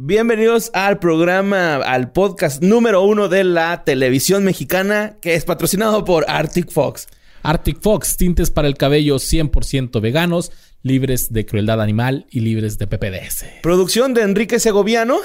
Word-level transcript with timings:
Bienvenidos 0.00 0.70
al 0.74 1.00
programa, 1.00 1.74
al 1.74 2.12
podcast 2.12 2.62
número 2.62 3.02
uno 3.02 3.28
de 3.28 3.42
la 3.42 3.82
televisión 3.82 4.44
mexicana, 4.44 5.16
que 5.20 5.34
es 5.34 5.44
patrocinado 5.44 6.04
por 6.04 6.24
Arctic 6.28 6.70
Fox. 6.70 7.08
Arctic 7.42 7.80
Fox, 7.80 8.16
tintes 8.16 8.52
para 8.52 8.68
el 8.68 8.76
cabello 8.76 9.16
100% 9.16 10.00
veganos, 10.00 10.52
libres 10.84 11.32
de 11.32 11.44
crueldad 11.46 11.82
animal 11.82 12.28
y 12.30 12.38
libres 12.38 12.78
de 12.78 12.86
PPDS. 12.86 13.44
Producción 13.60 14.14
de 14.14 14.22
Enrique 14.22 14.60
Segoviano. 14.60 15.18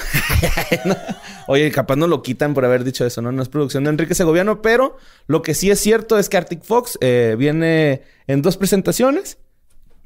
Oye, 1.48 1.70
capaz 1.70 1.96
no 1.96 2.08
lo 2.08 2.24
quitan 2.24 2.56
por 2.56 2.66
haber 2.66 2.84
dicho 2.84 3.06
eso, 3.06 3.22
¿no? 3.22 3.32
No 3.32 3.44
es 3.44 3.50
producción 3.50 3.84
de 3.84 3.92
Enrique 3.92 4.16
Segoviano, 4.16 4.64
pero 4.64 4.98
lo 5.28 5.44
que 5.44 5.54
sí 5.54 5.70
es 5.70 5.80
cierto 5.80 6.18
es 6.18 6.30
que 6.30 6.38
Arctic 6.38 6.64
Fox 6.64 6.98
eh, 7.00 7.36
viene 7.38 8.02
en 8.26 8.42
dos 8.42 8.58
presentaciones, 8.58 9.38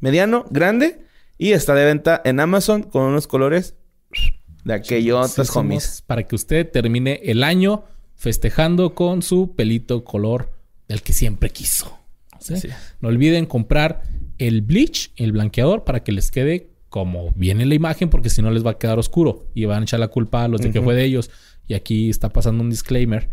mediano, 0.01 0.43
grande, 0.49 1.05
y 1.37 1.53
está 1.53 1.73
de 1.73 1.85
venta 1.85 2.21
en 2.25 2.41
Amazon 2.41 2.83
con 2.83 3.03
unos 3.03 3.27
colores 3.27 3.75
de 4.67 4.73
aquellos 4.73 5.31
Sí, 5.31 5.41
homies. 5.55 6.03
Para 6.05 6.23
que 6.23 6.35
usted 6.35 6.69
termine 6.69 7.21
el 7.23 7.43
año 7.43 7.85
festejando 8.15 8.93
con 8.93 9.21
su 9.21 9.55
pelito 9.55 10.03
color 10.03 10.51
del 10.87 11.01
que 11.01 11.13
siempre 11.13 11.49
quiso. 11.49 11.97
¿sí? 12.39 12.57
Sí. 12.57 12.69
No 12.99 13.07
olviden 13.07 13.45
comprar 13.45 14.03
el 14.37 14.61
bleach, 14.61 15.11
el 15.15 15.31
blanqueador, 15.31 15.85
para 15.85 16.03
que 16.03 16.11
les 16.11 16.31
quede 16.31 16.69
como 16.89 17.31
viene 17.35 17.65
la 17.65 17.75
imagen, 17.75 18.09
porque 18.09 18.29
si 18.29 18.41
no 18.41 18.51
les 18.51 18.65
va 18.65 18.71
a 18.71 18.77
quedar 18.77 18.99
oscuro 18.99 19.47
y 19.53 19.65
van 19.65 19.81
a 19.81 19.83
echar 19.83 19.99
la 19.99 20.09
culpa 20.09 20.43
a 20.43 20.47
los 20.47 20.61
de 20.61 20.71
que 20.71 20.81
fue 20.81 20.95
de 20.95 21.05
ellos. 21.05 21.31
Y 21.65 21.73
aquí 21.73 22.09
está 22.09 22.29
pasando 22.29 22.61
un 22.61 22.69
disclaimer, 22.69 23.29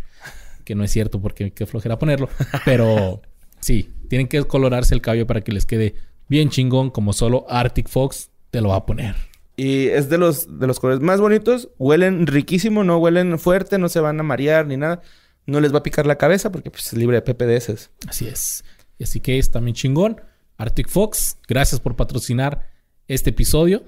que 0.65 0.75
no 0.75 0.85
es 0.85 0.91
cierto 0.93 1.21
porque 1.21 1.53
qué 1.53 1.67
flojera 1.67 1.99
ponerlo, 1.99 2.29
pero 2.65 3.23
sí, 3.61 3.91
tienen 4.09 4.29
que 4.29 4.43
colorarse 4.45 4.95
el 4.95 5.01
cabello 5.01 5.27
para 5.27 5.41
que 5.41 5.53
les 5.53 5.67
quede 5.67 5.95
bien 6.29 6.51
chingón, 6.51 6.91
como 6.91 7.13
solo 7.13 7.45
Arctic 7.49 7.89
Fox 7.89 8.31
te 8.51 8.61
lo 8.61 8.71
va 8.71 8.77
a 8.77 8.87
poner. 8.87 9.34
Y 9.57 9.89
es 9.89 10.09
de 10.09 10.19
los, 10.19 10.59
de 10.59 10.67
los 10.67 10.81
colores 10.81 11.01
más 11.01 11.21
bonitos. 11.21 11.69
Huelen 11.79 12.27
riquísimo, 12.27 12.83
no 12.85 12.99
huelen 12.99 13.39
fuerte, 13.39 13.79
no 13.79 13.89
se 13.89 14.01
van 14.01 14.19
a 14.19 14.23
marear 14.23 14.67
ni 14.67 14.77
nada. 14.77 15.03
No 15.47 15.61
les 15.61 15.73
va 15.73 15.79
a 15.79 15.83
picar 15.83 16.07
la 16.07 16.17
cabeza 16.17 16.51
porque 16.51 16.71
pues, 16.71 16.87
es 16.87 16.93
libre 16.95 17.21
de 17.21 17.35
PPDS. 17.35 17.91
Así 18.09 18.27
es. 18.27 18.65
Y 18.99 19.05
así 19.05 19.21
que 19.21 19.39
es 19.39 19.51
también 19.51 19.75
chingón. 19.75 20.21
Arctic 20.57 20.89
Fox, 20.89 21.39
gracias 21.49 21.81
por 21.81 21.97
patrocinar 21.97 22.71
este 23.09 23.31
episodio. 23.31 23.83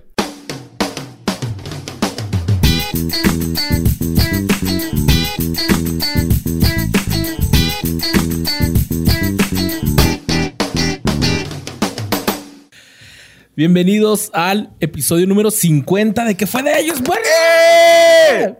Bienvenidos 13.56 14.28
al 14.34 14.68
episodio 14.80 15.26
número 15.26 15.50
50 15.50 16.26
de 16.26 16.36
¿Qué 16.36 16.46
fue 16.46 16.62
de 16.62 16.78
ellos? 16.78 17.00
¡Bueno! 17.00 18.58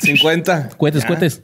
50. 0.00 0.68
Cuetes, 0.76 1.04
cuetes. 1.04 1.42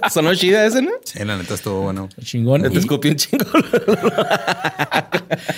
Sonó 0.10 0.34
chida 0.34 0.64
ese, 0.64 0.80
¿no? 0.80 0.92
Sí, 1.04 1.22
la 1.22 1.36
neta 1.36 1.52
estuvo 1.52 1.82
bueno. 1.82 2.08
Chingón. 2.22 2.62
Te 2.62 2.78
escupí 2.78 3.08
un 3.08 3.16
chingo. 3.16 3.44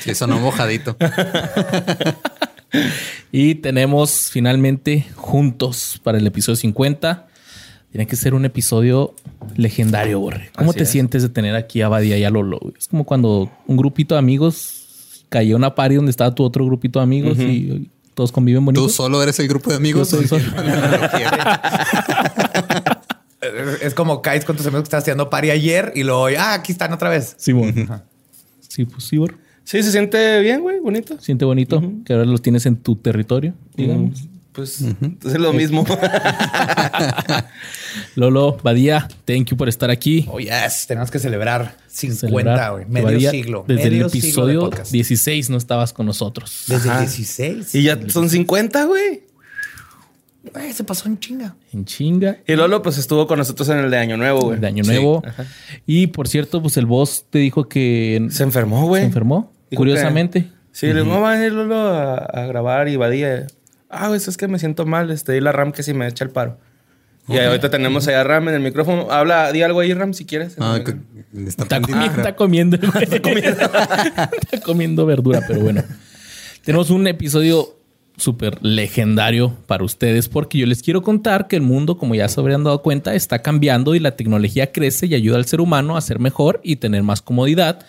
Sí, 0.01 0.17
sonó 0.17 0.41
mojadito. 0.41 0.97
Y 3.33 3.55
tenemos 3.57 4.31
finalmente 4.33 5.07
juntos 5.15 6.01
para 6.03 6.19
el 6.19 6.27
episodio 6.27 6.57
50. 6.57 7.29
Tiene 7.93 8.07
que 8.07 8.17
ser 8.17 8.35
un 8.35 8.45
episodio 8.45 9.15
legendario, 9.57 10.21
Borre. 10.21 10.51
¿Cómo 10.57 10.71
Así 10.71 10.79
te 10.79 10.85
es. 10.85 10.91
sientes 10.91 11.23
de 11.23 11.29
tener 11.31 11.55
aquí 11.57 11.81
a 11.83 11.89
Badía 11.89 12.19
y 12.19 12.25
a 12.25 12.31
Lolo? 12.31 12.59
güey? 12.61 12.75
Es 12.79 12.89
como 12.89 13.05
cuando 13.05 13.51
un 13.67 13.77
grupito 13.77 14.15
de 14.15 14.19
amigos 14.19 15.25
cayó 15.29 15.55
a 15.55 15.59
una 15.59 15.75
party 15.75 15.95
donde 15.97 16.11
estaba 16.11 16.35
tu 16.35 16.43
otro 16.45 16.65
grupito 16.67 16.99
de 16.99 17.05
amigos 17.05 17.39
y 17.39 17.91
todos 18.15 18.33
conviven 18.33 18.65
bonito. 18.65 18.83
Tú 18.83 18.89
solo 18.91 19.23
eres 19.23 19.39
el 19.41 19.49
grupo 19.49 19.71
de 19.71 19.77
amigos. 19.77 20.11
Yo 20.11 20.19
soy 20.19 20.27
solo. 20.29 20.45
Es- 23.41 23.81
Es 23.83 23.95
como 23.95 24.23
caes 24.23 24.45
con 24.45 24.57
tus 24.57 24.67
amigos 24.67 24.83
que 24.83 24.87
estás 24.87 25.05
haciendo 25.05 25.31
party 25.31 25.51
ayer 25.51 25.93
y 25.95 26.03
luego, 26.03 26.27
ah, 26.39 26.55
aquí 26.55 26.73
están 26.73 26.93
otra 26.93 27.09
vez. 27.11 27.35
Sí, 27.39 27.53
bueno. 27.53 28.03
Sí, 28.69 28.85
pues 28.85 29.05
sí, 29.05 29.17
Borre. 29.19 29.37
Sí, 29.65 29.83
se 29.83 29.93
siente 29.93 30.41
bien, 30.41 30.61
güey. 30.63 30.81
Bonito. 30.81 31.17
Siente 31.21 31.45
bonito 31.45 31.83
que 32.05 32.13
ahora 32.13 32.25
los 32.25 32.43
tienes 32.43 32.67
en 32.67 32.77
tu 32.77 32.97
territorio, 32.97 33.55
digamos. 33.77 34.25
Pues 34.53 34.81
es 34.81 35.39
lo 35.39 35.53
mismo. 35.53 35.85
Lolo, 38.15 38.57
Badía, 38.63 39.09
thank 39.25 39.47
you 39.51 39.57
por 39.57 39.69
estar 39.69 39.91
aquí. 39.91 40.27
Oh, 40.31 40.39
yes. 40.39 40.87
Tenemos 40.87 41.11
que 41.11 41.19
celebrar 41.19 41.77
50, 41.89 42.21
Celebrar 42.29 42.73
güey. 42.73 42.85
Medio 42.87 43.07
Badía, 43.07 43.31
siglo. 43.31 43.65
Desde 43.67 43.85
medio 43.91 44.07
el 44.07 44.09
episodio 44.09 44.61
podcast. 44.61 44.91
16 44.93 45.51
no 45.51 45.57
estabas 45.57 45.93
con 45.93 46.07
nosotros. 46.07 46.65
Desde 46.69 46.91
Ajá. 46.91 47.01
el 47.01 47.07
16. 47.07 47.75
y 47.75 47.83
ya 47.83 47.99
son 48.09 48.29
50, 48.31 48.85
güey. 48.85 49.23
Güey, 50.53 50.73
se 50.73 50.85
pasó 50.85 51.09
en 51.09 51.19
chinga. 51.19 51.57
En 51.73 51.85
chinga. 51.85 52.39
Y 52.47 52.55
Lolo, 52.55 52.81
pues 52.81 52.99
estuvo 52.99 53.27
con 53.27 53.39
nosotros 53.39 53.69
en 53.69 53.79
el 53.79 53.91
de 53.91 53.99
Año 53.99 54.17
Nuevo, 54.17 54.43
güey. 54.43 54.61
de 54.61 54.67
Año 54.69 54.85
Sí. 54.85 54.91
Nuevo. 54.91 55.23
Ajá. 55.27 55.45
Y 55.87 56.07
por 56.09 56.29
cierto, 56.29 56.63
pues 56.63 56.77
el 56.77 56.87
boss 56.87 57.25
te 57.31 57.41
dijo 57.41 57.69
que 57.69 58.27
Se 58.31 58.45
enfermó, 58.45 58.87
güey. 58.87 59.03
se 59.03 59.07
enfermó. 59.09 59.53
Dijo 59.71 59.81
Curiosamente. 59.81 60.49
Sí, 60.71 60.87
le 60.93 61.03
digo, 61.03 61.21
va 61.21 61.33
a 61.33 61.37
venir 61.37 61.53
Lolo 61.53 61.77
a, 61.77 62.17
a 62.19 62.47
grabar 62.47 62.87
y 62.89 62.97
Badía. 62.97 63.47
Ah, 63.89 64.09
güey, 64.09 64.21
es 64.25 64.37
que 64.37 64.47
me 64.47 64.59
siento 64.61 64.87
mal. 64.87 65.11
Este, 65.11 65.33
di 65.33 65.41
la 65.41 65.51
Ram 65.51 65.73
que 65.73 65.83
si 65.83 65.95
me 65.95 66.07
echa 66.07 66.25
el 66.25 66.31
paro. 66.31 66.59
Y 67.29 67.39
ahorita 67.39 67.71
tenemos 67.71 68.07
allá 68.07 68.21
a 68.21 68.25
Ram 68.25 68.49
en 68.49 68.55
el 68.55 68.61
micrófono. 68.63 69.11
Habla, 69.11 69.51
di 69.53 69.63
algo 69.63 69.81
ahí, 69.81 69.93
Ram, 69.93 70.15
si 70.15 70.25
quieres. 70.25 70.57
Ah, 70.61 70.79
está 70.79 70.95
Está, 71.65 71.81
prendido, 71.81 71.99
comi- 71.99 72.09
creo. 72.13 72.19
está 72.23 72.37
comiendo. 72.37 72.77
está 74.43 74.61
comiendo 74.65 75.07
verdura, 75.07 75.43
pero 75.47 75.61
bueno. 75.61 75.83
Tenemos 76.65 76.91
un 76.91 77.07
episodio 77.07 77.75
súper 78.17 78.65
legendario 78.65 79.55
para 79.67 79.85
ustedes 79.85 80.29
porque 80.29 80.57
yo 80.59 80.67
les 80.67 80.83
quiero 80.83 81.03
contar 81.03 81.49
que 81.49 81.57
el 81.57 81.63
mundo, 81.63 81.99
como 81.99 82.15
ya 82.15 82.29
se 82.29 82.41
habrían 82.41 82.65
dado 82.65 82.81
cuenta, 82.83 83.15
está 83.15 83.43
cambiando 83.43 83.95
y 83.95 84.01
la 84.01 84.17
tecnología 84.17 84.73
crece 84.73 85.07
y 85.07 85.15
ayuda 85.15 85.37
al 85.37 85.45
ser 85.47 85.61
humano 85.61 85.97
a 85.97 86.01
ser 86.01 86.19
mejor 86.19 86.61
y 86.65 86.77
tener 86.77 87.03
más 87.03 87.21
comodidad, 87.23 87.85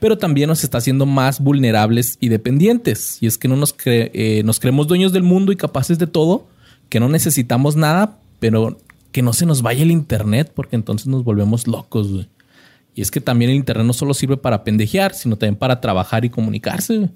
pero 0.00 0.18
también 0.18 0.48
nos 0.48 0.64
está 0.64 0.78
haciendo 0.78 1.06
más 1.06 1.40
vulnerables 1.40 2.16
y 2.20 2.28
dependientes. 2.28 3.18
Y 3.20 3.26
es 3.26 3.38
que 3.38 3.48
no 3.48 3.56
nos, 3.56 3.76
cre- 3.76 4.10
eh, 4.14 4.42
nos 4.44 4.58
creemos 4.60 4.88
dueños 4.88 5.12
del 5.12 5.22
mundo 5.22 5.52
y 5.52 5.56
capaces 5.56 5.98
de 5.98 6.06
todo, 6.08 6.46
que 6.88 7.00
no 7.00 7.08
necesitamos 7.08 7.76
nada, 7.76 8.18
pero 8.38 8.78
que 9.12 9.22
no 9.22 9.32
se 9.32 9.46
nos 9.46 9.62
vaya 9.62 9.82
el 9.82 9.90
internet 9.90 10.52
porque 10.54 10.76
entonces 10.76 11.06
nos 11.06 11.24
volvemos 11.24 11.66
locos. 11.66 12.12
güey. 12.12 12.28
Y 12.94 13.02
es 13.02 13.10
que 13.10 13.20
también 13.20 13.50
el 13.50 13.56
internet 13.56 13.86
no 13.86 13.92
solo 13.92 14.14
sirve 14.14 14.36
para 14.36 14.64
pendejear, 14.64 15.14
sino 15.14 15.36
también 15.36 15.56
para 15.56 15.80
trabajar 15.80 16.24
y 16.24 16.30
comunicarse. 16.30 16.96
güey. 16.98 17.10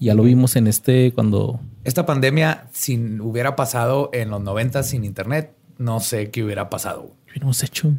Ya 0.00 0.14
lo 0.14 0.22
vimos 0.22 0.54
en 0.54 0.68
este 0.68 1.12
cuando 1.12 1.60
Esta 1.82 2.06
pandemia, 2.06 2.68
si 2.72 2.96
hubiera 3.20 3.56
pasado 3.56 4.10
en 4.12 4.30
los 4.30 4.40
90 4.40 4.84
sin 4.84 5.04
internet, 5.04 5.56
no 5.76 5.98
sé 6.00 6.30
qué 6.30 6.44
hubiera 6.44 6.70
pasado. 6.70 7.02
güey. 7.02 7.14
hubiéramos 7.28 7.62
hecho. 7.62 7.92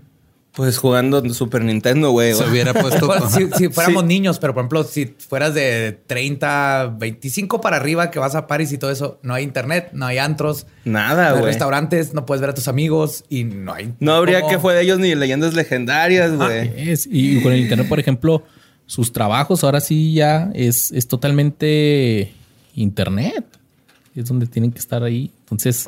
Pues 0.54 0.78
jugando 0.78 1.24
Super 1.34 1.64
Nintendo, 1.64 2.10
güey. 2.12 2.34
Se 2.34 2.44
hubiera 2.44 2.74
puesto. 2.82 3.06
Bueno, 3.08 3.30
si, 3.30 3.50
si 3.52 3.70
fuéramos 3.70 4.02
Sí. 4.04 4.08
niños, 4.08 4.40
pero 4.40 4.54
por 4.54 4.62
ejemplo, 4.62 4.84
si 4.84 5.06
fueras 5.06 5.54
de 5.54 5.98
30, 6.08 6.96
25 6.98 7.62
para 7.62 7.78
arriba 7.78 8.10
que 8.12 8.20
vas 8.20 8.36
a 8.36 8.48
París 8.48 8.72
y 8.72 8.78
todo 8.78 8.92
eso, 8.92 9.20
no 9.22 9.36
hay 9.36 9.44
internet, 9.44 9.90
no 9.94 10.06
hay 10.08 10.18
antros, 10.18 10.66
Nada, 10.86 11.30
no 11.30 11.36
hay 11.36 11.40
güey. 11.42 11.46
restaurantes, 11.46 12.14
no 12.14 12.26
puedes 12.26 12.42
ver 12.42 12.50
a 12.50 12.54
tus 12.56 12.68
amigos 12.68 13.24
y 13.30 13.44
no 13.46 13.74
hay. 13.74 13.94
No 14.00 14.14
habría 14.16 14.42
cómo- 14.42 14.52
que 14.52 14.60
fue 14.60 14.74
de 14.74 14.82
ellos 14.82 15.00
ni 15.00 15.14
leyendas 15.16 15.54
legendarias, 15.54 16.36
güey. 16.36 16.90
Es, 16.90 17.08
y 17.10 17.42
con 17.44 17.54
el 17.54 17.60
internet, 17.60 17.88
por 17.88 18.00
ejemplo, 18.00 18.44
sus 18.88 19.14
trabajos 19.14 19.64
ahora 19.64 19.80
sí 19.82 20.14
ya 20.14 20.50
es, 20.56 20.92
es 20.92 21.08
totalmente 21.08 22.34
internet. 22.76 23.46
Es 24.16 24.26
donde 24.26 24.48
tienen 24.48 24.72
que 24.72 24.80
estar 24.80 25.04
ahí. 25.04 25.32
Entonces, 25.42 25.88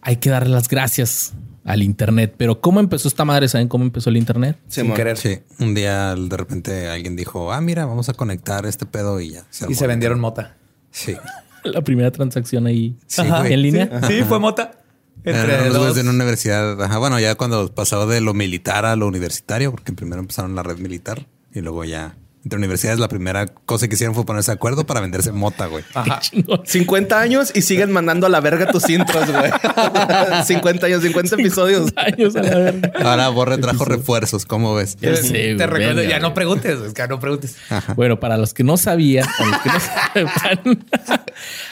hay 0.00 0.16
que 0.16 0.30
darle 0.30 0.50
las 0.54 0.68
gracias 0.68 1.32
al 1.64 1.82
internet. 1.82 2.34
Pero 2.36 2.60
¿cómo 2.60 2.80
empezó 2.80 3.08
esta 3.08 3.24
madre? 3.24 3.48
¿Saben 3.48 3.68
cómo 3.68 3.84
empezó 3.84 4.10
el 4.10 4.16
internet? 4.16 4.58
sin 4.68 4.84
Simón. 4.84 4.96
querer. 4.96 5.16
Sí, 5.16 5.38
un 5.58 5.74
día 5.74 6.14
de 6.14 6.36
repente 6.36 6.88
alguien 6.88 7.16
dijo, 7.16 7.52
ah, 7.52 7.60
mira, 7.60 7.86
vamos 7.86 8.08
a 8.08 8.14
conectar 8.14 8.66
este 8.66 8.86
pedo 8.86 9.20
y 9.20 9.30
ya. 9.30 9.44
Y 9.60 9.64
armó. 9.64 9.74
se 9.76 9.86
vendieron 9.86 10.20
mota. 10.20 10.56
Sí. 10.90 11.16
La 11.64 11.82
primera 11.82 12.10
transacción 12.10 12.66
ahí 12.66 12.96
Sí, 13.06 13.22
en 13.22 13.62
línea. 13.62 14.00
Sí, 14.06 14.22
fue 14.22 14.38
mota. 14.38 14.72
Entre 15.24 15.68
dos. 15.68 15.94
de 15.94 16.00
una 16.00 16.10
universidad. 16.12 16.82
Ajá, 16.82 16.96
bueno, 16.96 17.20
ya 17.20 17.34
cuando 17.34 17.74
pasó 17.74 18.06
de 18.06 18.22
lo 18.22 18.32
militar 18.32 18.86
a 18.86 18.96
lo 18.96 19.06
universitario, 19.06 19.70
porque 19.70 19.92
primero 19.92 20.20
empezaron 20.20 20.54
la 20.54 20.62
red 20.62 20.78
militar 20.78 21.26
y 21.52 21.60
luego 21.60 21.84
ya 21.84 22.16
entre 22.42 22.58
universidades 22.58 22.98
la 22.98 23.08
primera 23.08 23.46
cosa 23.46 23.86
que 23.86 23.94
hicieron 23.94 24.14
fue 24.14 24.24
ponerse 24.24 24.50
de 24.50 24.54
acuerdo 24.54 24.86
para 24.86 25.00
venderse 25.00 25.30
mota, 25.30 25.66
güey. 25.66 25.84
Ajá. 25.94 26.20
Chingón. 26.20 26.62
50 26.64 27.20
años 27.20 27.52
y 27.54 27.62
siguen 27.62 27.92
mandando 27.92 28.26
a 28.26 28.30
la 28.30 28.40
verga 28.40 28.70
tus 28.72 28.88
intros, 28.88 29.30
güey. 29.30 29.50
50 30.44 30.86
años, 30.86 31.02
50 31.02 31.34
episodios. 31.36 31.92
Años 31.96 32.34
a 32.36 32.42
la 32.42 32.56
verga. 32.58 32.92
Ahora 33.04 33.28
Borre 33.28 33.58
trajo 33.58 33.84
refuerzos, 33.84 34.46
¿cómo 34.46 34.74
ves? 34.74 34.96
Ya 35.00 35.10
Te- 35.10 35.16
sé, 35.22 35.32
te 35.32 35.54
güey, 35.54 35.66
recuerdo, 35.66 36.02
ya 36.02 36.18
no 36.18 36.32
preguntes, 36.32 36.80
es 36.80 36.94
que 36.94 37.06
no 37.08 37.20
preguntes. 37.20 37.56
Bueno, 37.94 38.18
para 38.20 38.38
los 38.38 38.54
que 38.54 38.64
no 38.64 38.76
sabían, 38.76 39.26
para 39.38 39.50
los 39.50 39.60
que 39.60 39.68
no 39.68 39.80
sepan, 40.14 40.84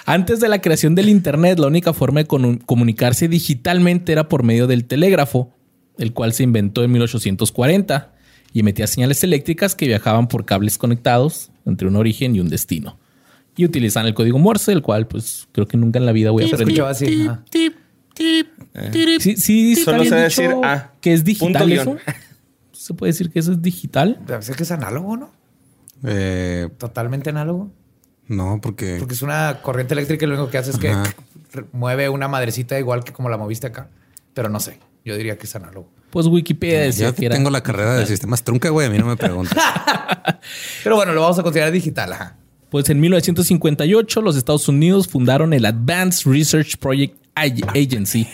antes 0.07 0.41
de 0.41 0.49
la 0.49 0.61
creación 0.61 0.95
del 0.95 1.09
Internet, 1.09 1.59
la 1.59 1.67
única 1.67 1.93
forma 1.93 2.23
de 2.23 2.27
comunicarse 2.27 3.29
digitalmente 3.29 4.13
era 4.13 4.29
por 4.29 4.43
medio 4.43 4.67
del 4.67 4.85
telégrafo, 4.85 5.55
el 5.99 6.13
cual 6.13 6.33
se 6.33 6.43
inventó 6.43 6.85
en 6.85 6.93
1840 6.93 8.13
y 8.53 8.61
emitía 8.61 8.87
señales 8.87 9.23
eléctricas 9.25 9.75
que 9.75 9.87
viajaban 9.87 10.29
por 10.29 10.45
cables 10.45 10.79
conectados 10.79 11.51
entre 11.67 11.87
un 11.89 11.97
origen 11.97 12.35
y 12.37 12.41
un 12.41 12.49
destino. 12.49 12.99
y 13.57 13.65
utilizan 13.65 14.07
el 14.07 14.15
código 14.15 14.39
Morse, 14.39 14.71
el 14.73 14.83
cual 14.83 15.07
pues 15.09 15.49
creo 15.53 15.67
que 15.67 15.77
nunca 15.77 15.99
en 15.99 16.07
la 16.07 16.13
vida 16.13 16.31
voy 16.31 16.45
a 16.45 16.47
aprender. 16.47 16.69
escuchaba 16.69 16.91
así. 16.91 17.27
ajá. 17.27 17.43
Sí, 17.51 17.75
sí, 19.37 19.73
está 19.73 19.93
Solo 19.93 20.05
sé 20.05 20.15
decir 20.15 20.51
A. 20.65 20.93
que 21.01 21.13
es 21.13 21.25
digital 21.25 21.71
eso. 21.73 21.97
Se 22.73 22.95
puede 22.95 23.13
decir 23.13 23.31
que 23.31 23.39
eso 23.41 23.53
es 23.53 23.61
digital. 23.61 24.21
Debe 24.27 24.43
ser 24.43 24.57
que 24.57 24.63
es 24.63 24.71
análogo, 24.71 25.17
¿no? 25.17 25.31
Eh, 26.05 26.69
Totalmente 26.79 27.31
análogo. 27.31 27.71
no, 28.29 28.61
porque 28.63 28.97
Porque 28.99 29.15
es 29.15 29.23
una 29.23 29.61
corriente 29.63 29.95
eléctrica 29.95 30.25
y 30.25 30.29
lo 30.29 30.35
único 30.37 30.51
que 30.51 30.59
hace 30.59 30.71
es 30.71 30.79
que 30.79 30.91
Ajá. 30.91 31.13
mueve 31.73 32.09
una 32.09 32.29
madrecita 32.29 32.79
igual 32.79 33.03
que 33.05 33.13
como 33.13 33.29
la 33.29 33.37
moviste 33.37 33.67
acá. 33.67 33.89
Pero 34.35 34.49
no 34.49 34.61
sé. 34.61 34.79
Yo 35.05 35.17
diría 35.17 35.37
que 35.39 35.47
es 35.47 35.57
análogo. 35.57 35.91
Pues 36.11 36.27
Wikipedia 36.27 36.81
decía 36.81 37.09
yo 37.09 37.15
que 37.15 37.27
era 37.27 37.35
tengo 37.35 37.51
la 37.51 37.63
carrera 37.63 37.95
de 37.97 38.07
sistemas 38.07 38.43
trunca, 38.43 38.71
güey. 38.71 38.87
A 38.87 38.91
mí 38.91 38.99
no 38.99 39.07
me 39.07 39.17
preguntas. 39.17 39.59
Pero 40.85 40.97
bueno, 40.97 41.13
lo 41.13 41.21
vamos 41.21 41.39
a 41.39 41.43
considerar 41.43 41.71
digital. 41.73 42.13
Ajá. 42.13 42.37
Pues 42.71 42.89
en 42.91 43.01
1958 43.01 44.21
los 44.23 44.37
Estados 44.37 44.69
Unidos 44.69 45.09
fundaron 45.09 45.53
el 45.53 45.65
Advanced 45.67 46.31
Research 46.31 46.77
Project 46.79 47.17
Ag- 47.35 47.69
Agency 47.71 48.27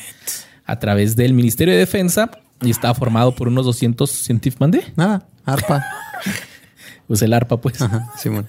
a 0.67 0.79
través 0.79 1.15
del 1.17 1.35
Ministerio 1.35 1.75
de 1.75 1.81
Defensa 1.81 2.31
y 2.62 2.71
estaba 2.71 2.94
formado 2.94 3.35
por 3.35 3.49
unos 3.49 3.67
200 3.67 4.11
científicos. 4.11 4.61
¿Mandé? 4.61 4.85
Nada, 4.97 5.27
arpa. 5.44 5.85
Pues 7.06 7.20
el 7.20 7.35
ARPA, 7.35 7.61
pues. 7.61 7.82
Ajá, 7.82 8.11
Simón. 8.17 8.47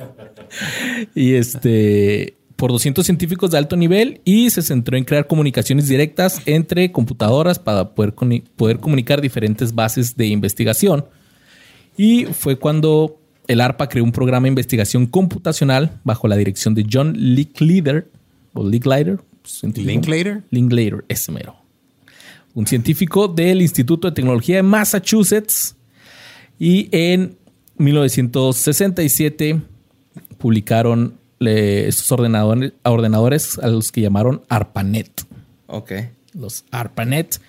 Y 1.13 1.33
este 1.33 2.38
por 2.56 2.72
200 2.72 3.06
científicos 3.06 3.52
de 3.52 3.57
alto 3.57 3.75
nivel 3.75 4.22
y 4.24 4.50
se 4.50 4.62
centró 4.62 4.98
en 4.98 5.04
crear 5.04 5.28
comunicaciones 5.28 5.88
directas 5.88 6.42
entre 6.46 6.92
computadoras 6.92 7.60
para 7.60 7.94
poder, 7.94 8.13
poder 8.56 8.80
comunicar 8.80 9.22
diferentes 9.22 9.75
bases 9.75 10.16
de 10.16 10.28
investigación. 10.28 11.06
Y 11.98 12.25
fue 12.25 12.57
cuando 12.57 13.19
el 13.48 13.62
ARPA 13.62 13.90
creó 13.90 14.04
un 14.04 14.12
programa 14.12 14.46
de 14.46 14.50
investigación 14.50 15.06
computacional 15.06 16.00
bajo 16.04 16.28
la 16.28 16.36
dirección 16.36 16.74
de 16.74 16.86
John 16.92 17.13
Licklider 17.18 18.10
o 18.54 18.68
Licklider. 18.68 19.19
Linklater. 19.75 20.44
Linklater, 20.50 21.06
ese 21.07 21.31
mero. 21.31 21.56
Un 22.54 22.66
científico 22.66 23.28
del 23.28 23.62
Instituto 23.62 24.10
de 24.10 24.16
Tecnología 24.16 24.57
de 24.57 24.63
Massachusetts. 24.63 25.75
Y 26.57 26.88
en 26.92 27.38
1967 27.78 29.62
publicaron 30.38 31.19
eh, 31.40 31.86
estos 31.88 32.12
ordenadores, 32.12 32.74
ordenadores 32.84 33.60
a 33.60 33.68
los 33.68 33.92
que 33.92 34.02
llamaron 34.02 34.42
ARPANET. 34.50 35.22
Ok. 35.68 35.92
Los 36.34 36.66
ARPANET. 36.72 37.40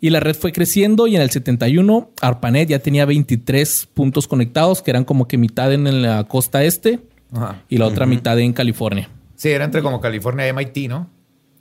Y 0.00 0.10
la 0.10 0.20
red 0.20 0.36
fue 0.36 0.52
creciendo 0.52 1.06
y 1.06 1.16
en 1.16 1.22
el 1.22 1.30
71 1.30 2.10
ARPANET 2.20 2.68
ya 2.68 2.78
tenía 2.80 3.06
23 3.06 3.88
puntos 3.94 4.28
conectados 4.28 4.82
que 4.82 4.90
eran 4.90 5.04
como 5.04 5.26
que 5.26 5.38
mitad 5.38 5.72
en, 5.72 6.02
la 6.02 6.24
costa 6.24 6.62
este 6.64 7.00
Ajá. 7.32 7.62
y 7.68 7.78
la 7.78 7.86
otra 7.86 8.06
mitad 8.06 8.38
en 8.38 8.52
California. 8.52 9.08
Sí, 9.36 9.48
era 9.50 9.64
entre 9.64 9.82
como 9.82 10.00
California 10.00 10.46
y 10.48 10.52
MIT, 10.52 10.88
¿no? 10.88 11.08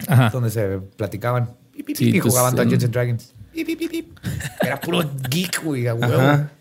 Ajá. 0.07 0.29
Donde 0.31 0.49
se 0.49 0.79
platicaban. 0.97 1.49
Y 1.73 1.95
Sí, 1.95 2.11
pues, 2.19 2.23
jugaban 2.33 2.55
Dungeons 2.55 2.83
en- 2.83 2.87
and 2.87 2.93
Dragons. 2.93 3.33
Era 4.61 4.79
puro 4.81 5.09
geek, 5.29 5.63
güey, 5.63 5.87
a 5.87 5.93
huevo. 5.93 6.13
Ajá. 6.13 6.51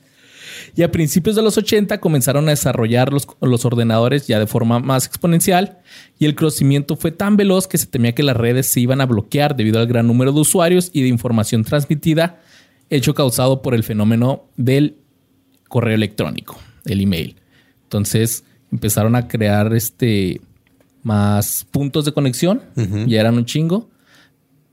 Y 0.77 0.83
a 0.83 0.91
principios 0.91 1.37
de 1.37 1.43
los 1.43 1.57
80 1.57 2.01
comenzaron 2.01 2.49
a 2.49 2.51
desarrollar 2.51 3.13
los, 3.13 3.27
los 3.41 3.65
ordenadores 3.65 4.27
ya 4.27 4.39
de 4.41 4.47
forma 4.47 4.81
más 4.81 5.07
exponencial 5.07 5.79
y 6.19 6.25
el 6.25 6.35
crecimiento 6.35 6.97
fue 6.97 7.13
tan 7.13 7.37
veloz 7.37 7.69
que 7.69 7.79
se 7.79 7.87
temía 7.87 8.13
que 8.15 8.25
las 8.25 8.37
redes 8.37 8.67
se 8.67 8.81
iban 8.81 9.01
a 9.01 9.07
bloquear 9.07 9.55
debido 9.57 9.79
al 9.79 9.87
gran 9.87 10.07
número 10.09 10.33
de 10.33 10.41
usuarios 10.41 10.91
y 10.93 11.03
de 11.03 11.09
información 11.09 11.63
transmitida, 11.63 12.41
hecho 12.91 13.15
causado 13.15 13.63
por 13.63 13.75
el 13.75 13.85
fenómeno 13.85 14.45
del 14.57 14.97
correo 15.69 15.95
electrónico, 15.95 16.59
el 16.87 17.01
email. 17.01 17.37
Entonces 17.85 18.43
empezaron 18.73 19.15
a 19.15 19.29
crear 19.29 19.73
este 19.75 20.41
más 21.05 21.67
puntos 21.71 22.05
de 22.05 22.13
conexión, 22.13 22.63
ya 23.07 23.21
eran 23.21 23.37
un 23.37 23.45
chingo. 23.45 23.91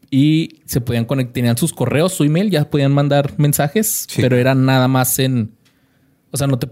Y 0.09 0.59
se 0.65 0.81
podían 0.81 1.05
conectar, 1.05 1.33
tenían 1.33 1.57
sus 1.57 1.71
correos, 1.73 2.11
su 2.13 2.23
email, 2.25 2.49
ya 2.49 2.69
podían 2.69 2.91
mandar 2.91 3.33
mensajes, 3.37 4.05
Sí. 4.09 4.21
pero 4.21 4.35
eran 4.37 4.65
nada 4.65 4.87
más 4.89 5.17
en, 5.19 5.51
o 6.31 6.37
sea, 6.37 6.47
no 6.47 6.57
te 6.59 6.67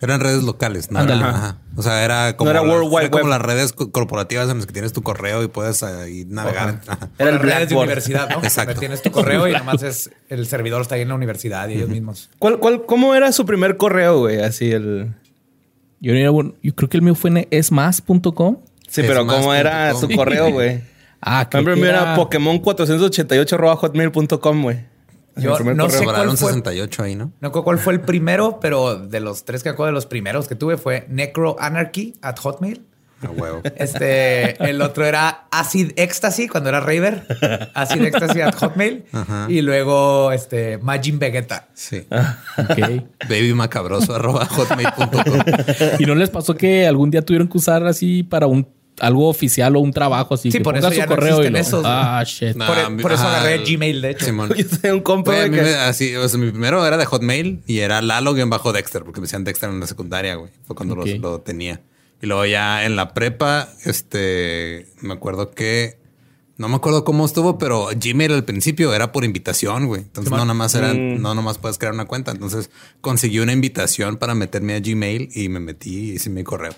Eran 0.00 0.20
redes 0.20 0.42
locales, 0.44 0.90
¿no? 0.90 0.98
Ándale. 1.00 1.24
Ajá. 1.24 1.58
O 1.76 1.82
sea, 1.82 2.04
era 2.04 2.36
como, 2.36 2.50
No 2.52 2.58
era 2.58 2.66
las, 2.66 2.74
World 2.74 2.88
Wide 2.92 3.00
era 3.02 3.10
como 3.10 3.24
Web. 3.24 3.30
las 3.30 3.42
redes 3.42 3.72
co- 3.72 3.90
corporativas 3.90 4.48
en 4.50 4.56
las 4.58 4.66
que 4.66 4.72
tienes 4.72 4.92
tu 4.92 5.02
correo 5.02 5.42
y 5.42 5.48
puedes 5.48 5.82
ahí 5.82 6.24
navegar. 6.26 6.80
Ajá. 6.86 7.08
Era 7.18 7.30
el 7.30 7.36
Las 7.36 7.44
redes 7.44 7.68
de 7.68 7.76
universidad, 7.76 8.28
¿no? 8.30 8.38
Exacto. 8.42 8.78
Tienes 8.80 9.02
tu 9.02 9.10
correo 9.10 9.46
y 9.48 9.52
nomás 9.56 9.82
es 9.82 10.10
el 10.28 10.46
servidor 10.46 10.82
está 10.82 10.94
ahí 10.94 11.02
en 11.02 11.08
la 11.08 11.14
universidad 11.16 11.68
y 11.68 11.74
ellos 11.74 11.88
mismos. 11.88 12.30
¿Cuál, 12.38 12.58
cuál, 12.58 12.86
¿Cómo 12.86 13.14
era 13.14 13.30
su 13.32 13.44
primer 13.44 13.76
correo, 13.76 14.20
güey? 14.20 14.40
Así 14.40 14.70
el... 14.72 15.14
Yo, 16.00 16.14
era 16.14 16.30
yo 16.30 16.74
creo 16.74 16.88
que 16.88 16.96
el 16.96 17.02
mío 17.02 17.14
fue 17.14 17.30
en 17.30 17.46
esmas.com. 17.50 18.56
Sí, 18.88 19.02
pero 19.06 19.26
¿cómo 19.26 19.52
era 19.54 19.94
su 19.94 20.08
correo, 20.08 20.50
güey? 20.50 20.80
Ah, 21.22 21.46
Por 21.50 21.60
ejemplo, 21.60 21.74
el 21.74 21.80
creo 21.80 21.92
que 21.92 22.02
era 22.02 22.14
Pokémon 22.16 22.58
488 22.60 23.76
hotmail.com, 23.76 24.62
güey. 24.62 24.86
Yo 25.36 25.58
no 25.58 25.88
sé 25.90 26.04
cuál 26.04 26.36
fue. 26.36 26.52
68 26.52 27.02
ahí, 27.02 27.16
¿no? 27.16 27.32
No 27.40 27.52
cuál 27.52 27.78
fue 27.78 27.92
el 27.92 28.00
primero, 28.00 28.58
pero 28.60 28.96
de 28.96 29.20
los 29.20 29.44
tres 29.44 29.62
que 29.62 29.68
acuerdo 29.68 29.88
de 29.88 29.94
los 29.94 30.06
primeros 30.06 30.48
que 30.48 30.54
tuve 30.54 30.76
fue 30.76 31.06
Necroanarchy 31.08 32.14
at 32.22 32.36
Hotmail. 32.38 32.86
A 33.22 33.30
huevo. 33.30 33.60
Este, 33.76 34.62
el 34.64 34.80
otro 34.80 35.04
era 35.04 35.46
Acid 35.50 35.92
Ecstasy 35.96 36.48
cuando 36.48 36.70
era 36.70 36.80
Raver. 36.80 37.70
Acid 37.74 38.02
Ecstasy 38.02 38.40
at 38.40 38.54
Hotmail. 38.54 39.04
Ajá. 39.12 39.46
Y 39.48 39.60
luego 39.60 40.32
este 40.32 40.78
Majin 40.78 41.18
Vegeta. 41.18 41.68
Sí. 41.74 42.06
Ok. 42.56 43.04
Babymacabroso 43.28 44.14
arroba 44.14 44.46
hotmail.com. 44.46 45.40
¿Y 45.98 46.06
no 46.06 46.14
les 46.14 46.30
pasó 46.30 46.54
que 46.54 46.86
algún 46.86 47.10
día 47.10 47.22
tuvieron 47.22 47.48
que 47.48 47.58
usar 47.58 47.86
así 47.86 48.22
para 48.22 48.46
un 48.46 48.66
algo 49.00 49.28
oficial 49.28 49.74
o 49.76 49.80
un 49.80 49.92
trabajo 49.92 50.34
así? 50.34 50.50
Sí, 50.50 50.58
que 50.58 50.64
por 50.64 50.76
eso 50.76 50.88
su 50.90 50.94
ya 50.94 51.06
no 51.06 51.14
correo 51.14 51.42
y 51.44 51.50
lo- 51.50 51.58
esos. 51.58 51.82
Ah, 51.86 52.22
shit. 52.26 52.56
Por, 52.56 53.02
por 53.02 53.12
eso 53.12 53.22
ajá, 53.24 53.36
agarré 53.40 53.54
el- 53.56 53.64
Gmail, 53.64 54.00
de 54.02 54.10
hecho. 54.10 54.26
Simón. 54.26 54.50
Yo 54.56 54.66
tenía 54.68 54.94
un 54.94 55.00
compa, 55.02 55.32
Güey, 55.34 55.50
mí 55.50 55.56
que... 55.56 55.62
me- 55.62 55.74
así, 55.74 56.14
o 56.16 56.28
sea, 56.28 56.38
mi 56.38 56.50
primero 56.50 56.86
era 56.86 56.96
de 56.96 57.04
Hotmail 57.06 57.62
y 57.66 57.78
era 57.78 58.00
Lalo 58.02 58.34
Dexter, 58.34 59.02
porque 59.04 59.20
me 59.20 59.24
decían 59.26 59.44
Dexter 59.44 59.70
en 59.70 59.80
la 59.80 59.86
secundaria, 59.86 60.34
güey. 60.36 60.50
Fue 60.64 60.76
cuando 60.76 60.94
los- 60.96 61.08
lo 61.18 61.40
tenía. 61.40 61.80
Y 62.22 62.26
luego 62.26 62.44
ya 62.46 62.84
en 62.84 62.96
la 62.96 63.14
prepa, 63.14 63.70
este, 63.86 64.86
me 65.00 65.14
acuerdo 65.14 65.50
que 65.52 65.98
no 66.58 66.68
me 66.68 66.76
acuerdo 66.76 67.04
cómo 67.04 67.24
estuvo, 67.24 67.56
pero 67.56 67.88
Gmail 67.96 68.32
al 68.34 68.44
principio 68.44 68.92
era 68.92 69.12
por 69.12 69.24
invitación, 69.24 69.86
güey. 69.86 70.02
Entonces 70.02 70.30
no 70.30 70.36
nada 70.36 70.52
más 70.52 70.74
era, 70.74 70.92
Mm. 70.92 71.22
no 71.22 71.34
nomás 71.34 71.56
puedes 71.56 71.78
crear 71.78 71.94
una 71.94 72.04
cuenta. 72.04 72.32
Entonces 72.32 72.68
conseguí 73.00 73.38
una 73.38 73.52
invitación 73.54 74.18
para 74.18 74.34
meterme 74.34 74.74
a 74.74 74.80
Gmail 74.80 75.30
y 75.34 75.48
me 75.48 75.58
metí 75.60 76.10
y 76.10 76.12
hice 76.12 76.28
mi 76.28 76.44
correo. 76.44 76.74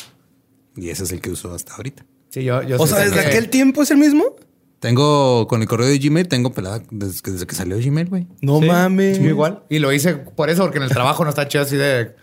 Y 0.76 0.90
ese 0.90 1.02
es 1.02 1.10
el 1.10 1.20
que 1.20 1.30
uso 1.30 1.52
hasta 1.52 1.75
ahorita. 1.75 2.06
Sí, 2.32 2.44
yo, 2.44 2.62
yo 2.62 2.76
O 2.81 2.87
sea, 2.87 2.99
¿desde 3.00 3.20
aquel 3.20 3.49
tiempo 3.50 3.82
es 3.82 3.90
el 3.90 3.99
mismo? 3.99 4.37
Tengo 4.81 5.46
con 5.46 5.61
el 5.62 5.68
correo 5.68 5.87
de 5.87 5.99
Gmail, 5.99 6.26
tengo 6.26 6.52
pelada 6.52 6.83
desde 6.90 7.21
que, 7.23 7.30
desde 7.30 7.47
que 7.47 7.54
salió 7.54 7.76
Gmail, 7.78 8.09
güey. 8.09 8.26
No 8.40 8.59
Sí, 8.59 8.66
mames. 8.66 9.18
sí, 9.18 9.23
igual. 9.25 9.62
Y 9.68 9.78
lo 9.78 9.92
hice 9.92 10.14
por 10.16 10.50
eso, 10.50 10.62
porque 10.62 10.78
en 10.78 10.85
el 10.85 10.90
trabajo 10.90 11.23
no 11.25 11.30
está 11.30 11.47
chido 11.47 11.62
así 11.62 11.76
de 11.76 12.16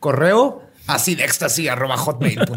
correo, 0.00 0.62
así 0.86 1.16
de 1.16 1.24
éxtasis, 1.24 1.68
arroba 1.68 1.96
hotmail.com. 1.98 2.56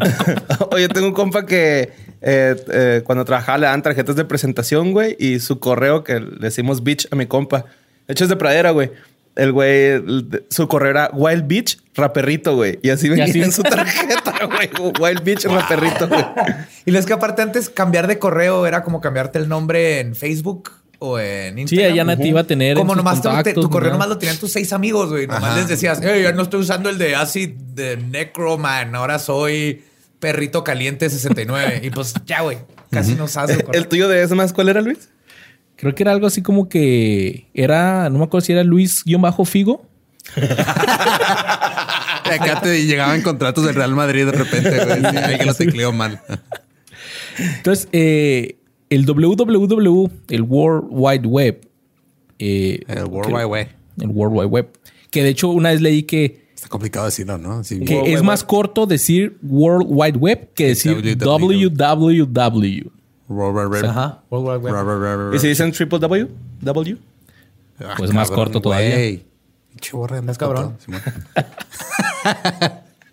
Oye, 0.70 0.88
tengo 0.88 1.08
un 1.08 1.12
compa 1.12 1.44
que 1.44 1.92
eh, 2.22 2.56
eh, 2.72 3.02
cuando 3.04 3.24
trabajaba 3.24 3.58
le 3.58 3.66
dan 3.66 3.82
tarjetas 3.82 4.16
de 4.16 4.24
presentación, 4.24 4.92
güey, 4.92 5.16
y 5.18 5.40
su 5.40 5.58
correo 5.58 6.04
que 6.04 6.20
le 6.20 6.38
decimos 6.38 6.82
bitch 6.82 7.08
a 7.10 7.16
mi 7.16 7.26
compa. 7.26 7.66
De 8.06 8.12
hecho, 8.14 8.24
es 8.24 8.30
de 8.30 8.36
pradera, 8.36 8.70
güey. 8.70 8.90
El 9.34 9.52
güey, 9.52 10.02
su 10.50 10.68
correo 10.68 10.90
era 10.90 11.10
Wild 11.14 11.46
Beach 11.46 11.78
Raperrito, 11.94 12.54
güey. 12.54 12.78
Y 12.82 12.90
así 12.90 13.08
venía 13.08 13.24
así? 13.24 13.40
en 13.42 13.50
su 13.52 13.62
tarjeta, 13.62 14.34
güey. 14.46 14.70
Wild 15.00 15.24
Beach 15.24 15.44
Raperrito, 15.44 16.06
güey. 16.08 16.24
Y 16.84 16.90
lo 16.90 16.98
es 16.98 17.06
que 17.06 17.12
aparte 17.14 17.40
antes 17.42 17.70
cambiar 17.70 18.06
de 18.08 18.18
correo 18.18 18.66
era 18.66 18.82
como 18.82 19.00
cambiarte 19.00 19.38
el 19.38 19.48
nombre 19.48 20.00
en 20.00 20.14
Facebook 20.14 20.70
o 20.98 21.18
en 21.18 21.58
Instagram. 21.60 21.86
Sí, 21.88 21.92
ella 21.94 22.04
nativa 22.04 22.40
a 22.40 22.44
tener. 22.44 22.72
en 22.72 22.76
Como 22.76 22.92
sus 22.94 22.96
nomás 22.98 23.22
te- 23.42 23.54
tu 23.54 23.70
correo 23.70 23.88
¿no? 23.90 23.94
nomás 23.94 24.08
lo 24.08 24.18
tenían 24.18 24.36
tus 24.36 24.52
seis 24.52 24.72
amigos, 24.72 25.08
güey. 25.10 25.26
Nomás 25.26 25.44
Ajá. 25.44 25.56
les 25.56 25.68
decías, 25.68 26.00
hey, 26.02 26.22
ya 26.24 26.32
no 26.32 26.42
estoy 26.42 26.60
usando 26.60 26.90
el 26.90 26.98
de 26.98 27.14
Acid 27.16 27.50
de 27.74 27.96
Necroman, 27.96 28.94
ahora 28.94 29.18
soy 29.18 29.82
Perrito 30.20 30.62
Caliente 30.62 31.08
69. 31.08 31.80
y 31.84 31.90
pues 31.90 32.14
ya, 32.26 32.42
güey, 32.42 32.58
casi 32.90 33.14
no 33.14 33.28
sabes 33.28 33.56
el 33.58 33.64
correo. 33.64 33.80
¿El 33.82 33.88
tuyo 33.88 34.08
de 34.08 34.22
ese 34.22 34.34
más 34.34 34.52
cuál 34.52 34.68
era, 34.68 34.80
Luis? 34.80 35.08
Creo 35.82 35.96
que 35.96 36.04
era 36.04 36.12
algo 36.12 36.28
así 36.28 36.42
como 36.42 36.68
que 36.68 37.48
era, 37.54 38.08
no 38.08 38.18
me 38.20 38.24
acuerdo 38.26 38.44
si 38.46 38.52
era 38.52 38.62
Luis-Figo. 38.62 39.84
Acá 40.36 42.60
te 42.62 42.86
llegaban 42.86 43.20
contratos 43.22 43.64
del 43.64 43.74
Real 43.74 43.92
Madrid 43.92 44.26
de 44.26 44.30
repente, 44.30 44.70
güey. 44.84 45.38
Que 45.38 45.44
lo 45.44 45.54
tecleo 45.54 45.92
mal. 45.92 46.20
Entonces, 47.36 47.88
eh, 47.90 48.58
el 48.90 49.04
www, 49.04 50.08
el 50.28 50.42
World 50.42 50.86
Wide 50.88 51.26
Web. 51.26 51.68
eh, 52.38 52.78
El 52.86 53.06
World 53.06 53.34
Wide 53.34 53.46
Web. 53.46 53.68
El 54.00 54.08
World 54.10 54.36
Wide 54.36 54.46
Web. 54.46 54.68
Que 55.10 55.24
de 55.24 55.30
hecho, 55.30 55.48
una 55.48 55.70
vez 55.70 55.80
leí 55.80 56.04
que, 56.04 56.42
Está 56.54 56.68
complicado 56.68 57.06
decirlo, 57.06 57.38
¿no? 57.38 57.64
Sí. 57.64 57.80
que 57.80 57.96
World 57.96 58.14
es 58.14 58.22
más 58.22 58.42
Web. 58.42 58.48
corto 58.48 58.86
decir 58.86 59.36
World 59.42 59.86
Wide 59.90 60.18
Web 60.18 60.50
que 60.54 60.68
decir 60.68 61.18
www. 61.18 62.92
Ajá, 63.88 64.22
World 64.30 64.64
Wide 64.64 64.72
Web. 64.72 65.34
¿Y 65.34 65.38
si 65.38 65.48
dicen 65.48 65.72
triple 65.72 65.98
W? 65.98 66.28
W. 66.60 66.98
Ah, 67.80 67.94
Pues 67.96 68.12
más 68.12 68.30
corto 68.30 68.60
todavía. 68.60 69.20
borre, 69.92 70.18
andas 70.18 70.38
cabrón. 70.38 70.76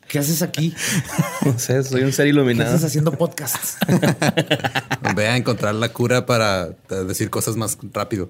¿Qué 0.08 0.20
haces 0.20 0.42
aquí? 0.42 0.74
No 1.46 1.58
sé, 1.58 1.84
soy 1.84 2.04
un 2.04 2.12
ser 2.12 2.26
¿Qué 2.26 2.30
iluminado. 2.30 2.72
haces 2.72 2.84
haciendo 2.86 3.12
podcasts? 3.12 3.78
Ve 5.16 5.28
a 5.28 5.38
encontrar 5.38 5.74
la 5.76 5.90
cura 5.90 6.26
para 6.26 6.68
eh, 6.90 6.96
decir 7.08 7.30
cosas 7.30 7.56
más 7.56 7.78
rápido. 7.94 8.30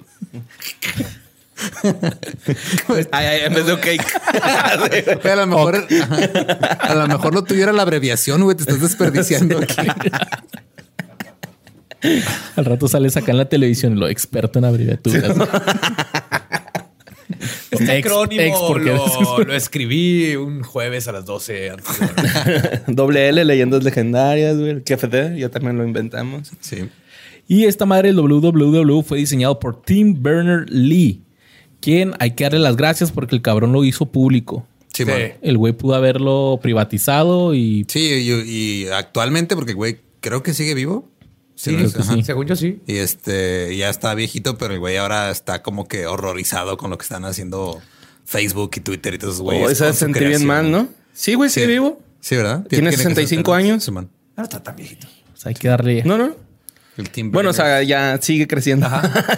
Ay, 3.12 3.26
ay, 3.26 3.42
en 3.46 3.54
vez 3.54 3.66
de 3.66 3.74
ok. 3.74 3.86
Güey, 5.24 5.32
a 5.32 5.36
lo 5.38 5.48
mejor, 5.48 5.88
a 6.80 6.96
lo 6.96 7.08
mejor 7.08 7.34
lo 7.34 7.44
tuviera 7.44 7.74
la 7.74 7.82
abreviación, 7.82 8.44
güey. 8.44 8.56
Te 8.56 8.64
estás 8.64 8.80
desperdiciando 8.82 9.58
aquí. 9.58 9.76
Al 12.56 12.66
rato 12.66 12.88
sales 12.88 13.18
acá 13.18 13.32
en 13.32 13.38
la 13.38 13.50
televisión, 13.50 14.00
lo 14.00 14.08
experto 14.08 14.60
en 14.60 14.66
abreviaturas. 14.66 15.36
Este 17.72 17.98
Ex- 18.00 18.08
acrónimo 18.08 18.42
ex, 18.42 18.58
porque- 18.68 18.86
lo, 18.94 19.44
lo 19.44 19.56
escribí 19.56 20.36
un 20.36 20.64
jueves 20.64 21.08
a 21.08 21.12
las 21.12 21.26
12 21.26 21.70
antes 21.70 22.00
de 22.00 22.08
dormir. 22.08 22.82
Doble 22.88 23.30
L, 23.30 23.46
leyendas 23.46 23.84
legendarias, 23.84 24.58
güey. 24.58 24.72
El 24.72 24.84
KFD, 24.84 25.38
ya 25.38 25.50
también 25.50 25.78
lo 25.78 25.86
inventamos. 25.86 26.52
Sí. 26.60 26.90
Y 27.48 27.66
esta 27.66 27.86
madre, 27.86 28.10
el 28.10 28.16
www, 28.16 29.02
fue 29.04 29.20
diseñado 29.20 29.60
por 29.60 29.82
Tim 29.84 30.22
Berners-Lee, 30.22 31.22
quien 31.80 32.14
hay 32.20 32.32
que 32.32 32.46
darle 32.46 32.60
las 32.60 32.76
gracias 32.76 33.12
porque 33.12 33.36
el 33.36 33.42
cabrón 33.44 33.72
lo 33.74 33.84
hizo 33.84 34.08
público. 34.08 34.66
Sí, 34.94 35.06
Sí. 35.06 35.12
El 35.44 35.58
güey 35.58 35.72
pudo 35.74 35.94
haberlo 35.96 36.60
privatizado 36.62 37.54
y 37.54 37.86
Sí, 37.88 38.00
y, 38.00 38.32
y 38.84 38.88
actualmente, 38.88 39.56
porque 39.56 39.74
güey, 39.74 40.00
creo 40.20 40.42
que 40.44 40.54
sigue 40.56 40.74
vivo. 40.74 41.08
Sí, 41.60 41.76
creo 41.76 41.92
que 41.92 42.00
ajá. 42.00 42.14
sí. 42.14 42.24
según 42.24 42.48
yo 42.48 42.56
sí. 42.56 42.80
Y 42.88 43.00
este 43.00 43.76
ya 43.76 43.90
está 43.90 44.16
viejito, 44.16 44.58
pero 44.58 44.74
el 44.74 44.80
güey 44.80 44.96
ahora 44.96 45.30
está 45.30 45.62
como 45.62 45.90
que 45.90 46.06
horrorizado 46.06 46.78
con 46.78 46.90
lo 46.90 46.98
que 46.98 47.04
están 47.04 47.26
haciendo 47.26 47.82
Facebook 48.24 48.72
y 48.78 48.80
Twitter 48.80 49.16
y 49.16 49.18
todos 49.18 49.34
esos 49.34 49.44
güeyes. 49.44 49.78
Con 49.78 49.94
su 49.94 49.94
sentí 49.94 50.24
bien 50.24 50.46
mal, 50.46 50.72
¿no? 50.72 50.88
Sí, 51.12 51.34
güey, 51.34 51.50
sigue 51.50 51.68
vivo. 51.68 52.02
Sí, 52.22 52.38
¿verdad? 52.38 52.66
Tiene 52.70 52.92
que 52.92 52.96
65 52.96 53.52
60 53.52 53.54
años. 53.58 53.84
Sí, 53.84 53.92
man. 53.92 54.10
No 54.38 54.44
está 54.44 54.64
tan 54.64 54.78
viejito. 54.78 55.06
pues, 55.32 55.46
hay 55.48 55.54
que 55.54 55.68
darle... 55.68 56.02
No, 56.06 56.18
no. 56.18 56.34
El 56.96 57.10
Tim 57.10 57.30
Bueno, 57.30 57.50
o 57.50 57.54
sea, 57.54 57.84
ya 57.84 58.18
sigue 58.22 58.48
creciendo. 58.48 58.88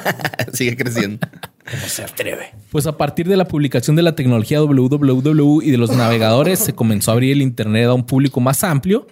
sigue 0.54 0.78
creciendo. 0.78 1.28
¿Cómo 1.72 1.88
se 1.88 2.04
atreve? 2.04 2.54
Pues 2.70 2.86
a 2.86 2.98
partir 2.98 3.28
de 3.28 3.36
la 3.36 3.48
publicación 3.48 3.96
de 3.96 4.04
la 4.04 4.14
tecnología 4.14 4.62
www 4.62 5.62
y 5.64 5.72
de 5.72 5.78
los 5.80 5.90
navegadores, 5.90 6.60
se 6.60 6.74
comenzó 6.74 7.10
a 7.10 7.14
abrir 7.16 7.32
el 7.32 7.42
Internet 7.42 7.88
a 7.88 7.96
un 7.96 8.06
público 8.06 8.40
más 8.42 8.64
amplio 8.64 9.08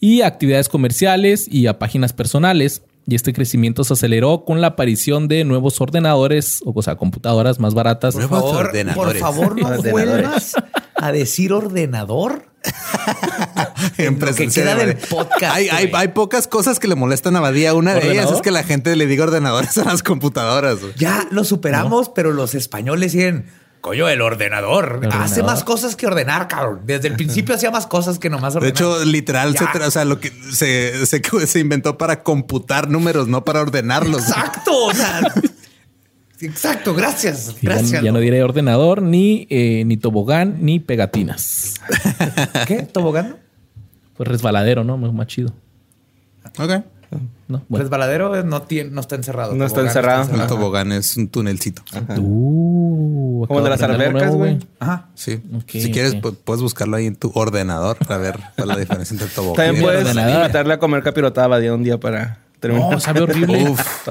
y 0.00 0.22
a 0.22 0.26
actividades 0.26 0.68
comerciales 0.68 1.46
y 1.48 1.66
a 1.66 1.78
páginas 1.78 2.12
personales. 2.12 2.82
Y 3.06 3.14
este 3.14 3.32
crecimiento 3.32 3.82
se 3.84 3.92
aceleró 3.92 4.44
con 4.44 4.60
la 4.60 4.68
aparición 4.68 5.26
de 5.26 5.44
nuevos 5.44 5.80
ordenadores, 5.80 6.62
o 6.64 6.82
sea, 6.82 6.96
computadoras 6.96 7.58
más 7.58 7.74
baratas. 7.74 8.14
Por 8.14 8.28
Nuevos 8.28 8.52
favor, 8.52 8.70
por 8.94 9.16
favor, 9.16 9.60
no 9.60 9.68
Ordenadores. 9.68 9.92
vuelvas 9.92 10.52
a 10.96 11.12
decir 11.12 11.52
ordenador. 11.52 12.50
en 13.96 14.04
lo 14.04 14.18
que 14.18 14.26
presencia 14.26 14.62
queda 14.62 14.74
de 14.74 14.86
del 14.86 14.96
podcast, 14.98 15.56
Hay, 15.56 15.68
hay, 15.70 16.08
pocas 16.08 16.46
cosas 16.46 16.78
que 16.78 16.88
le 16.88 16.94
molestan 16.94 17.34
a 17.36 17.40
Badía. 17.40 17.72
Una 17.72 17.94
de 17.94 18.12
ellas 18.12 18.30
es 18.30 18.42
que 18.42 18.50
la 18.50 18.62
gente 18.64 18.94
le 18.96 19.06
diga 19.06 19.24
ordenadores 19.24 19.78
a 19.78 19.84
las 19.84 20.02
computadoras. 20.02 20.78
Ya 20.98 21.26
lo 21.30 21.44
superamos, 21.44 22.10
pero 22.10 22.32
los 22.32 22.54
españoles 22.54 23.12
siguen. 23.12 23.46
Coño, 23.80 24.08
el 24.08 24.20
ordenador. 24.20 25.00
El 25.02 25.10
Hace 25.12 25.42
más 25.42 25.64
cosas 25.64 25.96
que 25.96 26.06
ordenar, 26.06 26.48
cabrón. 26.48 26.80
Desde 26.84 27.08
el 27.08 27.14
principio 27.16 27.54
hacía 27.54 27.70
más 27.70 27.86
cosas 27.86 28.18
que 28.18 28.28
nomás 28.28 28.52
De 28.54 28.58
ordenar. 28.58 28.76
hecho, 28.76 29.04
literal, 29.04 29.56
se, 29.56 29.64
Ya. 29.64 29.72
tra- 29.72 29.86
o 29.86 29.90
sea, 29.90 30.04
lo 30.04 30.20
que 30.20 30.30
se, 30.52 31.06
se, 31.06 31.22
se 31.46 31.58
inventó 31.60 31.96
para 31.96 32.22
computar 32.22 32.90
números, 32.90 33.26
no 33.28 33.42
para 33.44 33.60
ordenarlos. 33.62 34.28
Exacto. 34.28 34.70
O 34.86 34.92
sea, 34.92 35.20
exacto. 36.40 36.94
Gracias. 36.94 37.54
Ya- 37.62 37.70
Gracias. 37.70 38.02
Ya, 38.02 38.12
no 38.12 38.18
diré 38.18 38.42
ordenador, 38.42 39.00
ni, 39.02 39.46
eh, 39.50 39.84
ni 39.86 39.96
tobogán, 39.96 40.58
ni 40.60 40.78
pegatinas. 40.80 41.76
¿Qué? 42.66 42.82
¿Tobogán? 42.82 43.36
Pues 44.16 44.28
resbaladero, 44.28 44.84
¿no? 44.84 44.98
Más 44.98 45.26
chido. 45.26 45.54
Ok. 46.58 46.84
No, 47.48 47.64
bueno. 47.68 47.82
Resbaladero 47.82 48.44
no, 48.44 48.62
tiene, 48.62 48.90
no 48.90 49.00
está 49.00 49.16
encerrado. 49.16 49.54
No 49.56 49.64
está 49.64 49.80
encerrado. 49.80 50.32
El 50.32 50.38
Ajá. 50.42 50.46
tobogán 50.46 50.92
es 50.92 51.16
un 51.16 51.26
tunelcito. 51.28 51.82
Uh, 52.16 52.20
Como 53.46 53.62
de 53.62 53.70
las 53.70 53.82
albercas, 53.82 54.34
güey. 54.34 54.58
Ajá. 54.78 55.08
Sí. 55.14 55.40
Si 55.66 55.90
quieres, 55.90 56.16
puedes 56.44 56.62
buscarlo 56.62 56.96
ahí 56.96 57.06
en 57.06 57.16
tu 57.16 57.30
ordenador 57.34 57.96
para 57.98 58.18
ver 58.18 58.38
cuál 58.56 58.70
es 58.70 58.76
la 58.76 58.80
diferencia 58.80 59.14
entre 59.14 59.26
el 59.28 59.32
tobogán. 59.34 59.66
También 59.66 59.84
puedes 59.84 60.08
invitarle 60.08 60.74
a 60.74 60.78
comer 60.78 61.02
capirotada 61.02 61.46
Badía 61.46 61.74
un 61.74 61.82
día 61.82 61.98
para 61.98 62.38
terminar. 62.60 62.90
No, 62.92 63.00
sabe 63.00 63.20
horrible. 63.22 63.62
Uf. 63.70 64.08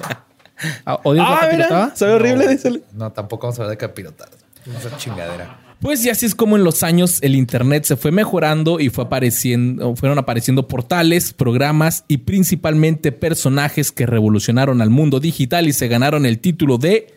Ah, 0.86 1.00
¿Odias 1.04 1.28
la 1.30 1.36
Ah, 1.36 1.40
capirotada? 1.42 1.84
mira, 1.86 1.96
sabe 1.96 2.12
horrible, 2.14 2.48
dísele. 2.48 2.82
No, 2.94 3.12
tampoco 3.12 3.48
vamos 3.48 3.60
a 3.60 3.64
hablar 3.64 3.78
de 3.78 3.78
capirotadas. 3.78 4.34
Esa 4.78 4.96
chingadera. 4.98 5.58
Pues 5.80 6.04
y 6.04 6.10
así 6.10 6.26
es 6.26 6.36
como 6.36 6.58
en 6.58 6.66
los 6.66 6.84
años 6.84 7.20
el 7.22 7.36
internet 7.36 7.86
se 7.86 7.96
fue 7.96 8.12
mejorando 8.12 8.82
y 8.82 8.90
fue 8.90 9.06
apareciendo, 9.06 9.96
fueron 9.96 10.18
apareciendo 10.18 10.68
portales, 10.68 11.32
programas 11.32 12.04
y 12.10 12.18
principalmente 12.18 13.14
personajes 13.14 13.94
que 13.94 14.06
revolucionaron 14.06 14.82
al 14.82 14.90
mundo 14.90 15.22
digital 15.22 15.70
y 15.70 15.74
se 15.74 15.88
ganaron 15.88 16.26
el 16.26 16.40
título 16.40 16.78
de 16.78 17.08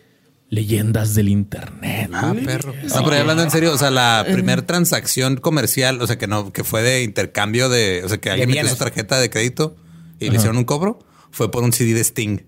leyendas 0.53 1.15
del 1.15 1.29
internet. 1.29 2.11
Ah, 2.13 2.33
perro. 2.45 2.73
No, 2.73 3.03
pero 3.03 3.11
ya 3.15 3.21
hablando 3.21 3.41
en 3.43 3.49
serio, 3.51 3.73
o 3.73 3.77
sea, 3.77 3.89
la 3.89 4.23
primera 4.31 4.63
transacción 4.65 5.37
comercial, 5.37 6.01
o 6.01 6.05
sea, 6.07 6.17
que 6.17 6.27
no, 6.27 6.53
que 6.53 6.63
fue 6.63 6.83
de 6.83 7.03
intercambio 7.03 7.69
de, 7.69 8.03
o 8.05 8.09
sea, 8.09 8.19
que 8.19 8.29
alguien 8.29 8.49
metió 8.49 8.67
su 8.69 8.75
tarjeta 8.75 9.19
de 9.19 9.29
crédito 9.29 9.75
y 10.19 10.29
le 10.29 10.35
hicieron 10.37 10.57
un 10.57 10.63
cobro, 10.65 10.99
fue 11.31 11.49
por 11.49 11.63
un 11.63 11.73
CD 11.73 11.93
de 11.93 12.01
Sting. 12.03 12.39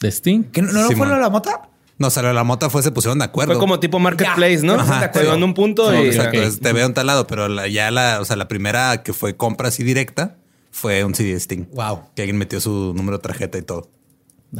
De 0.00 0.08
Sting. 0.10 0.44
¿Que 0.44 0.62
no, 0.62 0.72
no 0.72 0.90
fue 0.90 1.06
lo 1.06 1.14
de 1.14 1.20
la 1.20 1.30
mota? 1.30 1.68
No, 1.98 2.08
o 2.08 2.10
sea, 2.10 2.22
lo 2.22 2.28
de 2.28 2.34
la 2.34 2.44
mota 2.44 2.70
fue, 2.70 2.82
se 2.82 2.90
pusieron 2.90 3.18
de 3.18 3.26
acuerdo. 3.26 3.52
Fue 3.52 3.60
como 3.60 3.78
tipo 3.78 3.98
marketplace, 3.98 4.56
Ya. 4.62 4.62
¿no? 4.66 4.74
Ajá, 4.74 5.10
Te 5.12 5.22
dan 5.24 5.42
un 5.42 5.54
punto 5.54 5.90
Sí, 5.92 5.98
y... 5.98 6.06
exacto. 6.06 6.40
Te 6.60 6.72
veo 6.72 6.86
en 6.86 6.94
tal 6.94 7.06
lado, 7.06 7.26
pero 7.26 7.48
la- 7.48 7.68
ya 7.68 7.90
la, 7.90 8.20
o 8.20 8.24
sea, 8.24 8.36
la 8.36 8.48
primera 8.48 9.02
que 9.02 9.12
fue 9.12 9.36
compra 9.36 9.68
así 9.68 9.84
directa 9.84 10.38
fue 10.72 11.04
un 11.04 11.14
CD 11.14 11.34
de 11.34 11.36
Sting. 11.40 11.66
Wow. 11.72 12.04
Que 12.16 12.22
alguien 12.22 12.38
metió 12.38 12.60
su 12.60 12.94
número 12.96 13.18
de 13.18 13.22
tarjeta 13.22 13.58
y 13.58 13.62
todo. 13.62 13.90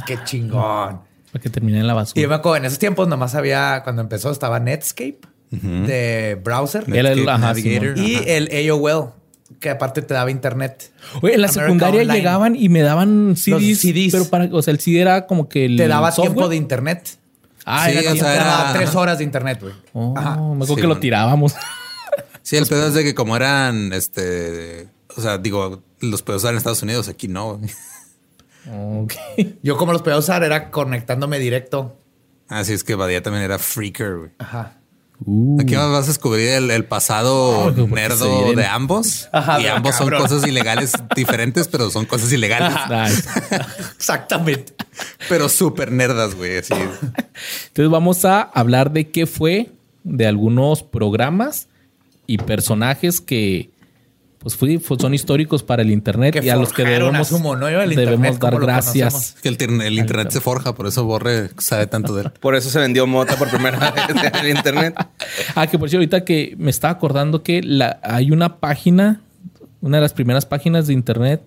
Qué 0.05 0.17
chingón. 0.23 1.01
Para 1.31 1.41
que 1.41 1.49
termine 1.49 1.79
en 1.79 1.87
la 1.87 1.93
Y 1.93 1.95
yo 1.95 1.99
basura. 1.99 2.27
me 2.27 2.35
acuerdo, 2.35 2.57
en 2.57 2.65
esos 2.65 2.79
tiempos 2.79 3.07
nomás 3.07 3.35
había, 3.35 3.81
cuando 3.83 4.01
empezó, 4.01 4.31
estaba 4.31 4.59
Netscape 4.59 5.19
de 5.51 6.39
browser 6.43 6.83
el- 6.87 6.91
Netscape 7.03 7.29
ajá, 7.29 7.37
Navigator. 7.39 7.95
Simón. 7.97 8.09
y 8.09 8.15
Ajá. 8.15 8.23
el 8.27 8.69
AOL, 8.71 9.09
que 9.59 9.69
aparte 9.69 10.01
te 10.01 10.13
daba 10.13 10.31
internet. 10.31 10.91
Oye, 11.21 11.35
en 11.35 11.41
la 11.41 11.47
America 11.47 11.65
secundaria 11.65 12.01
Online. 12.01 12.17
llegaban 12.19 12.55
y 12.55 12.69
me 12.69 12.81
daban 12.81 13.35
CDs, 13.35 13.79
CDs. 13.81 14.11
pero 14.11 14.25
para, 14.29 14.45
o 14.51 14.61
sea, 14.61 14.71
el 14.73 14.79
CD 14.79 15.01
era 15.01 15.27
como 15.27 15.47
que 15.49 15.65
el 15.65 15.77
Te 15.77 15.87
daba 15.87 16.11
software. 16.11 16.33
tiempo 16.33 16.49
de 16.49 16.55
internet. 16.55 17.17
Ah, 17.65 17.87
Sí, 17.89 17.97
era 17.97 18.11
o 18.11 18.15
sea, 18.15 18.73
tres 18.73 18.95
horas 18.95 19.17
de 19.19 19.23
internet, 19.23 19.59
güey. 19.61 19.73
Oh, 19.93 20.13
Ajá. 20.17 20.35
me 20.37 20.41
acuerdo 20.63 20.75
Sí, 20.75 20.81
que 20.81 20.87
lo 20.87 20.97
tirábamos. 20.97 21.53
Sí, 22.43 22.57
el 22.57 22.65
pedo 22.65 22.87
es 22.87 22.95
de 22.95 23.03
que 23.03 23.13
como 23.13 23.35
eran, 23.35 23.93
este, 23.93 24.87
o 25.15 25.21
sea, 25.21 25.37
digo, 25.37 25.83
los 25.99 26.23
puedes 26.23 26.41
usar 26.41 26.51
en 26.53 26.57
Estados 26.57 26.81
Unidos, 26.81 27.07
aquí 27.07 27.27
no. 27.27 27.61
Yo 29.63 29.77
como 29.77 29.93
los 29.93 30.01
podía 30.01 30.17
usar 30.17 30.43
era 30.43 30.71
conectándome 30.71 31.39
directo. 31.39 31.97
Así 32.47 32.73
es 32.73 32.83
que 32.83 32.95
Badía 32.95 33.21
también 33.21 33.43
era 33.43 33.57
freaker, 33.57 34.17
güey. 34.17 34.31
Ajá. 34.39 34.77
Uh. 35.23 35.61
Aquí 35.61 35.75
vas 35.75 36.05
a 36.05 36.07
descubrir 36.07 36.49
el, 36.49 36.71
el 36.71 36.85
pasado 36.85 37.73
se 37.73 37.87
nerdo 37.87 38.53
de 38.53 38.65
ambos. 38.65 39.29
Ajá, 39.31 39.61
y 39.61 39.67
ambos 39.67 39.95
son 39.95 40.09
cosas 40.09 40.45
ilegales 40.47 40.93
diferentes, 41.15 41.67
pero 41.67 41.91
son 41.91 42.05
cosas 42.05 42.33
ilegales. 42.33 42.75
Exactamente. 43.95 44.73
pero 45.29 45.47
súper 45.47 45.91
nerdas, 45.91 46.33
güey. 46.33 46.57
Así. 46.57 46.73
Entonces 46.73 47.89
vamos 47.89 48.25
a 48.25 48.41
hablar 48.41 48.91
de 48.91 49.09
qué 49.11 49.27
fue 49.27 49.69
de 50.03 50.25
algunos 50.25 50.81
programas 50.81 51.67
y 52.25 52.37
personajes 52.39 53.21
que 53.21 53.69
pues 54.41 54.55
fui- 54.55 54.79
son 54.79 55.13
históricos 55.13 55.61
para 55.61 55.83
el 55.83 55.91
internet 55.91 56.33
Que 56.39 56.45
y 56.45 56.49
a 56.49 56.55
los 56.55 56.73
que 56.73 56.83
debemos, 56.83 57.27
asumo, 57.31 57.55
¿no? 57.55 57.67
El 57.67 57.89
debemos 57.91 58.27
internet 58.27 58.39
dar 58.41 58.59
gracias. 58.59 59.35
que 59.41 59.49
el, 59.49 59.81
el 59.81 59.99
internet 59.99 60.31
se 60.31 60.41
forja, 60.41 60.73
por 60.73 60.87
eso 60.87 61.05
Borre 61.05 61.51
sabe 61.59 61.85
tanto 61.87 62.15
de 62.15 62.23
él. 62.23 62.31
Por 62.39 62.55
eso 62.55 62.69
se 62.71 62.79
vendió 62.79 63.05
mota 63.05 63.35
por 63.37 63.49
primera 63.49 63.91
vez 63.91 64.03
en 64.43 64.57
internet. 64.57 64.95
Ah, 65.55 65.67
que 65.67 65.77
por 65.77 65.89
cierto, 65.89 66.01
ahorita 66.01 66.25
que 66.25 66.55
me 66.57 66.71
estaba 66.71 66.91
acordando 66.93 67.43
que 67.43 67.61
la, 67.61 67.99
hay 68.03 68.31
una 68.31 68.57
página, 68.59 69.21
una 69.79 69.97
de 69.97 70.01
las 70.01 70.13
primeras 70.13 70.45
páginas 70.47 70.87
de 70.87 70.93
internet 70.93 71.41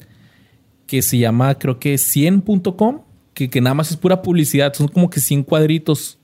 que 0.86 1.02
se 1.02 1.18
llama, 1.18 1.58
creo 1.58 1.80
que 1.80 1.94
100.com, 1.96 3.00
que, 3.32 3.50
que 3.50 3.60
nada 3.60 3.74
más 3.74 3.90
es 3.90 3.96
pura 3.96 4.22
publicidad. 4.22 4.72
Son 4.74 4.86
como 4.86 5.10
que 5.10 5.18
100 5.18 5.42
cuadritos 5.42 6.18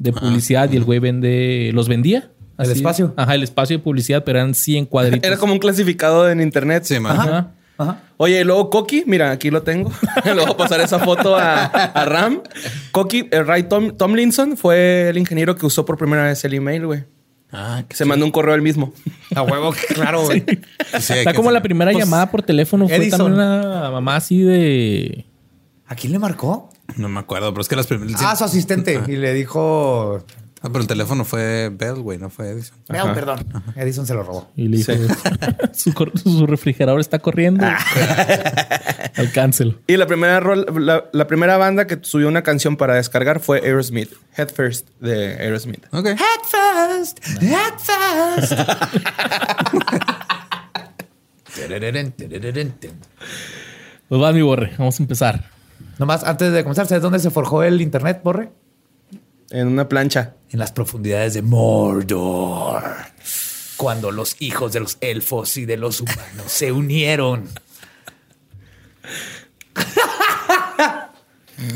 de 0.00 0.12
publicidad 0.12 0.70
y 0.72 0.76
el 0.76 0.84
güey 0.84 0.98
vende, 0.98 1.70
los 1.72 1.88
vendía. 1.88 2.30
¿El 2.58 2.70
espacio? 2.70 3.12
Ajá, 3.16 3.34
el 3.34 3.42
espacio 3.42 3.76
de 3.78 3.82
publicidad, 3.82 4.24
pero 4.24 4.38
eran 4.38 4.54
100 4.54 4.86
cuadritos. 4.86 5.26
Era 5.26 5.36
como 5.36 5.52
un 5.52 5.58
clasificado 5.58 6.28
en 6.30 6.40
internet. 6.40 6.84
Sí, 6.84 6.98
man. 7.00 7.18
Ajá. 7.18 7.50
Ajá. 7.78 8.00
Oye, 8.16 8.40
y 8.40 8.44
luego 8.44 8.70
Coqui, 8.70 9.04
mira, 9.06 9.30
aquí 9.30 9.50
lo 9.50 9.62
tengo. 9.62 9.92
Le 10.24 10.32
voy 10.32 10.44
a 10.50 10.56
pasar 10.56 10.80
esa 10.80 10.98
foto 10.98 11.36
a, 11.36 11.64
a 11.66 12.04
Ram. 12.06 12.40
Coqui, 12.92 13.28
el 13.30 13.46
Ray 13.46 13.64
Tom- 13.64 13.94
Tomlinson 13.96 14.56
fue 14.56 15.10
el 15.10 15.18
ingeniero 15.18 15.56
que 15.56 15.66
usó 15.66 15.84
por 15.84 15.98
primera 15.98 16.24
vez 16.24 16.42
el 16.46 16.54
email, 16.54 16.86
güey. 16.86 17.04
Ah, 17.52 17.84
Se 17.90 18.04
mandó 18.06 18.24
un 18.24 18.32
correo 18.32 18.54
él 18.54 18.62
mismo. 18.62 18.92
A 19.34 19.42
huevo, 19.42 19.74
claro, 19.94 20.24
güey. 20.24 20.40
que 20.44 20.56
sí, 21.00 21.12
Está 21.12 21.32
que 21.32 21.36
como 21.36 21.50
la 21.50 21.60
primera 21.62 21.92
Pues, 21.92 22.02
llamada 22.04 22.30
por 22.30 22.42
teléfono. 22.42 22.88
Fue 22.88 22.96
Edison. 22.96 23.18
también 23.18 23.34
una 23.34 23.90
mamá 23.90 24.16
así 24.16 24.40
de... 24.40 25.26
¿A 25.86 25.94
quién 25.94 26.12
le 26.12 26.18
marcó? 26.18 26.70
No 26.96 27.08
me 27.10 27.20
acuerdo, 27.20 27.52
pero 27.52 27.60
es 27.60 27.68
que 27.68 27.76
las 27.76 27.86
primeras. 27.86 28.20
Ah, 28.24 28.34
su 28.34 28.44
asistente. 28.44 29.00
Y 29.06 29.16
le 29.16 29.34
dijo... 29.34 30.24
Ah, 30.66 30.68
pero 30.72 30.82
el 30.82 30.88
teléfono 30.88 31.24
fue 31.24 31.70
Bell, 31.72 31.94
güey, 32.02 32.18
no 32.18 32.28
fue 32.28 32.48
Edison. 32.50 32.76
No, 32.88 33.14
perdón. 33.14 33.46
Edison 33.76 34.04
se 34.04 34.14
lo 34.14 34.24
robó. 34.24 34.50
Y 34.56 34.66
le 34.66 34.78
dijo, 34.78 34.92
su, 35.72 36.44
refrigerador 36.46 36.98
está 36.98 37.20
corriendo. 37.20 37.64
Alcáncelo. 39.16 39.78
Y 39.86 39.96
la 39.96 40.08
primera, 40.08 40.40
rol- 40.40 40.66
la, 40.84 41.04
la 41.12 41.26
primera 41.28 41.56
banda 41.56 41.86
que 41.86 42.00
subió 42.02 42.26
una 42.26 42.42
canción 42.42 42.76
para 42.76 42.96
descargar 42.96 43.38
fue 43.38 43.60
Aerosmith. 43.60 44.10
Head 44.36 44.48
First 44.48 44.88
de 44.98 45.34
Aerosmith. 45.36 45.84
Ok. 45.92 46.06
Head 46.06 46.18
first, 46.98 47.20
head 47.40 47.78
first. 47.78 48.52
Pues 54.08 54.20
va 54.20 54.32
mi 54.32 54.42
borre, 54.42 54.72
vamos 54.78 54.98
a 54.98 55.02
empezar. 55.04 55.50
Nomás 55.98 56.24
antes 56.24 56.52
de 56.52 56.64
comenzar, 56.64 56.86
¿sabes 56.86 57.02
dónde 57.02 57.20
se 57.20 57.30
forjó 57.30 57.62
el 57.62 57.80
internet, 57.80 58.20
Borre? 58.24 58.50
En 59.50 59.68
una 59.68 59.88
plancha. 59.88 60.34
En 60.50 60.58
las 60.58 60.72
profundidades 60.72 61.34
de 61.34 61.42
Mordor. 61.42 62.82
Cuando 63.76 64.10
los 64.10 64.36
hijos 64.40 64.72
de 64.72 64.80
los 64.80 64.96
elfos 65.00 65.56
y 65.56 65.66
de 65.66 65.76
los 65.76 66.00
humanos 66.00 66.46
se 66.46 66.72
unieron. 66.72 67.48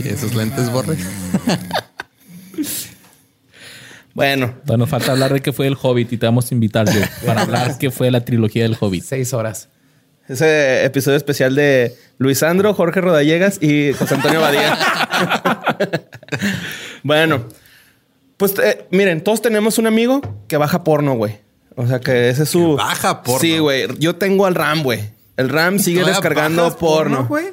Y 0.02 0.08
esos 0.08 0.34
lentes 0.34 0.70
borre. 0.70 0.96
Bueno, 4.12 4.54
nos 4.66 4.88
falta 4.88 5.12
hablar 5.12 5.32
de 5.32 5.40
qué 5.40 5.52
fue 5.52 5.66
el 5.66 5.76
Hobbit 5.80 6.12
y 6.12 6.18
te 6.18 6.26
vamos 6.26 6.50
a 6.50 6.54
invitar 6.54 6.92
yo 6.92 7.00
para 7.24 7.42
hablar 7.42 7.78
qué 7.78 7.90
fue 7.90 8.10
la 8.10 8.24
trilogía 8.24 8.64
del 8.64 8.76
Hobbit. 8.78 9.04
Seis 9.04 9.32
horas. 9.32 9.68
ese 10.28 10.84
episodio 10.84 11.16
especial 11.16 11.54
de 11.54 11.96
Luis 12.18 12.38
Sandro, 12.38 12.74
Jorge 12.74 13.00
Rodallegas 13.00 13.62
y 13.62 13.92
José 13.92 14.16
Antonio 14.16 14.40
Badía. 14.40 14.78
bueno, 17.02 17.44
pues 18.36 18.54
eh, 18.58 18.86
miren, 18.90 19.22
todos 19.22 19.42
tenemos 19.42 19.78
un 19.78 19.86
amigo 19.86 20.20
que 20.48 20.56
baja 20.56 20.84
porno, 20.84 21.14
güey. 21.14 21.38
O 21.76 21.86
sea 21.86 22.00
que 22.00 22.28
ese 22.28 22.42
es 22.44 22.48
su. 22.48 22.70
Que 22.76 22.82
baja 22.82 23.22
porno. 23.22 23.40
Sí, 23.40 23.58
güey. 23.58 23.86
Yo 23.98 24.16
tengo 24.16 24.46
al 24.46 24.54
RAM, 24.54 24.82
güey. 24.82 25.00
El 25.36 25.48
RAM 25.48 25.78
sigue 25.78 26.00
¿Todavía 26.00 26.16
descargando 26.20 26.62
bajas 26.64 26.78
porno. 26.78 27.26
güey? 27.26 27.46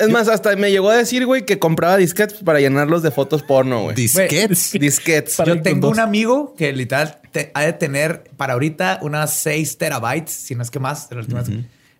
es 0.00 0.08
más, 0.10 0.28
hasta 0.28 0.54
me 0.54 0.70
llegó 0.70 0.90
a 0.90 0.96
decir, 0.96 1.26
güey, 1.26 1.44
que 1.44 1.58
compraba 1.58 1.96
disquetes 1.96 2.38
para 2.44 2.60
llenarlos 2.60 3.02
de 3.02 3.10
fotos 3.10 3.42
porno, 3.42 3.82
güey. 3.82 3.96
Disquets. 3.96 4.72
Disquetes. 4.72 5.34
Para- 5.36 5.54
Yo 5.56 5.62
tengo 5.62 5.88
un 5.88 5.98
amigo 5.98 6.54
que 6.56 6.72
literal 6.72 7.20
te- 7.32 7.50
ha 7.54 7.62
de 7.62 7.72
tener 7.72 8.30
para 8.36 8.52
ahorita 8.52 9.00
unas 9.02 9.34
6 9.34 9.76
terabytes, 9.76 10.32
si 10.32 10.54
no 10.54 10.62
es 10.62 10.70
que 10.70 10.78
más, 10.78 11.08
de, 11.08 11.16
las 11.16 11.24
últimas, 11.24 11.50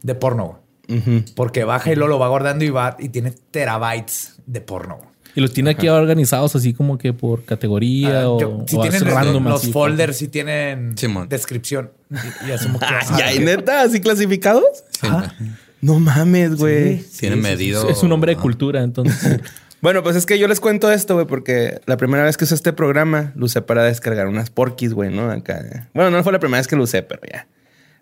de 0.03 0.15
porno. 0.15 0.61
güey. 0.89 1.25
Porque 1.35 1.65
baja 1.65 1.91
y 1.93 1.97
luego 1.97 2.09
lo 2.09 2.19
va 2.21 2.29
guardando 2.29 2.65
y 2.65 2.71
va 2.71 2.97
y 3.01 3.09
tiene 3.11 3.33
terabytes 3.51 4.37
de 4.47 4.61
porno. 4.61 5.01
Y 5.39 5.41
los 5.41 5.53
tiene 5.53 5.71
aquí 5.71 5.89
organizados 5.89 6.57
así 6.57 6.75
como 6.75 6.99
que 6.99 7.13
por 7.13 7.45
categoría 7.45 8.23
Ah, 8.23 8.29
o, 8.31 8.41
yo- 8.41 8.65
si 8.67 8.77
o 8.77 8.81
tienen 8.81 9.05
random 9.05 9.45
los 9.45 9.63
así. 9.63 9.71
folders, 9.73 10.17
si 10.17 10.27
tienen 10.27 10.99
Simón. 10.99 11.29
descripción. 11.29 11.93
Y, 12.11 12.49
y 12.49 12.51
asumo 12.51 12.79
que 12.81 12.85
Ah, 12.87 12.95
vas 13.01 13.11
a- 13.13 13.19
¿Ya 13.19 13.27
hay 13.29 13.39
neta 13.39 13.83
así 13.83 14.01
clasificados? 14.01 14.65
Ajá. 15.01 15.35
No 15.81 16.01
mames, 16.01 16.57
güey. 16.57 16.99
Tiene 17.21 17.37
medido. 17.37 17.89
Es 17.89 18.03
un 18.03 18.11
hombre 18.11 18.35
de 18.35 18.41
cultura, 18.41 18.83
entonces. 18.83 19.41
Bueno, 19.81 20.03
pues 20.03 20.17
es 20.17 20.27
que 20.27 20.41
yo 20.41 20.49
les 20.49 20.59
cuento 20.59 20.91
esto, 20.91 21.15
güey, 21.15 21.29
porque 21.29 21.81
la 21.87 21.97
primera 21.97 22.25
vez 22.25 22.37
que 22.37 22.43
usé 22.43 22.57
este 22.57 22.73
programa 22.73 23.33
lo 23.37 23.45
usé 23.47 23.63
para 23.63 23.85
descargar 23.85 24.27
unas 24.27 24.51
porquis, 24.51 24.93
güey, 24.93 25.15
¿no? 25.15 25.31
Acá. 25.31 25.89
Bueno, 25.95 26.11
no 26.11 26.25
fue 26.25 26.33
la 26.33 26.41
primera 26.41 26.59
vez 26.59 26.67
que 26.67 26.75
lo 26.75 26.83
usé, 26.83 27.05
pero 27.05 27.21
ya. 27.33 27.47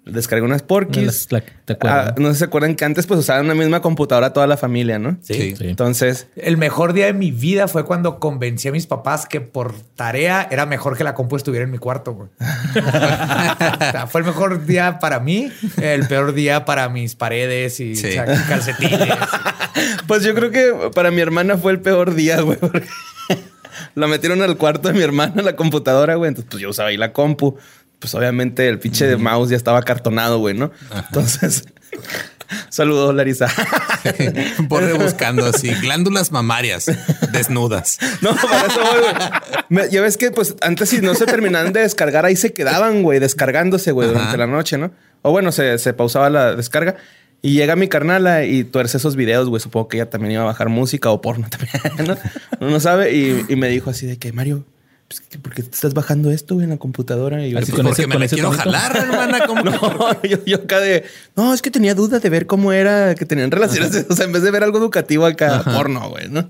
Descargué 0.07 0.45
unas 0.45 0.63
porquis. 0.63 1.27
La- 1.31 1.41
la- 1.41 1.45
¿te 1.65 1.73
acuerdas? 1.73 2.09
Ah, 2.11 2.15
no 2.17 2.29
sé 2.29 2.35
si 2.35 2.39
se 2.39 2.45
acuerdan 2.45 2.77
que 2.77 2.85
antes 2.85 3.07
pues 3.07 3.19
usaban 3.19 3.45
una 3.47 3.55
misma 3.57 3.83
computadora 3.83 4.33
toda 4.33 4.47
la 4.47 4.57
familia, 4.57 5.01
¿no? 5.01 5.19
Sí. 5.21 5.57
Sí. 5.57 5.67
Entonces, 5.69 6.29
El 6.37 6.57
mejor 6.59 6.93
día 6.93 7.07
de 7.07 7.13
mi 7.13 7.33
vida 7.33 7.67
fue 7.67 7.85
cuando 7.85 8.21
convencí 8.21 8.69
a 8.69 8.73
mis 8.73 8.87
papás 8.87 9.27
que 9.27 9.41
por 9.41 9.75
tarea 9.97 10.47
era 10.51 10.65
mejor 10.65 10.97
que 10.97 11.03
la 11.03 11.15
compu 11.15 11.35
estuviera 11.35 11.65
en 11.65 11.73
mi 11.73 11.79
cuarto, 11.79 12.13
güey. 12.15 12.29
O 12.41 13.91
sea, 13.91 14.07
fue 14.09 14.21
el 14.21 14.27
mejor 14.27 14.65
día 14.65 14.99
para 15.01 15.19
mí, 15.21 15.51
el 15.83 16.07
peor 16.07 16.35
día 16.35 16.65
para 16.65 16.89
mis 16.89 17.15
paredes 17.17 17.81
y 17.81 17.97
Sí. 17.97 18.09
o 18.09 18.13
sea, 18.13 18.25
calcetines. 18.49 19.09
pues 20.07 20.23
yo 20.23 20.35
creo 20.35 20.51
que 20.51 20.91
para 20.95 21.11
mi 21.11 21.21
hermana 21.21 21.57
fue 21.59 21.73
el 21.73 21.81
peor 21.81 22.15
día, 22.15 22.41
güey, 22.43 22.59
porque 22.59 22.87
la 23.95 24.07
metieron 24.07 24.41
al 24.43 24.57
cuarto 24.57 24.89
de 24.89 24.95
mi 24.95 25.03
hermana, 25.03 25.43
la 25.43 25.57
computadora, 25.57 26.15
güey. 26.15 26.29
Entonces, 26.29 26.49
pues 26.51 26.63
yo 26.63 26.71
usaba 26.71 26.91
ahí 26.91 26.97
la 26.97 27.13
compu. 27.13 27.57
Pues 28.07 28.15
obviamente 28.15 28.69
el 28.69 28.79
pinche 28.79 29.05
de 29.05 29.17
mouse 29.17 29.49
ya 29.51 29.57
estaba 29.57 29.83
cartonado, 29.83 30.39
güey, 30.39 30.55
¿no? 30.55 30.71
Entonces, 30.95 31.65
saludos, 32.69 33.13
Larisa. 33.13 33.49
Borre 34.69 34.93
buscando 34.97 35.45
así. 35.45 35.71
Glándulas 35.81 36.31
mamarias 36.31 36.87
desnudas. 37.33 37.99
No, 38.23 38.37
para 38.37 38.67
eso 38.67 38.81
güey. 39.71 39.91
Ya 39.91 40.01
ves 40.03 40.17
que, 40.17 40.31
pues, 40.31 40.55
antes 40.63 40.89
si 40.89 41.01
no 41.01 41.17
se 41.17 41.27
terminaban 41.27 41.73
de 41.73 41.81
descargar, 41.81 42.25
ahí 42.25 42.37
se 42.37 42.53
quedaban, 42.53 43.03
güey, 43.03 43.19
descargándose, 43.19 43.91
güey, 43.91 44.09
Ajá. 44.09 44.19
durante 44.19 44.39
la 44.39 44.47
noche, 44.47 44.79
¿no? 44.79 44.93
O 45.23 45.33
bueno, 45.33 45.51
se, 45.51 45.77
se 45.79 45.93
pausaba 45.93 46.31
la 46.31 46.55
descarga. 46.55 46.95
Y 47.43 47.55
llega 47.55 47.75
mi 47.75 47.89
carnala 47.89 48.45
y 48.45 48.63
tuerce 48.63 48.99
esos 48.99 49.17
videos, 49.17 49.49
güey. 49.49 49.59
Supongo 49.59 49.89
que 49.89 49.97
ella 49.97 50.09
también 50.09 50.31
iba 50.31 50.43
a 50.43 50.47
bajar 50.47 50.69
música 50.69 51.11
o 51.11 51.21
porno 51.21 51.49
también, 51.51 52.07
¿no? 52.07 52.17
Uno 52.61 52.71
no 52.71 52.79
sabe. 52.79 53.17
Y, 53.17 53.47
y 53.49 53.57
me 53.57 53.69
dijo 53.69 53.91
así 53.91 54.07
de 54.07 54.17
que, 54.17 54.33
Mario, 54.33 54.65
pues, 55.09 55.21
¿qué- 55.21 55.39
¿por 55.39 55.53
qué 55.55 55.63
te 55.63 55.71
estás 55.71 55.95
bajando 55.95 56.31
esto, 56.31 56.55
güey, 56.55 56.65
en 56.65 56.71
la 56.71 56.77
computadora? 56.79 57.47
Y 57.47 57.51
yo, 57.53 57.59
Así 57.59 57.71
pues, 57.73 57.77
con 57.83 57.87
Porque 57.87 58.03
ese- 58.03 58.09
me 58.09 58.15
con 58.15 58.21
la 58.21 58.27
ese 58.27 58.35
quiero 58.37 58.51
tonito. 58.51 58.65
jalar, 58.71 58.97
hermana. 58.97 59.47
¿Cómo 59.47 59.63
que- 59.65 59.71
No, 59.71 60.23
yo, 60.29 60.45
yo 60.45 60.57
acá 60.57 60.81
de... 60.81 61.05
No, 61.37 61.55
es 61.55 61.63
que 61.63 61.71
tenía 61.71 61.95
duda 61.95 62.19
de 62.19 62.29
ver 62.31 62.47
cómo 62.47 62.73
era 62.73 63.15
que 63.15 63.25
tenían 63.27 63.51
relaciones. 63.51 64.07
O 64.11 64.15
sea, 64.17 64.25
en 64.27 64.33
vez 64.33 64.43
de 64.43 64.51
ver 64.51 64.65
algo 64.65 64.79
educativo 64.79 65.27
acá, 65.27 65.63
porno, 65.65 66.09
güey, 66.11 66.29
¿no? 66.29 66.49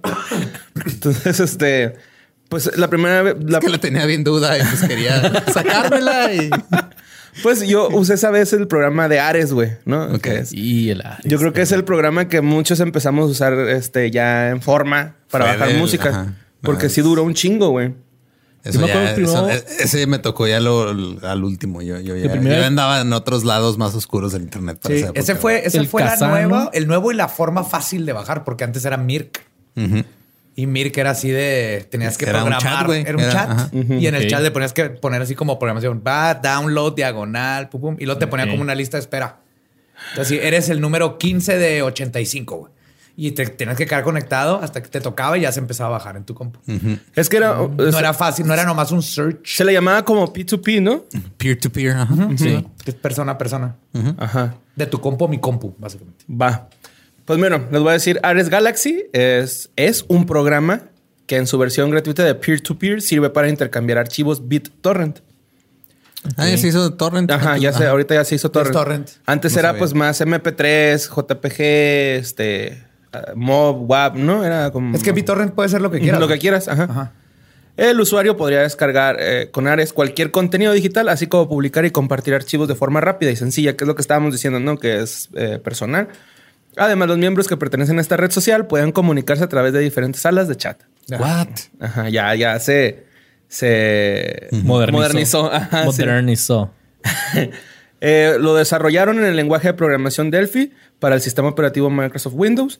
Entonces, 0.85 1.41
este... 1.41 1.95
Pues 2.49 2.77
la 2.77 2.89
primera 2.89 3.23
vez... 3.23 3.37
la- 3.45 3.59
Es 3.59 3.65
que 3.65 3.71
la 3.71 3.79
tenía 3.79 4.07
bien 4.07 4.23
duda 4.23 4.57
y 4.57 4.63
pues 4.63 4.83
quería 4.85 5.45
sacármela 5.53 6.33
y... 6.33 6.49
Pues 7.43 7.61
yo 7.67 7.89
usé 7.91 8.15
esa 8.15 8.31
vez 8.31 8.53
el 8.55 8.67
programa 8.67 9.09
de 9.09 9.19
Ares, 9.21 9.53
güey, 9.53 9.73
¿no? 9.85 10.05
Ok. 10.15 10.21
Que 10.23 10.39
es- 10.39 10.53
Y 10.53 10.91
el 10.91 11.03
Ares. 11.03 11.25
yo 11.25 11.39
creo 11.39 11.53
que 11.53 11.61
es 11.63 11.73
el 11.73 11.85
programa 11.85 12.29
que 12.29 12.41
muchos 12.41 12.81
empezamos 12.81 13.25
a 13.25 13.31
usar 13.33 13.53
este 13.69 14.11
ya 14.11 14.49
en 14.51 14.63
forma 14.63 15.17
para 15.31 15.45
Fue 15.45 15.53
bajar 15.55 15.69
del- 15.69 15.79
música. 15.79 16.09
ajá. 16.09 16.35
Porque 16.63 16.89
sí 16.89 17.01
duró 17.03 17.23
un 17.25 17.35
chingo, 17.35 17.69
güey. 17.71 17.95
Eso 18.67 18.81
me 18.81 18.89
ya, 18.89 18.93
acuerdo 18.95 19.15
primero- 19.15 19.49
eso- 19.49 19.67
ese 19.81 20.07
me 20.07 20.19
tocó 20.19 20.47
ya 20.47 20.61
lo, 20.61 20.89
al 21.23 21.45
último. 21.45 21.83
Yo, 21.83 21.99
yo, 22.01 22.17
ya- 22.17 22.31
primero- 22.33 22.57
yo 22.61 22.65
andaba 22.67 23.01
en 23.01 23.13
otros 23.13 23.45
lados 23.45 23.79
más 23.79 23.95
oscuros 23.95 24.33
del 24.33 24.43
internet. 24.43 24.79
para 24.83 24.95
Sí, 24.95 25.01
esa 25.03 25.13
ese 25.15 25.35
fue, 25.37 25.67
ese 25.67 25.79
El 25.79 25.89
fue 25.89 26.03
la 26.05 26.17
nueva, 26.17 26.71
el 26.73 26.87
nuevo 26.87 27.13
y 27.13 27.15
la 27.15 27.29
forma 27.29 27.65
fácil 27.65 28.05
de 28.07 28.13
bajar, 28.13 28.45
porque 28.45 28.65
antes 28.65 28.85
era 28.85 28.97
Mirk. 28.97 29.43
Y 30.59 30.67
Mirk 30.67 30.97
era 30.97 31.11
así 31.11 31.31
de 31.31 31.87
tenías 31.91 32.17
que 32.17 32.25
Era 32.25 32.43
un 32.43 32.49
programar. 32.51 32.79
chat, 32.79 32.87
güey. 32.87 33.03
Era 33.03 33.15
un 33.17 33.21
Era- 33.23 33.33
chat. 33.33 33.51
ajá. 33.51 33.71
Y 33.73 34.07
en 34.07 34.15
el 34.15 34.27
chat 34.27 34.41
le 34.41 34.51
ponías 34.51 34.73
que 34.73 34.85
poner 34.89 35.21
así 35.21 35.35
como 35.35 35.59
programación. 35.59 36.03
Va, 36.07 36.35
download, 36.35 36.95
diagonal, 36.95 37.69
pum, 37.69 37.81
pum. 37.83 37.97
Y 37.99 38.07
luego 38.07 38.19
te 38.19 38.27
ponía 38.27 38.49
como 38.49 38.63
una 38.63 38.75
lista 38.75 38.97
de 38.97 39.03
espera. 39.03 39.41
Entonces, 40.11 40.41
eres 40.43 40.69
el 40.71 40.81
número 40.81 41.19
15 41.19 41.59
de 41.59 41.83
85, 41.83 42.57
güey. 42.57 42.73
Y 43.19 43.33
te 43.33 43.47
tenías 43.47 43.79
que 43.79 43.87
quedar 43.87 44.03
conectado 44.05 44.61
hasta 44.63 44.83
que 44.83 44.89
te 44.91 45.01
tocaba 45.01 45.39
y 45.39 45.41
ya 45.43 45.51
se 45.53 45.59
empezaba 45.61 45.89
a 45.89 45.93
bajar 45.93 46.17
en 46.19 46.25
tu 46.25 46.35
compu. 46.35 46.61
Es 47.15 47.31
que 47.31 47.39
era... 47.39 47.57
No 47.57 47.99
era 47.99 48.13
fácil, 48.13 48.47
no 48.47 48.53
era 48.53 48.65
nomás 48.65 48.93
un 48.93 49.03
search. 49.03 49.39
Se 49.47 49.65
le 49.65 49.73
llamaba 49.73 50.05
como 50.05 50.31
P2P, 50.33 50.83
¿no? 50.83 51.05
Peer 51.39 51.59
to 51.59 51.71
peer. 51.71 51.93
ajá. 51.97 52.15
Sí. 52.37 52.67
Es 52.85 52.95
persona 52.95 53.33
a 53.33 53.39
persona. 53.39 53.77
Ajá. 54.19 54.57
De 54.75 54.85
tu 54.87 55.01
compu 55.01 55.25
a 55.25 55.29
mi 55.29 55.39
compu, 55.41 55.75
básicamente. 55.79 56.25
Va. 56.31 56.69
Pues 57.25 57.39
bueno, 57.39 57.65
les 57.73 57.81
voy 57.81 57.89
a 57.89 57.93
decir, 57.95 58.21
Ares 58.23 58.51
Galaxy 58.51 59.05
es, 59.13 59.71
es 59.77 60.05
un 60.09 60.27
programa 60.27 60.83
que 61.27 61.37
en 61.39 61.47
su 61.47 61.57
versión 61.59 61.91
gratuita 61.91 62.23
de 62.23 62.35
peer-to-peer 62.35 63.01
sirve 63.01 63.31
para 63.31 63.49
intercambiar 63.49 63.97
archivos 63.99 64.47
BitTorrent. 64.47 65.21
Ah, 66.37 66.49
ya 66.49 66.59
se 66.59 66.69
hizo 66.69 66.93
torrent. 66.95 67.31
Ajá, 67.31 67.57
ya 67.57 67.73
se, 67.73 67.87
ahorita 67.87 68.15
ya 68.15 68.25
se 68.25 68.35
hizo 68.35 68.51
torrent. 68.51 68.75
torrent. 68.75 69.11
Antes 69.27 69.55
No 69.55 69.59
era 69.61 69.69
sabía. 69.71 69.79
pues 69.79 69.95
más 69.95 70.21
MP3, 70.21 71.09
JPG, 71.09 71.61
este, 72.21 72.86
Mob, 73.35 73.89
WAP, 73.89 74.17
¿no? 74.17 74.45
Era 74.45 74.71
como... 74.71 74.97
Es 74.97 75.03
que 75.03 75.13
BitTorrent 75.13 75.55
puede 75.55 75.69
ser 75.69 75.81
lo 75.81 75.91
que 75.91 76.01
quieras. 76.01 76.21
Lo 76.21 76.29
que 76.29 76.39
quieras, 76.39 76.69
ajá. 76.69 76.85
Ajá. 76.85 77.13
El 77.77 78.01
usuario 78.01 78.39
podría 78.39 78.63
descargar 78.63 79.19
eh, 79.21 79.51
con 79.53 79.67
Ares 79.67 79.93
cualquier 79.93 80.31
contenido 80.31 80.73
digital, 80.73 81.11
así 81.11 81.27
como 81.27 81.47
publicar 81.47 81.85
y 81.85 81.91
compartir 81.91 82.35
archivos 82.35 82.69
de 82.69 82.75
forma 82.75 83.03
rápida 83.03 83.31
y 83.31 83.37
sencilla, 83.37 83.77
que 83.77 83.85
es 83.85 83.89
lo 83.89 83.95
que 83.95 84.01
estábamos 84.01 84.33
diciendo, 84.33 84.59
¿no? 84.61 84.79
Que 84.79 85.03
es 85.03 85.29
eh, 85.35 85.59
personal. 85.63 86.09
Además, 86.77 87.09
los 87.09 87.19
miembros 87.19 87.49
que 87.49 87.57
pertenecen 87.57 87.99
a 87.99 88.01
esta 88.01 88.17
red 88.17 88.31
social 88.31 88.67
pueden 88.67 88.93
comunicarse 88.93 89.45
a 89.45 89.49
través 89.49 89.75
de 89.75 89.81
diferentes 89.81 90.23
salas 90.23 90.49
de 90.49 90.57
chat. 90.57 90.81
What? 91.11 91.49
Ajá, 91.81 92.09
ya, 92.09 92.35
ya 92.35 92.59
se, 92.61 93.05
se 93.49 94.49
Modernizó. 94.53 95.43
modernizó. 95.43 95.47
Ajá, 95.53 95.83
sí. 95.93 96.03
Modernizó. 96.03 96.71
Eh, 98.03 98.37
lo 98.39 98.55
desarrollaron 98.55 99.19
en 99.19 99.25
el 99.25 99.37
lenguaje 99.37 99.69
de 99.69 99.75
programación 99.75 100.31
Delphi 100.31 100.71
para 100.99 101.15
el 101.15 101.23
sistema 101.23 101.49
operativo 101.49 101.89
Microsoft 101.89 102.35
Windows. 102.37 102.79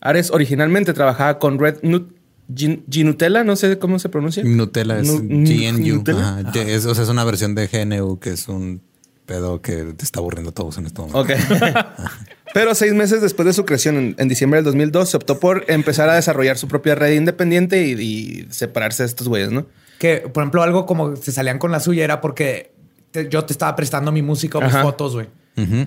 Ares 0.00 0.30
originalmente 0.30 0.92
trabajaba 0.92 1.38
con 1.38 1.58
Red 1.58 1.78
Nut 1.82 2.12
Gin- 2.54 2.84
Ginutella, 2.90 3.44
no 3.44 3.54
sé 3.56 3.78
cómo 3.78 3.98
se 3.98 4.08
pronuncia. 4.08 4.42
Nutella 4.44 4.98
es 4.98 5.06
Nu- 5.06 5.20
GNU. 5.20 5.96
Nutella. 5.96 6.38
Ajá. 6.38 6.52
Es, 6.62 6.86
o 6.86 6.94
sea, 6.94 7.04
es 7.04 7.10
una 7.10 7.24
versión 7.24 7.54
de 7.54 7.68
GNU 7.68 8.18
que 8.18 8.30
es 8.30 8.48
un 8.48 8.80
pedo 9.26 9.60
que 9.62 9.84
te 9.96 10.04
está 10.04 10.18
aburriendo 10.18 10.50
a 10.50 10.54
todos 10.54 10.76
en 10.78 10.86
este 10.86 11.00
momento. 11.00 11.20
Ok. 11.20 11.30
Pero 12.52 12.74
seis 12.74 12.92
meses 12.94 13.22
después 13.22 13.46
de 13.46 13.52
su 13.52 13.64
creación, 13.64 13.96
en, 13.96 14.14
en 14.18 14.28
diciembre 14.28 14.58
del 14.58 14.64
2002, 14.64 15.10
se 15.10 15.16
optó 15.16 15.38
por 15.38 15.64
empezar 15.68 16.08
a 16.08 16.14
desarrollar 16.14 16.58
su 16.58 16.66
propia 16.66 16.96
red 16.96 17.12
independiente 17.12 17.86
y, 17.86 17.92
y 17.92 18.46
separarse 18.50 19.04
de 19.04 19.08
estos 19.08 19.28
güeyes, 19.28 19.52
¿no? 19.52 19.66
Que, 20.00 20.16
por 20.32 20.42
ejemplo, 20.42 20.62
algo 20.64 20.84
como 20.86 21.14
se 21.14 21.30
salían 21.30 21.58
con 21.58 21.70
la 21.70 21.78
suya 21.78 22.02
era 22.02 22.20
porque 22.20 22.72
te- 23.12 23.28
yo 23.28 23.44
te 23.44 23.52
estaba 23.52 23.76
prestando 23.76 24.10
mi 24.10 24.22
música 24.22 24.58
o 24.58 24.62
mis 24.62 24.70
Ajá. 24.74 24.82
fotos, 24.82 25.14
güey. 25.14 25.28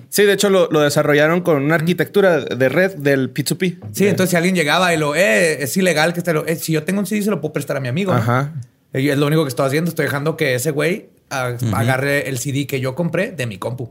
Sí, 0.08 0.22
de 0.22 0.32
hecho 0.32 0.50
lo, 0.50 0.68
lo 0.70 0.80
desarrollaron 0.80 1.40
con 1.40 1.62
una 1.62 1.74
arquitectura 1.74 2.40
de 2.40 2.68
red 2.68 2.94
del 2.94 3.34
P2P. 3.34 3.78
Sí, 3.92 4.06
entonces 4.06 4.30
si 4.30 4.36
alguien 4.36 4.54
llegaba 4.54 4.94
y 4.94 4.96
lo, 4.96 5.16
eh, 5.16 5.64
es 5.64 5.76
ilegal 5.76 6.12
que 6.12 6.22
te 6.22 6.32
lo, 6.32 6.46
eh, 6.46 6.56
si 6.56 6.72
yo 6.72 6.84
tengo 6.84 7.00
un 7.00 7.06
CD 7.06 7.22
se 7.22 7.30
lo 7.30 7.40
puedo 7.40 7.52
prestar 7.52 7.76
a 7.76 7.80
mi 7.80 7.88
amigo. 7.88 8.12
¿no? 8.12 8.18
Ajá. 8.18 8.52
Y 8.92 9.08
es 9.08 9.18
lo 9.18 9.26
único 9.26 9.42
que 9.42 9.48
estoy 9.48 9.66
haciendo. 9.66 9.88
Estoy 9.88 10.04
dejando 10.04 10.36
que 10.36 10.54
ese 10.54 10.70
güey 10.70 11.08
ah, 11.30 11.56
agarre 11.72 12.28
el 12.28 12.38
CD 12.38 12.66
que 12.66 12.80
yo 12.80 12.94
compré 12.94 13.32
de 13.32 13.46
mi 13.46 13.58
compu. 13.58 13.90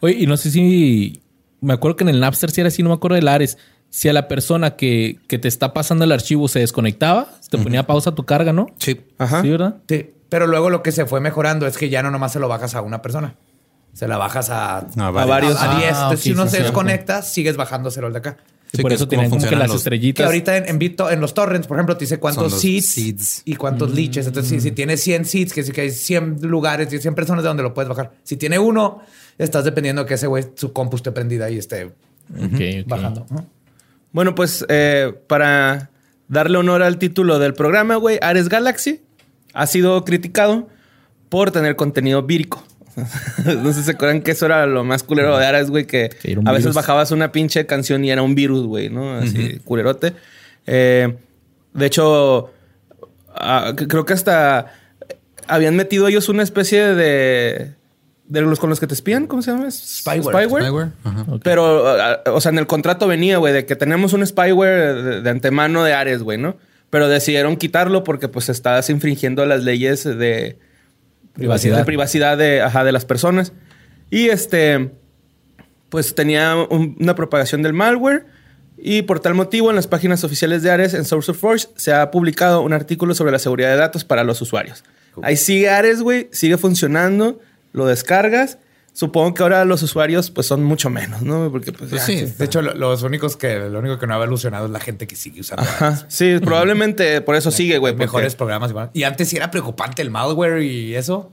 Oye, 0.00 0.16
y 0.18 0.26
no 0.26 0.36
sé 0.36 0.50
si 0.50 1.22
me 1.60 1.74
acuerdo 1.74 1.96
que 1.96 2.04
en 2.04 2.10
el 2.10 2.20
Napster 2.20 2.50
si 2.50 2.60
era 2.60 2.68
así, 2.68 2.82
no 2.82 2.88
me 2.88 2.96
acuerdo 2.96 3.14
del 3.14 3.28
Ares. 3.28 3.58
Si 3.90 4.08
a 4.08 4.12
la 4.12 4.28
persona 4.28 4.76
que, 4.76 5.18
que 5.28 5.38
te 5.38 5.48
está 5.48 5.72
pasando 5.72 6.04
el 6.04 6.12
archivo 6.12 6.48
se 6.48 6.60
desconectaba, 6.60 7.28
te 7.50 7.58
ponía 7.58 7.86
pausa 7.86 8.14
tu 8.14 8.24
carga, 8.24 8.52
¿no? 8.52 8.66
Sí. 8.78 9.00
Ajá. 9.18 9.42
Sí, 9.42 9.50
¿verdad? 9.50 9.76
Sí. 9.88 10.10
Pero 10.28 10.46
luego 10.46 10.70
lo 10.70 10.82
que 10.82 10.92
se 10.92 11.06
fue 11.06 11.20
mejorando 11.20 11.66
es 11.66 11.76
que 11.76 11.88
ya 11.88 12.02
no 12.02 12.10
nomás 12.12 12.32
se 12.32 12.38
lo 12.38 12.48
bajas 12.48 12.76
a 12.76 12.82
una 12.82 13.02
persona. 13.02 13.34
Se 13.92 14.06
la 14.08 14.16
bajas 14.16 14.50
a, 14.50 14.78
A 14.78 15.10
varios. 15.10 15.60
a 15.60 15.76
10. 15.78 15.92
Ah, 15.92 16.00
Entonces, 16.02 16.20
si 16.20 16.32
uno 16.32 16.44
sí, 16.44 16.50
se 16.52 16.56
sí. 16.58 16.62
desconecta, 16.62 17.22
sigues 17.22 17.56
bajándoselo 17.56 18.06
el 18.06 18.12
de 18.14 18.18
acá. 18.20 18.36
Y 18.72 18.76
Sí, 18.76 18.82
por 18.82 18.90
que 18.90 18.94
eso 18.94 19.08
tienen 19.08 19.28
como 19.30 19.42
que 19.44 19.50
las 19.56 19.62
los- 19.66 19.72
Que 19.72 19.76
estrellitas. 19.78 20.26
ahorita 20.26 20.56
en, 20.56 20.80
en, 20.80 20.94
en 21.10 21.20
los 21.20 21.34
torrents, 21.34 21.66
por 21.66 21.76
ejemplo, 21.76 21.96
te 21.96 22.04
dice 22.04 22.18
cuántos 22.20 22.60
seeds, 22.60 22.86
seeds. 22.88 23.42
y 23.44 23.56
cuántos 23.56 23.92
leeches. 23.92 24.28
Entonces, 24.28 24.48
si, 24.48 24.60
si 24.60 24.70
tiene 24.70 24.96
100 24.96 25.24
seeds, 25.24 25.52
que 25.52 25.64
sí 25.64 25.72
que 25.72 25.80
hay 25.80 25.90
100 25.90 26.38
lugares 26.42 26.92
y 26.92 26.98
100 26.98 27.14
personas 27.16 27.42
de 27.42 27.48
donde 27.48 27.64
lo 27.64 27.74
puedes 27.74 27.88
bajar. 27.88 28.12
Si 28.22 28.36
tiene 28.36 28.60
uno, 28.60 29.00
estás 29.38 29.64
dependiendo 29.64 30.06
que 30.06 30.14
ese 30.14 30.28
güey, 30.28 30.44
su 30.54 30.72
compu 30.72 30.96
esté 30.96 31.10
prendida 31.10 31.50
y 31.50 31.58
esté 31.58 31.90
bajando. 32.86 33.26
Bueno, 34.12 34.34
pues 34.36 34.64
eh, 34.68 35.14
para 35.26 35.90
darle 36.28 36.58
honor 36.58 36.82
al 36.84 36.98
título 36.98 37.40
del 37.40 37.54
programa, 37.54 37.96
güey, 37.96 38.18
Ares 38.22 38.48
Galaxy 38.48 39.02
ha 39.52 39.66
sido 39.66 40.04
criticado 40.04 40.68
por 41.28 41.50
tener 41.50 41.74
contenido 41.74 42.22
vírico. 42.22 42.62
no 43.62 43.72
sé 43.72 43.80
si 43.80 43.84
se 43.84 43.90
acuerdan 43.92 44.22
que 44.22 44.32
eso 44.32 44.46
era 44.46 44.66
lo 44.66 44.84
más 44.84 45.02
culero 45.02 45.36
de 45.38 45.46
Ares, 45.46 45.70
güey, 45.70 45.86
que 45.86 46.10
a 46.44 46.52
veces 46.52 46.64
virus. 46.64 46.74
bajabas 46.74 47.10
una 47.10 47.32
pinche 47.32 47.66
canción 47.66 48.04
y 48.04 48.10
era 48.10 48.22
un 48.22 48.34
virus, 48.34 48.66
güey, 48.66 48.90
¿no? 48.90 49.14
Así, 49.14 49.60
culerote. 49.64 50.14
Eh, 50.66 51.14
de 51.72 51.86
hecho, 51.86 52.50
ah, 53.34 53.72
creo 53.76 54.04
que 54.04 54.12
hasta 54.12 54.72
habían 55.46 55.76
metido 55.76 56.08
ellos 56.08 56.28
una 56.28 56.42
especie 56.42 56.94
de... 56.94 57.78
De 58.26 58.40
los 58.42 58.60
con 58.60 58.70
los 58.70 58.78
que 58.78 58.86
te 58.86 58.94
espían, 58.94 59.26
¿cómo 59.26 59.42
se 59.42 59.50
llama? 59.50 59.68
Spyware. 59.72 60.46
Spyware. 60.46 60.88
Ajá. 61.02 61.26
Pero, 61.42 61.88
ah, 61.88 62.20
o 62.26 62.40
sea, 62.40 62.52
en 62.52 62.58
el 62.58 62.68
contrato 62.68 63.08
venía, 63.08 63.38
güey, 63.38 63.52
de 63.52 63.66
que 63.66 63.74
tenemos 63.74 64.12
un 64.12 64.24
spyware 64.24 64.94
de, 64.94 65.20
de 65.22 65.30
antemano 65.30 65.82
de 65.82 65.94
Ares, 65.94 66.22
güey, 66.22 66.38
¿no? 66.38 66.56
Pero 66.90 67.08
decidieron 67.08 67.56
quitarlo 67.56 68.04
porque, 68.04 68.28
pues, 68.28 68.48
estás 68.48 68.88
infringiendo 68.88 69.44
las 69.46 69.64
leyes 69.64 70.04
de 70.04 70.58
Privacidad. 71.40 71.78
de, 71.78 71.84
privacidad 71.84 72.38
de, 72.38 72.62
ajá, 72.62 72.84
de 72.84 72.92
las 72.92 73.04
personas. 73.04 73.52
Y 74.10 74.28
este, 74.28 74.90
pues, 75.88 76.14
tenía 76.14 76.54
un- 76.56 76.96
una 77.00 77.14
propagación 77.14 77.62
del 77.62 77.72
malware. 77.72 78.26
Y 78.82 79.02
por 79.02 79.20
tal 79.20 79.34
motivo, 79.34 79.68
en 79.70 79.76
las 79.76 79.86
páginas 79.86 80.24
oficiales 80.24 80.62
de 80.62 80.70
Ares, 80.70 80.94
en 80.94 81.04
Source 81.04 81.30
of 81.32 81.38
Force, 81.38 81.68
se 81.76 81.92
ha 81.92 82.10
publicado 82.10 82.62
un 82.62 82.72
artículo 82.72 83.14
sobre 83.14 83.32
la 83.32 83.38
seguridad 83.38 83.68
de 83.70 83.76
datos 83.76 84.04
para 84.04 84.24
los 84.24 84.40
usuarios. 84.40 84.84
Ahí 85.22 85.36
sigue 85.36 85.68
Ares, 85.68 86.00
güey, 86.00 86.28
sigue 86.32 86.56
funcionando, 86.56 87.40
lo 87.72 87.86
descargas. 87.86 88.56
Supongo 89.00 89.32
que 89.32 89.42
ahora 89.42 89.64
los 89.64 89.82
usuarios, 89.82 90.30
pues, 90.30 90.46
son 90.46 90.62
mucho 90.62 90.90
menos, 90.90 91.22
¿no? 91.22 91.50
Porque, 91.50 91.72
pues, 91.72 91.88
Pues 91.88 92.02
ya- 92.02 92.06
sí. 92.06 92.34
De 92.36 92.44
hecho, 92.44 92.60
lo- 92.60 92.74
los 92.74 93.02
únicos 93.02 93.34
que, 93.38 93.58
lo 93.58 93.78
único 93.78 93.98
que 93.98 94.06
no 94.06 94.12
ha 94.12 94.16
evolucionado 94.18 94.66
es 94.66 94.72
la 94.72 94.78
gente 94.78 95.06
que 95.06 95.16
sigue 95.16 95.40
usando 95.40 95.62
Ajá. 95.62 96.04
Sí, 96.08 96.36
probablemente 96.44 97.22
por 97.22 97.34
eso 97.34 97.50
sigue, 97.50 97.78
güey. 97.78 97.94
porque- 97.94 98.04
mejores 98.04 98.36
programas. 98.36 98.68
igual. 98.72 98.90
Y 98.92 99.04
antes 99.04 99.26
sí 99.30 99.36
era 99.36 99.50
preocupante 99.50 100.02
el 100.02 100.10
malware 100.10 100.60
y 100.62 100.94
eso. 100.96 101.32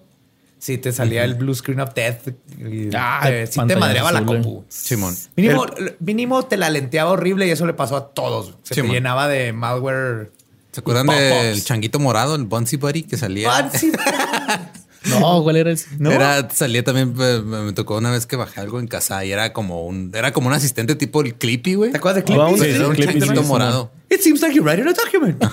Sí, 0.60 0.78
te 0.78 0.94
salía 0.94 1.26
el 1.26 1.36
blue 1.36 1.54
screen 1.54 1.82
of 1.82 1.94
death. 1.94 2.30
Y 2.58 2.90
Ah, 2.96 3.20
te, 3.24 3.48
sí 3.48 3.60
te 3.68 3.76
madreaba 3.76 4.14
la 4.14 4.20
azul, 4.20 4.28
compu. 4.42 4.64
Simón. 4.70 5.14
Mínimo, 5.36 5.66
mínimo 6.00 6.44
te 6.46 6.56
la 6.56 6.70
lenteaba 6.70 7.12
horrible 7.12 7.48
y 7.48 7.50
eso 7.52 7.66
le 7.66 7.74
pasó 7.74 7.98
a 7.98 8.08
todos. 8.14 8.54
Se 8.64 8.76
te 8.76 8.82
llenaba 8.88 9.28
de 9.28 9.52
malware. 9.52 10.32
¿Se 10.72 10.80
acuerdan 10.80 11.08
del 11.08 11.62
changuito 11.66 12.00
morado, 12.00 12.36
el 12.36 12.46
Bunsy 12.46 12.78
Buddy 12.78 13.04
que 13.04 13.18
salía? 13.18 13.52
Fancy. 13.52 13.92
No, 15.06 15.42
¿cuál 15.44 15.56
era 15.58 15.72
ese? 15.72 15.88
¿No? 16.00 16.12
Era, 16.12 16.50
salía 16.50 16.84
también, 16.84 17.14
me, 17.16 17.42
me 17.42 17.74
tocó 17.74 17.98
una 17.98 18.12
vez 18.12 18.26
que 18.26 18.36
bajé 18.36 18.60
algo 18.62 18.80
en 18.80 18.88
casa 18.88 19.24
y 19.26 19.32
era 19.32 19.54
como 19.54 19.86
un, 19.86 20.12
era 20.14 20.34
como 20.34 20.48
un 20.48 20.54
asistente 20.54 20.96
tipo 20.96 21.22
el 21.22 21.36
Clippy, 21.36 21.76
güey. 21.76 21.92
¿Te 21.92 21.98
acuerdas 21.98 22.26
de 22.26 22.34
Ah, 22.34 22.48
Clippy? 22.48 22.62
sí, 22.70 22.76
Era 22.76 22.88
un 22.88 22.96
Clippy, 22.96 23.20
changuito 23.20 23.42
sí, 23.44 23.48
morado. 23.48 23.92
It 24.10 24.22
seems 24.22 24.42
like 24.42 24.56
you're 24.56 24.70
writing 24.70 24.88
a 24.88 24.94
document. 24.94 25.44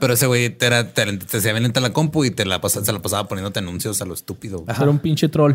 Pero 0.00 0.14
ese 0.14 0.26
güey 0.26 0.50
te, 0.50 0.66
era, 0.66 0.92
te, 0.92 1.04
te 1.18 1.36
hacía 1.36 1.52
bien 1.52 1.62
lenta 1.62 1.80
la 1.80 1.92
compu 1.92 2.24
y 2.24 2.30
te 2.30 2.44
la 2.44 2.60
pasaba, 2.60 2.84
se 2.84 2.92
la 2.92 3.00
pasaba 3.00 3.28
poniéndote 3.28 3.58
anuncios 3.58 4.00
a 4.02 4.04
lo 4.04 4.14
estúpido. 4.14 4.64
Era 4.68 4.88
un 4.90 4.98
pinche 4.98 5.28
troll. 5.28 5.54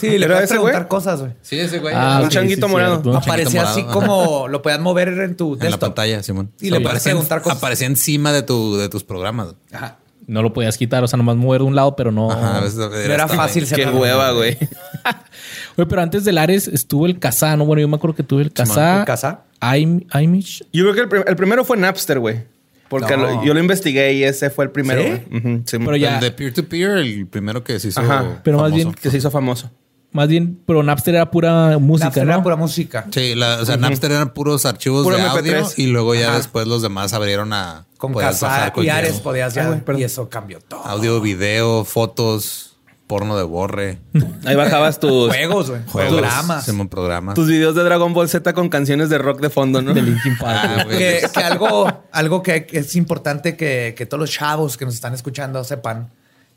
Sí, 0.00 0.18
le 0.18 0.26
¿Era 0.26 0.34
puedes 0.34 0.50
ese 0.50 0.58
güey? 0.58 0.72
preguntar 0.72 0.88
cosas, 0.88 1.20
güey. 1.20 1.32
Sí, 1.42 1.58
ese 1.58 1.78
güey. 1.78 1.94
Ah, 1.96 2.18
un 2.20 2.26
ok, 2.26 2.32
changuito 2.32 2.66
sí, 2.66 2.72
morado. 2.72 3.16
Aparecía 3.16 3.62
así 3.62 3.80
ajá. 3.82 3.92
como 3.92 4.46
lo 4.48 4.60
podías 4.60 4.80
mover 4.80 5.08
en 5.08 5.36
tu 5.36 5.54
en 5.58 5.70
la 5.70 5.78
pantalla, 5.78 6.22
Simón. 6.22 6.50
Y 6.60 6.70
le 6.70 6.78
aparecía, 6.78 7.12
preguntar 7.12 7.40
cosas. 7.40 7.58
aparecía 7.58 7.86
encima 7.86 8.32
de, 8.32 8.42
tu, 8.42 8.76
de 8.76 8.88
tus 8.88 9.04
programas. 9.04 9.54
Ajá. 9.72 9.98
No 10.26 10.42
lo 10.42 10.52
podías 10.52 10.76
quitar, 10.76 11.04
o 11.04 11.06
sea, 11.08 11.16
nomás 11.16 11.36
mover 11.36 11.60
de 11.60 11.66
un 11.66 11.76
lado, 11.76 11.94
pero 11.94 12.10
no. 12.10 12.30
Ajá, 12.32 12.60
No 12.60 12.98
era 12.98 13.28
fácil 13.28 13.66
Qué 13.72 13.86
hueva, 13.86 14.32
güey. 14.32 14.56
Oye, 15.76 15.86
pero 15.86 16.02
antes 16.02 16.24
del 16.24 16.38
Ares 16.38 16.66
estuvo 16.68 17.06
el 17.06 17.18
Kazaa, 17.18 17.56
¿no? 17.56 17.64
Bueno, 17.64 17.80
yo 17.80 17.88
me 17.88 17.96
acuerdo 17.96 18.16
que 18.16 18.22
tuve 18.22 18.42
el 18.42 18.52
Kazaa. 18.52 19.00
¿El 19.00 19.04
Kazaa? 19.04 19.44
Im- 19.60 20.04
Image. 20.20 20.64
Yo 20.72 20.82
creo 20.84 20.94
que 20.94 21.00
el, 21.02 21.08
prim- 21.08 21.24
el 21.26 21.36
primero 21.36 21.64
fue 21.64 21.76
Napster, 21.76 22.18
güey. 22.18 22.42
Porque 22.88 23.16
No. 23.16 23.24
lo- 23.24 23.44
yo 23.44 23.52
lo 23.54 23.60
investigué 23.60 24.12
y 24.14 24.24
ese 24.24 24.48
fue 24.50 24.64
el 24.64 24.70
primero. 24.70 25.02
¿Sí? 25.02 25.08
güey. 25.30 25.62
Sí, 25.64 25.78
Pero 25.78 25.96
ya- 25.96 26.14
El 26.16 26.20
de 26.20 26.30
peer-to-peer, 26.30 26.90
el 26.98 27.26
primero 27.26 27.62
que 27.64 27.78
se 27.80 27.88
hizo. 27.88 28.00
Ajá. 28.00 28.40
Pero 28.44 28.58
más 28.58 28.72
bien 28.72 28.92
que 28.94 29.10
se 29.10 29.16
hizo 29.18 29.30
famoso. 29.30 29.70
Más 30.12 30.28
bien, 30.28 30.58
pero 30.66 30.82
Napster 30.82 31.14
era 31.16 31.30
pura 31.30 31.78
música, 31.78 32.06
Napster 32.06 32.24
¿no? 32.26 32.32
era 32.32 32.42
pura 32.42 32.56
música. 32.56 33.06
Sí, 33.10 33.34
la- 33.34 33.60
o 33.60 33.64
sea, 33.66 33.76
Napster 33.76 34.12
eran 34.12 34.32
puros 34.32 34.64
archivos 34.64 35.02
Puro 35.04 35.16
de 35.16 35.22
MP3. 35.24 35.56
audio 35.62 35.66
y 35.76 35.86
luego 35.88 36.14
ya 36.14 36.28
Ajá. 36.28 36.36
después 36.38 36.66
los 36.66 36.80
demás 36.80 37.12
abrieron 37.12 37.52
a 37.52 37.84
Con 37.98 38.12
bajar 38.12 38.72
y 38.76 38.88
Ares 38.88 39.20
podías 39.20 39.52
ya. 39.54 39.68
Ah, 39.86 39.92
y 39.98 40.02
eso 40.02 40.28
cambió 40.30 40.60
todo. 40.60 40.80
audio, 40.86 41.20
video, 41.20 41.84
fotos, 41.84 42.76
porno 43.06 43.36
de 43.36 43.44
borre, 43.44 43.98
Ahí 44.46 44.56
bajabas 44.56 44.98
tus, 44.98 45.28
Juegos, 45.28 45.70
güey. 45.70 45.82
juegos, 45.86 46.12
Programas. 46.20 46.64
Simón, 46.64 46.88
programas. 46.88 47.34
tus 47.34 47.46
videos 47.48 47.74
de 47.74 47.84
Dragon 47.84 48.12
Ball 48.14 48.28
Z 48.28 48.52
con 48.54 48.68
canciones 48.68 49.10
de 49.10 49.18
rock 49.18 49.40
de 49.40 49.50
fondo, 49.50 49.80
¿no? 49.82 49.92
De 49.94 50.02
Linkin 50.02 50.36
Park. 50.38 50.70
Ah, 50.80 50.84
que, 50.88 51.28
que 51.32 51.40
algo, 51.40 52.04
algo 52.10 52.42
que 52.42 52.66
es 52.72 52.96
importante 52.96 53.56
que, 53.56 53.94
que 53.96 54.06
todos 54.06 54.20
los 54.22 54.30
chavos 54.30 54.76
que 54.76 54.84
nos 54.86 54.94
están 54.94 55.14
escuchando 55.14 55.62
sepan 55.62 56.10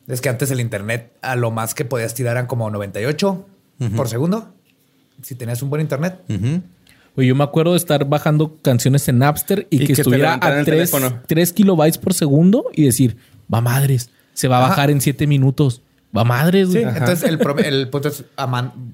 es 0.10 0.22
que 0.22 0.30
antes 0.30 0.52
el 0.52 0.60
internet 0.60 1.14
a 1.22 1.36
lo 1.36 1.52
más 1.52 1.74
que 1.74 1.86
podías 1.86 2.14
tirar 2.14 2.34
eran 2.34 2.48
como 2.48 2.70
98 2.70 3.46
por 3.96 4.10
segundo. 4.10 4.54
Si 5.22 5.36
tenías 5.36 5.62
un 5.62 5.70
buen 5.70 5.82
internet. 5.82 6.20
Oye, 7.16 7.28
yo 7.28 7.36
me 7.36 7.44
acuerdo 7.44 7.72
de 7.72 7.78
estar 7.78 8.06
bajando 8.06 8.58
canciones 8.62 9.08
en 9.08 9.20
Napster 9.20 9.68
y, 9.70 9.84
Y 9.84 9.88
que, 9.88 9.94
estuviera 9.94 10.38
a 10.42 10.60
el 10.60 10.66
3, 10.66 10.92
teléfono. 10.92 11.22
kilobytes 11.56 11.98
por 11.98 12.14
segundo 12.14 12.66
y 12.74 12.86
decir, 12.86 13.18
va 13.54 13.62
madres, 13.62 14.10
se 14.34 14.48
va 14.48 14.58
a 14.58 14.60
Ajá. 14.62 14.70
bajar 14.70 14.92
en 14.92 15.02
7 15.02 15.28
minutos. 15.28 15.82
Va 16.16 16.24
madres, 16.24 16.70
Sí, 16.72 16.82
güey. 16.82 16.98
entonces 16.98 17.24
el, 17.24 17.40
el 17.66 17.90
punto 17.90 18.08
es, 18.08 18.24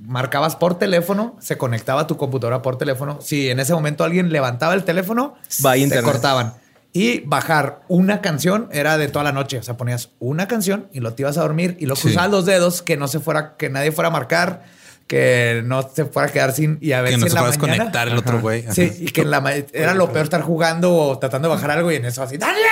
marcabas 0.06 0.56
por 0.58 0.78
teléfono, 0.78 1.38
se 1.39 1.58
conectaba 1.58 2.01
a 2.01 2.08
tu 2.08 2.17
computadora 2.17 2.62
por 2.62 2.78
teléfono. 2.78 3.19
Si 3.21 3.49
en 3.49 3.60
ese 3.60 3.73
momento 3.73 4.04
alguien 4.04 4.32
levantaba 4.32 4.73
el 4.73 4.84
teléfono, 4.84 5.36
Va 5.65 5.71
a 5.71 5.73
te 5.75 5.80
internet. 5.80 6.12
cortaban. 6.12 6.54
Y 6.97 7.19
bajar 7.25 7.81
una 7.89 8.21
canción 8.21 8.69
era 8.71 8.97
de 8.97 9.10
toda 9.10 9.25
la 9.25 9.34
noche. 9.34 9.58
O 9.58 9.63
sea, 9.63 9.75
ponías 9.75 10.12
una 10.19 10.47
canción 10.47 10.88
y 10.93 11.01
lo 11.01 11.13
te 11.13 11.23
ibas 11.23 11.38
a 11.38 11.41
dormir 11.41 11.75
y 11.79 11.88
lo 11.88 11.97
Sí. 11.97 12.03
cruzabas 12.03 12.31
los 12.31 12.45
dedos, 12.45 12.81
que 12.81 12.95
no 12.95 13.10
se 13.10 13.19
fuera, 13.19 13.58
que 13.58 13.69
nadie 13.69 13.91
fuera 13.91 14.08
a 14.08 14.12
marcar, 14.12 14.63
que 15.05 15.62
no 15.65 15.88
se 15.93 16.05
fuera 16.05 16.29
a 16.29 16.31
quedar 16.31 16.53
sin 16.53 16.77
y 16.79 16.93
a 16.93 17.01
ver 17.01 17.10
Que 17.12 17.15
si 17.15 17.19
no 17.19 17.25
en 17.25 17.29
se 17.31 17.36
la 17.36 17.41
puedas 17.41 17.58
mañana- 17.60 17.77
conectar 17.79 18.08
el 18.08 18.17
otro 18.17 18.39
güey. 18.39 18.63
Ajá. 18.63 18.71
Sí, 18.73 18.91
y 19.01 19.05
que 19.08 19.21
en 19.21 19.29
la 19.31 19.43
era 19.73 19.93
lo 19.93 20.10
peor 20.13 20.23
estar 20.23 20.41
jugando 20.41 20.95
o 20.95 21.19
tratando 21.19 21.49
de 21.49 21.55
bajar 21.55 21.69
algo 21.71 21.91
y 21.91 21.95
en 21.95 22.05
eso 22.05 22.23
así, 22.23 22.38
¡Daniela! 22.38 22.63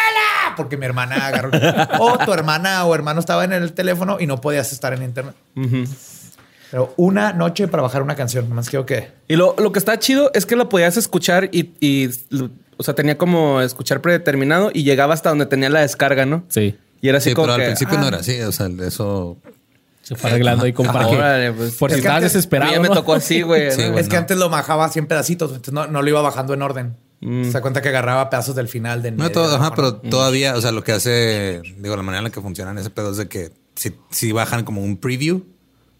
Porque 0.55 0.77
mi 0.77 0.85
hermana 0.85 1.27
agarró. 1.27 1.51
o 1.99 2.17
tu 2.19 2.31
hermana 2.33 2.85
o 2.85 2.95
hermano 2.95 3.19
estaba 3.19 3.43
en 3.43 3.51
el 3.51 3.73
teléfono 3.73 4.17
y 4.21 4.25
no 4.25 4.39
podías 4.39 4.71
estar 4.71 4.93
en 4.93 5.03
internet. 5.03 5.35
Pero 6.71 6.93
una 6.97 7.33
noche 7.33 7.67
para 7.67 7.83
bajar 7.83 8.01
una 8.01 8.15
canción, 8.15 8.49
nomás 8.49 8.69
quiero 8.69 8.85
que. 8.85 9.11
Y 9.27 9.35
lo, 9.35 9.53
lo 9.59 9.71
que 9.73 9.79
está 9.79 9.99
chido 9.99 10.31
es 10.33 10.45
que 10.45 10.55
lo 10.55 10.69
podías 10.69 10.97
escuchar 10.97 11.49
y, 11.51 12.09
o 12.77 12.83
sea, 12.83 12.93
tenía 12.95 13.17
como 13.17 13.61
escuchar 13.61 14.01
predeterminado 14.01 14.71
y 14.73 14.83
llegaba 14.83 15.13
hasta 15.13 15.29
donde 15.29 15.45
tenía 15.45 15.69
la 15.69 15.81
descarga, 15.81 16.25
¿no? 16.25 16.43
Sí. 16.49 16.75
Y 17.01 17.09
era 17.09 17.17
así 17.17 17.29
Sí, 17.29 17.35
como 17.35 17.45
pero 17.47 17.53
al 17.55 17.59
que, 17.61 17.65
principio 17.67 17.97
ah, 17.97 18.01
no 18.01 18.07
era 18.07 18.17
así. 18.17 18.39
O 18.41 18.51
sea, 18.51 18.67
eso. 18.81 19.37
Se 20.01 20.15
fue 20.15 20.31
arreglando 20.31 20.65
ahí 20.65 20.73
como 20.73 20.91
para 20.91 21.07
que... 21.07 21.15
Órale, 21.15 21.51
pues. 21.53 21.75
por 21.75 21.89
Es 21.89 21.95
si 21.95 22.01
que 22.01 22.07
estabas 22.07 22.17
antes- 22.23 22.33
desesperado, 22.33 22.71
a 22.71 22.77
mí 22.79 22.83
ya 22.83 22.89
me 22.89 22.93
tocó 22.95 23.13
así, 23.13 23.41
güey. 23.41 23.71
Sí, 23.71 23.81
es 23.81 24.07
que 24.09 24.15
no. 24.15 24.19
antes 24.19 24.37
lo 24.37 24.49
bajaba 24.49 24.89
100 24.89 25.07
pedacitos, 25.07 25.49
entonces 25.51 25.73
no, 25.73 25.87
no 25.87 26.01
lo 26.01 26.09
iba 26.09 26.21
bajando 26.21 26.53
en 26.53 26.61
orden. 26.61 26.97
Mm. 27.21 27.45
Se 27.45 27.51
da 27.51 27.61
cuenta 27.61 27.81
que 27.81 27.87
agarraba 27.87 28.29
pedazos 28.29 28.53
del 28.55 28.67
final 28.67 29.01
de. 29.01 29.09
en 29.09 29.15
No, 29.15 29.23
medio, 29.23 29.33
todo, 29.33 29.55
ajá, 29.55 29.73
pero 29.75 29.95
todavía, 29.95 30.55
o 30.57 30.61
sea, 30.61 30.73
lo 30.73 30.83
que 30.83 30.91
hace, 30.91 31.61
digo, 31.77 31.95
la 31.95 32.03
manera 32.03 32.19
en 32.19 32.23
la 32.25 32.29
que 32.31 32.41
funciona 32.41 32.77
ese 32.79 32.89
pedo 32.89 33.11
es 33.11 33.17
de 33.17 33.29
que 33.29 33.51
si, 33.75 33.93
si 34.09 34.33
bajan 34.33 34.65
como 34.65 34.81
un 34.81 34.97
preview, 34.97 35.43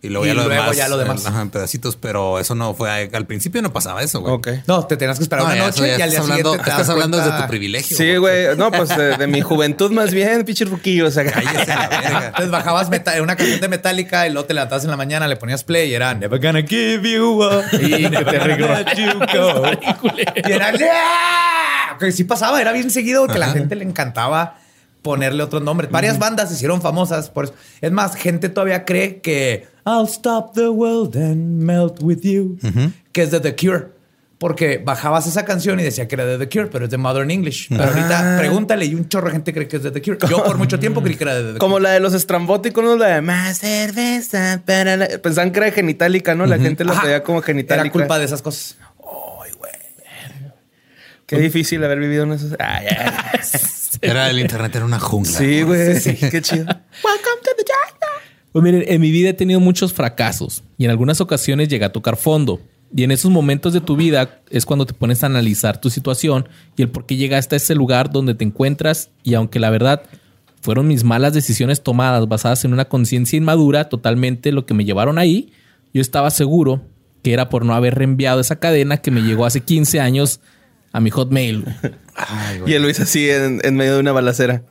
Y 0.04 0.10
luego, 0.10 0.26
Y 0.26 0.28
ya, 0.28 0.34
lo 0.34 0.44
luego 0.44 0.62
demás, 0.62 0.78
ya 0.78 0.88
lo 0.90 0.98
demás. 0.98 1.24
eh, 1.24 1.30
Ajá, 1.30 1.42
en 1.42 1.50
pedacitos, 1.50 1.96
pero 1.96 2.38
eso 2.38 2.56
no 2.56 2.74
fue. 2.74 3.10
Al 3.14 3.26
principio 3.26 3.62
no 3.62 3.72
pasaba 3.72 4.04
eso, 4.04 4.20
güey. 4.20 4.62
No, 4.68 4.86
te 4.86 4.98
tenías 4.98 5.18
que 5.18 5.24
esperar 5.24 5.46
No, 5.46 5.52
una 5.54 5.64
noche 5.66 5.80
ya 5.88 5.98
y 5.98 6.02
al 6.02 6.10
día 6.10 6.20
estás 6.20 6.20
hablando, 6.20 6.50
siguiente 6.52 6.64
te 6.66 6.70
estás 6.72 6.90
hablando 6.90 7.18
cuenta- 7.18 7.32
desde 7.34 7.44
tu 7.46 7.50
privilegio. 7.50 7.98
Sí, 7.98 8.16
güey. 8.18 8.58
No, 8.58 8.70
pues 8.70 8.90
de, 8.90 9.16
de 9.16 9.28
mi 9.28 9.40
juventud 9.40 9.92
más 9.92 10.14
bien, 10.14 10.44
pinche 10.46 10.66
ruquillo. 10.66 11.08
O 11.08 11.12
sea, 11.12 11.24
Cállese 11.26 11.72
a 11.72 11.80
la 11.80 11.88
verga. 11.88 12.26
Entonces 12.28 12.52
bajabas 12.52 12.90
una 13.22 13.36
canción 13.38 13.62
de 13.62 13.68
Metallica 13.70 14.28
y 14.28 14.32
luego 14.32 14.46
te 14.46 14.54
levantabas 14.54 14.84
en 14.84 14.92
la 14.92 14.98
mañana, 14.98 15.26
le 15.28 15.38
ponías 15.38 15.64
play 15.64 15.90
y 15.92 15.94
era 15.96 16.14
Never 16.14 16.40
gonna 16.40 16.62
give 16.68 17.10
you 17.10 17.42
up. 17.42 17.64
Y 17.82 18.10
never 18.10 18.60
gonna 18.60 18.82
let 18.82 18.96
you 18.98 19.20
go. 19.34 19.64
Y 20.46 20.52
era 20.52 20.72
sí 22.12 22.26
pasaba, 22.26 22.60
era 22.60 22.74
bien 22.74 22.92
seguido 22.92 23.26
que 23.28 23.40
la 23.40 23.52
gente 23.52 23.76
le 23.76 23.86
encantaba 23.86 24.58
ponerle 25.04 25.44
otros 25.44 25.62
nombres. 25.62 25.92
Varias 25.92 26.18
bandas 26.18 26.50
se 26.50 26.56
hicieron 26.56 26.82
famosas 26.82 27.30
por 27.30 27.46
eso. 27.46 27.54
Es 27.82 27.92
más, 27.92 28.16
gente 28.16 28.50
todavía 28.50 28.86
cree 28.86 29.22
que 29.22 29.68
I'll 29.86 30.08
stop 30.08 30.54
the 30.54 30.70
world 30.70 31.16
and 31.16 31.62
melt 31.62 32.02
with 32.02 32.22
you, 32.22 32.58
que 33.12 33.22
es 33.22 33.30
de 33.30 33.40
The 33.40 33.56
Cure. 33.56 33.94
Porque 34.40 34.78
bajabas 34.78 35.26
esa 35.26 35.46
canción 35.46 35.80
y 35.80 35.84
decía 35.84 36.06
que 36.08 36.16
era 36.16 36.26
de 36.26 36.38
The 36.38 36.50
Cure, 36.50 36.68
pero 36.68 36.86
es 36.86 36.92
de 36.92 36.98
Modern 36.98 37.32
English. 37.32 37.70
Pero 37.70 37.84
ahorita 37.84 38.36
pregúntale 38.40 38.86
y 38.86 38.94
un 38.96 39.08
chorro 39.08 39.28
de 39.28 39.34
gente 39.34 39.54
cree 39.54 39.68
que 39.70 39.78
es 39.78 39.84
de 39.84 39.92
The 39.92 40.02
Cure. 40.02 40.18
Yo 40.30 40.44
por 40.44 40.58
mucho 40.58 40.80
tiempo 40.80 41.02
creí 41.02 41.16
que 41.16 41.24
era 41.24 41.36
de 41.36 41.54
The 41.54 41.60
como 41.60 41.80
la 41.80 41.92
de 41.92 42.02
los 42.02 42.14
estrambóticos, 42.14 42.84
¿no? 42.84 42.98
La 42.98 43.08
de 43.08 43.22
más 43.22 43.60
cerveza 43.60 44.62
para 44.66 44.98
la... 44.98 45.08
Pensaban 45.08 45.52
que 45.52 45.60
era 45.60 45.72
genitálica, 45.72 46.36
¿no? 46.36 46.46
La 46.46 46.58
gente 46.58 46.84
lo 46.84 46.92
Ajá. 46.92 47.06
veía 47.06 47.24
como 47.24 47.42
genitálica. 47.42 47.86
Era 47.86 47.92
culpa 47.92 48.20
de 48.20 48.26
esas 48.26 48.42
cosas. 48.42 48.78
Qué 51.26 51.38
difícil 51.38 51.84
haber 51.84 52.00
vivido 52.00 52.24
en 52.24 52.34
esos... 52.34 52.56
Ay, 52.60 52.88
ay. 52.90 53.40
Era 54.02 54.30
el 54.30 54.40
internet, 54.40 54.76
era 54.76 54.86
una 54.86 55.00
jungla. 55.00 55.32
Sí, 55.32 55.62
güey. 55.64 56.02
Qué 56.02 56.42
chido. 56.42 56.66
Welcome 56.66 57.42
to 57.44 57.52
the 57.58 57.64
jungle. 57.64 58.04
Pues 58.52 58.64
miren, 58.64 58.84
en 58.88 59.02
mi 59.02 59.12
vida 59.12 59.30
he 59.30 59.34
tenido 59.34 59.60
muchos 59.60 59.94
fracasos 59.94 60.64
y 60.78 60.86
en 60.86 60.92
algunas 60.92 61.22
ocasiones 61.22 61.70
llegué 61.70 61.86
a 61.86 61.92
tocar 61.92 62.18
fondo. 62.18 62.62
Y 62.96 63.04
en 63.04 63.12
esos 63.12 63.32
momentos 63.32 63.74
de 63.74 63.82
tu 63.82 63.96
vida 63.96 64.42
es 64.52 64.66
cuando 64.66 64.86
te 64.86 64.94
pones 64.94 65.24
a 65.24 65.26
analizar 65.26 65.82
tu 65.82 65.90
situación 65.90 66.48
y 66.76 66.84
el 66.84 66.90
por 66.90 67.08
qué 67.08 67.16
llegaste 67.16 67.56
a 67.56 67.58
ese 67.58 67.74
lugar 67.74 68.12
donde 68.12 68.36
te 68.36 68.44
encuentras. 68.44 69.10
Y 69.24 69.34
aunque 69.34 69.60
la 69.60 69.72
verdad 69.72 70.04
fueron 70.62 70.88
mis 70.88 71.04
malas 71.04 71.34
decisiones 71.34 71.82
tomadas 71.82 72.28
basadas 72.28 72.64
en 72.66 72.74
una 72.74 72.86
conciencia 72.86 73.38
inmadura 73.38 73.90
totalmente 73.90 74.52
lo 74.52 74.68
que 74.68 74.76
me 74.76 74.86
llevaron 74.86 75.18
ahí, 75.18 75.52
yo 75.92 76.02
estaba 76.02 76.30
seguro 76.30 76.84
que 77.24 77.34
era 77.34 77.50
por 77.50 77.66
no 77.66 77.74
haber 77.74 77.96
reenviado 77.96 78.40
esa 78.40 78.60
cadena 78.60 78.98
que 78.98 79.10
me 79.10 79.22
llegó 79.22 79.46
hace 79.46 79.62
15 79.62 80.00
años 80.00 80.40
a 80.92 81.00
mi 81.00 81.10
hotmail. 81.10 81.66
Y 82.66 82.74
el 82.74 82.82
Luis 82.84 83.00
así 83.00 83.30
en, 83.30 83.60
en 83.64 83.76
medio 83.76 83.96
de 83.96 84.00
una 84.00 84.12
balacera. 84.12 84.62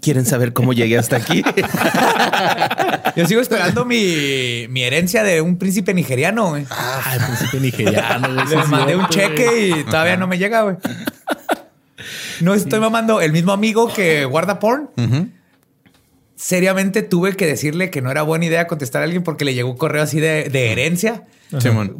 ¿Quieren 0.00 0.24
saber 0.24 0.52
cómo 0.54 0.72
llegué 0.72 0.96
hasta 0.96 1.16
aquí? 1.16 1.42
Yo 3.16 3.26
sigo 3.26 3.40
esperando 3.42 3.84
mi, 3.84 4.66
mi 4.70 4.82
herencia 4.82 5.22
de 5.22 5.42
un 5.42 5.58
príncipe 5.58 5.92
nigeriano, 5.92 6.48
güey. 6.50 6.66
Ay, 6.70 7.18
príncipe 7.18 7.60
nigeriano. 7.60 8.32
güey, 8.34 8.46
Le 8.48 8.64
mandé 8.64 8.96
un 8.96 9.06
cheque 9.08 9.68
y 9.68 9.84
todavía 9.84 10.16
no 10.16 10.26
me 10.26 10.38
llega, 10.38 10.62
güey. 10.62 10.76
No 12.40 12.54
estoy 12.54 12.80
mamando. 12.80 13.20
El 13.20 13.32
mismo 13.32 13.52
amigo 13.52 13.92
que 13.92 14.24
guarda 14.24 14.58
porn. 14.58 14.88
Seriamente 16.40 17.02
tuve 17.02 17.36
que 17.36 17.44
decirle 17.44 17.90
que 17.90 18.00
no 18.00 18.10
era 18.10 18.22
buena 18.22 18.46
idea 18.46 18.66
contestar 18.66 19.02
a 19.02 19.04
alguien 19.04 19.22
porque 19.22 19.44
le 19.44 19.52
llegó 19.52 19.68
un 19.68 19.76
correo 19.76 20.02
así 20.02 20.20
de, 20.20 20.48
de 20.48 20.72
herencia 20.72 21.26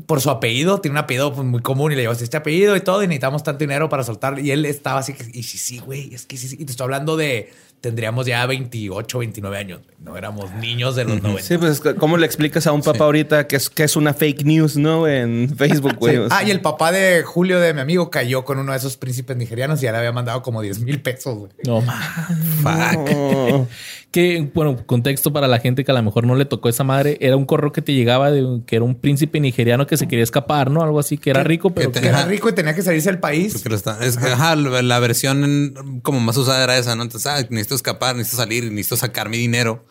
por 0.07 0.22
su 0.22 0.31
apellido. 0.31 0.81
Tiene 0.81 0.94
un 0.94 1.05
apellido 1.05 1.35
pues, 1.35 1.46
muy 1.46 1.61
común 1.61 1.92
y 1.92 1.94
le 1.94 2.00
llegó 2.00 2.14
este 2.14 2.38
apellido 2.38 2.74
y 2.74 2.81
todo. 2.81 3.03
Y 3.03 3.07
necesitamos 3.07 3.42
tanto 3.42 3.59
dinero 3.59 3.90
para 3.90 4.03
soltar. 4.03 4.38
Y 4.38 4.50
él 4.50 4.64
estaba 4.64 5.00
así 5.00 5.12
que, 5.12 5.26
y 5.31 5.42
sí, 5.42 5.59
sí, 5.59 5.79
güey, 5.79 6.14
es 6.14 6.24
que 6.24 6.38
sí, 6.38 6.48
sí. 6.48 6.57
Y 6.59 6.64
te 6.64 6.70
estoy 6.70 6.85
hablando 6.85 7.18
de, 7.18 7.53
tendríamos 7.81 8.27
ya 8.27 8.45
28, 8.47 9.19
29 9.19 9.57
años. 9.57 9.81
No 10.03 10.16
éramos 10.16 10.51
niños 10.55 10.97
de 10.97 11.05
los 11.05 11.23
90. 11.23 11.43
Sí, 11.43 11.59
pues, 11.59 11.83
¿cómo 11.99 12.16
le 12.16 12.25
explicas 12.27 12.66
a 12.66 12.73
un 12.73 12.81
papá 12.83 13.05
ahorita 13.05 13.47
que 13.47 13.57
es, 13.57 13.69
que 13.69 13.85
es 13.85 13.97
una 13.97 14.14
fake 14.14 14.45
news, 14.45 14.77
no? 14.77 15.07
En 15.07 15.55
Facebook, 15.57 15.97
güey. 15.97 16.14
Sí. 16.14 16.19
O 16.21 16.29
sea, 16.29 16.38
Ah, 16.38 16.43
y 16.45 16.51
el 16.51 16.61
papá 16.61 16.90
de 16.93 17.23
Julio, 17.23 17.61
de 17.61 17.75
mi 17.75 17.81
amigo, 17.81 18.11
cayó 18.11 18.45
con 18.45 18.59
uno 18.59 18.73
de 18.73 18.79
esos 18.79 18.97
príncipes 18.97 19.37
nigerianos 19.37 19.81
y 19.81 19.85
ya 19.85 19.93
le 19.93 19.99
había 19.99 20.12
mandado 20.12 20.43
como 20.43 20.62
10 20.62 20.81
mil 20.81 21.01
pesos. 21.03 21.37
güey. 21.37 21.53
No, 21.64 21.81
ma. 22.62 22.95
Fuck. 22.95 23.11
no. 23.11 23.69
Que, 24.11 24.51
bueno, 24.55 24.77
contexto 24.87 25.33
para 25.33 25.47
la 25.47 25.61
gente 25.61 25.85
que 25.85 25.93
a 25.93 25.95
lo 25.95 26.03
mejor 26.03 26.27
no 26.27 26.35
le 26.35 26.45
tocó 26.45 26.69
esa 26.69 26.83
madre, 26.83 27.16
era 27.21 27.37
un 27.37 27.45
correo 27.45 27.71
que 27.71 27.81
te 27.81 27.93
llegaba 27.93 28.33
de 28.33 28.61
que 28.66 28.75
era 28.75 28.85
un 28.85 28.97
príncipe 28.97 29.38
nigeriano 29.38 29.87
que 29.87 29.97
se 29.97 30.09
quería 30.09 30.25
escapar, 30.25 30.69
¿no? 30.69 30.83
Algo 30.83 30.99
así, 30.99 31.16
que 31.16 31.31
era 31.31 31.45
rico, 31.45 31.71
pero 31.71 31.93
que 31.93 32.01
Que 32.01 32.09
era 32.09 32.25
rico 32.25 32.49
y 32.49 32.53
tenía 32.53 32.75
que 32.75 32.83
salirse 32.83 33.09
del 33.09 33.21
país. 33.21 33.53
Porque 33.53 33.69
lo 33.69 33.77
está- 33.77 34.05
es 34.05 34.16
que, 34.16 34.27
ajá, 34.27 34.57
la 34.57 34.83
la 34.83 34.99
versión 34.99 36.01
como 36.03 36.19
más 36.19 36.37
usada 36.37 36.64
era 36.64 36.77
esa, 36.77 36.97
¿no? 36.97 37.05
Entonces, 37.05 37.31
ah, 37.31 37.47
necesito 37.71 37.75
escapar, 37.77 38.17
necesito 38.17 38.43
salir, 38.43 38.65
necesito 38.71 38.97
sacar 38.97 39.29
mi 39.29 39.39
dinero. 39.39 39.85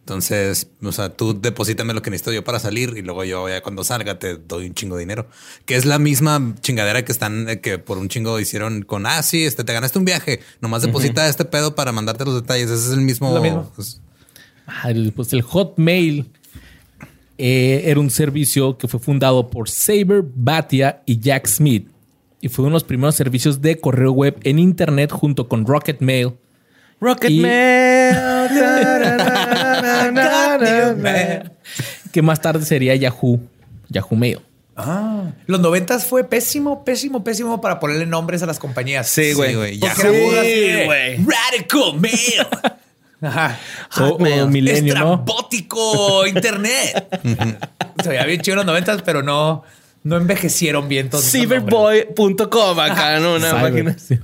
Entonces, 0.00 0.68
o 0.84 0.92
sea, 0.92 1.08
tú 1.08 1.38
deposítame 1.40 1.92
lo 1.92 2.00
que 2.00 2.10
necesito 2.10 2.32
yo 2.32 2.44
para 2.44 2.60
salir 2.60 2.94
y 2.96 3.02
luego 3.02 3.24
yo 3.24 3.48
ya 3.48 3.60
cuando 3.60 3.82
salga 3.82 4.20
te 4.20 4.36
doy 4.36 4.66
un 4.68 4.74
chingo 4.74 4.94
de 4.96 5.00
dinero. 5.00 5.26
Que 5.64 5.74
es 5.74 5.84
la 5.84 5.98
misma 5.98 6.54
chingadera 6.60 7.04
que 7.04 7.10
están, 7.10 7.48
eh, 7.48 7.60
que 7.60 7.78
por 7.78 7.98
un 7.98 8.08
chingo 8.08 8.38
hicieron 8.38 8.82
con, 8.82 9.04
ah, 9.06 9.20
sí, 9.24 9.44
este, 9.44 9.64
te 9.64 9.72
ganaste 9.72 9.98
un 9.98 10.04
viaje, 10.04 10.40
nomás 10.60 10.82
deposita 10.82 11.28
este 11.28 11.44
pedo 11.44 11.74
para 11.74 11.90
mandarte 11.90 12.24
los 12.24 12.34
detalles. 12.40 12.70
Ese 12.70 12.86
es 12.86 12.92
el 12.92 13.00
mismo. 13.00 13.38
Mismo. 13.40 13.70
pues, 13.74 14.00
Ah, 14.68 14.90
el- 14.90 15.12
pues 15.12 15.32
el 15.32 15.42
Hotmail 15.42 16.26
eh, 17.38 17.82
era 17.86 18.00
un 18.00 18.10
servicio 18.10 18.78
que 18.78 18.88
fue 18.88 18.98
fundado 19.00 19.48
por 19.50 19.68
Saber 19.68 20.22
Batia 20.34 21.02
y 21.04 21.18
Jack 21.18 21.46
Smith 21.46 21.88
y 22.40 22.48
fue 22.48 22.64
uno 22.64 22.70
de 22.70 22.74
los 22.76 22.84
primeros 22.84 23.14
servicios 23.16 23.60
de 23.60 23.78
correo 23.80 24.12
web 24.12 24.36
en 24.44 24.58
internet 24.58 25.10
junto 25.12 25.48
con 25.48 25.66
Rocket 25.66 26.00
Mail. 26.00 26.32
Rocket 27.00 27.30
Y- 27.30 27.40
Man. 27.40 28.14
Ta, 28.14 28.48
na, 28.48 30.10
na, 30.10 30.10
na, 30.10 30.58
na, 30.58 30.92
na. 30.94 31.52
que 32.12 32.22
más 32.22 32.40
tarde 32.40 32.64
sería 32.64 32.94
Yahoo, 32.94 33.40
Yahoo 33.88 34.16
Mail. 34.16 34.40
Ah, 34.78 35.30
los 35.46 35.58
noventas 35.60 36.04
fue 36.06 36.24
pésimo, 36.24 36.84
pésimo, 36.84 37.24
pésimo 37.24 37.60
para 37.62 37.80
ponerle 37.80 38.04
nombres 38.06 38.42
a 38.42 38.46
las 38.46 38.58
compañías. 38.58 39.08
Sí, 39.08 39.32
güey. 39.32 39.50
Sí, 39.50 39.56
güey. 39.56 39.78
Porque 39.80 40.02
era 40.02 40.42
Sí, 40.42 40.84
güey. 40.84 41.16
Radical 41.16 42.00
Mail. 42.00 42.46
Ajá. 43.22 43.58
O, 44.00 44.04
o 44.18 44.46
Milenio, 44.46 44.94
¿no? 44.94 45.24
Internet. 46.26 47.06
Se 48.02 48.08
veía 48.10 48.24
bien 48.24 48.40
chido 48.42 48.52
en 48.54 48.56
los 48.58 48.66
noventas, 48.66 49.00
pero 49.02 49.22
no, 49.22 49.62
no 50.02 50.16
envejecieron 50.18 50.88
bien. 50.88 51.08
Cyberboy.com 51.10 52.78
acá, 52.80 53.18
¿no? 53.18 53.36
Una 53.36 53.50
Cyber, 53.66 53.98
sí. 53.98 54.18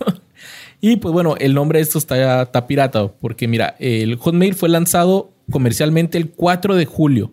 Y 0.84 0.96
pues 0.96 1.12
bueno, 1.12 1.36
el 1.38 1.54
nombre 1.54 1.78
de 1.78 1.84
esto 1.84 1.96
está, 1.96 2.42
está 2.42 2.66
pirata, 2.66 3.06
porque 3.06 3.46
mira, 3.46 3.76
el 3.78 4.16
Hotmail 4.16 4.56
fue 4.56 4.68
lanzado 4.68 5.32
comercialmente 5.48 6.18
el 6.18 6.30
4 6.30 6.74
de 6.74 6.86
julio 6.86 7.30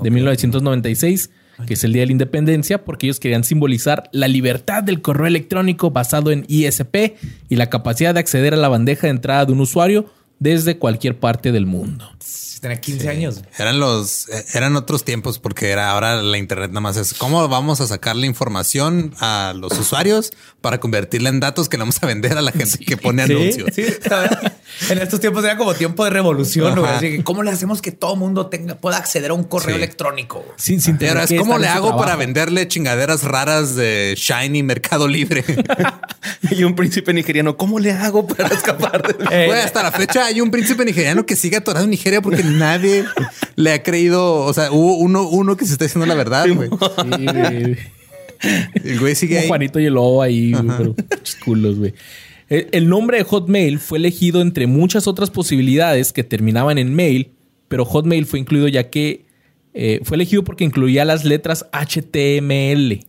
de 0.00 0.12
1996, 0.12 1.30
que 1.66 1.74
es 1.74 1.82
el 1.82 1.92
Día 1.92 2.02
de 2.02 2.06
la 2.06 2.12
Independencia, 2.12 2.84
porque 2.84 3.06
ellos 3.06 3.18
querían 3.18 3.42
simbolizar 3.42 4.08
la 4.12 4.28
libertad 4.28 4.84
del 4.84 5.02
correo 5.02 5.26
electrónico 5.26 5.90
basado 5.90 6.30
en 6.30 6.44
ISP 6.46 7.16
y 7.48 7.56
la 7.56 7.68
capacidad 7.68 8.14
de 8.14 8.20
acceder 8.20 8.54
a 8.54 8.58
la 8.58 8.68
bandeja 8.68 9.08
de 9.08 9.12
entrada 9.12 9.44
de 9.44 9.52
un 9.52 9.60
usuario 9.60 10.06
desde 10.38 10.78
cualquier 10.78 11.18
parte 11.18 11.50
del 11.50 11.66
mundo. 11.66 12.08
Tenía 12.64 12.80
15 12.80 13.08
años. 13.10 13.42
Eran 13.58 13.78
los, 13.78 14.26
eh, 14.30 14.42
eran 14.54 14.74
otros 14.74 15.04
tiempos 15.04 15.38
porque 15.38 15.68
era 15.68 15.90
ahora 15.90 16.22
la 16.22 16.38
internet 16.38 16.70
nada 16.70 16.80
más 16.80 16.96
es 16.96 17.12
cómo 17.12 17.46
vamos 17.46 17.82
a 17.82 17.86
sacar 17.86 18.16
la 18.16 18.24
información 18.24 19.12
a 19.20 19.52
los 19.54 19.78
usuarios 19.78 20.32
para 20.62 20.80
convertirla 20.80 21.28
en 21.28 21.40
datos 21.40 21.68
que 21.68 21.76
le 21.76 21.82
vamos 21.82 22.02
a 22.02 22.06
vender 22.06 22.38
a 22.38 22.40
la 22.40 22.52
gente 22.52 22.78
que 22.78 22.96
pone 22.96 23.26
Sí, 23.26 23.32
anuncios. 23.34 23.68
Sí, 23.74 23.84
en 24.88 24.98
estos 24.98 25.20
tiempos 25.20 25.44
era 25.44 25.58
como 25.58 25.74
tiempo 25.74 26.04
de 26.04 26.10
revolución. 26.10 26.78
Ajá. 26.78 26.96
Así 26.96 27.10
que, 27.18 27.22
¿Cómo 27.24 27.42
le 27.42 27.50
hacemos 27.50 27.82
que 27.82 27.92
todo 27.92 28.16
mundo 28.16 28.46
tenga, 28.46 28.76
pueda 28.76 28.96
acceder 28.96 29.30
a 29.30 29.34
un 29.34 29.44
correo 29.44 29.76
Sí. 29.76 29.82
electrónico? 29.82 30.42
Sin, 30.56 30.80
sin 30.80 30.94
Y 30.94 30.98
tener 31.00 31.18
es 31.18 31.28
que 31.28 31.36
cómo 31.36 31.58
le 31.58 31.68
hago 31.68 31.98
para 31.98 32.16
venderle 32.16 32.66
chingaderas 32.66 33.24
raras 33.24 33.76
de 33.76 34.14
Shiny 34.16 34.62
Mercado 34.62 35.06
Libre. 35.06 35.44
Y 36.50 36.64
un 36.64 36.74
príncipe 36.74 37.12
nigeriano, 37.12 37.56
¿cómo 37.56 37.78
le 37.78 37.92
hago 37.92 38.26
para 38.26 38.48
escapar 38.48 39.02
de 39.02 39.24
Eh, 39.30 39.46
Güey, 39.46 39.60
hasta 39.60 39.82
la 39.82 39.92
fecha 39.92 40.24
hay 40.26 40.40
un 40.40 40.50
príncipe 40.50 40.84
nigeriano 40.84 41.26
que 41.26 41.36
sigue 41.36 41.56
atorado 41.56 41.84
en 41.84 41.90
Nigeria 41.90 42.22
porque 42.22 42.42
nadie 42.58 43.04
le 43.56 43.72
ha 43.72 43.82
creído. 43.82 44.36
O 44.44 44.52
sea, 44.52 44.70
hubo 44.72 44.96
uno, 44.96 45.28
uno 45.28 45.56
que 45.56 45.66
se 45.66 45.72
está 45.72 45.84
diciendo 45.84 46.06
la 46.06 46.14
verdad, 46.14 46.46
güey. 46.54 46.68
Sí, 46.70 47.26
güey. 47.26 47.76
El 48.84 49.00
güey 49.00 49.14
sigue 49.14 49.34
Como 49.36 49.42
ahí. 49.42 49.48
Juanito 49.48 49.80
y 49.80 49.86
el 49.86 49.94
lobo 49.94 50.22
ahí, 50.22 50.52
güey, 50.52 50.64
pero 50.76 50.94
pinches 50.94 51.36
culos, 51.36 51.78
güey. 51.78 51.94
El, 52.48 52.68
el 52.72 52.88
nombre 52.88 53.18
de 53.18 53.24
Hotmail 53.24 53.78
fue 53.78 53.98
elegido 53.98 54.42
entre 54.42 54.66
muchas 54.66 55.06
otras 55.06 55.30
posibilidades 55.30 56.12
que 56.12 56.24
terminaban 56.24 56.76
en 56.78 56.94
mail, 56.94 57.30
pero 57.68 57.84
Hotmail 57.86 58.26
fue 58.26 58.38
incluido 58.40 58.68
ya 58.68 58.90
que 58.90 59.24
eh, 59.72 60.00
fue 60.04 60.16
elegido 60.16 60.44
porque 60.44 60.64
incluía 60.64 61.04
las 61.04 61.24
letras 61.24 61.66
HTML. 61.72 63.04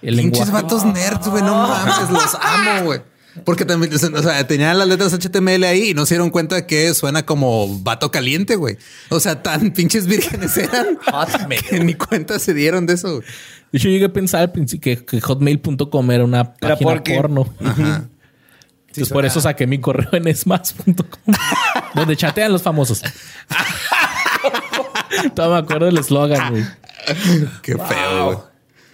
El 0.00 0.14
Pinches 0.16 0.16
lenguaje. 0.16 0.52
vatos 0.52 0.84
nerds, 0.84 1.28
güey. 1.28 1.42
No 1.42 1.54
mames, 1.66 2.10
los 2.10 2.36
amo, 2.40 2.84
güey. 2.84 3.00
Porque 3.44 3.64
también, 3.64 3.92
o 3.94 4.22
sea, 4.22 4.46
tenían 4.46 4.78
las 4.78 4.88
letras 4.88 5.12
HTML 5.12 5.64
ahí 5.64 5.90
y 5.90 5.94
no 5.94 6.06
se 6.06 6.14
dieron 6.14 6.30
cuenta 6.30 6.56
de 6.56 6.66
que 6.66 6.92
suena 6.94 7.24
como 7.24 7.80
vato 7.82 8.10
caliente, 8.10 8.56
güey. 8.56 8.76
O 9.10 9.20
sea, 9.20 9.42
tan 9.42 9.70
pinches 9.74 10.06
vírgenes 10.06 10.56
eran 10.56 10.96
Hotmail. 11.10 11.62
que 11.62 11.80
ni 11.80 11.94
cuenta 11.94 12.38
se 12.38 12.54
dieron 12.54 12.86
de 12.86 12.94
eso. 12.94 13.16
güey. 13.16 13.26
De 13.72 13.78
hecho, 13.78 13.88
llegué 13.88 14.06
a 14.06 14.12
pensar 14.12 14.40
al 14.42 14.52
principio 14.52 14.96
que, 14.96 15.04
que 15.04 15.20
hotmail.com 15.20 16.10
era 16.10 16.24
una 16.24 16.40
Era 16.60 16.74
página 16.74 16.90
porque- 16.90 17.14
porno. 17.16 17.52
Ajá. 17.64 18.08
Entonces, 18.88 19.12
por 19.12 19.24
eso 19.26 19.40
saqué 19.40 19.66
mi 19.66 19.78
correo 19.80 20.08
en 20.12 20.34
smas.com, 20.34 21.34
donde 21.94 22.16
chatean 22.16 22.50
los 22.50 22.62
famosos. 22.62 23.02
Todavía 25.34 25.56
me 25.60 25.62
acuerdo 25.64 25.86
del 25.86 25.98
eslogan, 25.98 26.50
güey. 26.50 26.64
Qué 27.62 27.76
feo, 27.76 28.24
güey. 28.26 28.38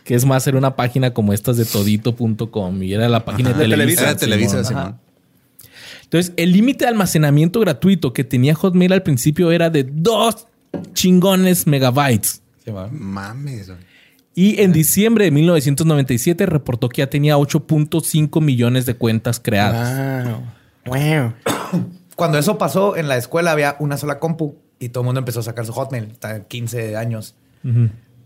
Que 0.04 0.14
es 0.14 0.24
más, 0.24 0.46
era 0.46 0.58
una 0.58 0.76
página 0.76 1.12
como 1.12 1.32
estas 1.32 1.56
de 1.56 1.64
todito.com 1.64 2.82
y 2.82 2.92
era 2.92 3.08
la 3.08 3.24
página 3.24 3.50
de 3.52 3.64
De 3.64 3.70
Televisa. 3.70 4.02
Era 4.02 4.16
Televisa, 4.16 4.62
Simón. 4.62 4.84
Simón. 4.84 5.00
Entonces, 6.04 6.32
el 6.36 6.52
límite 6.52 6.84
de 6.84 6.90
almacenamiento 6.90 7.58
gratuito 7.60 8.12
que 8.12 8.22
tenía 8.22 8.54
Hotmail 8.54 8.92
al 8.92 9.02
principio 9.02 9.50
era 9.50 9.70
de 9.70 9.84
dos 9.84 10.46
chingones 10.92 11.66
megabytes. 11.66 12.42
Mames, 12.92 13.68
güey. 13.68 13.94
Y 14.34 14.60
en 14.60 14.72
diciembre 14.72 15.26
de 15.26 15.30
1997 15.30 16.46
reportó 16.46 16.88
que 16.88 17.02
ya 17.02 17.08
tenía 17.08 17.36
8.5 17.36 18.40
millones 18.40 18.84
de 18.84 18.94
cuentas 18.94 19.40
creadas. 19.40 20.26
Wow. 20.26 20.42
Wow. 20.86 21.32
Cuando 22.14 22.38
eso 22.38 22.58
pasó, 22.58 22.96
en 22.96 23.08
la 23.08 23.16
escuela 23.16 23.52
había 23.52 23.74
una 23.78 23.96
sola 23.96 24.18
compu 24.18 24.56
y 24.78 24.90
todo 24.90 25.02
el 25.02 25.06
mundo 25.06 25.18
empezó 25.18 25.40
a 25.40 25.42
sacar 25.42 25.64
su 25.64 25.72
Hotmail. 25.72 26.10
Hasta 26.12 26.44
15 26.44 26.96
años. 26.96 27.34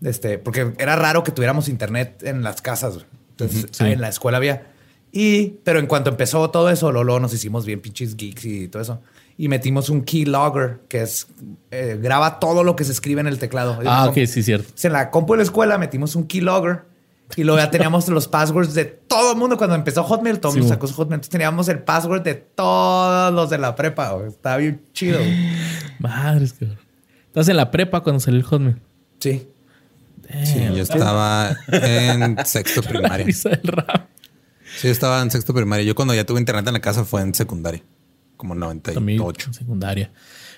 Este, 0.02 0.38
porque 0.38 0.72
era 0.78 0.96
raro 0.96 1.24
que 1.24 1.32
tuviéramos 1.32 1.68
internet 1.68 2.22
en 2.24 2.42
las 2.42 2.62
casas. 2.62 2.94
güey. 2.94 3.06
Entonces, 3.30 3.66
sí. 3.70 3.84
en 3.84 4.00
la 4.00 4.08
escuela 4.08 4.36
había. 4.38 4.66
Y, 5.10 5.54
pero 5.64 5.78
en 5.78 5.86
cuanto 5.86 6.10
empezó 6.10 6.50
todo 6.50 6.68
eso, 6.70 6.92
lo- 6.92 7.02
luego 7.04 7.20
nos 7.20 7.32
hicimos 7.32 7.64
bien 7.64 7.80
pinches 7.80 8.16
geeks 8.16 8.44
y 8.44 8.68
todo 8.68 8.82
eso. 8.82 9.00
Y 9.36 9.48
metimos 9.48 9.88
un 9.88 10.02
keylogger, 10.02 10.80
que 10.88 11.02
es 11.02 11.28
eh, 11.70 11.98
graba 12.02 12.40
todo 12.40 12.64
lo 12.64 12.74
que 12.76 12.84
se 12.84 12.92
escribe 12.92 13.20
en 13.20 13.26
el 13.28 13.38
teclado. 13.38 13.78
Ah, 13.86 14.06
ok, 14.08 14.18
sí, 14.26 14.42
cierto. 14.42 14.72
En 14.82 14.92
la 14.92 15.10
compu 15.10 15.34
de 15.34 15.38
la 15.38 15.42
escuela 15.44 15.78
metimos 15.78 16.16
un 16.16 16.26
keylogger 16.26 16.82
y 17.36 17.44
luego 17.44 17.58
ya 17.60 17.70
teníamos 17.70 18.08
los 18.08 18.26
passwords 18.26 18.74
de 18.74 18.84
todo 18.84 19.32
el 19.32 19.38
mundo. 19.38 19.56
Cuando 19.56 19.76
empezó 19.76 20.02
Hotmail, 20.02 20.40
todo 20.40 20.50
el 20.52 20.54
Sí, 20.54 20.60
mundo 20.60 20.74
sacó 20.74 20.86
su 20.88 20.94
Hotmail. 20.94 21.14
Entonces 21.18 21.30
teníamos 21.30 21.68
el 21.68 21.78
password 21.78 22.22
de 22.22 22.34
todos 22.34 23.32
los 23.32 23.48
de 23.50 23.58
la 23.58 23.74
prepa. 23.76 24.10
güey. 24.12 24.26
Estaba 24.28 24.56
bien 24.56 24.82
chido. 24.92 25.20
Madres, 26.00 26.52
que. 26.52 26.68
Estás 27.26 27.48
en 27.48 27.56
la 27.56 27.70
prepa 27.70 28.00
cuando 28.02 28.18
salió 28.20 28.40
el 28.40 28.44
Hotmail. 28.46 28.76
Sí. 29.20 29.48
Sí, 30.44 30.60
yo 30.74 30.82
estaba 30.82 31.56
en 31.68 32.36
sexto 32.44 32.82
La 32.84 32.88
primaria. 32.88 33.26
risa 33.26 33.48
del 33.50 33.60
rap. 33.62 34.08
Sí, 34.78 34.88
estaba 34.88 35.20
en 35.22 35.30
sexto 35.30 35.54
primaria. 35.54 35.84
Yo 35.84 35.94
cuando 35.94 36.14
ya 36.14 36.24
tuve 36.24 36.38
internet 36.40 36.66
en 36.66 36.74
la 36.74 36.80
casa 36.80 37.04
fue 37.04 37.22
en 37.22 37.34
secundaria. 37.34 37.82
Como 38.36 38.54
en 38.54 38.60
También 38.80 39.18
98. 39.18 39.46
en 39.48 39.54
secundaria. 39.54 40.10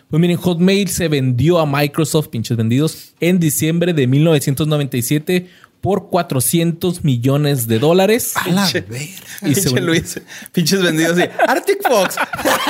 Pues 0.09 0.21
miren, 0.21 0.37
Hotmail 0.37 0.89
se 0.89 1.07
vendió 1.09 1.61
a 1.61 1.67
Microsoft, 1.67 2.29
pinches 2.29 2.57
vendidos, 2.57 3.15
en 3.21 3.39
diciembre 3.39 3.93
de 3.95 4.07
1997 4.09 5.49
por 5.81 6.11
400 6.11 7.05
millones 7.05 7.67
de 7.69 7.79
dólares. 7.79 8.33
A 8.37 8.49
la 8.49 8.67
verga. 8.71 8.97
Y 8.99 9.55
se 9.55 9.63
Pinche 9.63 9.71
un- 9.71 9.87
Luis. 9.87 10.21
Pinches 10.53 10.83
vendidos 10.83 11.17
así. 11.17 11.31
Arctic 11.47 11.79
Fox. 11.89 12.17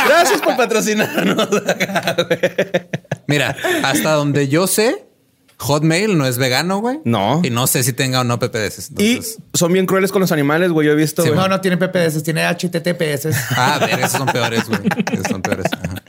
Gracias 0.07 0.41
por 0.43 0.57
patrocinarnos. 0.57 1.49
Mira, 3.27 3.57
hasta 3.83 4.13
donde 4.13 4.49
yo 4.49 4.67
sé, 4.67 5.07
Hotmail 5.61 6.17
no 6.19 6.27
es 6.27 6.39
vegano, 6.39 6.79
güey. 6.81 7.01
No. 7.05 7.41
Y 7.45 7.51
no 7.51 7.67
sé 7.67 7.83
si 7.83 7.93
tenga 7.93 8.21
o 8.23 8.25
no 8.25 8.39
PPDS. 8.39 8.93
Y 8.99 9.11
Entonces, 9.11 9.39
son 9.55 9.73
bien 9.73 9.87
crueles 9.87 10.11
con 10.11 10.21
los 10.21 10.33
animales, 10.33 10.71
güey. 10.73 10.87
Yo 10.87 10.93
he 10.93 10.97
visto. 10.97 11.23
Sí, 11.23 11.29
güey. 11.29 11.39
No, 11.41 11.49
no 11.49 11.61
tiene 11.61 11.77
PPS, 11.77 12.23
tiene 12.23 12.45
HTTPS. 12.47 13.27
ah, 13.57 13.75
a 13.75 13.79
ver, 13.87 13.99
esos 14.01 14.13
son 14.13 14.27
peores, 14.27 14.65
güey. 14.69 14.81
Esos 15.13 15.27
son 15.29 15.43
peores. 15.43 15.67
Ajá. 15.73 16.03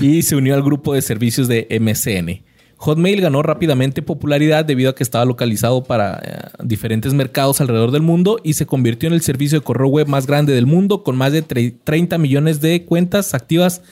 y 0.00 0.22
se 0.22 0.36
unió 0.36 0.54
al 0.54 0.62
grupo 0.62 0.94
de 0.94 1.02
servicios 1.02 1.48
de 1.48 1.66
MSN. 1.80 2.44
Hotmail 2.76 3.20
ganó 3.20 3.42
rápidamente 3.42 4.02
popularidad 4.02 4.64
debido 4.64 4.90
a 4.90 4.94
que 4.94 5.04
estaba 5.04 5.24
localizado 5.24 5.84
para 5.84 6.20
eh, 6.24 6.48
diferentes 6.64 7.14
mercados 7.14 7.60
alrededor 7.60 7.92
del 7.92 8.02
mundo 8.02 8.40
y 8.42 8.54
se 8.54 8.66
convirtió 8.66 9.06
en 9.08 9.12
el 9.14 9.22
servicio 9.22 9.58
de 9.60 9.64
correo 9.64 9.86
web 9.88 10.08
más 10.08 10.26
grande 10.26 10.52
del 10.52 10.66
mundo 10.66 11.04
con 11.04 11.16
más 11.16 11.32
de 11.32 11.44
tre- 11.46 11.74
30 11.84 12.18
millones 12.18 12.60
de 12.60 12.84
cuentas 12.84 13.34
activas 13.34 13.82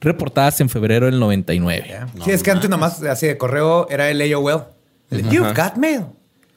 reportadas 0.00 0.60
en 0.60 0.68
febrero 0.68 1.06
del 1.06 1.18
99. 1.18 2.00
sí, 2.24 2.30
es 2.30 2.42
que 2.42 2.50
antes 2.50 2.68
nomás 2.70 3.02
así 3.02 3.26
de 3.26 3.36
correo 3.38 3.88
era 3.90 4.10
el 4.10 4.20
AOL. 4.34 4.64
El, 5.10 5.28
You've 5.30 5.52
got 5.54 5.76
mail. 5.76 6.06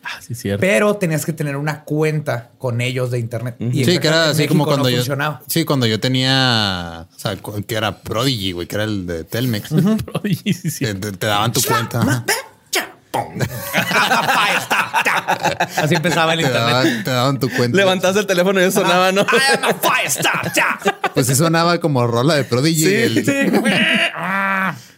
Ah, 0.04 0.21
sí, 0.21 0.34
cierto. 0.34 0.62
Pero 0.62 0.95
tenías 0.95 1.25
que 1.25 1.34
tener 1.34 1.56
una 1.58 1.84
cuenta 1.84 2.52
con 2.58 2.80
ellos 2.82 3.12
de 3.12 3.19
internet. 3.19 3.58
Y 3.60 3.84
Sí, 3.86 3.99
que 3.99 4.08
era 4.08 4.30
así 4.30 4.38
México 4.43 4.54
como 4.54 4.65
cuando 4.65 4.84
no 4.86 4.89
yo. 4.89 4.95
funcionaba. 4.97 5.41
Sí, 5.47 5.65
cuando 5.65 5.86
yo 5.86 5.99
tenía. 5.99 7.06
O 7.15 7.19
sea, 7.19 7.36
que 7.36 7.75
era 7.75 8.02
Prodigy, 8.02 8.54
güey, 8.54 8.65
que 8.65 8.75
era 8.75 8.86
el 8.86 9.06
de 9.06 9.23
Telmex. 9.25 9.69
Prodigy, 10.06 10.54
sí, 10.54 10.71
sí. 10.71 10.86
te, 10.86 10.95
te- 10.95 11.12
te 11.12 11.28
daban 11.28 11.52
tu 11.52 11.62
cuenta. 11.62 12.23
Ajá. 13.13 14.69
Así 15.84 15.95
empezaba 15.95 16.34
el 16.34 16.39
Te 16.41 16.45
internet. 16.48 16.69
daban, 16.74 17.04
te 17.04 17.10
daban 17.12 17.39
tu 17.39 17.50
cuenta. 17.50 17.76
Levantaste 17.78 18.19
el 18.19 18.28
teléfono 18.28 18.60
y 18.60 18.63
eso 18.63 18.82
sonaba, 18.82 19.12
¿no? 19.12 19.22
I 19.22 19.26
am 19.58 19.63
a 19.63 19.74
firestar. 19.74 20.52
Ya. 20.56 20.80
Pues 21.13 21.28
sí 21.28 21.36
sonaba 21.36 21.80
como 21.80 22.06
rola 22.08 22.36
de 22.36 22.43
Prodigy. 22.43 22.84
Sí, 22.86 22.93
el- 22.95 23.26
sí. 23.26 23.32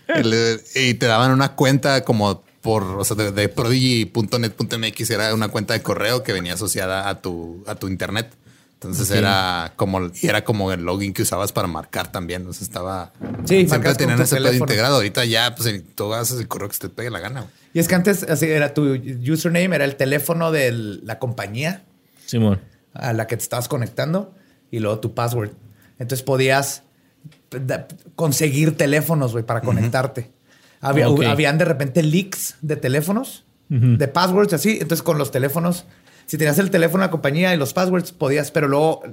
el- 0.08 0.62
y 0.76 0.94
te 0.96 1.06
daban 1.06 1.32
una 1.32 1.54
cuenta 1.56 2.04
como 2.04 2.44
por, 2.62 2.84
o 2.84 3.04
sea, 3.04 3.16
de, 3.16 3.32
de 3.32 3.50
prodigy.net.mx 3.50 5.10
era 5.10 5.34
una 5.34 5.48
cuenta 5.48 5.74
de 5.74 5.82
correo 5.82 6.22
que 6.24 6.32
venía 6.34 6.54
asociada 6.54 7.10
a 7.10 7.22
tu, 7.22 7.64
a 7.68 7.76
tu 7.76 7.88
internet. 7.88 8.32
Entonces 8.76 9.12
era 9.12 9.74
como, 9.76 10.10
y 10.22 10.28
era 10.28 10.44
como 10.44 10.72
el 10.72 10.82
login 10.84 11.14
que 11.14 11.22
usabas 11.22 11.52
para 11.52 11.68
marcar 11.68 12.12
también. 12.12 12.48
O 12.48 12.54
sea, 12.54 12.64
estaba. 12.66 13.12
Sí, 13.46 13.68
siempre 13.68 13.94
tenían 13.94 14.20
ese 14.20 14.38
pedo 14.38 14.54
integrado. 14.54 14.96
Ahorita 14.96 15.24
ya, 15.26 15.54
pues 15.56 15.84
tú 15.94 16.12
haces 16.16 16.40
el 16.40 16.48
correo 16.48 16.68
que 16.68 16.74
se 16.74 16.82
te 16.82 16.90
pegue 16.90 17.12
la 17.12 17.20
gana. 17.20 17.46
Y 17.74 17.80
es 17.80 17.88
que 17.88 17.96
antes 17.96 18.24
así 18.24 18.48
era 18.48 18.74
tu 18.74 18.84
username, 18.94 19.76
era 19.76 19.86
el 19.86 19.96
teléfono 19.96 20.52
de 20.52 20.72
la 20.72 21.20
compañía 21.20 21.84
Simón. 22.26 22.60
a 22.94 23.14
la 23.14 23.28
que 23.28 23.38
te 23.38 23.44
estabas 23.44 23.68
conectando 23.68 24.36
y 24.72 24.80
luego 24.80 25.00
tu 25.00 25.14
password. 25.14 25.52
Entonces 26.00 26.24
podías 26.24 26.84
conseguir 28.16 28.76
teléfonos, 28.78 29.34
güey, 29.34 29.46
para 29.46 29.62
conectarte. 29.62 30.32
Había. 30.80 31.06
Habían 31.06 31.58
de 31.58 31.66
repente 31.66 32.02
leaks 32.02 32.56
de 32.62 32.76
teléfonos, 32.76 33.46
de 33.70 34.08
passwords, 34.08 34.54
así. 34.54 34.80
Entonces 34.82 35.04
con 35.04 35.18
los 35.18 35.32
teléfonos, 35.32 35.86
si 36.26 36.38
tenías 36.38 36.60
el 36.60 36.72
teléfono 36.72 37.04
de 37.04 37.08
la 37.08 37.12
compañía 37.12 37.54
y 37.54 37.58
los 37.58 37.74
passwords, 37.74 38.12
podías, 38.12 38.52
pero 38.52 38.68
luego 38.68 39.04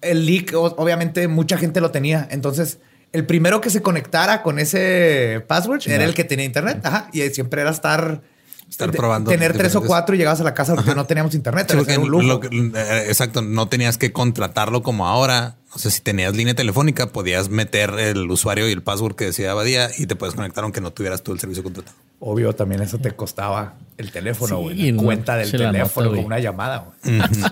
el 0.00 0.26
leak, 0.26 0.52
obviamente 0.54 1.28
mucha 1.28 1.58
gente 1.58 1.80
lo 1.80 1.90
tenía. 1.90 2.26
Entonces 2.30 2.78
el 3.16 3.26
primero 3.26 3.60
que 3.60 3.70
se 3.70 3.82
conectara 3.82 4.42
con 4.42 4.58
ese 4.58 5.44
password 5.46 5.80
era 5.86 6.04
el 6.04 6.14
que 6.14 6.24
tenía 6.24 6.44
internet. 6.44 6.80
Ajá. 6.84 7.08
Y 7.12 7.20
siempre 7.30 7.62
era 7.62 7.70
estar... 7.70 8.20
Estar 8.68 8.90
de- 8.90 8.96
probando 8.98 9.30
Tener 9.30 9.52
tres 9.56 9.74
o 9.76 9.82
cuatro 9.82 10.14
y 10.14 10.18
llegabas 10.18 10.40
a 10.40 10.44
la 10.44 10.52
casa 10.52 10.74
porque 10.74 10.94
no 10.94 11.06
teníamos 11.06 11.34
internet. 11.34 11.66
Sí, 11.68 11.72
era 11.74 11.78
porque 11.84 11.98
un 11.98 12.08
lujo. 12.10 12.22
lo 12.24 12.40
que- 12.40 12.48
eh, 12.48 13.04
exacto, 13.08 13.40
no 13.40 13.68
tenías 13.68 13.96
que 13.96 14.12
contratarlo 14.12 14.82
como 14.82 15.06
ahora. 15.06 15.54
O 15.76 15.78
sea, 15.78 15.90
si 15.90 16.00
tenías 16.00 16.34
línea 16.34 16.54
telefónica, 16.54 17.12
podías 17.12 17.50
meter 17.50 17.90
el 17.98 18.30
usuario 18.30 18.66
y 18.68 18.72
el 18.72 18.82
password 18.82 19.14
que 19.14 19.26
decía 19.26 19.50
Abadía 19.52 19.90
y 19.98 20.06
te 20.06 20.16
puedes 20.16 20.34
conectar 20.34 20.64
aunque 20.64 20.80
no 20.80 20.90
tuvieras 20.90 21.22
tú 21.22 21.32
el 21.32 21.38
servicio 21.38 21.62
contratado. 21.62 21.94
Obvio, 22.18 22.54
también 22.54 22.80
eso 22.82 22.96
te 22.98 23.10
costaba 23.12 23.74
el 23.98 24.10
teléfono, 24.10 24.56
Sí, 24.56 24.62
güey. 24.62 24.92
la 24.92 25.02
cuenta 25.02 25.36
del 25.36 25.50
teléfono 25.50 26.06
nota, 26.06 26.16
con 26.16 26.24
una 26.24 26.38
llamada, 26.40 26.86
güey. 27.02 27.20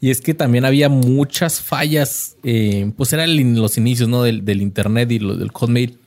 Y 0.00 0.10
es 0.10 0.20
que 0.20 0.32
también 0.34 0.64
había 0.64 0.88
muchas 0.88 1.60
fallas, 1.60 2.36
eh, 2.44 2.92
pues 2.96 3.12
eran 3.12 3.54
los 3.56 3.78
inicios 3.78 4.08
¿no? 4.08 4.22
del, 4.22 4.44
del 4.44 4.62
Internet 4.62 5.10
y 5.10 5.18
lo- 5.18 5.36
del 5.36 5.50
Hotmail. 5.50 5.98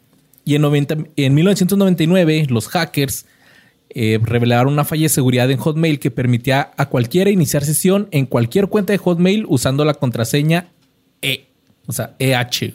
Y 0.46 0.56
en, 0.56 0.62
90 0.62 0.98
en 1.18 1.34
1999 1.34 2.48
los 2.50 2.68
hackers 2.70 3.26
eh, 3.90 4.18
revelaron 4.24 4.72
una 4.74 4.86
falla 4.86 5.04
de 5.04 5.10
seguridad 5.10 5.52
en 5.52 5.58
Hotmail 5.58 6.00
que 6.00 6.10
permitía 6.12 6.72
a 6.78 6.88
cualquiera 6.88 7.30
iniciar 7.30 7.66
sesión 7.66 8.08
en 8.12 8.26
cualquier 8.26 8.68
cuenta 8.68 8.94
de 8.94 8.98
Hotmail 8.98 9.46
usando 9.50 9.84
la 9.86 9.94
contraseña 9.94 10.68
E, 11.22 11.48
o 11.88 11.94
sea, 11.94 12.16
EH. 12.20 12.74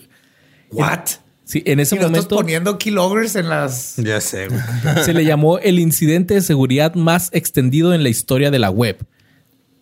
What? 0.72 1.00
Sí, 1.44 1.62
en 1.64 1.78
ese 1.78 1.94
Y 1.94 1.98
nosotros 1.98 2.10
momento 2.10 2.36
poniendo 2.36 2.78
keyloggers 2.78 3.36
en 3.36 3.48
las... 3.48 3.96
Ya 3.96 4.20
sé, 4.20 4.48
güey. 4.48 4.60
se 5.04 5.14
le 5.14 5.24
llamó 5.24 5.58
el 5.58 5.78
incidente 5.78 6.34
de 6.34 6.40
seguridad 6.40 6.94
más 6.94 7.30
extendido 7.32 7.94
en 7.94 8.02
la 8.02 8.08
historia 8.08 8.50
de 8.50 8.58
la 8.58 8.70
web. 8.70 8.98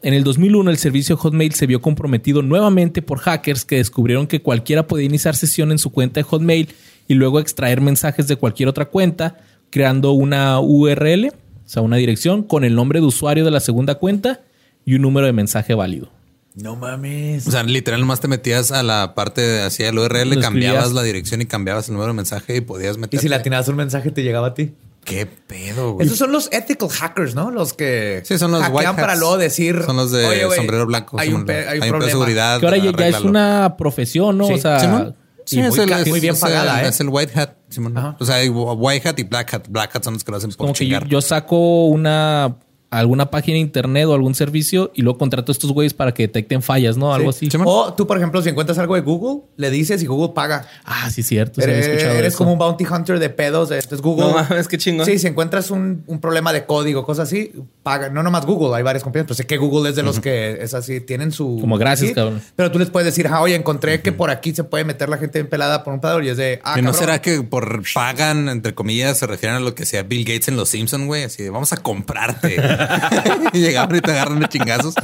En 0.02 0.12
el 0.12 0.24
2001 0.24 0.70
el 0.70 0.76
servicio 0.76 1.16
Hotmail 1.16 1.54
se 1.54 1.66
vio 1.66 1.80
comprometido 1.80 2.42
nuevamente 2.42 3.00
por 3.00 3.18
hackers 3.20 3.64
que 3.64 3.76
descubrieron 3.76 4.26
que 4.26 4.42
cualquiera 4.42 4.86
podía 4.86 5.06
iniciar 5.06 5.34
sesión 5.34 5.72
en 5.72 5.78
su 5.78 5.90
cuenta 5.90 6.20
de 6.20 6.24
Hotmail 6.24 6.68
y 7.08 7.14
luego 7.14 7.40
extraer 7.40 7.80
mensajes 7.80 8.28
de 8.28 8.36
cualquier 8.36 8.68
otra 8.68 8.84
cuenta 8.84 9.38
creando 9.70 10.12
una 10.12 10.60
URL, 10.60 11.28
o 11.28 11.32
sea, 11.68 11.80
una 11.80 11.96
dirección 11.96 12.42
con 12.42 12.64
el 12.64 12.74
nombre 12.74 13.00
de 13.00 13.06
usuario 13.06 13.46
de 13.46 13.50
la 13.50 13.60
segunda 13.60 13.94
cuenta 13.94 14.42
y 14.84 14.94
un 14.94 15.02
número 15.02 15.26
de 15.26 15.32
mensaje 15.32 15.72
válido. 15.72 16.10
No 16.54 16.76
mames. 16.76 17.46
O 17.46 17.50
sea, 17.50 17.62
literal, 17.64 18.00
nomás 18.00 18.20
te 18.20 18.28
metías 18.28 18.70
a 18.70 18.82
la 18.82 19.14
parte 19.14 19.40
de 19.40 19.62
hacia 19.62 19.88
el 19.88 19.98
URL, 19.98 20.40
cambiabas 20.40 20.44
escribías. 20.84 20.92
la 20.92 21.02
dirección 21.02 21.40
y 21.42 21.46
cambiabas 21.46 21.88
el 21.88 21.94
número 21.94 22.12
de 22.12 22.16
mensaje 22.16 22.56
y 22.56 22.60
podías 22.60 22.96
meter. 22.96 23.18
Y 23.18 23.20
si 23.22 23.28
le 23.28 23.34
atinabas 23.36 23.66
un 23.68 23.76
mensaje, 23.76 24.10
te 24.12 24.22
llegaba 24.22 24.48
a 24.48 24.54
ti. 24.54 24.72
¿Qué 25.04 25.26
pedo, 25.26 25.94
güey? 25.94 26.06
Esos 26.06 26.16
son 26.18 26.32
los 26.32 26.48
ethical 26.52 26.88
hackers, 26.88 27.34
¿no? 27.34 27.50
Los 27.50 27.74
que 27.74 28.22
Sí, 28.24 28.38
son 28.38 28.52
los 28.52 28.60
hackean 28.62 28.76
white 28.76 28.88
hats. 28.88 29.00
para 29.00 29.16
luego 29.16 29.36
decir... 29.36 29.82
Son 29.84 29.96
los 29.96 30.12
de 30.12 30.24
"Oye, 30.24 30.44
güey, 30.46 30.56
sombrero 30.56 30.86
blanco. 30.86 31.18
Hay 31.18 31.28
un, 31.28 31.34
hay 31.34 31.34
un 31.36 31.42
un 31.42 31.46
pedo 31.46 31.80
de 31.82 31.88
problema. 31.90 32.10
seguridad. 32.10 32.60
Que 32.60 32.66
ahora 32.66 32.78
ya, 32.78 32.92
ya 32.96 33.08
es 33.08 33.20
una 33.20 33.74
profesión, 33.76 34.38
¿no? 34.38 34.46
Sí. 34.46 34.54
O 34.54 34.58
sea, 34.58 34.80
Simón. 34.80 35.14
y 35.46 35.50
Sí, 35.50 35.56
muy 35.58 35.66
es 35.68 35.76
el- 35.78 35.92
es- 35.92 36.08
muy 36.08 36.20
bien 36.20 36.34
es 36.34 36.40
pagada, 36.40 36.80
el- 36.80 36.86
¿eh? 36.86 36.88
Es 36.88 37.00
el 37.00 37.08
white 37.10 37.38
hat, 37.38 37.50
Simón. 37.68 37.98
Ajá. 37.98 38.16
O 38.18 38.24
sea, 38.24 38.36
hay 38.36 38.48
white 38.48 39.06
hat 39.08 39.18
y 39.18 39.24
black 39.24 39.52
hat. 39.52 39.68
Black 39.68 39.94
hat 39.94 40.04
son 40.04 40.14
los 40.14 40.24
que 40.24 40.30
lo 40.30 40.38
hacen 40.38 40.50
por 40.50 40.56
como 40.56 40.72
que 40.72 40.86
yo, 40.86 40.96
chingar. 40.98 41.06
yo 41.08 41.20
saco 41.20 41.84
una 41.88 42.56
alguna 42.98 43.30
página 43.30 43.54
de 43.56 43.60
internet 43.60 44.06
o 44.06 44.14
algún 44.14 44.34
servicio 44.34 44.90
y 44.94 45.02
luego 45.02 45.18
contrato 45.18 45.50
a 45.50 45.54
estos 45.54 45.72
güeyes 45.72 45.94
para 45.94 46.12
que 46.12 46.24
detecten 46.24 46.62
fallas, 46.62 46.96
¿no? 46.96 47.14
Algo 47.14 47.30
así. 47.30 47.48
O 47.64 47.94
tú, 47.94 48.06
por 48.06 48.16
ejemplo, 48.16 48.42
si 48.42 48.48
encuentras 48.48 48.78
algo 48.78 48.94
de 48.94 49.00
Google, 49.00 49.42
le 49.56 49.70
dices 49.70 50.02
y 50.02 50.06
Google 50.06 50.32
paga. 50.34 50.66
Ah, 50.84 51.10
sí, 51.10 51.22
cierto. 51.22 51.60
sí 51.60 51.68
Eres, 51.68 51.86
escuchado 51.86 52.14
eres 52.14 52.28
eso. 52.34 52.38
como 52.38 52.52
un 52.52 52.58
bounty 52.58 52.84
hunter 52.84 53.18
de 53.18 53.30
pedos. 53.30 53.68
de- 53.68 53.76
Entonces 53.76 54.00
Google. 54.00 54.26
No 54.26 54.34
mames, 54.34 54.68
qué 54.68 54.78
chingón. 54.78 55.06
Sí, 55.06 55.18
si 55.18 55.26
encuentras 55.26 55.70
un, 55.70 56.04
un 56.06 56.20
problema 56.20 56.52
de 56.52 56.64
código, 56.66 57.04
cosas 57.04 57.28
así, 57.28 57.52
paga. 57.82 58.08
No 58.10 58.22
nomás 58.22 58.46
Google, 58.46 58.76
hay 58.76 58.82
varias 58.82 59.02
compañías, 59.02 59.26
pero 59.26 59.34
sé 59.36 59.46
que 59.46 59.56
Google 59.56 59.90
es 59.90 59.96
de 59.96 60.02
los 60.02 60.20
que 60.20 60.58
es 60.62 60.74
así, 60.74 61.00
tienen 61.00 61.32
su. 61.32 61.58
Como 61.60 61.78
gracias, 61.78 62.08
sí, 62.10 62.14
cabrón. 62.14 62.40
Pero 62.56 62.70
tú 62.70 62.78
les 62.78 62.90
puedes 62.90 63.06
decir, 63.06 63.26
ah, 63.28 63.40
oye, 63.40 63.54
encontré 63.54 64.00
que 64.00 64.12
por 64.12 64.30
aquí 64.30 64.54
se 64.54 64.64
puede 64.64 64.84
meter 64.84 65.08
la 65.08 65.18
gente 65.18 65.38
en 65.38 65.48
pelada 65.48 65.84
por 65.84 65.92
un 65.94 66.00
pedador 66.00 66.24
y 66.24 66.28
es 66.28 66.36
de. 66.36 66.60
Ah, 66.64 66.76
¿Y 66.78 66.82
no 66.82 66.92
será 66.92 67.20
que 67.20 67.42
por 67.42 67.82
pagan, 67.94 68.48
entre 68.48 68.74
comillas, 68.74 69.18
se 69.18 69.26
refieren 69.26 69.56
a 69.56 69.60
lo 69.60 69.74
que 69.74 69.84
sea 69.86 70.02
Bill 70.02 70.24
Gates 70.24 70.48
en 70.48 70.56
Los 70.56 70.68
Simpson, 70.68 71.06
güey? 71.06 71.24
Así 71.24 71.42
de, 71.42 71.50
vamos 71.50 71.72
a 71.72 71.76
comprarte. 71.78 72.56
y 73.52 73.60
llegaron 73.60 73.96
y 73.96 74.00
te 74.00 74.10
agarran 74.10 74.40
de 74.40 74.48
chingazos. 74.48 74.94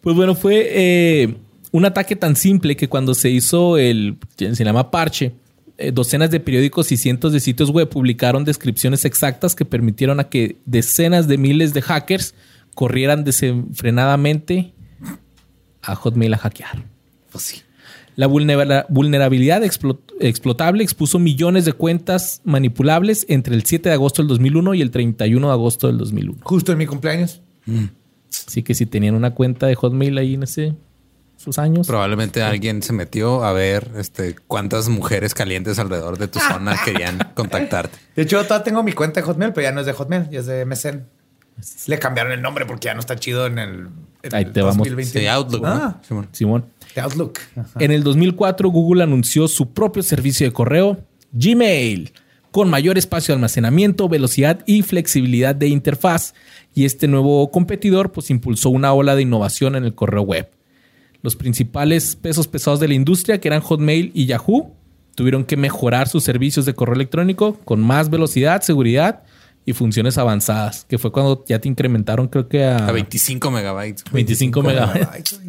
Pues 0.00 0.16
bueno, 0.16 0.34
fue 0.34 0.68
eh, 0.70 1.36
un 1.72 1.84
ataque 1.84 2.16
tan 2.16 2.36
simple 2.36 2.76
que 2.76 2.88
cuando 2.88 3.14
se 3.14 3.30
hizo 3.30 3.78
el, 3.78 4.18
se 4.36 4.64
llama 4.64 4.90
parche, 4.90 5.34
eh, 5.76 5.90
docenas 5.90 6.30
de 6.30 6.38
periódicos 6.38 6.92
y 6.92 6.96
cientos 6.96 7.32
de 7.32 7.40
sitios 7.40 7.70
web 7.70 7.88
publicaron 7.88 8.44
descripciones 8.44 9.04
exactas 9.04 9.56
que 9.56 9.64
permitieron 9.64 10.20
a 10.20 10.28
que 10.28 10.58
decenas 10.66 11.26
de 11.26 11.36
miles 11.36 11.74
de 11.74 11.82
hackers 11.82 12.34
corrieran 12.76 13.24
desenfrenadamente 13.24 14.72
a 15.82 15.96
Hotmail 15.96 16.34
a 16.34 16.38
hackear. 16.38 16.84
Pues 17.32 17.44
sí. 17.44 17.63
La 18.16 18.26
vulnera- 18.28 18.86
vulnerabilidad 18.88 19.62
explo- 19.62 19.98
explotable 20.20 20.82
expuso 20.84 21.18
millones 21.18 21.64
de 21.64 21.72
cuentas 21.72 22.40
manipulables 22.44 23.26
entre 23.28 23.54
el 23.54 23.64
7 23.64 23.88
de 23.88 23.94
agosto 23.94 24.22
del 24.22 24.28
2001 24.28 24.74
y 24.74 24.82
el 24.82 24.90
31 24.90 25.46
de 25.48 25.52
agosto 25.52 25.86
del 25.88 25.98
2001. 25.98 26.38
Justo 26.42 26.72
en 26.72 26.78
mi 26.78 26.86
cumpleaños. 26.86 27.40
Así 28.46 28.62
que 28.62 28.74
si 28.74 28.86
tenían 28.86 29.14
una 29.14 29.32
cuenta 29.34 29.66
de 29.66 29.74
Hotmail 29.74 30.18
ahí 30.18 30.34
en 30.34 30.42
ese, 30.44 30.74
sus 31.36 31.58
años, 31.58 31.86
Probablemente 31.86 32.42
alguien 32.42 32.82
se 32.82 32.92
metió 32.92 33.44
a 33.44 33.52
ver 33.52 33.90
este 33.96 34.34
cuántas 34.46 34.88
mujeres 34.88 35.34
calientes 35.34 35.78
alrededor 35.78 36.16
de 36.18 36.28
tu 36.28 36.38
zona 36.38 36.76
querían 36.84 37.18
contactarte. 37.34 37.96
De 38.16 38.22
hecho, 38.22 38.42
todavía 38.44 38.64
tengo 38.64 38.82
mi 38.82 38.92
cuenta 38.92 39.20
de 39.20 39.26
Hotmail, 39.26 39.52
pero 39.52 39.64
ya 39.68 39.72
no 39.72 39.80
es 39.80 39.86
de 39.86 39.92
Hotmail, 39.92 40.30
ya 40.30 40.40
es 40.40 40.46
de 40.46 40.64
MSN. 40.64 41.04
Le 41.86 41.98
cambiaron 42.00 42.32
el 42.32 42.42
nombre 42.42 42.66
porque 42.66 42.86
ya 42.86 42.94
no 42.94 43.00
está 43.00 43.14
chido 43.16 43.46
en 43.46 43.58
el, 43.58 43.88
en 44.22 44.34
Ahí 44.34 44.44
el 44.44 44.52
te 44.52 44.60
vamos. 44.60 44.78
2021. 44.78 45.20
Sí, 45.20 45.26
Outlook. 45.28 45.64
Ah, 45.66 45.96
¿no? 45.98 46.04
Simón. 46.08 46.28
Simón. 46.32 46.64
Outlook. 47.00 47.38
En 47.78 47.90
el 47.90 48.02
2004, 48.02 48.68
Google 48.68 49.02
anunció 49.02 49.48
su 49.48 49.72
propio 49.72 50.02
servicio 50.02 50.46
de 50.46 50.52
correo, 50.52 50.98
Gmail, 51.32 52.12
con 52.50 52.70
mayor 52.70 52.98
espacio 52.98 53.32
de 53.32 53.36
almacenamiento, 53.36 54.08
velocidad 54.08 54.60
y 54.66 54.82
flexibilidad 54.82 55.54
de 55.54 55.68
interfaz. 55.68 56.34
Y 56.72 56.84
este 56.84 57.08
nuevo 57.08 57.50
competidor 57.50 58.12
pues 58.12 58.30
impulsó 58.30 58.70
una 58.70 58.92
ola 58.92 59.16
de 59.16 59.22
innovación 59.22 59.74
en 59.74 59.84
el 59.84 59.94
correo 59.94 60.22
web. 60.22 60.48
Los 61.22 61.36
principales 61.36 62.16
pesos 62.16 62.46
pesados 62.46 62.80
de 62.80 62.88
la 62.88 62.94
industria, 62.94 63.40
que 63.40 63.48
eran 63.48 63.60
Hotmail 63.60 64.12
y 64.14 64.26
Yahoo, 64.26 64.74
tuvieron 65.14 65.44
que 65.44 65.56
mejorar 65.56 66.08
sus 66.08 66.22
servicios 66.22 66.66
de 66.66 66.74
correo 66.74 66.94
electrónico 66.94 67.58
con 67.64 67.80
más 67.80 68.10
velocidad, 68.10 68.62
seguridad 68.62 69.22
y 69.66 69.72
funciones 69.72 70.18
avanzadas, 70.18 70.84
que 70.88 70.98
fue 70.98 71.10
cuando 71.10 71.44
ya 71.48 71.58
te 71.58 71.68
incrementaron 71.68 72.28
creo 72.28 72.48
que 72.48 72.64
a, 72.64 72.86
A 72.86 72.92
25 72.92 73.50
megabytes. 73.50 74.04
25 74.12 74.62
megabytes. 74.62 75.40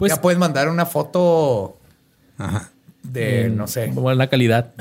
Pues 0.00 0.14
ya 0.14 0.20
puedes 0.20 0.38
mandar 0.38 0.68
una 0.68 0.86
foto 0.86 1.78
Ajá. 2.38 2.70
de, 3.02 3.50
no 3.50 3.68
sé, 3.68 3.88
buena 3.88 4.28
calidad. 4.28 4.72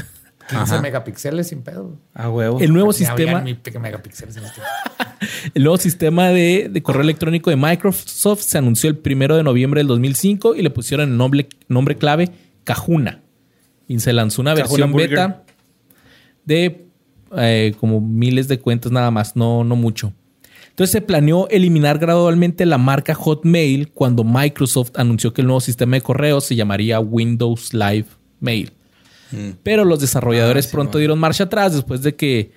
15 0.48 0.56
Ajá. 0.64 0.82
megapíxeles 0.82 1.50
sin 1.50 1.62
pedo. 1.62 2.00
A 2.14 2.30
huevo. 2.30 2.60
El 2.60 2.74
nuevo 2.74 2.94
sistema... 2.94 3.44
megapíxeles 3.80 4.38
en 4.38 4.46
este. 4.46 4.62
El 5.54 5.64
nuevo 5.64 5.78
sistema 5.78 6.30
de, 6.30 6.70
de 6.72 6.82
correo 6.82 7.02
electrónico 7.02 7.50
de 7.50 7.58
Microsoft 7.58 8.42
se 8.42 8.58
anunció 8.58 8.90
el 8.90 8.98
primero 8.98 9.36
de 9.36 9.44
noviembre 9.44 9.82
del 9.82 9.88
2005 9.88 10.56
y 10.56 10.62
le 10.62 10.70
pusieron 10.70 11.12
el 11.12 11.18
nombre, 11.18 11.50
nombre 11.68 11.98
clave 11.98 12.32
Cajuna. 12.64 13.22
Y 13.88 14.00
se 14.00 14.14
lanzó 14.14 14.42
una 14.42 14.56
Cajuna 14.56 14.86
versión 14.86 14.92
Burger. 14.94 15.10
beta 15.10 15.44
de 16.46 16.88
eh, 17.38 17.76
como 17.80 18.00
miles 18.00 18.48
de 18.48 18.60
cuentas 18.60 18.92
nada 18.92 19.12
más, 19.12 19.36
no, 19.36 19.64
no 19.66 19.76
mucho. 19.76 20.14
Entonces 20.80 20.94
se 20.94 21.02
planeó 21.02 21.50
eliminar 21.50 22.00
gradualmente 22.00 22.66
la 22.66 22.78
marca 22.78 23.14
Hotmail 23.14 23.92
cuando 23.92 24.24
Microsoft 24.24 24.92
anunció 24.96 25.34
que 25.34 25.42
el 25.42 25.48
nuevo 25.48 25.60
sistema 25.60 25.98
de 25.98 26.02
correo 26.02 26.40
se 26.40 26.56
llamaría 26.56 27.02
Windows 27.02 27.74
Live 27.74 28.06
Mail. 28.40 28.72
Pero 29.62 29.84
los 29.84 30.00
desarrolladores 30.00 30.68
pronto 30.68 30.98
dieron 30.98 31.20
marcha 31.20 31.44
atrás 31.44 31.74
después 31.74 32.02
de 32.02 32.16
que 32.16 32.54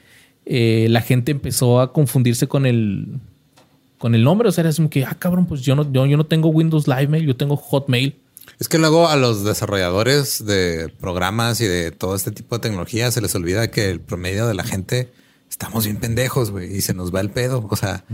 eh, 0.47 0.87
la 0.89 1.01
gente 1.01 1.33
empezó 1.33 1.81
a 1.81 1.93
confundirse 1.93 2.47
con 2.47 2.65
el, 2.65 3.19
con 3.99 4.15
el 4.15 4.23
nombre. 4.23 4.49
O 4.49 4.53
sea, 4.53 4.63
era 4.63 4.73
como 4.73 4.89
que, 4.89 5.05
ah, 5.05 5.17
cabrón, 5.19 5.47
pues 5.47 5.63
yo 5.63 5.75
no, 5.75 5.93
yo, 5.93 6.07
yo 6.07 6.17
no 6.17 6.27
tengo 6.27 6.49
Windows 6.49 6.87
Live 6.87 7.09
Mail, 7.09 7.27
yo 7.27 7.35
tengo 7.35 7.57
Hotmail. 7.57 8.15
Es 8.61 8.69
que 8.69 8.79
luego 8.79 9.09
a 9.09 9.17
los 9.17 9.43
desarrolladores 9.43 10.47
de 10.47 10.93
programas 11.01 11.61
y 11.61 11.67
de 11.67 11.91
todo 11.91 12.15
este 12.15 12.31
tipo 12.31 12.55
de 12.55 12.61
tecnología 12.61 13.11
se 13.11 13.21
les 13.21 13.35
olvida 13.35 13.69
que 13.73 13.91
el 13.91 13.99
promedio 13.99 14.47
de 14.47 14.55
la 14.55 14.63
gente 14.63 15.11
estamos 15.53 15.85
bien 15.85 15.99
pendejos, 15.99 16.51
güey, 16.51 16.75
y 16.75 16.81
se 16.81 16.95
nos 16.95 17.15
va 17.15 17.21
el 17.21 17.31
pedo. 17.31 17.67
O 17.71 17.77
sea, 17.77 18.05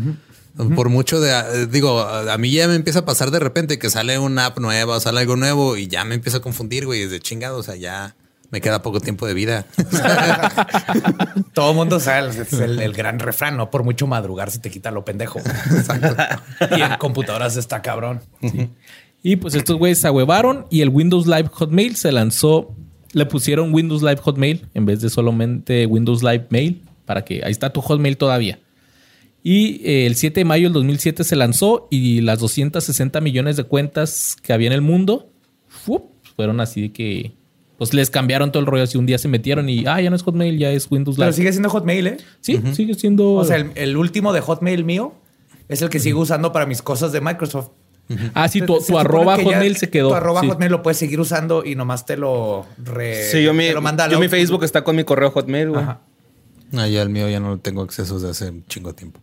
por 0.75 0.89
mucho 0.89 1.21
de, 1.21 1.31
eh, 1.31 1.67
digo, 1.71 2.01
a 2.01 2.37
mí 2.37 2.51
ya 2.51 2.67
me 2.67 2.75
empieza 2.75 3.01
a 3.01 3.05
pasar 3.05 3.31
de 3.31 3.39
repente 3.39 3.79
que 3.79 3.91
sale 3.91 4.19
una 4.19 4.47
app 4.47 4.59
nueva, 4.59 4.99
sale 4.99 5.21
algo 5.21 5.37
nuevo 5.37 5.77
y 5.77 5.87
ya 5.87 6.05
me 6.05 6.17
empiezo 6.17 6.39
a 6.39 6.43
confundir, 6.43 6.85
güey, 6.85 7.03
es 7.03 7.13
de 7.13 7.21
chingado. 7.21 7.59
O 7.59 7.63
sea, 7.63 7.77
ya 7.77 8.17
me 8.51 8.61
queda 8.61 8.83
poco 8.83 9.01
tiempo 9.01 9.25
de 9.27 9.35
vida. 9.35 9.67
Todo 11.55 11.71
el 11.71 11.77
mundo 11.77 12.01
sabe, 12.01 12.29
es 12.29 12.53
el, 12.55 12.81
el 12.81 12.93
gran 12.93 13.21
refrán, 13.21 13.57
no 13.57 13.71
por 13.71 13.85
mucho 13.85 14.09
madrugar 14.09 14.51
se 14.51 14.59
te 14.59 14.69
quita 14.69 14.91
lo 14.91 15.05
pendejo. 15.05 15.41
Y 16.77 16.83
en 16.83 16.97
computadoras 16.99 17.57
está 17.57 17.83
cabrón. 17.83 18.21
Y 19.23 19.37
pues 19.37 19.55
estos 19.55 19.77
güeyes 19.77 20.01
se 20.01 20.09
ahuevaron 20.09 20.67
y 20.71 20.81
el 20.81 20.89
Windows 20.89 21.27
Live 21.29 21.51
Hotmail 21.53 21.95
se 21.95 22.11
lanzó. 22.11 22.75
Le 23.13 23.27
pusieron 23.27 23.73
Windows 23.73 24.03
Live 24.03 24.19
Hotmail 24.23 24.69
en 24.75 24.87
vez 24.87 25.01
de 25.01 25.09
solamente 25.09 25.87
Windows 25.87 26.23
Live 26.23 26.49
Mail 26.51 26.88
para 27.09 27.25
que 27.25 27.41
ahí 27.43 27.51
está 27.51 27.71
tu 27.71 27.81
Hotmail 27.81 28.17
todavía. 28.19 28.61
Y 29.43 29.81
eh, 29.85 30.07
el 30.07 30.15
7 30.15 30.41
de 30.41 30.45
mayo 30.45 30.65
del 30.67 30.75
2007 30.75 31.25
se 31.25 31.35
lanzó 31.37 31.89
y 31.91 32.21
las 32.21 32.39
260 32.41 33.21
millones 33.21 33.57
de 33.57 33.65
cuentas 33.65 34.37
que 34.43 34.53
había 34.53 34.67
en 34.67 34.73
el 34.75 34.83
mundo 34.83 35.31
¡fup! 35.69 36.13
fueron 36.37 36.61
así 36.61 36.83
de 36.83 36.93
que 36.93 37.33
pues 37.79 37.95
les 37.95 38.11
cambiaron 38.11 38.51
todo 38.53 38.61
el 38.61 38.67
rollo. 38.67 38.83
Así 38.83 38.99
un 38.99 39.07
día 39.07 39.17
se 39.19 39.29
metieron 39.29 39.69
y 39.69 39.87
ah, 39.87 40.01
ya 40.01 40.11
no 40.11 40.17
es 40.17 40.23
Hotmail, 40.23 40.59
ya 40.59 40.71
es 40.73 40.89
Windows 40.91 41.17
Pero 41.17 41.29
Live. 41.29 41.37
sigue 41.37 41.53
siendo 41.53 41.71
Hotmail, 41.71 42.07
¿eh? 42.09 42.17
Sí, 42.41 42.61
sigue 42.73 42.95
siendo. 42.95 43.35
O 43.35 43.45
sea, 43.45 43.57
el, 43.57 43.71
el 43.77 43.97
último 43.97 44.33
de 44.33 44.41
Hotmail 44.41 44.85
mío 44.85 45.15
es 45.69 45.81
el 45.83 45.89
que 45.89 46.01
sigo 46.01 46.21
usando 46.21 46.53
para 46.53 46.67
mis 46.67 46.83
cosas 46.83 47.13
de 47.13 47.21
Microsoft. 47.21 47.71
ah, 48.35 48.49
sí, 48.49 48.63
tu, 48.63 48.99
arroba 48.99 49.37
que 49.37 49.45
ya 49.45 49.51
Hotmail 49.53 49.77
se 49.77 49.89
quedó. 49.91 50.09
Tu 50.09 50.15
arroba 50.15 50.41
sí. 50.41 50.49
Hotmail 50.49 50.73
lo 50.73 50.83
puedes 50.83 50.99
seguir 50.99 51.21
usando 51.21 51.65
y 51.65 51.75
nomás 51.77 52.05
te 52.05 52.17
lo, 52.17 52.67
re- 52.79 53.23
Sí, 53.31 53.43
yo 53.45 53.55
mi, 53.55 53.69
te 53.69 53.75
lo 53.75 53.81
manda 53.83 54.09
yo 54.09 54.19
mi. 54.19 54.29
Facebook 54.29 54.65
está 54.65 54.83
con 54.83 54.97
mi 54.97 55.05
correo 55.05 55.31
Hotmail, 55.31 55.69
güey. 55.71 55.83
Ajá. 55.83 56.01
Ah, 56.75 56.87
ya 56.87 57.03
el 57.03 57.09
mío 57.09 57.29
ya 57.29 57.41
no 57.41 57.59
tengo 57.59 57.83
acceso 57.83 58.15
desde 58.17 58.31
hace 58.31 58.51
un 58.51 58.65
chingo 58.67 58.91
de 58.91 58.95
tiempo. 58.95 59.21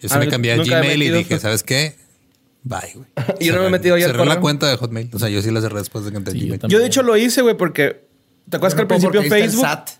Yo 0.00 0.08
sí 0.08 0.14
Ah, 0.14 0.18
me 0.18 0.28
cambié 0.28 0.52
a 0.52 0.56
Gmail 0.56 1.02
y 1.02 1.10
dije, 1.10 1.28
pues. 1.30 1.42
¿sabes 1.42 1.62
qué? 1.62 1.96
Bye, 2.62 2.92
güey. 2.94 3.06
Yo 3.40 3.54
no 3.54 3.60
me 3.60 3.66
he 3.66 3.70
metido 3.70 3.96
ya 3.98 4.06
al 4.06 4.12
Cerré 4.12 4.24
la 4.26 4.40
cuenta 4.40 4.68
de 4.68 4.76
Hotmail. 4.76 5.10
O 5.12 5.18
sea, 5.18 5.28
yo 5.28 5.42
sí 5.42 5.50
la 5.50 5.60
cerré 5.60 5.78
después 5.78 6.04
de 6.04 6.10
que 6.12 6.16
entré 6.16 6.30
a 6.30 6.34
Sí, 6.34 6.40
yo 6.40 6.46
Gmail. 6.46 6.60
también. 6.60 6.78
Yo 6.78 6.80
de 6.82 6.86
hecho 6.88 7.02
lo 7.02 7.16
hice, 7.16 7.42
güey, 7.42 7.56
porque... 7.56 8.06
¿Te 8.48 8.56
acuerdas 8.56 8.74
que 8.74 8.82
al 8.82 8.88
Yo 9.00 9.08
no 9.08 9.10
principio 9.12 9.30
Facebook... 9.30 9.64
SAT. 9.66 9.90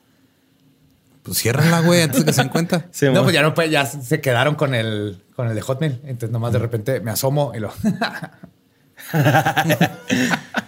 Pues 1.23 1.39
ciérrala, 1.39 1.81
güey, 1.81 2.03
antes 2.03 2.21
de 2.21 2.27
que 2.27 2.33
se 2.33 2.43
den 2.43 2.51
cuenta. 2.51 2.87
Sí, 2.93 3.07
no, 3.13 3.23
pues 3.23 3.35
ya 3.35 3.43
no 3.43 3.55
puede, 3.55 3.71
ya 3.71 3.87
se 3.87 4.21
quedaron 4.21 4.55
con 4.57 4.75
el, 4.75 5.23
con 5.37 5.49
el 5.49 5.55
de 5.55 5.61
Hotmail. 5.63 6.01
Entonces 6.05 6.31
nomás 6.31 6.53
de 6.53 6.59
repente 6.59 7.01
me 7.01 7.11
asomo 7.11 7.53
y 7.55 7.61
lo. 7.61 7.73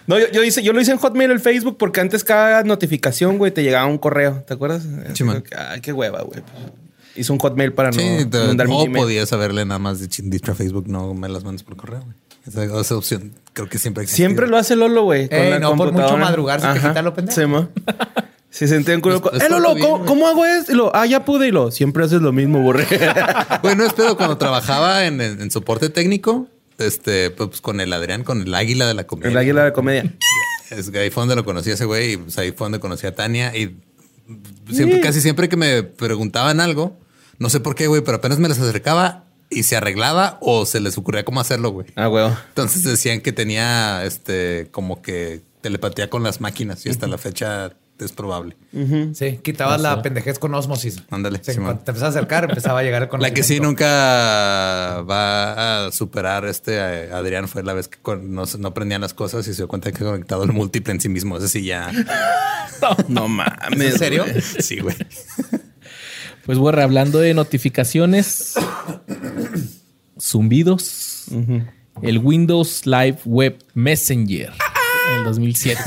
No, 0.07 0.17
yo, 0.17 0.27
yo 0.31 0.41
hice, 0.43 0.63
yo 0.63 0.71
lo 0.71 0.79
hice 0.79 0.91
en 0.91 0.97
Hotmail 0.97 1.31
el 1.31 1.39
Facebook 1.41 1.77
porque 1.77 1.99
antes 1.99 2.23
cada 2.23 2.63
notificación, 2.63 3.37
güey, 3.37 3.51
te 3.51 3.61
llegaba 3.61 3.85
un 3.87 3.97
correo. 3.97 4.41
¿Te 4.47 4.53
acuerdas? 4.53 4.85
Man. 4.85 5.43
Ay, 5.57 5.81
qué 5.81 5.91
hueva, 5.91 6.21
güey. 6.21 6.41
Hice 7.15 7.31
un 7.33 7.39
Hotmail 7.39 7.73
para 7.73 7.91
Sí, 7.91 7.99
no 8.23 8.29
te- 8.29 8.47
mandar 8.47 8.67
mi 8.69 8.75
o 8.87 8.91
podías 8.93 9.27
saberle 9.27 9.65
nada 9.65 9.79
más 9.79 9.99
de 9.99 10.07
dicho 10.23 10.53
a 10.53 10.55
Facebook, 10.55 10.87
no 10.87 11.13
me 11.13 11.27
las 11.27 11.43
mandes 11.43 11.63
por 11.63 11.75
correo, 11.75 12.01
güey. 12.01 12.15
Esa, 12.47 12.79
esa 12.79 12.95
opción 12.95 13.33
creo 13.51 13.67
que 13.67 13.77
siempre 13.77 14.03
existe. 14.03 14.23
Siempre 14.23 14.47
lo 14.47 14.55
hace 14.57 14.77
Lolo, 14.77 15.03
güey. 15.03 15.27
con 15.27 15.37
Ey, 15.37 15.49
la 15.49 15.59
no, 15.59 15.75
por 15.75 15.91
mucho 15.91 16.15
madrugar 16.17 16.61
se 16.61 16.89
te 16.89 17.01
lo 17.01 17.13
pendejo. 17.13 17.35
Sí, 17.41 17.45
mo. 17.45 17.67
Si 18.49 18.65
sentía 18.67 18.93
en 18.93 19.01
culo. 19.01 19.21
Pues- 19.21 19.43
¡Eh, 19.43 19.49
Lolo! 19.49 19.75
¿cómo, 20.05 20.27
hago 20.27 20.45
esto? 20.45 20.71
Y 20.71 20.75
lo, 20.75 20.95
ah, 20.95 21.05
ya 21.05 21.25
pude. 21.25 21.49
Y 21.49 21.51
lo, 21.51 21.69
siempre 21.69 22.05
haces 22.05 22.21
lo 22.21 22.31
mismo, 22.31 22.61
borré. 22.61 22.85
Bueno, 23.61 23.83
es 23.85 23.91
pedo 23.91 24.15
cuando 24.15 24.37
trabajaba 24.37 25.05
en, 25.05 25.19
en- 25.19 25.41
en 25.41 25.51
soporte 25.51 25.89
técnico, 25.89 26.47
este, 26.77 27.31
pues 27.31 27.61
con 27.61 27.79
el 27.79 27.91
Adrián, 27.93 28.23
con 28.23 28.41
el 28.41 28.53
águila 28.53 28.87
de 28.87 28.93
la 28.93 29.05
comedia. 29.05 29.31
el 29.31 29.37
águila 29.37 29.65
de 29.65 29.73
comedia. 29.73 30.13
Es 30.69 30.89
que 30.89 30.99
ahí 30.99 31.09
fue 31.09 31.21
donde 31.21 31.37
lo 31.37 31.45
conocí 31.45 31.71
a 31.71 31.75
ese 31.75 31.85
güey 31.85 32.11
y 32.13 32.17
pues 32.17 32.37
ahí 32.37 32.51
fue 32.51 32.65
donde 32.65 32.81
conocí 32.81 33.07
a 33.07 33.15
Tania 33.15 33.55
y 33.55 33.77
siempre, 34.69 34.99
casi 34.99 35.21
siempre 35.21 35.47
que 35.47 35.55
me 35.55 35.81
preguntaban 35.81 36.59
algo, 36.59 36.99
no 37.39 37.49
sé 37.49 37.61
por 37.61 37.73
qué, 37.73 37.87
güey, 37.87 38.01
pero 38.01 38.17
apenas 38.17 38.37
me 38.37 38.49
les 38.49 38.59
acercaba 38.59 39.23
y 39.49 39.63
se 39.63 39.77
arreglaba 39.77 40.37
o 40.41 40.65
se 40.65 40.81
les 40.81 40.97
ocurría 40.97 41.23
cómo 41.23 41.39
hacerlo, 41.39 41.69
güey. 41.69 41.87
Ah, 41.95 42.07
güey. 42.07 42.27
Entonces 42.49 42.83
decían 42.83 43.21
que 43.21 43.31
tenía 43.31 44.03
este 44.03 44.67
como 44.71 45.01
que 45.01 45.41
telepatía 45.61 46.09
con 46.09 46.23
las 46.23 46.41
máquinas 46.41 46.85
y 46.85 46.89
hasta 46.89 47.07
la 47.07 47.17
fecha 47.17 47.71
es 47.99 48.11
probable. 48.11 48.55
Sí, 49.13 49.39
quitabas 49.43 49.81
la 49.81 50.01
pendejez 50.01 50.39
con 50.39 50.53
osmosis. 50.53 51.03
Ándale, 51.09 51.39
Sí, 51.43 51.53
cuando 51.55 51.79
te 51.79 51.91
empezaba 51.91 52.07
a 52.07 52.09
acercar, 52.09 52.43
empezaba 52.45 52.79
a 52.79 52.83
llegar 52.83 53.03
el 53.03 53.09
La 53.21 53.31
que 53.31 53.43
sí 53.43 53.57
conocimiento. 53.57 53.67
nunca 53.67 55.01
va 55.09 55.87
a 55.87 55.91
superar 55.91 56.45
este 56.45 56.75
eh, 56.77 57.11
Adrián 57.11 57.47
fue 57.47 57.63
la 57.63 57.73
vez 57.73 57.87
que 57.87 57.97
no, 58.21 58.43
no 58.59 58.73
prendían 58.73 59.01
las 59.01 59.13
cosas 59.13 59.47
y 59.47 59.51
se 59.53 59.57
dio 59.57 59.67
cuenta 59.67 59.91
que 59.91 60.03
conectado 60.03 60.43
el 60.43 60.51
múltiple 60.53 60.93
en 60.93 61.01
sí 61.01 61.09
mismo. 61.09 61.37
Ese 61.37 61.47
sí 61.49 61.63
ya. 61.65 61.91
No 63.07 63.27
mames. 63.27 63.93
¿En 63.93 63.97
serio? 63.97 64.23
güey. 64.23 64.41
Sí, 64.41 64.79
güey. 64.79 64.95
Pues, 66.45 66.57
bueno, 66.59 66.81
hablando 66.81 67.19
de 67.19 67.33
notificaciones, 67.33 68.53
zumbidos, 70.17 71.25
el 72.01 72.19
Windows 72.19 72.85
Live 72.85 73.19
Web 73.25 73.57
Messenger 73.73 74.53
en 75.11 75.17
el 75.19 75.23
2007. 75.25 75.81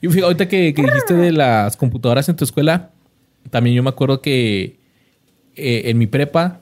Güey. 0.00 0.10
Y 0.10 0.14
fíjate, 0.14 0.24
ahorita 0.24 0.48
que, 0.48 0.74
que 0.74 0.82
dijiste 0.82 1.14
de 1.14 1.32
las 1.32 1.76
computadoras 1.76 2.28
en 2.28 2.36
tu 2.36 2.44
escuela, 2.44 2.90
también 3.50 3.76
yo 3.76 3.82
me 3.82 3.90
acuerdo 3.90 4.20
que 4.20 4.76
eh, 5.56 5.82
en 5.86 5.98
mi 5.98 6.06
prepa 6.06 6.60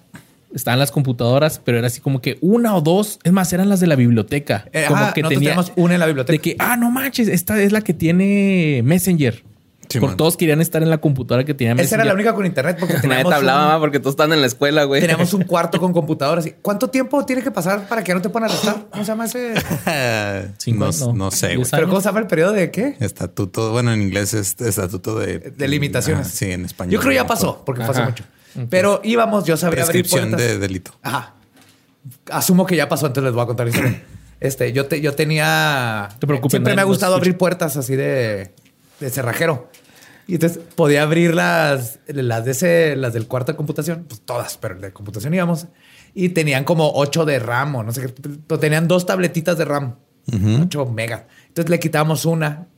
estaban 0.55 0.78
las 0.78 0.91
computadoras, 0.91 1.61
pero 1.62 1.78
era 1.78 1.86
así 1.86 2.01
como 2.01 2.20
que 2.20 2.39
una 2.41 2.74
o 2.74 2.80
dos, 2.80 3.18
es 3.22 3.32
más, 3.32 3.53
eran 3.53 3.68
las 3.68 3.80
de 3.80 3.86
la 3.86 3.97
biblioteca. 3.97 4.66
Eh, 4.72 4.84
como 4.89 5.01
ajá, 5.01 5.12
que 5.12 5.22
teníamos 5.22 5.72
una 5.76 5.95
en 5.95 6.01
la 6.01 6.07
biblioteca. 6.07 6.32
de 6.32 6.39
que, 6.39 6.57
ah, 6.59 6.76
no 6.76 6.91
manches, 6.91 7.28
esta 7.28 7.61
es 7.61 7.72
la 7.72 7.82
que 7.82 7.95
tiene 7.95 8.80
Messenger. 8.84 9.43
Sí, 9.89 10.01
man. 10.01 10.16
todos 10.16 10.36
querían 10.36 10.61
estar 10.61 10.82
en 10.82 10.91
la 10.91 10.99
computadora 10.99 11.45
que 11.45 11.55
tenía 11.55 11.72
Esa 11.82 11.95
era 11.97 12.05
la 12.05 12.12
única 12.14 12.34
con 12.34 12.45
internet 12.45 12.76
porque 12.78 12.95
Nadie 12.97 13.03
teníamos 13.09 13.30
te 13.30 13.34
hablaba, 13.36 13.74
un- 13.76 13.80
porque 13.80 13.99
todos 14.01 14.12
estaban 14.12 14.32
en 14.34 14.41
la 14.41 14.47
escuela, 14.47 14.84
güey. 14.84 15.01
Teníamos 15.01 15.32
un 15.34 15.43
cuarto 15.45 15.80
con 15.80 15.93
computadoras. 15.93 16.47
¿Cuánto 16.62 16.89
tiempo 16.91 17.24
tiene 17.24 17.43
que 17.43 17.51
pasar 17.51 17.89
para 17.89 18.05
que 18.05 18.12
no 18.14 18.20
te 18.20 18.28
puedan 18.28 18.51
arrestar? 18.51 18.86
¿Cómo 18.91 19.05
se 19.05 19.09
llama 19.11 19.24
ese? 19.26 19.55
no, 20.74 20.91
no, 20.93 21.12
no 21.14 21.30
sé, 21.30 21.57
güey. 21.57 21.68
¿Pero 21.70 21.89
cómo 21.89 22.01
se 22.01 22.07
llama 22.07 22.20
el 22.20 22.26
periodo 22.26 22.53
de 22.53 22.70
qué? 22.70 22.97
Estatuto, 23.01 23.72
bueno, 23.72 23.93
en 23.93 24.03
inglés 24.03 24.34
es 24.34 24.61
estatuto 24.61 25.18
de, 25.18 25.39
De 25.39 25.68
limitaciones. 25.68 26.26
Ajá, 26.26 26.36
sí, 26.36 26.51
en 26.51 26.64
español. 26.64 26.93
Yo 26.93 27.01
creo 27.01 27.12
ya 27.12 27.26
pasó, 27.26 27.62
porque 27.64 27.82
Ajá. 27.82 28.05
mucho. 28.05 28.24
Pero 28.70 29.01
íbamos, 29.05 29.45
yo 29.45 29.57
sabía 29.57 29.84
abrir 29.84 30.03
Prescripción 30.03 30.30
puertas. 30.30 30.49
de 30.49 30.59
delito. 30.59 30.91
Ajá. 31.03 31.34
Asumo 32.30 32.66
que 32.66 32.76
ya 32.76 32.89
pasó, 32.89 33.07
entonces 33.07 33.24
les 33.28 33.34
voy 33.34 33.43
a 33.43 33.47
contar 33.47 33.66
la 33.66 33.70
historia. 33.70 34.03
Este, 34.41 34.72
yo, 34.72 34.86
te, 34.86 35.01
yo 35.01 35.14
tenía. 35.16 36.11
te 36.20 36.24
preocupes, 36.28 36.53
Siempre 36.53 36.70
nadie 36.70 36.76
me 36.76 36.82
ha 36.82 36.84
gustado 36.84 37.16
abrir 37.16 37.36
puertas 37.36 37.76
así 37.76 37.97
de, 37.97 38.53
de 39.01 39.11
cerrajero. 39.11 39.70
Y 40.26 40.34
entonces 40.34 40.61
podía 40.74 41.03
abrir 41.03 41.34
las, 41.34 42.01
las 42.07 42.44
de 42.44 42.51
ese, 42.51 42.96
las 42.96 43.14
del 43.14 43.26
cuarto 43.26 43.53
de 43.53 43.57
computación, 43.57 44.05
pues 44.07 44.20
todas, 44.20 44.59
pero 44.59 44.78
de 44.78 44.92
computación 44.92 45.32
íbamos. 45.32 45.68
Y 46.14 46.30
tenían 46.30 46.64
como 46.64 46.92
8 46.94 47.24
de 47.24 47.38
RAM 47.38 47.76
o 47.76 47.82
no 47.82 47.92
sé 47.92 48.03
qué. 48.03 48.09
pero 48.46 48.59
Tenían 48.61 48.88
dos 48.88 49.07
tabletitas 49.07 49.57
de 49.57 49.64
RAM, 49.64 49.96
8 50.62 50.86
megas. 50.86 51.22
Entonces 51.49 51.70
le 51.70 51.80
quitamos 51.80 52.26
una 52.26 52.68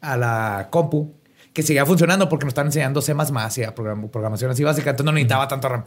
a 0.00 0.16
la 0.16 0.68
compu 0.70 1.16
que 1.52 1.62
seguía 1.62 1.84
funcionando 1.86 2.28
porque 2.28 2.44
nos 2.44 2.52
estaban 2.52 2.68
enseñando 2.68 3.00
C 3.00 3.12
y 3.12 3.64
programación 3.72 4.50
así 4.50 4.62
básica. 4.62 4.90
Entonces 4.90 5.06
no 5.06 5.12
necesitaba 5.12 5.48
tanto 5.48 5.68
RAM. 5.68 5.84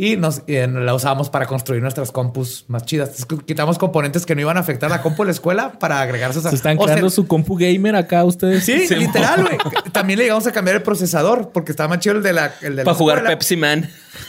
Y 0.00 0.16
nos 0.16 0.42
y, 0.46 0.54
eh, 0.54 0.68
la 0.68 0.94
usábamos 0.94 1.28
para 1.28 1.46
construir 1.46 1.82
nuestras 1.82 2.12
compus 2.12 2.64
más 2.68 2.84
chidas. 2.84 3.08
Entonces, 3.20 3.44
quitamos 3.44 3.78
componentes 3.78 4.24
que 4.26 4.36
no 4.36 4.42
iban 4.42 4.56
a 4.56 4.60
afectar 4.60 4.88
la 4.88 5.02
compu 5.02 5.24
de 5.24 5.26
la 5.26 5.32
escuela 5.32 5.72
para 5.72 6.00
agregarse 6.00 6.38
a 6.38 6.42
Se 6.42 6.54
están 6.54 6.76
o 6.78 6.84
sea, 6.84 6.92
creando 6.94 7.10
su 7.10 7.26
compu 7.26 7.56
gamer 7.56 7.96
acá 7.96 8.22
ustedes. 8.22 8.64
Sí, 8.64 8.86
literal, 8.94 9.42
güey. 9.42 9.58
También 9.90 10.20
le 10.20 10.26
llegamos 10.26 10.46
a 10.46 10.52
cambiar 10.52 10.76
el 10.76 10.82
procesador 10.84 11.50
porque 11.52 11.72
estaba 11.72 11.88
más 11.88 11.98
chido 11.98 12.14
el 12.14 12.22
de 12.22 12.32
la. 12.32 12.54
El 12.62 12.76
de 12.76 12.76
la 12.76 12.84
Para 12.84 12.96
jugar 12.96 13.16
escuela. 13.18 13.36
Pepsi 13.36 13.56
Man. 13.56 13.90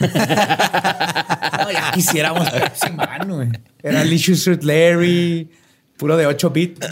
No, 1.60 1.70
ya 1.70 1.90
quisiéramos 1.92 2.48
Pepsi 2.50 2.90
Man, 2.92 3.28
güey. 3.28 3.48
Era 3.82 4.02
Licious 4.04 4.42
Suit 4.42 4.62
Larry, 4.62 5.48
puro 5.96 6.16
de 6.16 6.26
8 6.26 6.50
bits. 6.50 6.86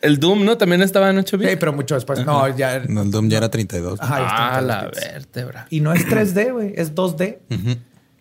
El 0.00 0.18
Doom, 0.18 0.44
¿no? 0.44 0.56
También 0.56 0.82
estaba 0.82 1.10
en 1.10 1.18
8 1.18 1.36
Sí, 1.36 1.44
bits. 1.44 1.56
pero 1.58 1.72
mucho 1.72 1.94
después. 1.94 2.24
No, 2.24 2.48
ya. 2.56 2.80
No, 2.88 3.02
el 3.02 3.10
Doom 3.10 3.28
ya 3.28 3.38
era 3.38 3.50
32. 3.50 4.00
Ajá, 4.00 4.56
Ah, 4.56 4.60
la 4.60 4.84
bits. 4.86 5.00
vértebra. 5.00 5.66
Y 5.70 5.80
no 5.80 5.92
es 5.92 6.06
3D, 6.06 6.52
güey, 6.52 6.72
es 6.76 6.94
2D. 6.94 7.38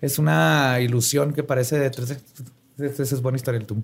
Es 0.01 0.19
una 0.19 0.79
ilusión 0.81 1.33
que 1.33 1.43
parece 1.43 1.77
de 1.77 1.91
3D. 1.91 2.19
Esa 2.79 3.03
es 3.03 3.21
buena 3.21 3.37
historia 3.37 3.59
del 3.59 3.67
Doom. 3.67 3.81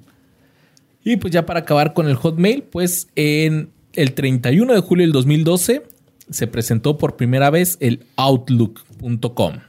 Y 1.03 1.17
pues 1.17 1.33
ya 1.33 1.45
para 1.45 1.61
acabar 1.61 1.93
con 1.93 2.07
el 2.07 2.15
Hotmail, 2.15 2.63
pues 2.63 3.07
en 3.15 3.71
el 3.93 4.13
31 4.13 4.73
de 4.73 4.79
julio 4.79 5.05
del 5.05 5.11
2012 5.11 5.83
se 6.29 6.47
presentó 6.47 6.97
por 6.97 7.15
primera 7.15 7.49
vez 7.49 7.77
el 7.81 8.05
Outlook.com, 8.15 9.59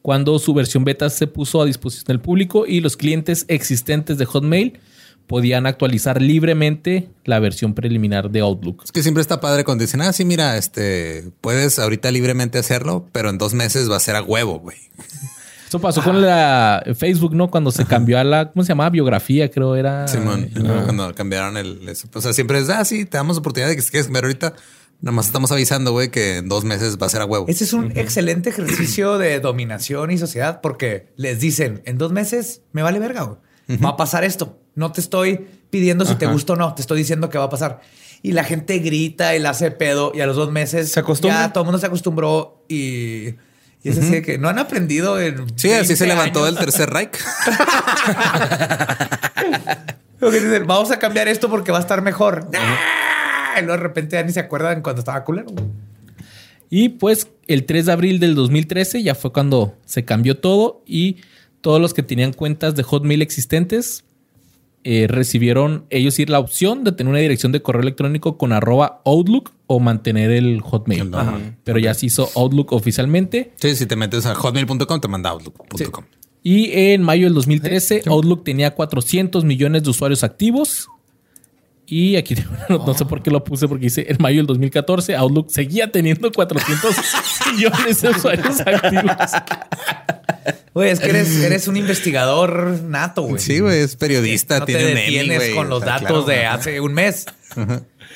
cuando 0.00 0.38
su 0.38 0.54
versión 0.54 0.84
beta 0.84 1.10
se 1.10 1.26
puso 1.26 1.60
a 1.60 1.66
disposición 1.66 2.06
del 2.06 2.20
público 2.20 2.66
y 2.66 2.80
los 2.80 2.96
clientes 2.96 3.44
existentes 3.48 4.16
de 4.16 4.24
Hotmail 4.24 4.80
podían 5.26 5.66
actualizar 5.66 6.22
libremente 6.22 7.10
la 7.24 7.38
versión 7.38 7.74
preliminar 7.74 8.30
de 8.30 8.40
Outlook. 8.40 8.82
Es 8.84 8.92
que 8.92 9.02
siempre 9.02 9.20
está 9.20 9.40
padre 9.40 9.62
cuando 9.62 9.82
dicen, 9.82 10.00
ah, 10.00 10.12
sí, 10.14 10.24
mira, 10.24 10.56
este, 10.56 11.30
puedes 11.42 11.78
ahorita 11.78 12.10
libremente 12.10 12.58
hacerlo, 12.58 13.06
pero 13.12 13.28
en 13.28 13.36
dos 13.36 13.52
meses 13.52 13.90
va 13.90 13.96
a 13.96 14.00
ser 14.00 14.16
a 14.16 14.22
huevo, 14.22 14.58
güey. 14.58 14.78
Eso 15.68 15.78
pasó 15.80 16.02
con 16.02 16.22
la 16.22 16.82
Facebook, 16.96 17.34
¿no? 17.34 17.50
Cuando 17.50 17.70
se 17.70 17.84
cambió 17.84 18.18
a 18.18 18.24
la, 18.24 18.50
¿cómo 18.50 18.64
se 18.64 18.68
llamaba? 18.68 18.88
Biografía, 18.88 19.50
creo 19.50 19.76
era. 19.76 20.08
Simón, 20.08 20.48
cuando 20.84 21.14
cambiaron 21.14 21.58
el... 21.58 21.86
eso. 21.86 22.08
O 22.14 22.22
sea, 22.22 22.32
siempre 22.32 22.58
es, 22.58 22.70
ah, 22.70 22.82
sí, 22.86 23.04
te 23.04 23.18
damos 23.18 23.36
oportunidad 23.36 23.68
de 23.68 23.76
que 23.76 23.82
si 23.82 23.90
quieres 23.90 24.06
cambiar 24.06 24.24
ahorita. 24.24 24.54
Nada 25.00 25.14
más 25.14 25.26
estamos 25.26 25.52
avisando, 25.52 25.92
güey, 25.92 26.10
que 26.10 26.38
en 26.38 26.48
dos 26.48 26.64
meses 26.64 26.96
va 27.00 27.06
a 27.06 27.10
ser 27.10 27.20
a 27.20 27.26
huevo. 27.26 27.44
Ese 27.48 27.64
es 27.64 27.72
un 27.74 27.92
excelente 27.96 28.48
ejercicio 28.50 29.18
de 29.18 29.38
dominación 29.40 30.10
y 30.10 30.18
sociedad 30.18 30.60
porque 30.62 31.12
les 31.16 31.38
dicen 31.38 31.82
en 31.84 31.98
dos 31.98 32.12
meses 32.12 32.62
me 32.72 32.82
vale 32.82 32.98
verga. 32.98 33.22
güey. 33.22 33.38
Va 33.78 33.90
a 33.90 33.96
pasar 33.96 34.24
esto. 34.24 34.58
No 34.74 34.90
te 34.90 35.02
estoy 35.02 35.46
pidiendo 35.68 36.06
si 36.06 36.14
te 36.14 36.26
gusta 36.26 36.54
o 36.54 36.56
no. 36.56 36.74
Te 36.74 36.80
estoy 36.80 36.98
diciendo 36.98 37.28
que 37.28 37.36
va 37.36 37.44
a 37.44 37.50
pasar. 37.50 37.80
Y 38.22 38.32
la 38.32 38.42
gente 38.42 38.78
grita 38.78 39.36
y 39.36 39.38
la 39.38 39.50
hace 39.50 39.70
pedo 39.70 40.12
y 40.14 40.20
a 40.22 40.26
los 40.26 40.34
dos 40.34 40.50
meses 40.50 40.90
Se 40.92 41.00
acostumbra. 41.00 41.46
ya 41.46 41.52
todo 41.52 41.62
el 41.62 41.66
mundo 41.66 41.78
se 41.78 41.86
acostumbró 41.86 42.64
y, 42.68 43.34
y 43.82 43.90
es 43.90 43.98
así 43.98 44.10
de 44.10 44.22
que 44.22 44.38
no 44.38 44.48
han 44.48 44.58
aprendido 44.58 45.20
en 45.20 45.46
Sí, 45.56 45.68
así 45.68 45.88
20 45.88 45.96
se 45.96 46.06
levantó 46.06 46.46
el 46.48 46.56
tercer 46.56 46.90
Reich. 46.90 47.12
Dicen, 50.20 50.66
vamos 50.66 50.90
a 50.90 50.98
cambiar 50.98 51.28
esto 51.28 51.48
porque 51.48 51.70
va 51.70 51.78
a 51.78 51.80
estar 51.80 52.02
mejor. 52.02 52.48
Y 53.56 53.60
luego 53.60 53.76
de 53.76 53.82
repente 53.82 54.16
ya 54.16 54.22
ni 54.24 54.32
se 54.32 54.40
acuerdan 54.40 54.82
cuando 54.82 55.00
estaba 55.00 55.22
culero. 55.24 55.52
Y 56.70 56.90
pues 56.90 57.28
el 57.46 57.64
3 57.64 57.86
de 57.86 57.92
abril 57.92 58.20
del 58.20 58.34
2013 58.34 59.02
ya 59.02 59.14
fue 59.14 59.32
cuando 59.32 59.76
se 59.86 60.04
cambió 60.04 60.38
todo 60.38 60.82
y 60.86 61.18
todos 61.60 61.80
los 61.80 61.94
que 61.94 62.02
tenían 62.02 62.32
cuentas 62.32 62.74
de 62.74 62.82
Hotmail 62.82 63.22
existentes 63.22 64.04
eh, 64.84 65.06
recibieron 65.08 65.84
ellos 65.90 66.18
ir 66.18 66.30
la 66.30 66.38
opción 66.38 66.84
de 66.84 66.92
tener 66.92 67.10
una 67.10 67.18
dirección 67.18 67.52
de 67.52 67.62
correo 67.62 67.82
electrónico 67.82 68.38
con 68.38 68.52
arroba 68.52 69.02
Outlook 69.04 69.52
o 69.66 69.80
mantener 69.80 70.30
el 70.30 70.60
Hotmail. 70.60 71.10
Pero 71.64 71.78
ya 71.78 71.94
se 71.94 72.06
hizo 72.06 72.30
Outlook 72.34 72.72
oficialmente. 72.72 73.52
Sí, 73.56 73.76
si 73.76 73.86
te 73.86 73.96
metes 73.96 74.26
a 74.26 74.34
hotmail.com, 74.34 75.00
te 75.00 75.08
manda 75.08 75.30
outlook.com. 75.30 76.04
Y 76.42 76.70
en 76.72 77.02
mayo 77.02 77.26
del 77.26 77.34
2013 77.34 78.04
Outlook 78.06 78.44
tenía 78.44 78.74
400 78.74 79.44
millones 79.44 79.82
de 79.82 79.90
usuarios 79.90 80.24
activos. 80.24 80.88
Y 81.90 82.16
aquí 82.16 82.34
no, 82.68 82.84
no 82.84 82.92
sé 82.94 83.06
por 83.06 83.22
qué 83.22 83.30
lo 83.30 83.42
puse 83.42 83.66
porque 83.66 83.84
dice 83.84 84.04
en 84.08 84.18
mayo 84.20 84.36
del 84.38 84.46
2014 84.46 85.16
Outlook 85.16 85.50
seguía 85.50 85.90
teniendo 85.90 86.30
400 86.30 86.94
millones 87.54 88.02
de 88.02 88.10
usuarios 88.10 88.60
activos. 88.60 89.16
Güey, 90.74 90.90
es 90.90 91.00
que 91.00 91.08
eres, 91.08 91.34
eres 91.42 91.66
un 91.66 91.76
investigador 91.78 92.82
nato, 92.82 93.22
güey. 93.22 93.40
Sí, 93.40 93.60
güey, 93.60 93.80
es 93.80 93.96
periodista, 93.96 94.60
no 94.60 94.66
te 94.66 94.74
tiene 94.74 94.92
un 94.92 94.98
Emmy, 94.98 95.00
detienes 95.16 95.38
güey. 95.38 95.54
con 95.54 95.68
los 95.70 95.78
O 95.82 95.84
sea, 95.84 95.94
datos 95.94 96.08
claro, 96.08 96.24
de 96.24 96.46
ajá. 96.46 96.54
hace 96.56 96.80
un 96.80 96.92
mes. 96.92 97.24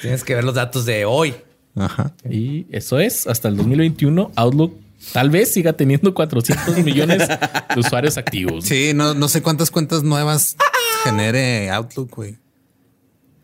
Tienes 0.02 0.22
que 0.24 0.34
ver 0.34 0.44
los 0.44 0.54
datos 0.54 0.84
de 0.84 1.04
hoy. 1.04 1.34
Ajá. 1.74 2.12
Y 2.28 2.66
eso 2.70 3.00
es, 3.00 3.26
hasta 3.26 3.48
el 3.48 3.56
2021, 3.56 4.32
Outlook 4.36 4.78
tal 5.12 5.30
vez 5.30 5.52
siga 5.52 5.72
teniendo 5.72 6.12
400 6.14 6.76
millones 6.84 7.26
de 7.26 7.80
usuarios 7.80 8.18
activos. 8.18 8.64
Sí, 8.66 8.92
no, 8.94 9.14
no 9.14 9.28
sé 9.28 9.42
cuántas 9.42 9.70
cuentas 9.70 10.02
nuevas 10.02 10.56
genere 11.04 11.70
Outlook, 11.70 12.14
güey. 12.14 12.36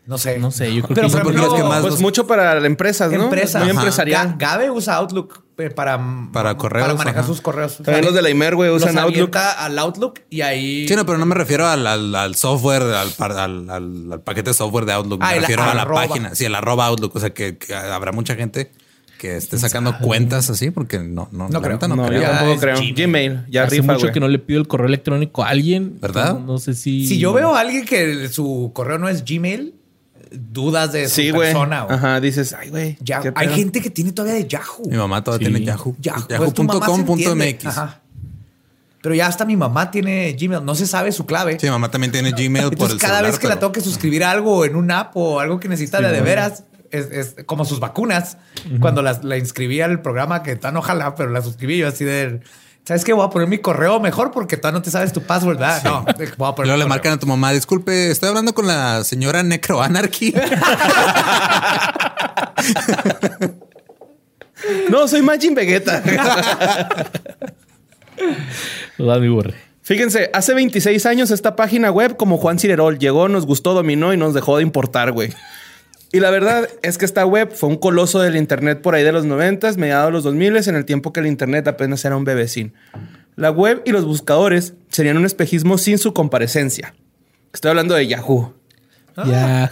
No 0.09 0.17
sé. 0.17 0.39
No 0.39 0.49
sé, 0.49 0.73
yo 0.73 0.81
creo 0.81 0.95
Pero 0.95 1.07
que 1.07 1.11
por 1.13 1.21
ejemplo, 1.21 1.47
es 1.55 1.61
que 1.61 1.67
más 1.69 1.81
Pues 1.81 1.93
los- 1.93 2.01
mucho 2.01 2.25
para 2.25 2.57
empresas, 2.65 3.11
¿no? 3.11 3.25
Empresa. 3.25 3.59
Muy 3.59 3.69
Ajá. 3.69 3.79
empresarial. 3.79 4.27
Ga- 4.29 4.37
Gabe 4.39 4.71
usa 4.71 4.95
Outlook 4.95 5.43
eh, 5.59 5.69
para, 5.69 5.99
Para 6.33 6.57
correos, 6.57 6.85
Para 6.87 6.97
manejar 6.97 7.19
ajá. 7.19 7.27
sus 7.27 7.41
correos. 7.41 7.77
También 7.83 8.03
los 8.05 8.13
de 8.15 8.21
la 8.23 8.29
Imer, 8.31 8.55
güey, 8.55 8.71
usan 8.71 8.95
Los 8.95 9.03
Outlook. 9.03 9.35
al 9.35 9.77
Outlook 9.77 10.21
y 10.29 10.41
ahí. 10.41 10.87
Sí, 10.87 10.95
no, 10.95 11.05
pero 11.05 11.17
no 11.19 11.25
me 11.27 11.35
refiero 11.35 11.67
al, 11.67 11.85
al- 11.85 12.15
al 12.15 12.33
software, 12.35 12.81
al, 12.81 13.09
par- 13.11 13.33
al- 13.33 13.69
al- 13.69 14.13
al 14.13 14.21
paquete 14.21 14.49
de 14.49 14.53
software 14.55 14.85
de 14.85 14.93
Outlook. 14.93 15.19
Ah, 15.23 15.31
me 15.33 15.41
refiero 15.41 15.61
a 15.63 15.73
la 15.75 15.83
arroba. 15.83 16.07
página. 16.07 16.33
Sí, 16.33 16.45
el 16.45 16.55
arroba 16.55 16.87
Outlook. 16.87 17.15
O 17.15 17.19
sea, 17.19 17.29
que, 17.31 17.57
que 17.59 17.75
habrá 17.75 18.11
mucha 18.11 18.35
gente 18.35 18.71
que 19.19 19.35
esté 19.35 19.57
sacando 19.59 19.97
cuentas 19.99 20.49
así 20.49 20.71
porque 20.71 20.97
no, 20.99 21.27
no, 21.33 21.49
No 21.49 21.59
la 21.59 21.61
creo. 21.61 21.77
No, 21.89 21.95
no, 21.97 22.03
yo 22.03 22.07
creo. 22.07 22.21
Ya 22.21 22.37
tampoco 22.39 22.59
creo. 22.61 22.75
Gmail. 22.77 22.93
Gmail, 22.95 23.45
ya 23.49 23.63
Hace 23.63 23.75
rifa, 23.75 23.91
mucho 23.93 23.99
güey. 24.05 24.13
que 24.13 24.19
no 24.21 24.27
le 24.29 24.39
pido 24.39 24.61
el 24.61 24.67
correo 24.69 24.87
electrónico 24.87 25.43
a 25.43 25.49
alguien. 25.49 25.99
¿Verdad? 25.99 26.35
No, 26.39 26.53
no 26.53 26.57
sé 26.57 26.73
si. 26.73 27.05
Si 27.05 27.19
yo 27.19 27.33
veo 27.33 27.53
a 27.53 27.59
alguien 27.59 27.85
que 27.85 28.29
su 28.29 28.71
correo 28.73 28.97
no 28.97 29.09
es 29.09 29.25
Gmail, 29.25 29.75
dudas 30.31 30.91
de 30.91 31.07
su 31.09 31.15
Sí, 31.15 31.31
güey. 31.31 31.51
persona. 31.51 31.83
güey. 31.83 31.95
Ajá, 31.97 32.19
dices, 32.21 32.53
ay, 32.53 32.69
güey. 32.69 32.97
Hay 33.35 33.47
pedo". 33.47 33.55
gente 33.55 33.81
que 33.81 33.89
tiene 33.89 34.11
todavía 34.11 34.35
de 34.35 34.47
Yahoo. 34.47 34.87
Mi 34.89 34.97
mamá 34.97 35.23
todavía 35.23 35.47
Sí. 35.47 35.53
tiene 35.53 35.65
Yahoo. 35.65 35.93
Pues 35.95 36.27
Yahoo.com.mx. 36.29 37.65
Ajá. 37.65 38.01
Pero 39.01 39.15
ya 39.15 39.27
hasta 39.27 39.45
mi 39.45 39.55
mamá 39.55 39.91
tiene 39.91 40.35
Gmail. 40.39 40.63
No 40.65 40.75
se 40.75 40.85
sabe 40.85 41.11
su 41.13 41.25
clave. 41.25 41.57
Sí, 41.59 41.67
mi 41.67 41.71
mamá 41.71 41.89
también 41.89 42.11
tiene 42.11 42.31
Gmail 42.31 42.65
por 42.65 42.73
Entonces, 42.73 42.93
el 42.95 42.99
cada 42.99 43.13
celular, 43.15 43.31
vez 43.31 43.39
que 43.39 43.47
la 43.47 43.53
pero- 43.55 43.59
tengo 43.61 43.71
que 43.71 43.81
suscribir 43.81 44.23
a 44.25 44.31
algo 44.31 44.65
en 44.65 44.75
una 44.75 44.99
app 44.99 45.15
o 45.17 45.39
algo 45.39 45.59
que 45.59 45.69
necesita 45.69 46.01
de, 46.01 46.11
de 46.11 46.21
veras, 46.21 46.63
es, 46.91 47.05
es 47.11 47.35
como 47.45 47.63
sus 47.65 47.79
vacunas. 47.79 48.37
Cuando 48.81 49.01
las, 49.01 49.23
la 49.23 49.37
inscribí 49.37 49.79
al 49.79 50.01
programa, 50.01 50.43
que 50.43 50.55
tan 50.57 50.75
ojalá, 50.75 51.15
pero 51.15 51.29
la 51.29 51.41
suscribí 51.41 51.77
yo 51.77 51.87
así 51.87 52.03
de... 52.03 52.41
¿Sabes 52.89 53.05
qué? 53.05 53.13
Voy 53.13 53.23
a 53.23 53.29
poner 53.29 53.47
mi 53.47 53.59
correo 53.59 53.99
mejor 53.99 54.31
porque 54.31 54.57
tú 54.57 54.71
no 54.71 54.81
te 54.81 54.89
sabes 54.89 55.13
tu 55.13 55.21
password, 55.21 55.59
¿verdad? 55.59 55.83
No, 55.83 56.03
voy 56.37 56.49
a 56.49 56.55
poner 56.55 56.55
Luego 56.55 56.55
mi 56.57 56.65
le 56.65 56.69
correo. 56.69 56.87
marcan 56.87 57.13
a 57.13 57.19
tu 57.19 57.27
mamá, 57.27 57.51
disculpe, 57.51 58.09
estoy 58.09 58.29
hablando 58.29 58.55
con 58.55 58.65
la 58.65 59.03
señora 59.03 59.43
Necro 59.43 59.79
Anarchy. 59.79 60.33
No, 64.89 65.07
soy 65.07 65.21
Majin 65.21 65.53
Vegeta. 65.55 66.03
Todas 68.97 69.21
mi 69.21 69.29
borre. 69.29 69.53
Fíjense, 69.83 70.29
hace 70.33 70.53
26 70.53 71.05
años 71.05 71.31
esta 71.31 71.55
página 71.55 71.91
web, 71.91 72.17
como 72.17 72.37
Juan 72.37 72.59
Cirerol, 72.59 72.97
llegó, 72.99 73.29
nos 73.29 73.45
gustó, 73.45 73.73
dominó 73.73 74.13
y 74.13 74.17
nos 74.17 74.33
dejó 74.33 74.57
de 74.57 74.63
importar, 74.63 75.11
güey. 75.11 75.29
Y 76.11 76.19
la 76.19 76.31
verdad 76.31 76.67
es 76.81 76.97
que 76.97 77.05
esta 77.05 77.25
web 77.25 77.51
fue 77.53 77.69
un 77.69 77.77
coloso 77.77 78.19
del 78.19 78.35
Internet 78.35 78.81
por 78.81 78.95
ahí 78.95 79.03
de 79.03 79.11
los 79.11 79.25
90, 79.25 79.73
mediados 79.73 80.07
de 80.07 80.11
los 80.11 80.23
2000, 80.23 80.67
en 80.67 80.75
el 80.75 80.85
tiempo 80.85 81.13
que 81.13 81.19
el 81.19 81.27
Internet 81.27 81.67
apenas 81.67 82.03
era 82.03 82.17
un 82.17 82.23
bebecín. 82.23 82.73
La 83.35 83.51
web 83.51 83.81
y 83.85 83.91
los 83.91 84.05
buscadores 84.05 84.73
serían 84.89 85.17
un 85.17 85.25
espejismo 85.25 85.77
sin 85.77 85.97
su 85.97 86.13
comparecencia. 86.13 86.95
Estoy 87.53 87.69
hablando 87.69 87.95
de 87.95 88.07
Yahoo. 88.07 88.53
Ya. 89.25 89.71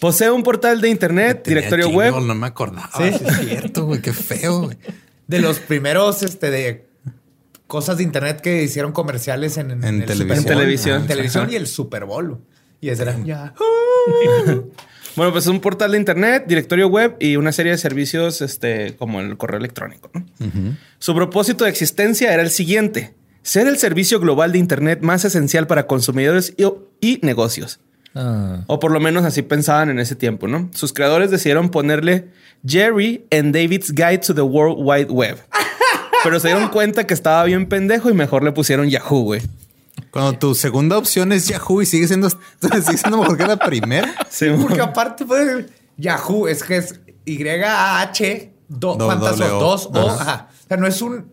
Posee 0.00 0.30
un 0.30 0.42
portal 0.42 0.80
de 0.80 0.88
Internet, 0.88 1.46
directorio 1.46 1.88
web. 1.88 2.14
No 2.20 2.34
me 2.34 2.46
acordaba. 2.46 2.90
Sí. 2.96 3.12
Sí, 3.12 3.24
es 3.26 3.36
cierto, 3.38 3.86
güey. 3.86 4.00
Qué 4.00 4.12
feo, 4.12 4.62
güey. 4.62 4.76
De 5.26 5.40
los 5.40 5.58
primeros, 5.58 6.22
este, 6.22 6.50
de 6.50 6.86
cosas 7.66 7.98
de 7.98 8.02
internet 8.02 8.40
que 8.40 8.62
hicieron 8.64 8.92
comerciales 8.92 9.56
en, 9.56 9.70
en, 9.70 9.84
En 9.84 10.00
el 10.00 10.06
televisión. 10.06 10.38
En 10.38 10.44
televisión. 10.44 11.00
En 11.02 11.06
televisión 11.06 11.44
Ajá. 11.44 11.52
y 11.52 11.56
el 11.56 11.66
Super 11.66 12.04
Bowl. 12.04 12.40
Y 12.80 12.88
ese 12.88 13.02
era 13.02 13.18
ya. 13.24 13.54
Bueno, 15.16 15.32
pues 15.32 15.44
es 15.44 15.50
un 15.50 15.60
portal 15.60 15.92
de 15.92 15.98
Internet, 15.98 16.44
directorio 16.46 16.88
web 16.88 17.16
y 17.18 17.36
una 17.36 17.50
serie 17.52 17.72
de 17.72 17.78
servicios 17.78 18.40
este, 18.42 18.94
como 18.96 19.20
el 19.20 19.36
correo 19.36 19.58
electrónico. 19.58 20.08
¿no? 20.14 20.24
Su 20.98 21.14
propósito 21.14 21.64
de 21.64 21.70
existencia 21.70 22.32
era 22.32 22.42
el 22.42 22.50
siguiente. 22.50 23.12
Ser 23.42 23.66
el 23.66 23.76
servicio 23.76 24.20
global 24.20 24.52
de 24.52 24.58
Internet 24.58 25.00
más 25.02 25.24
esencial 25.24 25.66
para 25.66 25.86
consumidores 25.86 26.54
y, 26.56 26.64
y 27.00 27.18
negocios. 27.22 27.80
Ah. 28.14 28.64
O 28.66 28.78
por 28.78 28.92
lo 28.92 29.00
menos 29.00 29.24
así 29.24 29.42
pensaban 29.42 29.90
en 29.90 29.98
ese 29.98 30.14
tiempo, 30.14 30.48
¿no? 30.48 30.68
Sus 30.72 30.92
creadores 30.92 31.30
decidieron 31.30 31.70
ponerle 31.70 32.28
Jerry 32.66 33.24
and 33.30 33.54
David's 33.54 33.92
Guide 33.92 34.18
to 34.18 34.34
the 34.34 34.42
World 34.42 34.78
Wide 34.78 35.12
Web. 35.12 35.38
Pero 36.22 36.38
se 36.38 36.48
dieron 36.48 36.68
cuenta 36.68 37.06
que 37.06 37.14
estaba 37.14 37.44
bien 37.44 37.66
pendejo 37.66 38.10
y 38.10 38.14
mejor 38.14 38.44
le 38.44 38.52
pusieron 38.52 38.88
Yahoo, 38.90 39.22
güey. 39.22 39.42
Cuando 40.10 40.38
tu 40.38 40.54
segunda 40.54 40.98
opción 40.98 41.32
es 41.32 41.46
Yahoo 41.46 41.82
y 41.82 41.86
sigue 41.86 42.06
siendo, 42.08 42.28
sigue 42.60 42.98
siendo 42.98 43.18
mejor 43.18 43.36
que 43.36 43.46
la 43.46 43.56
primera. 43.56 44.12
Sí, 44.28 44.46
Porque 44.60 44.80
aparte, 44.80 45.24
pues, 45.24 45.66
Yahoo 45.96 46.48
es 46.48 46.62
que 46.64 46.76
es 46.78 47.00
Y-A-H, 47.24 48.52
do, 48.68 48.96
Do-. 48.96 49.16
Dos 49.16 49.88
O. 49.92 50.10
Ajá. 50.10 50.48
O 50.64 50.68
sea, 50.68 50.76
no 50.76 50.86
es 50.86 51.00
un. 51.02 51.14
en 51.14 51.26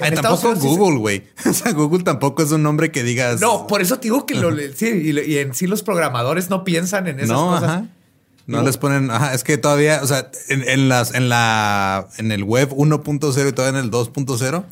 Ay, 0.00 0.10
tampoco 0.12 0.48
Unidos 0.50 0.62
Google, 0.78 0.98
güey. 0.98 1.24
O 1.48 1.52
sea, 1.52 1.72
Google 1.72 2.04
tampoco 2.04 2.42
es 2.42 2.50
un 2.52 2.62
nombre 2.62 2.90
que 2.90 3.02
digas. 3.02 3.40
No, 3.40 3.66
por 3.66 3.82
eso 3.82 3.96
te 3.96 4.04
digo 4.04 4.26
que 4.26 4.34
lo, 4.34 4.50
sí, 4.74 4.86
y, 4.88 5.18
y 5.20 5.38
en 5.38 5.54
sí 5.54 5.66
los 5.66 5.82
programadores 5.82 6.50
no 6.50 6.64
piensan 6.64 7.08
en 7.08 7.18
esas 7.18 7.28
no, 7.30 7.48
cosas. 7.48 7.64
ajá. 7.64 7.84
No 8.46 8.58
Digo- 8.58 8.66
les 8.66 8.76
ponen, 8.76 9.10
ajá, 9.10 9.34
es 9.34 9.44
que 9.44 9.56
todavía, 9.56 10.00
o 10.02 10.06
sea, 10.06 10.28
en, 10.48 10.68
en 10.68 10.88
las, 10.88 11.14
en 11.14 11.28
la, 11.28 12.08
en 12.18 12.32
el 12.32 12.42
web 12.42 12.70
1.0 12.70 13.48
y 13.48 13.52
todavía 13.52 13.78
en 13.78 13.84
el 13.84 13.90
2.0, 13.92 14.64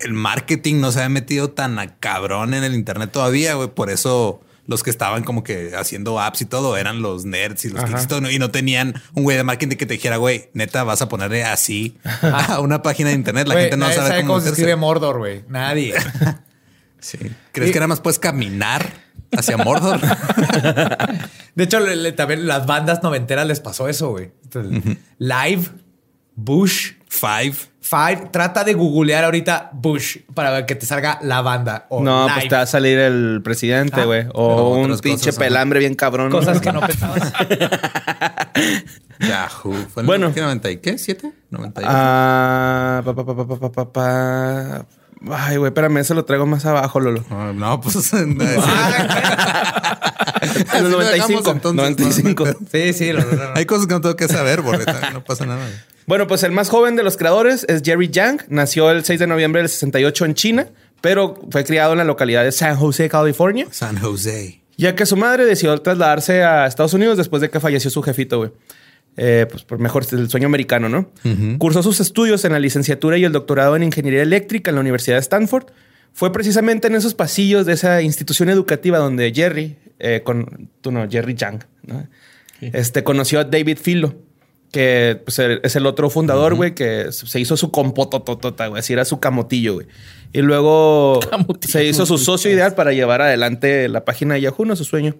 el 0.00 0.12
marketing 0.12 0.80
no 0.80 0.92
se 0.92 0.98
había 1.00 1.08
metido 1.10 1.50
tan 1.50 1.78
a 1.78 1.96
cabrón 1.98 2.54
en 2.54 2.64
el 2.64 2.74
internet 2.74 3.10
todavía, 3.12 3.54
güey. 3.54 3.68
Por 3.68 3.90
eso 3.90 4.40
los 4.66 4.82
que 4.84 4.90
estaban 4.90 5.24
como 5.24 5.42
que 5.42 5.72
haciendo 5.76 6.20
apps 6.20 6.42
y 6.42 6.44
todo 6.44 6.76
eran 6.76 7.02
los 7.02 7.24
nerds 7.24 7.64
y 7.64 7.70
los 7.70 7.82
Ajá. 7.82 8.06
todo, 8.06 8.20
¿no? 8.20 8.30
y 8.30 8.38
no 8.38 8.50
tenían 8.52 8.94
un 9.14 9.24
güey 9.24 9.36
de 9.36 9.42
marketing 9.42 9.76
que 9.76 9.86
te 9.86 9.94
dijera, 9.94 10.16
güey, 10.16 10.48
neta, 10.54 10.84
vas 10.84 11.02
a 11.02 11.08
ponerle 11.08 11.42
así 11.44 11.98
a 12.22 12.60
una 12.60 12.80
página 12.82 13.08
de 13.08 13.16
internet. 13.16 13.48
La 13.48 13.54
gente 13.56 13.76
no 13.76 13.90
sabe, 13.92 14.20
cómo, 14.24 14.40
se 14.40 14.50
escribe 14.50 14.76
Mordor, 14.76 15.18
güey. 15.18 15.44
Nadie. 15.48 15.94
Sí. 17.02 17.16
¿Crees 17.52 17.70
Y- 17.70 17.72
que 17.72 17.78
nada 17.78 17.86
más 17.88 18.00
puedes 18.00 18.18
caminar 18.18 18.86
hacia 19.32 19.56
Mordor? 19.56 19.98
De 21.54 21.64
hecho, 21.64 21.80
le- 21.80 21.96
le- 21.96 22.12
también 22.12 22.46
las 22.46 22.66
bandas 22.66 23.02
noventeras 23.02 23.46
les 23.46 23.58
pasó 23.60 23.88
eso, 23.88 24.10
güey. 24.10 24.32
Live, 25.18 25.62
Bush, 26.36 26.92
Five. 27.08 27.54
Five, 27.90 28.28
trata 28.30 28.62
de 28.62 28.74
googlear 28.74 29.24
ahorita 29.24 29.70
Bush 29.72 30.18
para 30.32 30.64
que 30.64 30.76
te 30.76 30.86
salga 30.86 31.18
la 31.22 31.42
banda. 31.42 31.86
O 31.88 32.00
no, 32.00 32.22
pues 32.22 32.26
live. 32.26 32.34
pues 32.34 32.48
te 32.48 32.54
va 32.54 32.62
a 32.62 32.66
salir 32.66 32.98
el 32.98 33.40
presidente, 33.42 34.02
ah, 34.02 34.04
güey. 34.04 34.22
Ah, 34.26 34.30
o 34.34 34.76
un 34.76 34.96
pinche 35.00 35.30
cosas, 35.30 35.38
pelambre 35.38 35.80
¿no? 35.80 35.80
bien 35.80 35.94
cabrón. 35.96 36.30
Cosas 36.30 36.60
que 36.60 36.70
no 36.72 36.80
pensabas. 36.86 37.32
Yahoo. 39.18 39.74
¿Fue 39.92 40.04
bueno. 40.04 40.32
90 40.34 40.70
y 40.70 40.76
qué? 40.76 40.98
¿Siete? 40.98 41.32
¿90 41.50 41.82
Ah, 41.84 43.02
pa, 43.04 43.12
pa, 43.12 43.26
pa, 43.26 43.34
pa, 43.34 43.58
pa, 43.58 43.72
pa, 43.72 43.92
pa. 43.92 44.86
Ay, 45.32 45.56
güey, 45.56 45.70
espérame, 45.70 45.96
eso 45.98 46.14
lo 46.14 46.24
traigo 46.24 46.46
más 46.46 46.64
abajo, 46.66 47.00
Lolo. 47.00 47.24
No, 47.28 47.52
no 47.52 47.80
pues. 47.80 48.12
No, 48.12 48.22
los 50.80 50.90
95, 50.92 51.50
entonces, 51.50 51.76
95. 51.76 52.44
Sí, 52.70 52.92
sí. 52.92 53.12
Lo, 53.12 53.20
lo, 53.20 53.32
lo. 53.32 53.52
Hay 53.56 53.66
cosas 53.66 53.88
que 53.88 53.94
no 53.94 54.00
tengo 54.00 54.14
que 54.16 54.28
saber, 54.28 54.62
borreta. 54.62 55.10
No 55.10 55.24
pasa 55.24 55.44
nada. 55.44 55.64
Wey. 55.64 55.74
Bueno, 56.10 56.26
pues 56.26 56.42
el 56.42 56.50
más 56.50 56.68
joven 56.70 56.96
de 56.96 57.04
los 57.04 57.16
creadores 57.16 57.64
es 57.68 57.82
Jerry 57.84 58.08
Yang. 58.08 58.46
Nació 58.48 58.90
el 58.90 59.04
6 59.04 59.20
de 59.20 59.28
noviembre 59.28 59.60
del 59.62 59.68
68 59.68 60.24
en 60.24 60.34
China, 60.34 60.66
pero 61.00 61.36
fue 61.52 61.62
criado 61.62 61.92
en 61.92 61.98
la 61.98 62.04
localidad 62.04 62.42
de 62.42 62.50
San 62.50 62.74
Jose, 62.74 63.08
California, 63.08 63.68
San 63.70 63.96
Jose. 63.96 64.60
ya 64.76 64.96
que 64.96 65.06
su 65.06 65.16
madre 65.16 65.44
decidió 65.44 65.78
trasladarse 65.78 66.42
a 66.42 66.66
Estados 66.66 66.94
Unidos 66.94 67.16
después 67.16 67.40
de 67.40 67.48
que 67.48 67.60
falleció 67.60 67.92
su 67.92 68.02
jefito, 68.02 68.38
güey. 68.38 68.50
Eh, 69.16 69.46
pues 69.48 69.62
por 69.62 69.78
mejor, 69.78 70.04
el 70.10 70.28
sueño 70.28 70.46
americano, 70.46 70.88
¿no? 70.88 71.12
Cursó 71.58 71.80
sus 71.80 72.00
estudios 72.00 72.44
en 72.44 72.54
la 72.54 72.58
licenciatura 72.58 73.16
y 73.16 73.22
el 73.22 73.30
doctorado 73.30 73.76
en 73.76 73.84
ingeniería 73.84 74.22
eléctrica 74.22 74.72
en 74.72 74.74
la 74.74 74.80
Universidad 74.80 75.14
de 75.14 75.20
Stanford. 75.20 75.66
Fue 76.12 76.32
precisamente 76.32 76.88
en 76.88 76.96
esos 76.96 77.14
pasillos 77.14 77.66
de 77.66 77.74
esa 77.74 78.02
institución 78.02 78.48
educativa 78.48 78.98
donde 78.98 79.32
Jerry, 79.32 79.78
eh, 80.00 80.22
con, 80.24 80.70
tú 80.80 80.90
no, 80.90 81.08
Jerry 81.08 81.36
Yang, 81.36 81.66
¿no? 81.84 82.08
este, 82.60 83.04
conoció 83.04 83.38
a 83.38 83.44
David 83.44 83.78
Filo, 83.80 84.16
que 84.70 85.20
pues, 85.24 85.38
es 85.38 85.76
el 85.76 85.86
otro 85.86 86.10
fundador, 86.10 86.54
güey, 86.54 86.74
que 86.74 87.10
se 87.10 87.40
hizo 87.40 87.56
su 87.56 87.70
compotototota, 87.70 88.68
güey, 88.68 88.80
así 88.80 88.92
era 88.92 89.04
su 89.04 89.18
camotillo, 89.20 89.74
güey. 89.74 89.86
Y 90.32 90.42
luego 90.42 91.20
Camotillo. 91.30 91.72
se 91.72 91.84
hizo 91.84 92.06
su 92.06 92.18
socio 92.18 92.50
ideal 92.50 92.74
para 92.74 92.92
llevar 92.92 93.20
adelante 93.20 93.88
la 93.88 94.04
página 94.04 94.34
de 94.34 94.42
Yahoo, 94.42 94.64
no 94.64 94.76
su 94.76 94.84
sueño. 94.84 95.16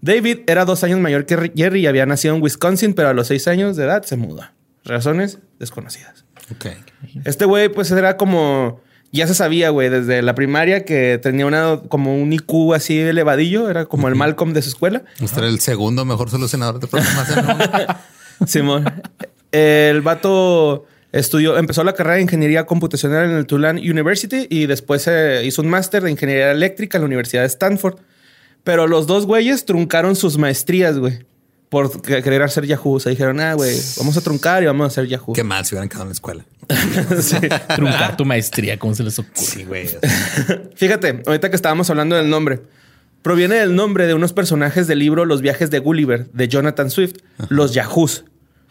David 0.00 0.40
era 0.46 0.64
dos 0.64 0.84
años 0.84 1.00
mayor 1.00 1.26
que 1.26 1.52
Jerry 1.54 1.80
y 1.82 1.86
había 1.86 2.06
nacido 2.06 2.34
en 2.34 2.42
Wisconsin, 2.42 2.94
pero 2.94 3.08
a 3.08 3.14
los 3.14 3.26
seis 3.26 3.48
años 3.48 3.76
de 3.76 3.84
edad 3.84 4.04
se 4.04 4.16
mudó. 4.16 4.44
Razones 4.84 5.38
desconocidas. 5.58 6.24
Ok. 6.52 6.66
Este 7.24 7.44
güey, 7.44 7.68
pues 7.68 7.90
era 7.90 8.16
como. 8.16 8.80
Ya 9.10 9.26
se 9.26 9.34
sabía, 9.34 9.70
güey, 9.70 9.88
desde 9.88 10.20
la 10.22 10.34
primaria 10.34 10.84
que 10.84 11.18
tenía 11.20 11.46
una 11.46 11.80
como 11.88 12.14
un 12.16 12.32
IQ 12.32 12.74
así 12.74 12.98
elevadillo, 12.98 13.70
era 13.70 13.86
como 13.86 14.06
el 14.08 14.14
Malcolm 14.14 14.52
de 14.52 14.62
su 14.62 14.68
escuela. 14.68 15.02
Este 15.20 15.40
era 15.40 15.48
el 15.48 15.60
segundo 15.60 16.04
mejor 16.04 16.30
solucionador 16.30 16.78
de 16.78 16.86
problemas. 16.86 17.28
Simón. 18.46 18.84
El 19.52 20.00
vato 20.02 20.86
estudió, 21.12 21.56
empezó 21.58 21.84
la 21.84 21.94
carrera 21.94 22.16
de 22.16 22.22
ingeniería 22.22 22.66
computacional 22.66 23.30
en 23.30 23.36
el 23.36 23.46
Tulane 23.46 23.80
University 23.80 24.46
y 24.50 24.66
después 24.66 25.06
eh, 25.08 25.42
hizo 25.44 25.62
un 25.62 25.68
máster 25.68 26.02
de 26.02 26.10
ingeniería 26.10 26.50
eléctrica 26.52 26.98
en 26.98 27.02
la 27.02 27.06
Universidad 27.06 27.42
de 27.42 27.48
Stanford. 27.48 27.96
Pero 28.64 28.86
los 28.86 29.06
dos 29.06 29.24
güeyes 29.24 29.64
truncaron 29.64 30.16
sus 30.16 30.36
maestrías, 30.36 30.98
güey, 30.98 31.20
por 31.70 32.02
que- 32.02 32.22
querer 32.22 32.42
hacer 32.42 32.66
Yahoo. 32.66 32.94
O 32.94 33.00
sea, 33.00 33.10
dijeron, 33.10 33.40
ah, 33.40 33.54
güey, 33.54 33.74
vamos 33.96 34.16
a 34.16 34.20
truncar 34.20 34.62
y 34.62 34.66
vamos 34.66 34.84
a 34.84 34.88
hacer 34.88 35.06
Yahoo. 35.06 35.32
Qué 35.32 35.44
mal 35.44 35.64
se 35.64 35.74
hubieran 35.74 35.88
quedado 35.88 36.02
en 36.04 36.08
la 36.10 36.12
escuela. 36.12 36.44
Sí. 37.22 37.36
Truncar 37.74 38.16
tu 38.18 38.24
maestría, 38.26 38.78
¿cómo 38.78 38.94
se 38.94 39.02
les 39.04 39.18
ocurre? 39.18 39.34
Sí, 39.46 39.64
güey. 39.64 39.86
Fíjate, 40.74 41.22
ahorita 41.26 41.48
que 41.48 41.56
estábamos 41.56 41.88
hablando 41.88 42.16
del 42.16 42.28
nombre, 42.28 42.60
proviene 43.22 43.54
del 43.56 43.74
nombre 43.74 44.06
de 44.06 44.12
unos 44.14 44.32
personajes 44.34 44.86
del 44.86 44.98
libro 44.98 45.24
Los 45.24 45.40
viajes 45.40 45.70
de 45.70 45.78
Gulliver 45.78 46.30
de 46.32 46.48
Jonathan 46.48 46.90
Swift, 46.90 47.16
los 47.48 47.72
Yahoos, 47.72 48.24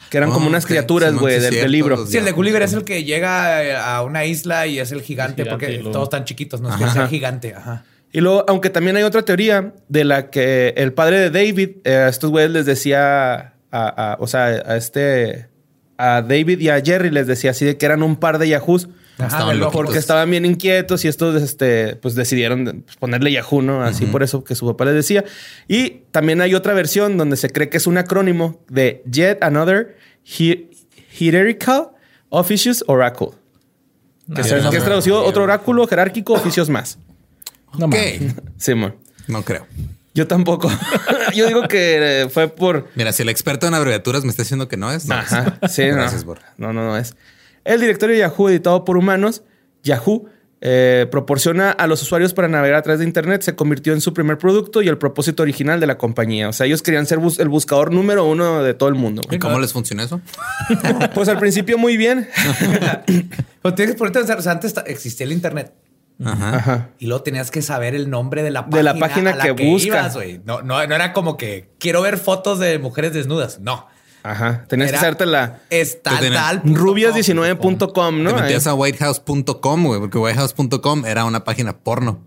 que 0.09 0.17
eran 0.17 0.29
Oh, 0.29 0.33
como 0.33 0.47
unas 0.47 0.63
ok. 0.63 0.69
criaturas, 0.69 1.13
güey, 1.15 1.39
del, 1.39 1.71
libro. 1.71 2.05
Sí, 2.07 2.17
el 2.17 2.25
de 2.25 2.31
Gulliver 2.31 2.61
es 2.61 2.73
el 2.73 2.83
que 2.83 3.03
llega 3.03 3.95
a 3.95 4.03
una 4.03 4.25
isla 4.25 4.67
y 4.67 4.79
es 4.79 4.91
el 4.91 5.01
gigante, 5.01 5.41
El 5.43 5.47
gigante 5.49 5.67
porque 5.79 5.91
todos 5.91 6.03
están 6.05 6.23
chiquitos, 6.25 6.61
no 6.61 6.73
es 6.73 6.91
sea 6.93 7.07
gigante. 7.07 7.53
Ajá. 7.55 7.83
Y 8.11 8.21
luego, 8.21 8.45
aunque 8.47 8.69
también 8.69 8.95
hay 8.95 9.03
otra 9.03 9.23
teoría 9.23 9.73
de 9.89 10.05
la 10.05 10.29
que 10.29 10.73
el 10.77 10.93
padre 10.93 11.19
de 11.19 11.29
David, 11.29 11.69
eh, 11.83 11.93
a 11.95 12.07
estos 12.07 12.29
güeyes 12.31 12.51
les 12.51 12.65
decía, 12.65 13.33
a, 13.35 13.51
a- 13.71 14.17
o 14.19 14.27
sea, 14.27 14.45
a 14.45 14.77
este, 14.77 15.47
a 15.97 16.21
David 16.21 16.59
y 16.59 16.69
a 16.69 16.81
Jerry 16.81 17.09
les 17.11 17.27
decía 17.27 17.51
así 17.51 17.65
de 17.65 17.77
que 17.77 17.85
eran 17.85 18.03
un 18.03 18.15
par 18.15 18.37
de 18.39 18.47
Yahoos. 18.47 18.87
Ajá, 19.17 19.27
Estaban 19.27 19.59
loquitos. 19.59 19.73
Porque 19.85 19.97
estaban 19.97 20.29
bien 20.29 20.45
inquietos 20.45 21.03
y 21.03 21.07
estos, 21.07 21.41
este, 21.41 21.95
pues 21.95 22.13
decidieron 22.15 22.83
pues, 22.85 22.97
ponerle 22.97 23.31
Yahoo, 23.31 23.61
¿no? 23.61 23.81
Así 23.83 24.05
por 24.05 24.21
eso 24.23 24.43
que 24.43 24.53
su 24.55 24.65
papá 24.67 24.85
les 24.85 24.93
decía. 24.93 25.25
Y 25.67 26.01
también 26.11 26.39
hay 26.41 26.53
otra 26.53 26.73
versión 26.73 27.17
donde 27.17 27.35
se 27.37 27.49
cree 27.49 27.69
que 27.69 27.77
es 27.77 27.87
un 27.87 27.97
acrónimo 27.97 28.61
de 28.69 29.01
Yet 29.09 29.43
Another 29.43 29.97
Hi- 30.23 30.69
Hierarchical 31.17 31.89
Officious 32.29 32.83
Oracle. 32.87 33.29
Que, 34.27 34.41
no, 34.41 34.69
que 34.69 34.77
es 34.77 34.83
no, 34.83 34.85
traducido 34.85 35.21
no, 35.21 35.25
otro 35.25 35.43
oráculo 35.43 35.87
jerárquico, 35.87 36.33
oficios 36.33 36.69
más. 36.69 36.99
No 37.77 37.87
mames. 37.87 38.35
Simón. 38.57 38.95
No 39.27 39.43
creo. 39.43 39.65
Yo 40.13 40.27
tampoco. 40.27 40.69
Yo 41.35 41.47
digo 41.47 41.67
que 41.67 42.23
eh, 42.23 42.29
fue 42.29 42.47
por... 42.49 42.87
Mira, 42.95 43.11
si 43.13 43.23
el 43.23 43.29
experto 43.29 43.67
en 43.67 43.73
abreviaturas 43.73 44.23
me 44.23 44.29
está 44.31 44.43
diciendo 44.43 44.67
que 44.67 44.75
no 44.77 44.91
es, 44.91 45.05
no 45.05 45.19
es. 45.19 45.31
Ajá, 45.31 45.57
sí, 45.69 45.85
no. 45.87 45.95
Gracias, 45.95 46.23
Borja. 46.23 46.53
No, 46.57 46.73
no, 46.73 46.83
no 46.83 46.97
es. 46.97 47.15
El 47.67 47.81
directorio 47.81 48.15
de 48.15 48.21
Yahoo 48.21 48.49
editado 48.49 48.83
por 48.85 48.97
humanos, 48.97 49.43
Yahoo, 49.83 50.25
eh, 50.59 51.05
proporciona 51.11 51.69
a 51.69 51.85
los 51.85 52.01
usuarios 52.01 52.33
para 52.33 52.47
navegar 52.47 52.77
a 52.77 52.81
través 52.81 52.99
de 52.99 53.05
Internet, 53.05 53.43
se 53.43 53.55
convirtió 53.55 53.93
en 53.93 54.01
su 54.01 54.11
primer 54.13 54.39
producto 54.39 54.81
y 54.81 54.87
el 54.87 54.97
propósito 54.97 55.43
original 55.43 55.79
de 55.79 55.85
la 55.85 55.99
compañía. 55.99 56.49
O 56.49 56.53
sea, 56.53 56.65
ellos 56.65 56.81
querían 56.81 57.05
ser 57.05 57.19
bus- 57.19 57.37
el 57.39 57.47
buscador 57.47 57.91
número 57.91 58.25
uno 58.25 58.63
de 58.63 58.73
todo 58.73 58.89
el 58.89 58.95
mundo. 58.95 59.21
¿Y 59.29 59.37
cómo 59.37 59.59
les 59.59 59.71
funciona 59.73 60.03
eso? 60.03 60.19
Pues 61.13 61.29
al 61.29 61.37
principio 61.39 61.77
muy 61.77 61.95
bien. 61.97 62.27
Pero 63.61 63.75
tienes 63.75 63.93
que 63.95 63.99
ponerte 63.99 64.19
a 64.19 64.21
pensar, 64.21 64.39
o 64.39 64.41
sea, 64.41 64.51
antes 64.53 64.73
existía 64.85 65.25
el 65.25 65.31
internet. 65.31 65.73
Ajá. 66.23 66.55
Ajá. 66.55 66.89
Y 66.97 67.05
luego 67.05 67.21
tenías 67.21 67.51
que 67.51 67.61
saber 67.61 67.93
el 67.93 68.09
nombre 68.09 68.41
de 68.41 68.49
la 68.49 68.61
página, 68.61 68.77
De 68.77 68.83
la 68.83 68.95
página 68.95 69.31
a 69.33 69.35
la 69.35 69.43
que 69.43 69.51
busca. 69.69 69.87
ibas, 69.87 70.15
güey. 70.15 70.41
no, 70.45 70.61
no, 70.63 70.85
no 70.87 70.95
era 70.95 71.13
como 71.13 71.37
que 71.37 71.69
quiero 71.77 72.01
ver 72.01 72.17
fotos 72.17 72.57
de 72.59 72.79
mujeres 72.79 73.13
desnudas. 73.13 73.59
No. 73.59 73.85
Ajá. 74.23 74.65
Tenías 74.67 74.87
que 74.89 74.95
Era- 74.95 74.99
saberte 75.01 75.25
la 75.25 75.59
Es 75.69 76.01
tal, 76.03 76.17
Tú 76.17 76.23
tenías 76.23 76.41
tal. 76.43 76.61
punto 76.61 76.79
com. 76.79 76.89
rubias19.com, 76.95 78.23
¿no? 78.23 78.35
Te 78.35 78.41
metías 78.41 78.67
a 78.67 78.73
whitehouse.com, 78.73 79.83
güey, 79.85 79.99
porque 79.99 80.17
whitehouse.com 80.17 81.05
era 81.05 81.25
una 81.25 81.43
página 81.43 81.77
porno. 81.77 82.25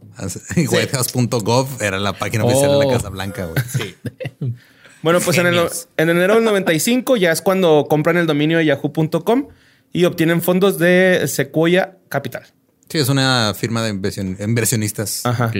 Y 0.56 0.66
whitehouse.gov 0.68 1.82
era 1.82 1.98
la 1.98 2.12
página 2.14 2.44
oficial 2.44 2.70
de 2.70 2.76
Oh. 2.76 2.82
la 2.84 2.92
Casa 2.96 3.08
Blanca, 3.10 3.46
güey. 3.46 3.62
Sí. 3.68 3.96
Bueno, 5.02 5.18
pues 5.20 5.38
en, 5.38 5.46
el- 5.46 5.58
en 5.96 6.10
enero 6.10 6.34
del 6.34 6.44
95 6.44 7.16
ya 7.16 7.32
es 7.32 7.40
cuando 7.40 7.86
compran 7.88 8.18
el 8.18 8.26
dominio 8.26 8.58
de 8.58 8.66
yahoo.com 8.66 9.48
y 9.94 10.04
obtienen 10.04 10.42
fondos 10.42 10.78
de 10.78 11.24
Sequoia 11.26 11.96
Capital. 12.10 12.42
Sí, 12.90 12.98
es 12.98 13.08
una 13.08 13.54
firma 13.54 13.82
de 13.82 13.88
inversión- 13.94 14.36
inversionistas. 14.38 15.24
Ajá. 15.24 15.46
Ok. 15.46 15.56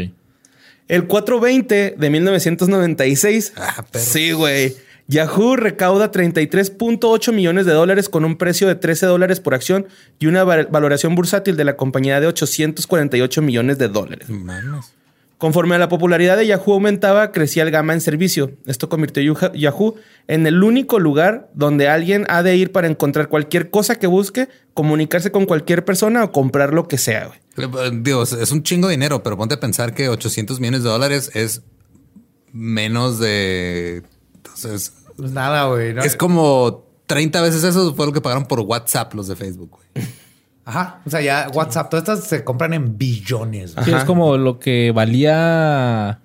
El 0.89 1.07
420 1.07 1.95
de 1.97 2.11
1996. 2.11 3.55
Ah, 3.57 3.83
perro. 3.91 4.05
Sí, 4.05 4.33
güey. 4.33 4.77
Yahoo 5.11 5.57
recauda 5.57 6.13
33.8 6.13 7.33
millones 7.33 7.67
de 7.67 7.73
dólares 7.73 8.09
con 8.09 8.25
un 8.25 8.37
precio 8.37 8.69
de 8.69 8.77
13 8.77 9.07
dólares 9.07 9.41
por 9.41 9.55
acción 9.55 9.87
y 10.21 10.27
una 10.27 10.45
va- 10.45 10.65
valoración 10.71 11.17
bursátil 11.17 11.57
de 11.57 11.65
la 11.65 11.77
compañía 11.77 12.21
de 12.21 12.29
848 12.29 13.43
millones 13.43 13.77
de 13.79 13.89
dólares. 13.89 14.29
Mames. 14.31 14.93
Conforme 15.37 15.75
a 15.75 15.79
la 15.79 15.89
popularidad 15.89 16.37
de 16.37 16.47
Yahoo 16.47 16.75
aumentaba, 16.75 17.33
crecía 17.33 17.63
el 17.63 17.71
gama 17.71 17.93
en 17.95 18.01
servicio. 18.03 18.53
Esto 18.67 18.89
convirtió 18.91 19.23
Yuha- 19.23 19.53
Yahoo 19.55 19.97
en 20.29 20.47
el 20.47 20.63
único 20.63 20.99
lugar 21.01 21.49
donde 21.55 21.89
alguien 21.89 22.25
ha 22.29 22.43
de 22.43 22.57
ir 22.57 22.71
para 22.73 22.87
encontrar 22.87 23.29
cualquier 23.29 23.71
cosa 23.71 23.99
que 23.99 24.07
busque, 24.07 24.49
comunicarse 24.75 25.33
con 25.33 25.47
cualquier 25.47 25.85
persona 25.85 26.23
o 26.25 26.31
comprar 26.31 26.73
lo 26.75 26.87
que 26.89 26.99
sea. 26.99 27.27
güey. 27.29 27.39
Pero, 27.57 27.85
eh, 27.85 27.91
Digo, 28.03 28.23
es 28.23 28.53
un 28.53 28.63
chingo 28.63 28.87
de 28.89 28.93
dinero, 28.93 29.23
pero 29.23 29.37
ponte 29.39 29.55
a 29.55 29.61
pensar 29.61 29.93
que 29.95 30.09
800 30.11 30.61
millones 30.61 30.83
de 30.85 30.91
dólares 30.91 31.31
es 31.35 31.63
menos 32.53 33.19
de... 33.19 34.03
Entonces, 34.37 34.93
Pues 35.21 35.33
nada, 35.33 35.67
güey. 35.67 35.93
¿no? 35.95 36.03
es 36.03 36.17
como 36.17 36.87
30 37.07 37.43
veces 37.43 37.63
eso 37.65 37.95
fue 37.95 38.07
lo 38.07 38.13
que 38.13 38.21
pagaron 38.21 38.47
por 38.47 38.61
WhatsApp 38.61 39.13
los 39.15 39.29
de 39.29 39.37
Facebook, 39.37 39.71
güey. 39.71 40.07
Ajá. 40.65 41.01
O 41.05 41.11
sea, 41.11 41.21
ya 41.21 41.49
WhatsApp, 41.53 41.91
todas 41.91 42.09
estas 42.09 42.29
se 42.29 42.45
compran 42.45 42.73
en 42.73 42.97
billones. 42.97 43.75
güey. 43.75 43.87
Sí, 43.87 43.93
es 43.93 44.05
como 44.05 44.37
lo 44.37 44.59
que 44.59 44.93
valía 44.95 46.21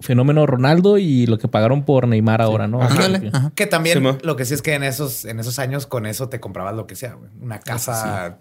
Fenómeno 0.00 0.46
Ronaldo 0.46 0.98
y 0.98 1.26
lo 1.26 1.38
que 1.38 1.48
pagaron 1.48 1.84
por 1.84 2.06
Neymar 2.08 2.42
ahora, 2.42 2.66
¿no? 2.66 2.82
Ajá. 2.82 3.52
Que 3.54 3.66
también 3.66 4.02
Sí, 4.02 4.18
lo 4.22 4.36
que 4.36 4.44
sí 4.44 4.54
es 4.54 4.62
que 4.62 4.74
en 4.74 4.82
esos, 4.82 5.24
en 5.24 5.40
esos 5.40 5.58
años 5.58 5.86
con 5.86 6.06
eso 6.06 6.28
te 6.28 6.40
comprabas 6.40 6.74
lo 6.74 6.86
que 6.86 6.96
sea, 6.96 7.14
güey. 7.14 7.30
Una 7.40 7.60
casa. 7.60 8.38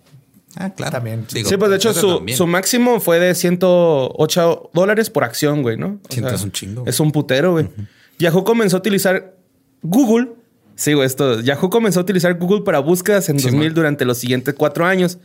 Ah, 0.57 0.69
claro. 0.71 0.91
También. 0.91 1.25
Digo, 1.31 1.49
sí, 1.49 1.57
pues 1.57 1.69
de 1.69 1.77
hecho 1.77 1.93
su, 1.93 2.23
su 2.35 2.47
máximo 2.47 2.99
fue 2.99 3.19
de 3.19 3.35
108 3.35 4.71
dólares 4.73 5.09
por 5.09 5.23
acción, 5.23 5.61
güey, 5.61 5.77
¿no? 5.77 5.99
O 6.09 6.27
es 6.27 6.43
un 6.43 6.51
chingo, 6.51 6.81
güey. 6.81 6.89
Es 6.89 6.99
un 6.99 7.11
putero, 7.11 7.51
güey. 7.53 7.69
Yahoo 8.17 8.43
comenzó 8.43 8.77
a 8.77 8.79
utilizar 8.79 9.34
Google. 9.85 10.33
Sí, 10.75 10.93
güey, 10.93 11.05
esto. 11.05 11.39
Yahoo 11.39 11.69
comenzó 11.69 11.99
a 12.01 12.03
utilizar 12.03 12.37
Google 12.37 12.61
para 12.63 12.79
búsquedas 12.79 13.29
en 13.29 13.39
Sí, 13.39 13.45
2000 13.45 13.67
man. 13.69 13.73
durante 13.75 14.03
los 14.05 14.17
siguientes 14.17 14.53
cuatro 14.57 14.85
años. 14.85 15.19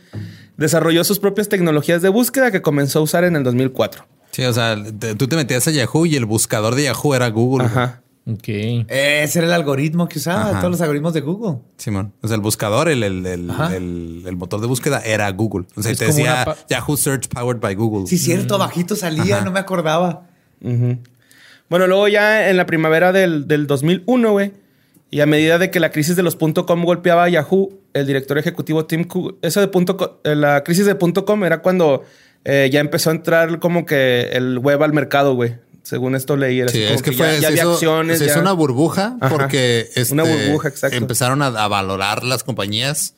Desarrolló 0.57 1.03
sus 1.03 1.19
propias 1.19 1.49
tecnologías 1.49 2.01
de 2.01 2.09
búsqueda 2.09 2.51
que 2.51 2.61
comenzó 2.61 2.99
a 2.99 3.01
usar 3.01 3.23
en 3.23 3.35
el 3.35 3.43
2004. 3.43 4.05
Sí, 4.31 4.43
o 4.43 4.53
sea, 4.53 4.77
te- 4.99 5.15
tú 5.15 5.27
te 5.27 5.35
metías 5.35 5.67
a 5.67 5.71
Yahoo 5.71 6.05
y 6.05 6.15
el 6.15 6.25
buscador 6.25 6.75
de 6.75 6.83
Yahoo 6.83 7.15
era 7.15 7.29
Google. 7.29 7.65
Ajá. 7.65 8.01
Ok. 8.27 8.47
Ese 8.47 9.39
era 9.39 9.47
el 9.47 9.51
algoritmo 9.53 10.07
que 10.07 10.19
usaba, 10.19 10.51
Ajá. 10.51 10.59
todos 10.59 10.71
los 10.71 10.81
algoritmos 10.81 11.13
de 11.13 11.21
Google. 11.21 11.57
Simón. 11.77 12.13
O 12.21 12.27
sea, 12.27 12.35
el 12.35 12.41
buscador, 12.41 12.87
el, 12.87 13.01
el, 13.03 13.25
el, 13.25 13.49
Ajá. 13.49 13.75
el- 13.75 14.23
el 14.25 14.35
motor 14.37 14.61
de 14.61 14.67
búsqueda 14.67 14.99
era 15.03 15.29
Google. 15.31 15.65
O 15.75 15.81
sea, 15.81 15.91
Es 15.91 15.97
te 15.97 16.05
decía 16.05 16.55
Yahoo 16.69 16.95
Search 16.95 17.27
Powered 17.27 17.59
by 17.59 17.73
Google. 17.75 18.07
Sí, 18.07 18.17
cierto, 18.17 18.57
bajito 18.57 18.95
salía, 18.95 19.37
Ajá. 19.37 19.45
no 19.45 19.51
me 19.51 19.59
acordaba. 19.59 20.27
Ujú. 20.61 20.99
Bueno, 21.71 21.87
luego 21.87 22.09
ya 22.09 22.49
en 22.49 22.57
la 22.57 22.65
primavera 22.65 23.13
del, 23.13 23.47
del 23.47 23.65
2001, 23.65 24.31
güey, 24.33 24.51
y 25.09 25.21
a 25.21 25.25
medida 25.25 25.57
de 25.57 25.71
que 25.71 25.79
la 25.79 25.89
crisis 25.89 26.17
de 26.17 26.21
los 26.21 26.35
.com 26.35 26.83
golpeaba 26.83 27.23
a 27.23 27.29
Yahoo, 27.29 27.69
el 27.93 28.05
director 28.05 28.37
ejecutivo 28.37 28.85
Tim 28.87 29.05
Cook, 29.05 29.37
eso 29.41 29.61
de 29.61 29.69
punto 29.69 30.19
eh, 30.25 30.35
la 30.35 30.65
crisis 30.65 30.85
de 30.85 30.97
.com 30.97 31.43
era 31.45 31.61
cuando 31.61 32.03
eh, 32.43 32.67
ya 32.69 32.81
empezó 32.81 33.09
a 33.09 33.13
entrar 33.13 33.59
como 33.59 33.85
que 33.85 34.23
el 34.33 34.59
web 34.59 34.83
al 34.83 34.91
mercado, 34.91 35.33
güey. 35.33 35.55
Según 35.81 36.13
esto 36.15 36.35
leí, 36.35 36.61
Sí, 36.67 36.83
es 36.83 37.01
que, 37.01 37.13
fue, 37.13 37.39
ya, 37.39 37.47
había 37.47 37.61
hizo, 37.61 37.71
acciones. 37.75 38.19
se 38.19 38.25
hizo 38.25 38.35
ya- 38.35 38.41
una 38.41 38.51
burbuja 38.51 39.15
Ajá. 39.21 39.33
porque 39.33 39.89
este, 39.95 40.13
Una 40.13 40.23
burbuja, 40.23 40.67
exacto. 40.67 40.97
empezaron 40.97 41.41
a, 41.41 41.47
a 41.47 41.69
valorar 41.69 42.23
las 42.25 42.43
compañías. 42.43 43.15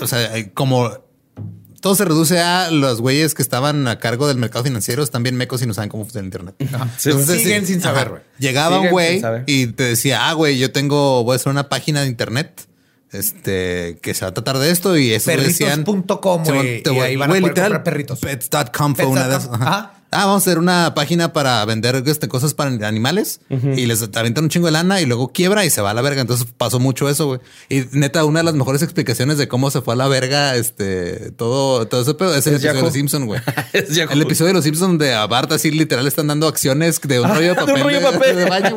O 0.00 0.08
sea, 0.08 0.28
como 0.54 0.90
todo 1.80 1.94
se 1.94 2.04
reduce 2.04 2.38
a 2.40 2.70
los 2.70 3.00
güeyes 3.00 3.34
que 3.34 3.42
estaban 3.42 3.86
a 3.88 3.98
cargo 3.98 4.26
del 4.28 4.36
mercado 4.38 4.64
financiero, 4.64 5.02
están 5.02 5.22
bien 5.22 5.36
mecos 5.36 5.62
y 5.62 5.66
no 5.66 5.74
saben 5.74 5.88
cómo 5.90 6.04
funciona 6.04 6.22
el 6.22 6.26
internet. 6.26 6.54
Sí, 6.98 7.12
Siguen 7.12 7.66
sin 7.66 7.80
saber, 7.80 8.08
güey. 8.10 8.22
Llegaba 8.38 8.76
Siguen 8.76 8.88
un 8.88 8.92
güey 8.92 9.22
y 9.46 9.66
te 9.68 9.82
decía, 9.84 10.28
ah, 10.28 10.32
güey, 10.32 10.58
yo 10.58 10.72
tengo, 10.72 11.24
voy 11.24 11.34
a 11.34 11.36
hacer 11.36 11.50
una 11.50 11.68
página 11.68 12.02
de 12.02 12.08
internet. 12.08 12.66
Este, 13.10 13.98
que 14.02 14.12
se 14.12 14.26
va 14.26 14.32
a 14.32 14.34
tratar 14.34 14.58
de 14.58 14.70
esto 14.70 14.94
y 14.98 15.12
eso 15.12 15.30
decían. 15.30 15.82
Perritos.com, 15.84 16.44
güey, 16.44 16.82
Te 16.82 16.90
y 16.90 16.94
voy- 16.94 17.02
ahí 17.06 17.16
van 17.16 17.30
a 17.30 17.32
poder 17.32 17.42
literal, 17.44 17.68
comprar 17.72 17.84
perritos. 17.84 18.18
Pets.com 18.20 18.94
fue 18.94 19.06
una 19.06 19.28
de 19.28 19.36
esas. 19.36 19.48
Ajá. 19.50 19.94
Ah, 20.10 20.24
vamos 20.24 20.42
a 20.42 20.50
hacer 20.50 20.58
una 20.58 20.94
página 20.94 21.34
para 21.34 21.62
vender 21.66 22.02
este, 22.06 22.28
cosas 22.28 22.54
para 22.54 22.70
animales 22.86 23.40
y 23.50 23.84
les 23.84 24.02
aventan 24.14 24.44
un 24.44 24.50
chingo 24.50 24.64
de 24.66 24.72
lana 24.72 25.02
y 25.02 25.06
luego 25.06 25.28
quiebra 25.28 25.66
y 25.66 25.70
se 25.70 25.82
va 25.82 25.90
a 25.90 25.94
la 25.94 26.00
verga. 26.00 26.22
Entonces 26.22 26.46
pasó 26.56 26.78
mucho 26.80 27.10
eso, 27.10 27.26
güey. 27.26 27.40
Y 27.68 27.84
neta, 27.92 28.24
una 28.24 28.40
de 28.40 28.44
las 28.44 28.54
mejores 28.54 28.80
explicaciones 28.82 29.36
de 29.36 29.48
cómo 29.48 29.70
se 29.70 29.82
fue 29.82 29.92
a 29.92 29.96
la 29.98 30.08
verga 30.08 30.56
este 30.56 31.30
todo, 31.32 31.86
todo 31.88 32.00
ese 32.00 32.14
pedo 32.14 32.34
es 32.34 32.46
el 32.46 32.54
Es 32.54 32.60
episodio 32.64 32.76
de 32.80 32.82
los 32.86 32.92
Simpsons, 32.94 33.26
güey. 33.26 33.40
El 34.10 34.22
episodio 34.22 34.48
de 34.48 34.54
los 34.54 34.64
Simpsons 34.64 34.88
donde 34.92 35.12
a 35.14 35.26
Bart 35.26 35.52
así 35.52 35.70
literal 35.70 36.06
están 36.06 36.26
dando 36.28 36.46
acciones 36.48 37.00
de 37.02 37.20
un 37.20 37.28
rollo 37.28 37.54
de 37.54 37.54
De 37.54 37.60
un 37.60 37.66
papel. 37.66 37.82
rollo 37.82 38.00
de 38.00 38.06
papel. 38.06 38.36
de 38.36 38.44
baño. 38.46 38.76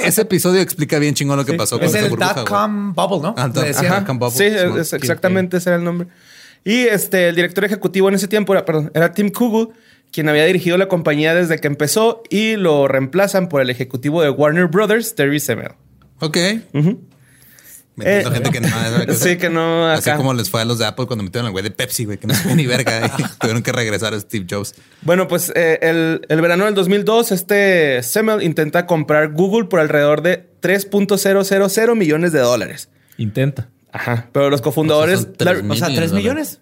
Ese 0.04 0.22
episodio 0.22 0.60
explica 0.60 0.98
bien 1.00 1.14
chingón 1.14 1.36
lo 1.36 1.44
que 1.44 1.54
pasó 1.54 1.78
con 1.78 1.86
Es 1.88 1.94
esa 1.94 2.04
el 2.04 2.10
burbuja, 2.10 2.34
dot 2.34 2.48
com 2.48 2.94
bubble, 2.94 3.20
¿no? 3.22 3.34
Ah, 3.36 3.48
Le 3.48 3.52
dot- 3.54 3.64
decían. 3.64 3.86
ajá. 3.86 3.96
Ajá. 3.96 4.04
Campbell, 4.04 4.30
Sí, 4.30 4.44
es- 4.44 4.92
exactamente 4.92 5.56
ese 5.56 5.70
era 5.70 5.78
el 5.78 5.84
nombre. 5.84 6.06
Y 6.64 6.82
este, 6.82 7.28
el 7.28 7.34
director 7.36 7.64
ejecutivo 7.64 8.08
en 8.08 8.14
ese 8.14 8.28
tiempo 8.28 8.54
era, 8.54 8.64
perdón, 8.64 8.90
era 8.94 9.12
Tim 9.12 9.30
Kugel, 9.30 9.68
quien 10.14 10.28
había 10.28 10.44
dirigido 10.44 10.78
la 10.78 10.86
compañía 10.86 11.34
desde 11.34 11.58
que 11.58 11.66
empezó 11.66 12.22
y 12.30 12.54
lo 12.54 12.86
reemplazan 12.86 13.48
por 13.48 13.60
el 13.60 13.68
ejecutivo 13.70 14.22
de 14.22 14.30
Warner 14.30 14.68
Brothers, 14.68 15.14
Terry 15.16 15.40
Semel. 15.40 15.72
Ok. 16.20 16.36
Metiendo 17.96 18.30
Eh, 18.30 18.32
gente 18.32 18.50
que 18.50 18.60
no 18.60 18.68
sí, 19.14 19.36
que 19.36 19.48
no 19.50 19.88
Así 19.88 20.10
acá. 20.10 20.16
como 20.16 20.34
les 20.34 20.50
fue 20.50 20.60
a 20.62 20.64
los 20.64 20.78
de 20.78 20.86
Apple 20.86 21.06
cuando 21.06 21.22
metieron 21.22 21.46
al 21.46 21.52
güey 21.52 21.62
de 21.64 21.70
Pepsi, 21.70 22.04
güey, 22.04 22.18
que 22.18 22.26
no 22.26 22.34
sabía 22.34 22.54
ni 22.56 22.66
verga 22.66 23.06
y 23.18 23.22
tuvieron 23.40 23.62
que 23.62 23.72
regresar 23.72 24.14
a 24.14 24.20
Steve 24.20 24.46
Jobs. 24.50 24.74
Bueno, 25.02 25.28
pues 25.28 25.52
eh, 25.54 25.78
el, 25.82 26.22
el 26.28 26.40
verano 26.40 26.64
del 26.64 26.74
2002, 26.74 27.30
este 27.32 28.02
Semel 28.02 28.42
intenta 28.42 28.86
comprar 28.86 29.32
Google 29.32 29.66
por 29.68 29.78
alrededor 29.80 30.22
de 30.22 30.48
3.000 30.60 31.94
millones 31.96 32.32
de 32.32 32.38
dólares. 32.40 32.88
Intenta. 33.16 33.68
Ajá. 33.92 34.28
Pero 34.32 34.50
los 34.50 34.60
cofundadores. 34.60 35.20
O 35.20 35.22
sea, 35.22 35.26
son 35.28 35.36
tres 35.36 35.46
Larry- 35.48 35.62
mil. 35.62 35.72
O 35.72 35.76
sea, 36.08 36.16
millones 36.16 36.60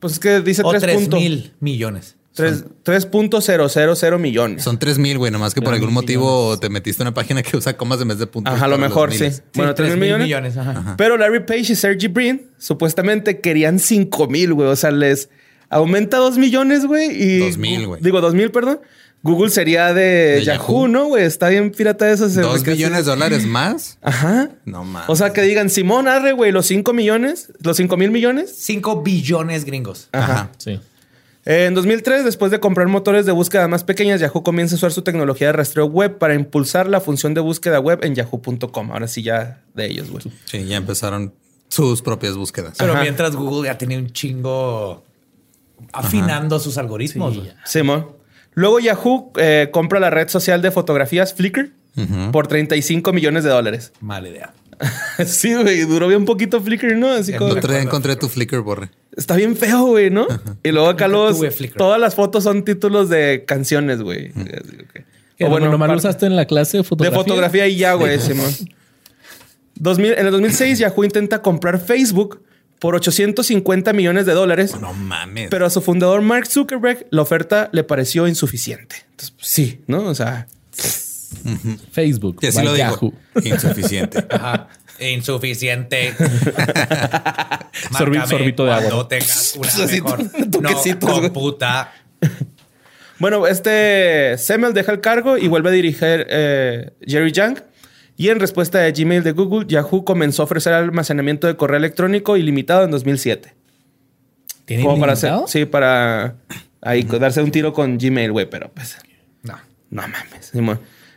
pues 0.00 0.14
es 0.14 0.18
que 0.18 0.40
dice 0.40 0.62
O 0.64 0.70
3. 0.70 0.82
tres 0.82 0.96
punto- 0.96 1.16
mil 1.16 1.54
millones. 1.60 2.15
Tres- 2.36 2.64
3.000 2.84 4.18
millones. 4.18 4.62
Son 4.62 4.78
3 4.78 4.98
mil, 4.98 5.18
güey, 5.18 5.32
nomás 5.32 5.54
que 5.54 5.60
por 5.62 5.72
algún 5.74 5.88
mil 5.88 5.94
motivo 5.94 6.58
te 6.58 6.68
metiste 6.68 7.02
en 7.02 7.08
una 7.08 7.14
página 7.14 7.42
que 7.42 7.56
usa 7.56 7.76
comas 7.76 8.00
en 8.00 8.08
vez 8.08 8.18
de 8.18 8.26
puntos. 8.26 8.54
Ajá, 8.54 8.66
a 8.66 8.68
lo 8.68 8.78
mejor 8.78 9.12
sí. 9.12 9.28
Bueno, 9.54 9.74
3 9.74 9.96
mil 9.96 10.18
millones. 10.18 10.56
ajá. 10.56 10.94
Pero 10.96 11.16
Larry 11.16 11.40
Page 11.44 11.72
y 11.72 11.74
Sergey 11.76 12.08
Brin 12.08 12.48
supuestamente 12.58 13.40
querían 13.40 13.78
5 13.78 14.28
mil, 14.28 14.54
güey. 14.54 14.68
O 14.68 14.76
sea, 14.76 14.90
les 14.92 15.28
aumenta 15.68 16.18
2 16.18 16.38
millones, 16.38 16.86
güey. 16.86 17.10
Y 17.10 17.38
2,000, 17.40 17.86
güey. 17.86 18.02
Digo, 18.02 18.20
2 18.20 18.34
mil, 18.34 18.50
perdón. 18.50 18.80
Google 19.22 19.50
sería 19.50 19.92
de, 19.92 20.02
De 20.36 20.44
Yahoo, 20.44 20.58
Yahoo. 20.84 20.88
¿no, 20.88 21.06
güey? 21.06 21.24
Está 21.24 21.48
bien 21.48 21.72
pirata 21.72 22.08
eso. 22.10 22.28
¿Dos 22.28 22.64
millones 22.64 22.98
de 23.06 23.10
dólares 23.10 23.44
más? 23.46 23.98
Ajá. 24.02 24.50
No 24.64 24.84
mames. 24.84 25.08
O 25.08 25.16
sea, 25.16 25.32
que 25.32 25.42
digan, 25.42 25.68
Simón, 25.68 26.06
arre, 26.06 26.32
güey, 26.32 26.52
los 26.52 26.66
5 26.66 26.92
millones, 26.92 27.50
los 27.60 27.76
5 27.78 27.96
mil 27.96 28.10
millones. 28.12 28.54
Cinco 28.56 29.02
billones 29.02 29.64
gringos. 29.64 30.08
Ajá. 30.12 30.50
Sí. 30.58 30.78
En 31.48 31.74
2003, 31.74 32.24
después 32.24 32.50
de 32.50 32.58
comprar 32.58 32.88
motores 32.88 33.24
de 33.24 33.30
búsqueda 33.30 33.68
más 33.68 33.84
pequeñas, 33.84 34.20
Yahoo 34.20 34.42
comienza 34.42 34.74
a 34.74 34.78
usar 34.78 34.92
su 34.92 35.02
tecnología 35.02 35.46
de 35.46 35.52
rastreo 35.52 35.86
web 35.86 36.18
para 36.18 36.34
impulsar 36.34 36.88
la 36.88 37.00
función 37.00 37.34
de 37.34 37.40
búsqueda 37.40 37.78
web 37.78 38.00
en 38.02 38.16
yahoo.com. 38.16 38.90
Ahora 38.90 39.06
sí, 39.06 39.22
ya 39.22 39.62
de 39.72 39.86
ellos, 39.86 40.10
güey. 40.10 40.24
Sí, 40.46 40.64
ya 40.66 40.76
empezaron 40.76 41.32
sus 41.68 42.02
propias 42.02 42.36
búsquedas. 42.36 42.74
Pero 42.76 42.94
Ajá. 42.94 43.02
mientras 43.02 43.36
Google 43.36 43.68
ya 43.68 43.78
tenía 43.78 43.96
un 43.96 44.10
chingo 44.10 45.04
afinando 45.92 46.58
sus 46.58 46.78
algoritmos. 46.78 47.38
Simón. 47.64 48.08
Luego 48.54 48.80
Yahoo 48.80 49.32
eh, 49.36 49.68
compra 49.72 50.00
la 50.00 50.10
red 50.10 50.28
social 50.28 50.62
de 50.62 50.72
fotografías 50.72 51.32
Flickr 51.32 51.70
por 52.32 52.48
35 52.48 53.12
millones 53.12 53.44
de 53.44 53.50
dólares. 53.50 53.92
Mala 54.00 54.28
idea. 54.28 54.52
sí, 55.26 55.54
güey, 55.54 55.82
duró 55.82 56.08
bien 56.08 56.24
poquito 56.24 56.60
Flickr, 56.60 56.96
¿no? 56.96 57.10
Así 57.10 57.32
como... 57.32 57.50
Encontré, 57.50 57.80
encontré 57.80 58.16
tu 58.16 58.28
Flickr, 58.28 58.60
Borre. 58.60 58.90
Está 59.16 59.36
bien 59.36 59.56
feo, 59.56 59.86
güey, 59.86 60.10
¿no? 60.10 60.26
Y 60.62 60.70
luego 60.72 60.88
acá 60.88 61.08
los... 61.08 61.40
Todas 61.76 62.00
las 62.00 62.14
fotos 62.14 62.44
son 62.44 62.64
títulos 62.64 63.08
de 63.08 63.44
canciones, 63.46 64.02
güey. 64.02 64.32
O 65.40 65.48
bueno, 65.48 65.70
nomás 65.70 65.90
lo 65.90 65.96
usaste 65.96 66.26
en 66.26 66.36
la 66.36 66.46
clase 66.46 66.78
de 66.78 66.82
De 66.82 66.88
fotografía. 66.88 67.18
fotografía 67.18 67.68
y 67.68 67.76
ya, 67.76 67.94
güey, 67.94 68.18
Simón. 68.20 68.50
2000 69.78 70.12
en 70.14 70.26
el 70.26 70.32
2006, 70.32 70.78
Yahoo 70.78 71.04
intenta 71.04 71.42
comprar 71.42 71.78
Facebook 71.78 72.42
por 72.78 72.94
850 72.94 73.92
millones 73.92 74.26
de 74.26 74.32
dólares. 74.32 74.74
No 74.80 74.92
mames. 74.92 75.48
Pero 75.50 75.66
a 75.66 75.70
su 75.70 75.80
fundador 75.80 76.22
Mark 76.22 76.46
Zuckerberg 76.46 77.06
la 77.10 77.22
oferta 77.22 77.68
le 77.72 77.84
pareció 77.84 78.26
insuficiente. 78.26 78.96
Entonces, 79.10 79.30
pues, 79.36 79.48
sí, 79.48 79.80
¿no? 79.86 80.06
O 80.06 80.14
sea, 80.14 80.46
Facebook. 81.90 82.38
y 82.42 82.46
así 82.46 82.62
lo. 82.62 82.74
Insuficiente. 83.42 84.24
Ajá. 84.30 84.68
Insuficiente. 85.00 86.14
Sorbito 88.26 88.64
de 88.64 88.72
agua. 88.72 89.08
Tengas 89.08 89.56
una 89.56 89.86
mejor 89.92 90.24
no, 90.62 91.20
computa. 91.20 91.92
bueno, 93.18 93.46
este 93.46 94.38
Semel 94.38 94.72
deja 94.72 94.92
el 94.92 95.00
cargo 95.00 95.36
y 95.36 95.48
vuelve 95.48 95.68
a 95.70 95.72
dirigir 95.72 96.26
eh, 96.28 96.92
Jerry 97.06 97.32
Yang. 97.32 97.62
Y 98.18 98.30
en 98.30 98.40
respuesta 98.40 98.82
a 98.82 98.90
Gmail 98.90 99.22
de 99.22 99.32
Google, 99.32 99.66
Yahoo 99.68 100.04
comenzó 100.04 100.42
a 100.42 100.44
ofrecer 100.46 100.72
almacenamiento 100.72 101.46
de 101.46 101.56
correo 101.56 101.76
electrónico 101.76 102.38
ilimitado 102.38 102.84
en 102.84 102.90
2007. 102.90 103.54
¿Tiene 104.64 104.82
Como 104.82 104.98
para 104.98 105.12
hacer, 105.12 105.32
sí, 105.46 105.66
para 105.66 106.36
ahí 106.80 107.02
darse 107.02 107.42
un 107.42 107.50
tiro 107.50 107.74
con 107.74 107.98
Gmail, 107.98 108.32
güey, 108.32 108.48
pero 108.48 108.70
pues 108.72 108.96
No. 109.42 109.54
No 109.90 110.02
mames. 110.02 110.52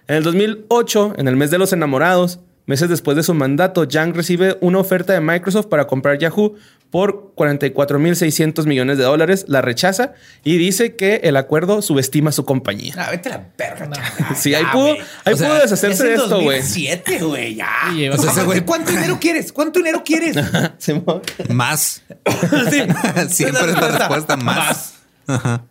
En 0.09 0.15
el 0.15 0.23
2008, 0.23 1.13
en 1.17 1.27
el 1.27 1.35
mes 1.35 1.51
de 1.51 1.59
los 1.59 1.71
enamorados, 1.71 2.39
meses 2.65 2.89
después 2.89 3.15
de 3.15 3.21
su 3.21 3.35
mandato, 3.35 3.83
Yang 3.83 4.15
recibe 4.15 4.57
una 4.59 4.79
oferta 4.79 5.13
de 5.13 5.21
Microsoft 5.21 5.67
para 5.67 5.85
comprar 5.85 6.17
Yahoo 6.17 6.55
por 6.89 7.31
44.600 7.35 8.65
millones 8.65 8.97
de 8.97 9.03
dólares. 9.03 9.45
La 9.47 9.61
rechaza 9.61 10.13
y 10.43 10.57
dice 10.57 10.95
que 10.95 11.17
el 11.25 11.37
acuerdo 11.37 11.83
subestima 11.83 12.31
su 12.31 12.43
compañía. 12.43 12.95
Ah, 12.97 13.11
vete 13.11 13.29
a 13.29 13.37
la 13.37 13.49
verga. 13.55 13.87
chaval. 13.91 14.35
Sí, 14.35 14.55
ahí 14.55 14.65
pudo, 14.73 14.95
ahí 15.25 15.35
sea, 15.37 15.47
pudo 15.47 15.59
deshacerse 15.59 16.03
de 16.07 16.15
esto, 16.15 16.41
güey. 16.41 16.57
2007, 16.57 17.19
güey, 17.19 17.53
ya. 17.53 17.69
O 18.11 18.17
sea, 18.17 18.43
güey- 18.45 18.65
¿Cuánto 18.65 18.89
dinero 18.89 19.19
quieres? 19.21 19.53
¿Cuánto 19.53 19.77
dinero 19.77 20.01
quieres? 20.03 20.35
Más. 21.49 22.01
Siempre 23.29 23.71
es 23.71 23.79
la 23.79 23.87
respuesta. 23.89 24.37
Más. 24.37 24.95
Ajá. 25.27 25.61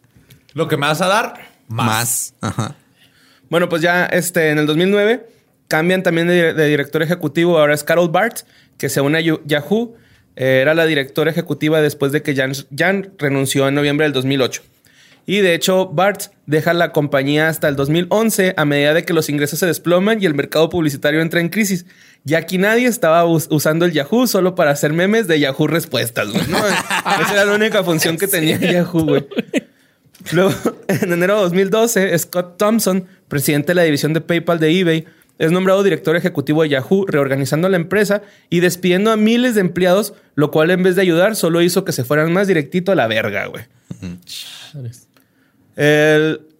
Lo 0.55 0.69
que 0.69 0.77
me 0.77 0.87
vas 0.87 1.01
a 1.01 1.09
dar, 1.09 1.35
más. 1.67 1.87
Más. 1.87 2.35
Ajá. 2.41 2.77
Bueno, 3.51 3.69
pues 3.69 3.83
ya 3.83 4.07
este, 4.07 4.51
en 4.51 4.59
el 4.59 4.67
2009 4.67 5.27
cambian 5.69 6.03
también 6.03 6.29
de, 6.29 6.55
de 6.55 6.67
director 6.69 7.03
ejecutivo. 7.03 7.59
Ahora 7.59 7.75
es 7.75 7.85
Carol 7.85 8.09
Bart, 8.11 8.39
que 8.79 8.89
se 8.89 9.01
une 9.01 9.19
a 9.19 9.21
Yahoo. 9.21 9.95
Eh, 10.37 10.61
era 10.63 10.75
la 10.75 10.87
directora 10.87 11.31
ejecutiva 11.31 11.81
después 11.81 12.13
de 12.13 12.23
que 12.23 12.35
Jan, 12.35 12.53
Jan 12.77 13.13
renunció 13.19 13.67
en 13.69 13.75
noviembre 13.75 14.05
del 14.05 14.13
2008. 14.13 14.63
Y 15.27 15.41
de 15.41 15.53
hecho, 15.53 15.87
Bart 15.89 16.23
deja 16.47 16.73
la 16.73 16.91
compañía 16.93 17.49
hasta 17.49 17.69
el 17.69 17.77
2011 17.77 18.55
a 18.57 18.65
medida 18.65 18.95
de 18.95 19.05
que 19.05 19.13
los 19.13 19.29
ingresos 19.29 19.59
se 19.59 19.67
desploman 19.67 20.23
y 20.23 20.27
el 20.27 20.33
mercado 20.35 20.71
publicitario 20.71 21.21
entra 21.21 21.41
en 21.41 21.51
crisis. 21.51 21.85
Ya 22.25 22.39
aquí 22.39 22.57
nadie 22.57 22.87
estaba 22.87 23.27
us- 23.27 23.47
usando 23.51 23.85
el 23.85 23.93
Yahoo 23.93 24.27
solo 24.27 24.55
para 24.55 24.71
hacer 24.71 24.95
memes 24.95 25.27
de 25.29 25.39
Yahoo 25.41 25.67
Respuestas. 25.67 26.29
güey, 26.31 26.47
¿no? 26.49 26.57
Esa 27.23 27.33
era 27.33 27.45
la 27.45 27.53
única 27.55 27.85
función 27.85 28.17
que 28.17 28.27
tenía 28.27 28.57
Yahoo, 28.59 29.05
güey. 29.05 29.27
Luego, 30.33 30.53
en 30.89 31.13
enero 31.13 31.37
de 31.37 31.43
2012, 31.43 32.19
Scott 32.19 32.57
Thompson, 32.59 33.07
presidente 33.29 33.69
de 33.69 33.75
la 33.75 33.83
división 33.83 34.13
de 34.13 34.21
PayPal 34.21 34.59
de 34.59 34.79
eBay, 34.79 35.07
es 35.39 35.53
nombrado 35.53 35.83
director 35.85 36.17
ejecutivo 36.17 36.63
de 36.63 36.71
Yahoo, 36.71 37.07
reorganizando 37.07 37.69
la 37.69 37.77
empresa 37.77 38.23
y 38.51 38.61
despidiendo 38.61 39.13
a 39.13 39.17
miles 39.17 39.55
de 39.55 39.61
empleados, 39.61 40.15
lo 40.35 40.51
cual 40.51 40.71
en 40.71 40.83
vez 40.83 40.97
de 40.97 41.03
ayudar 41.03 41.37
solo 41.37 41.63
hizo 41.63 41.85
que 41.85 41.93
se 41.93 42.03
fueran 42.03 42.33
más 42.33 42.49
directito 42.49 42.91
a 42.91 42.97
la 42.97 43.07
verga, 43.07 43.47
güey. 43.47 43.65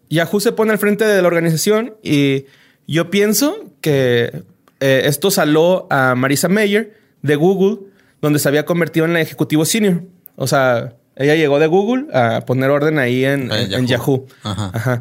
Yahoo 0.09 0.41
se 0.41 0.53
pone 0.53 0.73
al 0.73 0.79
frente 0.79 1.05
de 1.05 1.21
la 1.21 1.27
organización 1.27 1.97
y 2.03 2.47
yo 2.87 3.11
pienso 3.11 3.73
que 3.81 4.45
eh, 4.81 5.03
esto 5.05 5.31
saló 5.31 5.89
a 5.91 6.15
Marisa 6.15 6.49
Mayer 6.49 6.95
de 7.23 7.35
Google, 7.35 7.81
donde 8.23 8.39
se 8.39 8.49
había 8.49 8.65
convertido 8.65 9.07
en 9.07 9.13
la 9.13 9.21
ejecutivo 9.21 9.65
senior. 9.65 10.05
O 10.37 10.47
sea, 10.47 10.95
ella 11.19 11.35
llegó 11.35 11.59
de 11.59 11.67
Google 11.67 12.07
a 12.15 12.41
poner 12.47 12.71
orden 12.71 12.99
ahí 12.99 13.25
en, 13.25 13.53
Ah, 13.53 13.61
en- 13.61 13.87
Yahoo. 13.87 13.87
Yahoo. 13.87 14.27
Ajá. 14.45 14.71
Ajá. 14.73 14.93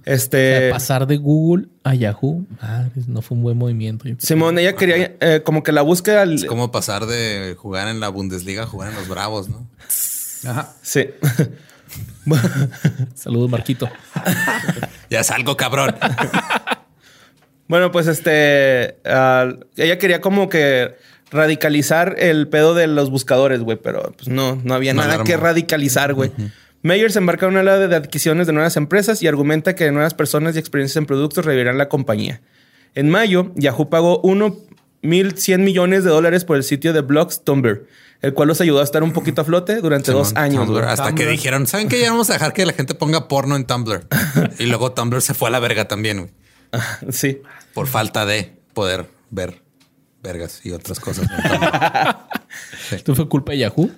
O 0.00 0.04
sea, 0.04 0.14
Este. 0.14 0.70
pasar 0.70 1.06
de 1.06 1.18
Google 1.18 1.66
a 1.84 1.94
Yahoo, 1.94 2.46
madres, 2.62 3.08
no 3.08 3.20
fue 3.20 3.36
un 3.36 3.42
buen 3.42 3.58
movimiento. 3.58 4.06
Simón, 4.18 4.58
ella 4.58 4.74
quería 4.74 5.12
eh, 5.20 5.42
como 5.44 5.62
que 5.62 5.70
la 5.70 5.82
búsqueda. 5.82 6.24
Es 6.24 6.46
como 6.46 6.70
pasar 6.72 7.04
de 7.06 7.54
jugar 7.58 7.88
en 7.88 8.00
la 8.00 8.08
Bundesliga 8.08 8.62
a 8.62 8.66
jugar 8.66 8.88
en 8.88 8.94
los 8.96 9.06
Bravos, 9.06 9.48
¿no? 9.50 9.66
Ajá. 10.48 10.72
Sí. 10.82 11.08
Saludos, 13.14 13.50
Marquito. 13.50 13.88
Ya 15.10 15.24
salgo, 15.24 15.56
cabrón. 15.56 15.94
Bueno, 17.66 17.90
pues 17.90 18.06
este. 18.08 18.98
ella 19.76 19.98
quería 19.98 20.20
como 20.20 20.48
que 20.50 20.96
radicalizar 21.30 22.16
el 22.18 22.48
pedo 22.48 22.74
de 22.74 22.86
los 22.86 23.10
buscadores, 23.10 23.60
güey, 23.60 23.76
pero 23.76 24.12
pues 24.16 24.28
no, 24.28 24.60
no 24.64 24.74
había 24.74 24.94
No 24.94 25.02
nada 25.02 25.24
que 25.24 25.36
radicalizar, 25.36 26.14
güey. 26.14 26.32
Mayer 26.82 27.10
se 27.10 27.18
embarca 27.18 27.46
en 27.46 27.52
una 27.52 27.60
ala 27.60 27.78
de 27.88 27.96
adquisiciones 27.96 28.46
de 28.46 28.52
nuevas 28.52 28.76
empresas 28.76 29.22
y 29.22 29.26
argumenta 29.26 29.74
que 29.74 29.90
nuevas 29.90 30.14
personas 30.14 30.54
y 30.54 30.58
experiencias 30.58 30.96
en 30.96 31.06
productos 31.06 31.44
revivirán 31.44 31.76
la 31.76 31.88
compañía. 31.88 32.40
En 32.94 33.10
mayo, 33.10 33.52
Yahoo 33.56 33.90
pagó 33.90 34.22
1.100 34.22 35.58
millones 35.58 36.04
de 36.04 36.10
dólares 36.10 36.44
por 36.44 36.56
el 36.56 36.62
sitio 36.62 36.92
de 36.92 37.00
blogs 37.00 37.42
Tumblr, 37.42 37.86
el 38.22 38.32
cual 38.32 38.48
los 38.48 38.60
ayudó 38.60 38.80
a 38.80 38.84
estar 38.84 39.02
un 39.02 39.12
poquito 39.12 39.42
a 39.42 39.44
flote 39.44 39.76
durante 39.80 40.12
dos 40.12 40.34
años. 40.36 40.66
Tumblr, 40.66 40.84
hasta 40.84 41.14
que 41.14 41.26
dijeron, 41.26 41.66
¿saben 41.66 41.88
qué? 41.88 42.00
Ya 42.00 42.10
vamos 42.10 42.30
a 42.30 42.34
dejar 42.34 42.52
que 42.52 42.64
la 42.64 42.72
gente 42.72 42.94
ponga 42.94 43.28
porno 43.28 43.56
en 43.56 43.64
Tumblr. 43.64 44.06
y 44.58 44.66
luego 44.66 44.92
Tumblr 44.92 45.20
se 45.20 45.34
fue 45.34 45.48
a 45.48 45.52
la 45.52 45.58
verga 45.58 45.88
también, 45.88 46.18
güey. 46.18 46.30
Sí. 47.10 47.42
Por 47.74 47.86
falta 47.86 48.24
de 48.24 48.56
poder 48.72 49.06
ver 49.30 49.67
vergas 50.22 50.60
y 50.64 50.72
otras 50.72 51.00
cosas. 51.00 51.28
Tumblr. 51.28 52.16
¿Esto 52.92 53.14
fue 53.14 53.28
culpa 53.28 53.52
de 53.52 53.58
Yahoo? 53.58 53.90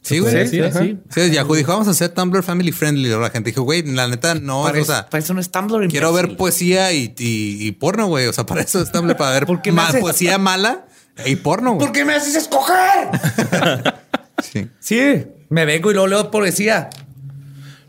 sí, 0.00 0.18
güey. 0.18 0.32
Sí, 0.48 0.56
Sí, 0.62 0.62
sí, 0.72 0.78
sí. 0.78 0.98
sí. 1.28 1.30
Yahoo 1.30 1.54
dijo, 1.54 1.70
vamos 1.72 1.86
a 1.88 1.92
hacer 1.92 2.08
Tumblr 2.10 2.42
family 2.42 2.72
friendly. 2.72 3.08
La 3.10 3.30
gente 3.30 3.50
dijo, 3.50 3.62
güey, 3.62 3.82
la 3.82 4.08
neta 4.08 4.34
no, 4.34 4.64
Para, 4.64 4.78
o 4.78 4.80
eso, 4.82 4.92
sea, 4.92 5.08
para 5.08 5.22
eso 5.22 5.32
no 5.34 5.40
es 5.40 5.50
Tumblr. 5.50 5.88
quiero 5.88 6.08
imbécil. 6.10 6.28
ver 6.28 6.36
poesía 6.36 6.92
y, 6.92 7.14
y- 7.18 7.66
y 7.66 7.72
porno, 7.72 8.06
güey. 8.08 8.26
O 8.26 8.32
sea, 8.32 8.44
para 8.46 8.62
eso 8.62 8.80
es 8.82 8.90
Tumblr, 8.90 9.16
para 9.16 9.30
ver 9.32 9.46
¿Por 9.46 9.62
qué 9.62 9.70
ma- 9.72 9.92
poesía 10.00 10.38
mala 10.38 10.86
y 11.26 11.36
porno, 11.36 11.74
güey. 11.74 11.86
¿Por 11.86 11.92
qué 11.92 12.04
me 12.04 12.14
haces 12.14 12.34
escoger? 12.34 13.10
Sí. 14.42 14.68
sí, 14.80 15.24
me 15.50 15.64
vengo 15.66 15.90
y 15.92 15.94
luego 15.94 16.08
leo 16.08 16.30
poesía. 16.32 16.90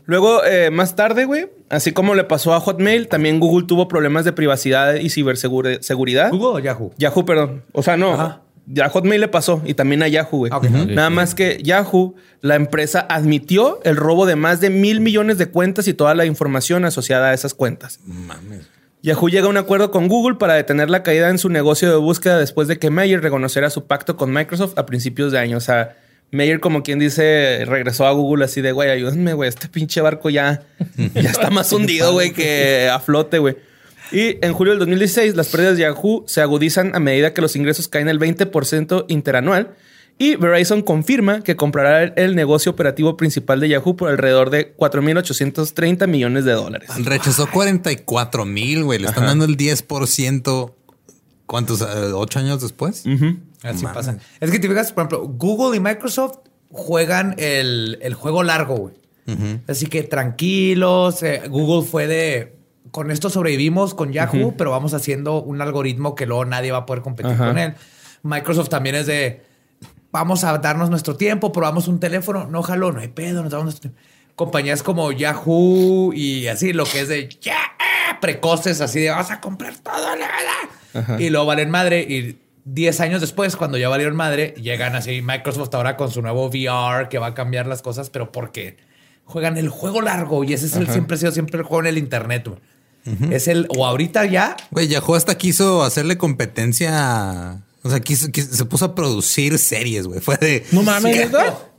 Luego, 0.06 0.44
eh, 0.44 0.70
más 0.70 0.96
tarde, 0.96 1.24
güey, 1.24 1.48
así 1.70 1.92
como 1.92 2.14
le 2.14 2.24
pasó 2.24 2.54
a 2.54 2.60
Hotmail, 2.60 3.08
también 3.08 3.40
Google 3.40 3.66
tuvo 3.66 3.88
problemas 3.88 4.24
de 4.24 4.32
privacidad 4.32 4.96
y 4.96 5.08
ciberseguridad. 5.08 6.30
¿Google 6.30 6.48
o 6.48 6.58
Yahoo? 6.58 6.92
Yahoo, 6.98 7.24
perdón. 7.24 7.62
O 7.72 7.82
sea, 7.82 7.96
no. 7.96 8.14
Ajá. 8.14 8.40
A 8.82 8.88
Hotmail 8.88 9.20
le 9.20 9.28
pasó 9.28 9.60
y 9.66 9.74
también 9.74 10.02
a 10.02 10.08
Yahoo, 10.08 10.38
güey. 10.38 10.52
Nada 10.88 11.10
más 11.10 11.34
que 11.34 11.58
Yahoo, 11.62 12.14
la 12.40 12.54
empresa 12.54 13.06
admitió 13.10 13.80
el 13.84 13.96
robo 13.96 14.24
de 14.24 14.36
más 14.36 14.60
de 14.60 14.70
mil 14.70 15.00
millones 15.00 15.36
de 15.36 15.46
cuentas 15.50 15.86
y 15.86 15.92
toda 15.92 16.14
la 16.14 16.24
información 16.24 16.84
asociada 16.86 17.30
a 17.30 17.34
esas 17.34 17.52
cuentas. 17.52 18.00
Mames. 18.06 18.66
Yahoo 19.02 19.28
llega 19.28 19.46
a 19.46 19.50
un 19.50 19.58
acuerdo 19.58 19.90
con 19.90 20.08
Google 20.08 20.36
para 20.36 20.54
detener 20.54 20.88
la 20.88 21.02
caída 21.02 21.28
en 21.28 21.36
su 21.36 21.50
negocio 21.50 21.90
de 21.90 21.96
búsqueda 21.96 22.38
después 22.38 22.66
de 22.68 22.78
que 22.78 22.88
Mayer 22.88 23.20
reconociera 23.20 23.68
su 23.68 23.86
pacto 23.86 24.16
con 24.16 24.32
Microsoft 24.32 24.78
a 24.78 24.86
principios 24.86 25.30
de 25.30 25.38
año. 25.38 25.58
O 25.58 25.60
sea, 25.60 25.98
Mayer, 26.34 26.60
como 26.60 26.82
quien 26.82 26.98
dice, 26.98 27.64
regresó 27.66 28.06
a 28.06 28.12
Google 28.12 28.44
así 28.44 28.60
de, 28.60 28.72
güey, 28.72 28.90
ayúdenme, 28.90 29.32
güey, 29.34 29.48
este 29.48 29.68
pinche 29.68 30.00
barco 30.00 30.30
ya, 30.30 30.62
ya 31.14 31.30
está 31.30 31.50
más 31.50 31.72
hundido, 31.72 32.12
güey, 32.12 32.32
que 32.32 32.88
a 32.92 33.00
flote, 33.00 33.38
güey. 33.38 33.56
Y 34.12 34.38
en 34.44 34.52
julio 34.52 34.72
del 34.72 34.80
2016, 34.80 35.34
las 35.34 35.48
pérdidas 35.48 35.76
de 35.76 35.82
Yahoo 35.82 36.24
se 36.26 36.40
agudizan 36.40 36.94
a 36.94 37.00
medida 37.00 37.32
que 37.32 37.40
los 37.40 37.56
ingresos 37.56 37.88
caen 37.88 38.08
el 38.08 38.20
20% 38.20 39.06
interanual. 39.08 39.74
Y 40.16 40.36
Verizon 40.36 40.82
confirma 40.82 41.42
que 41.42 41.56
comprará 41.56 42.04
el, 42.04 42.36
negocio 42.36 42.70
operativo 42.70 43.16
principal 43.16 43.58
de 43.58 43.68
Yahoo 43.70 43.96
por 43.96 44.10
alrededor 44.10 44.50
de 44.50 44.76
4.830 44.76 46.06
millones 46.06 46.44
de 46.44 46.52
dólares. 46.52 46.90
Rechazó 47.04 47.50
44 47.50 48.44
mil, 48.44 48.84
güey. 48.84 49.00
Le 49.00 49.08
están 49.08 49.26
dando 49.26 49.44
el 49.44 49.56
10%. 49.56 50.72
¿Cuántos? 51.46 51.80
eh, 51.80 52.12
¿Ocho 52.14 52.38
años 52.38 52.62
después? 52.62 53.04
Así 53.64 53.82
Mames. 53.84 53.94
pasa. 54.06 54.18
Es 54.40 54.50
que 54.50 54.58
te 54.58 54.68
fijas, 54.68 54.92
por 54.92 55.02
ejemplo, 55.02 55.26
Google 55.28 55.76
y 55.76 55.80
Microsoft 55.80 56.38
juegan 56.70 57.34
el, 57.38 57.98
el 58.02 58.14
juego 58.14 58.42
largo, 58.42 58.76
güey. 58.76 58.94
Así 59.66 59.86
que 59.86 60.02
tranquilos. 60.02 61.22
eh, 61.22 61.42
Google 61.48 61.86
fue 61.88 62.06
de. 62.06 62.54
Con 62.90 63.10
esto 63.10 63.28
sobrevivimos 63.30 63.94
con 63.94 64.12
Yahoo, 64.12 64.54
pero 64.56 64.70
vamos 64.70 64.94
haciendo 64.94 65.42
un 65.42 65.60
algoritmo 65.60 66.14
que 66.14 66.26
luego 66.26 66.44
nadie 66.44 66.70
va 66.70 66.78
a 66.78 66.86
poder 66.86 67.02
competir 67.02 67.32
Ajá. 67.32 67.46
con 67.48 67.58
él. 67.58 67.74
Microsoft 68.22 68.68
también 68.68 68.94
es 68.96 69.06
de. 69.06 69.42
Vamos 70.12 70.44
a 70.44 70.56
darnos 70.58 70.90
nuestro 70.90 71.16
tiempo, 71.16 71.50
probamos 71.50 71.88
un 71.88 71.98
teléfono, 71.98 72.46
no 72.46 72.62
jaló, 72.62 72.92
no 72.92 73.00
hay 73.00 73.08
pedo, 73.08 73.42
nos 73.42 73.50
damos 73.50 73.64
nuestro 73.64 73.90
tiempo. 73.90 73.98
compañías 74.36 74.82
como 74.84 75.10
Yahoo 75.10 76.12
y 76.12 76.46
así, 76.46 76.72
lo 76.72 76.84
que 76.84 77.00
es 77.00 77.08
de 77.08 77.28
ya 77.40 77.56
precoces, 78.20 78.80
así 78.80 79.00
de 79.00 79.10
vas 79.10 79.30
a 79.32 79.40
comprar 79.40 79.76
todo, 79.78 80.14
la 80.16 80.28
verdad. 80.94 81.18
Y 81.18 81.30
luego 81.30 81.46
valen 81.46 81.70
madre. 81.70 82.02
Y 82.02 82.38
10 82.64 83.00
años 83.00 83.20
después, 83.20 83.56
cuando 83.56 83.76
ya 83.78 83.88
valieron 83.88 84.16
madre, 84.16 84.54
llegan 84.60 84.96
así 84.96 85.20
Microsoft 85.22 85.74
ahora 85.74 85.96
con 85.96 86.10
su 86.10 86.22
nuevo 86.22 86.46
VR 86.48 87.08
que 87.08 87.18
va 87.18 87.28
a 87.28 87.34
cambiar 87.34 87.66
las 87.66 87.82
cosas, 87.82 88.08
pero 88.10 88.32
porque 88.32 88.76
juegan 89.24 89.56
el 89.58 89.68
juego 89.68 90.00
largo 90.00 90.44
y 90.44 90.52
ese 90.54 90.66
es 90.66 90.76
el 90.76 90.88
siempre 90.88 91.16
ha 91.16 91.18
sido 91.18 91.32
siempre 91.32 91.58
el 91.58 91.64
juego 91.64 91.82
en 91.82 91.86
el 91.88 91.98
internet. 91.98 92.46
güey. 92.48 92.60
Es 93.34 93.48
el, 93.48 93.66
o 93.76 93.84
ahorita 93.86 94.24
ya, 94.24 94.56
Güey, 94.70 94.88
Yahoo 94.88 95.14
hasta 95.14 95.36
quiso 95.36 95.82
hacerle 95.82 96.16
competencia. 96.16 97.62
O 97.82 97.90
sea, 97.90 98.00
quiso, 98.00 98.30
quiso- 98.32 98.54
se 98.54 98.64
puso 98.64 98.86
a 98.86 98.94
producir 98.94 99.58
series, 99.58 100.06
güey. 100.06 100.20
Fue 100.20 100.36
de. 100.38 100.64
No 100.72 100.82
mames. 100.82 101.28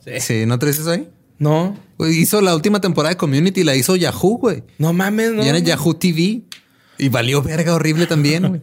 Sí. 0.03 0.11
Sí, 0.19 0.45
¿no 0.45 0.59
traes 0.59 0.77
eso 0.77 0.91
ahí? 0.91 1.09
No. 1.39 1.75
Güey, 1.97 2.19
hizo 2.19 2.41
la 2.41 2.53
última 2.53 2.79
temporada 2.79 3.09
de 3.13 3.17
Community, 3.17 3.63
la 3.63 3.75
hizo 3.75 3.95
Yahoo, 3.95 4.37
güey. 4.37 4.63
No 4.77 4.93
mames, 4.93 5.31
no. 5.31 5.43
Y 5.43 5.47
era 5.47 5.57
Yahoo 5.59 5.95
TV. 5.95 6.41
Y 6.99 7.09
valió 7.09 7.41
verga 7.41 7.73
horrible 7.73 8.05
también, 8.05 8.47
güey. 8.47 8.61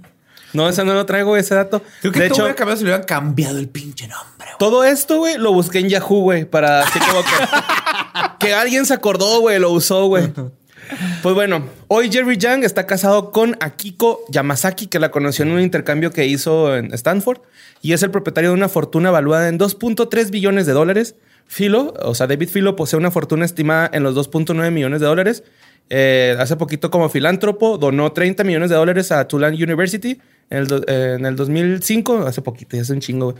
No, 0.52 0.68
ese 0.68 0.84
no 0.84 0.94
lo 0.94 1.06
traigo, 1.06 1.36
ese 1.36 1.54
dato. 1.54 1.82
Creo 2.00 2.12
que 2.12 2.20
de 2.20 2.26
hecho, 2.26 2.42
hubiera 2.42 2.54
cambiado 2.54 2.76
si 2.76 2.84
le 2.84 2.90
hubieran 2.90 3.06
cambiado 3.06 3.58
el 3.58 3.68
pinche 3.68 4.06
nombre. 4.08 4.48
todo 4.58 4.84
esto, 4.84 5.18
güey, 5.18 5.38
lo 5.38 5.52
busqué 5.52 5.78
en 5.78 5.88
Yahoo, 5.88 6.20
güey, 6.20 6.44
para 6.44 6.82
así 6.82 6.98
como 6.98 7.22
que, 7.22 7.28
que 8.46 8.54
alguien 8.54 8.86
se 8.86 8.94
acordó, 8.94 9.40
güey, 9.40 9.58
lo 9.58 9.70
usó, 9.70 10.06
güey. 10.06 10.32
Pues 11.22 11.34
bueno, 11.34 11.64
hoy 11.88 12.10
Jerry 12.10 12.36
Yang 12.36 12.64
está 12.64 12.86
casado 12.86 13.30
con 13.30 13.56
Akiko 13.60 14.20
Yamazaki, 14.28 14.88
que 14.88 14.98
la 14.98 15.10
conoció 15.10 15.44
en 15.44 15.52
un 15.52 15.60
intercambio 15.60 16.10
que 16.10 16.26
hizo 16.26 16.76
en 16.76 16.92
Stanford, 16.92 17.40
y 17.80 17.92
es 17.92 18.02
el 18.02 18.10
propietario 18.10 18.50
de 18.50 18.56
una 18.56 18.68
fortuna 18.68 19.10
valuada 19.10 19.48
en 19.48 19.58
2.3 19.58 20.30
billones 20.30 20.66
de 20.66 20.72
dólares. 20.72 21.14
Philo, 21.46 21.94
o 22.02 22.14
sea, 22.14 22.26
David 22.26 22.48
Philo 22.48 22.76
posee 22.76 22.98
una 22.98 23.10
fortuna 23.10 23.44
estimada 23.44 23.90
en 23.92 24.02
los 24.02 24.14
2.9 24.14 24.70
millones 24.70 25.00
de 25.00 25.06
dólares. 25.06 25.44
Eh, 25.90 26.36
hace 26.38 26.56
poquito 26.56 26.90
como 26.90 27.08
filántropo 27.10 27.76
donó 27.76 28.12
30 28.12 28.44
millones 28.44 28.70
de 28.70 28.76
dólares 28.76 29.12
a 29.12 29.28
Tulane 29.28 29.56
University 29.62 30.18
en 30.48 30.58
el, 30.58 30.66
do- 30.66 30.82
eh, 30.86 31.16
en 31.18 31.26
el 31.26 31.36
2005, 31.36 32.26
hace 32.26 32.40
poquito, 32.42 32.76
ya 32.76 32.82
hace 32.82 32.92
un 32.94 33.00
chingo, 33.00 33.32
güey. 33.32 33.36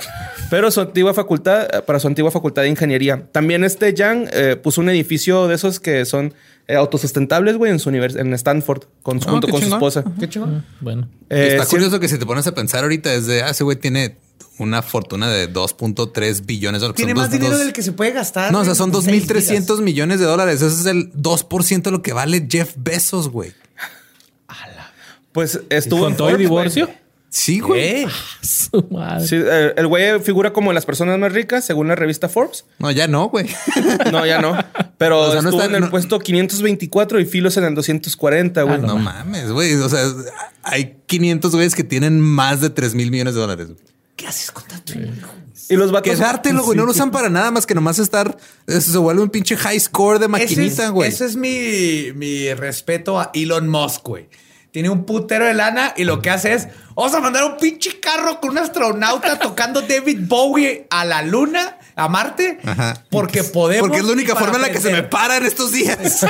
Pero 0.50 0.70
su 0.70 0.80
antigua 0.80 1.14
facultad, 1.14 1.64
eh, 1.74 1.82
para 1.82 1.98
su 1.98 2.06
antigua 2.08 2.30
facultad 2.30 2.62
de 2.62 2.68
ingeniería. 2.68 3.26
También 3.32 3.64
este 3.64 3.92
Yang 3.94 4.28
eh, 4.32 4.56
puso 4.56 4.80
un 4.82 4.88
edificio 4.90 5.46
de 5.48 5.54
esos 5.54 5.80
que 5.80 6.04
son 6.04 6.34
eh, 6.68 6.74
autosustentables, 6.76 7.56
güey, 7.56 7.72
en 7.72 7.78
su 7.78 7.88
univers 7.88 8.16
en 8.16 8.32
Stanford, 8.34 8.84
con, 9.02 9.18
Ah, 9.18 9.30
junto 9.30 9.48
con 9.48 9.60
su 9.60 9.64
chingón. 9.66 9.78
esposa. 9.78 10.04
Qué 10.20 10.28
chingón. 10.28 10.64
Bueno. 10.80 11.08
Eh, 11.30 11.48
Está 11.52 11.64
sí- 11.64 11.70
curioso 11.70 12.00
que 12.00 12.08
si 12.08 12.18
te 12.18 12.26
pones 12.26 12.46
a 12.46 12.54
pensar 12.54 12.82
ahorita 12.82 13.12
es 13.14 13.26
de, 13.26 13.42
ah, 13.42 13.50
ese 13.50 13.64
güey 13.64 13.76
tiene 13.78 14.16
una 14.58 14.82
fortuna 14.82 15.28
de 15.30 15.52
2.3 15.52 16.44
billones 16.46 16.80
de 16.80 16.86
dólares. 16.86 16.96
Tiene 16.96 17.14
más 17.14 17.24
dos- 17.30 17.32
dinero 17.32 17.52
dos- 17.56 17.64
del 17.64 17.72
que 17.72 17.82
se 17.82 17.92
puede 17.92 18.12
gastar. 18.12 18.52
No, 18.52 18.60
o 18.60 18.64
sea, 18.64 18.74
son 18.74 18.92
seis 19.02 19.26
2.300 19.26 19.78
vidas. 19.78 19.80
millones 19.80 20.20
de 20.20 20.26
dólares. 20.26 20.62
Ese 20.62 20.80
es 20.80 20.86
el 20.86 21.12
2% 21.14 21.90
de 21.90 21.90
lo 21.96 22.02
que 22.02 22.12
vale 22.12 22.46
Jeff 22.50 22.74
Bezos, 22.76 23.28
güey. 23.28 23.52
Pues 25.32 25.60
estuvo 25.70 26.00
¿Con 26.02 26.10
en 26.12 26.16
todo 26.18 26.28
güey. 26.28 26.38
divorcio? 26.40 26.90
Sí, 27.30 27.60
güey. 27.60 27.80
¿Qué? 28.04 28.08
Su 28.42 28.86
madre. 28.90 29.26
Sí, 29.26 29.36
eh, 29.38 29.72
el 29.78 29.86
güey 29.86 30.20
figura 30.20 30.52
como 30.52 30.70
las 30.74 30.84
personas 30.84 31.18
más 31.18 31.32
ricas 31.32 31.64
según 31.64 31.88
la 31.88 31.94
revista 31.94 32.28
Forbes. 32.28 32.66
No, 32.78 32.90
ya 32.90 33.08
no, 33.08 33.30
güey. 33.30 33.46
No, 34.12 34.26
ya 34.26 34.42
no. 34.42 34.54
Pero 34.98 35.20
O 35.28 35.32
sea, 35.32 35.40
no 35.40 35.48
estuvo 35.48 35.62
está- 35.62 35.70
en 35.70 35.76
el 35.76 35.80
no- 35.84 35.90
puesto 35.90 36.18
524 36.18 37.18
y 37.20 37.24
Filos 37.24 37.56
en 37.56 37.64
el 37.64 37.74
240, 37.74 38.62
güey. 38.64 38.78
no 38.82 38.98
mames, 38.98 39.50
güey. 39.50 39.72
O 39.76 39.88
sea, 39.88 40.04
hay 40.62 40.98
500 41.06 41.52
güeyes 41.54 41.74
que 41.74 41.84
tienen 41.84 42.20
más 42.20 42.60
de 42.60 42.68
3 42.68 42.94
mil 42.94 43.10
millones 43.10 43.34
de 43.34 43.40
dólares. 43.40 43.68
güey. 43.68 43.78
¿Qué 44.16 44.26
haces 44.26 44.50
con 44.50 44.64
tanto 44.64 44.92
dinero? 44.92 45.28
Y 45.68 45.76
los 45.76 45.90
vatos... 45.90 46.12
Quedártelo, 46.12 46.62
güey. 46.64 46.76
No 46.76 46.84
lo 46.84 46.92
usan 46.92 47.10
para 47.10 47.28
nada 47.28 47.50
más 47.50 47.66
que 47.66 47.74
nomás 47.74 47.98
estar. 47.98 48.36
eso 48.66 48.92
se 48.92 48.98
vuelve 48.98 49.22
un 49.22 49.30
pinche 49.30 49.56
high 49.56 49.80
score 49.80 50.18
de 50.18 50.26
Ese 50.26 50.28
maquinita, 50.28 50.84
es, 50.84 50.90
güey. 50.90 51.08
ese 51.08 51.26
es 51.26 51.36
mi, 51.36 52.12
mi 52.14 52.52
respeto 52.54 53.18
a 53.18 53.30
Elon 53.34 53.68
Musk, 53.68 54.02
güey. 54.06 54.28
Tiene 54.70 54.88
un 54.90 55.04
putero 55.04 55.44
de 55.44 55.54
lana 55.54 55.92
y 55.96 56.04
lo 56.04 56.22
que 56.22 56.30
hace 56.30 56.54
es, 56.54 56.68
vamos 56.94 57.14
a 57.14 57.20
mandar 57.20 57.44
un 57.44 57.58
pinche 57.58 58.00
carro 58.00 58.40
con 58.40 58.50
un 58.50 58.58
astronauta 58.58 59.38
tocando 59.38 59.82
David 59.82 60.20
Bowie 60.22 60.86
a 60.88 61.04
la 61.04 61.22
luna, 61.22 61.78
a 61.94 62.08
Marte, 62.08 62.58
Ajá. 62.64 63.04
porque 63.10 63.42
podemos. 63.44 63.86
Porque 63.88 64.00
es 64.00 64.06
la 64.06 64.12
única 64.12 64.34
forma 64.34 64.56
en 64.56 64.62
la 64.62 64.70
que 64.72 64.80
se 64.80 64.90
me 64.92 65.02
para 65.02 65.36
en 65.36 65.44
estos 65.44 65.72
días. 65.72 66.24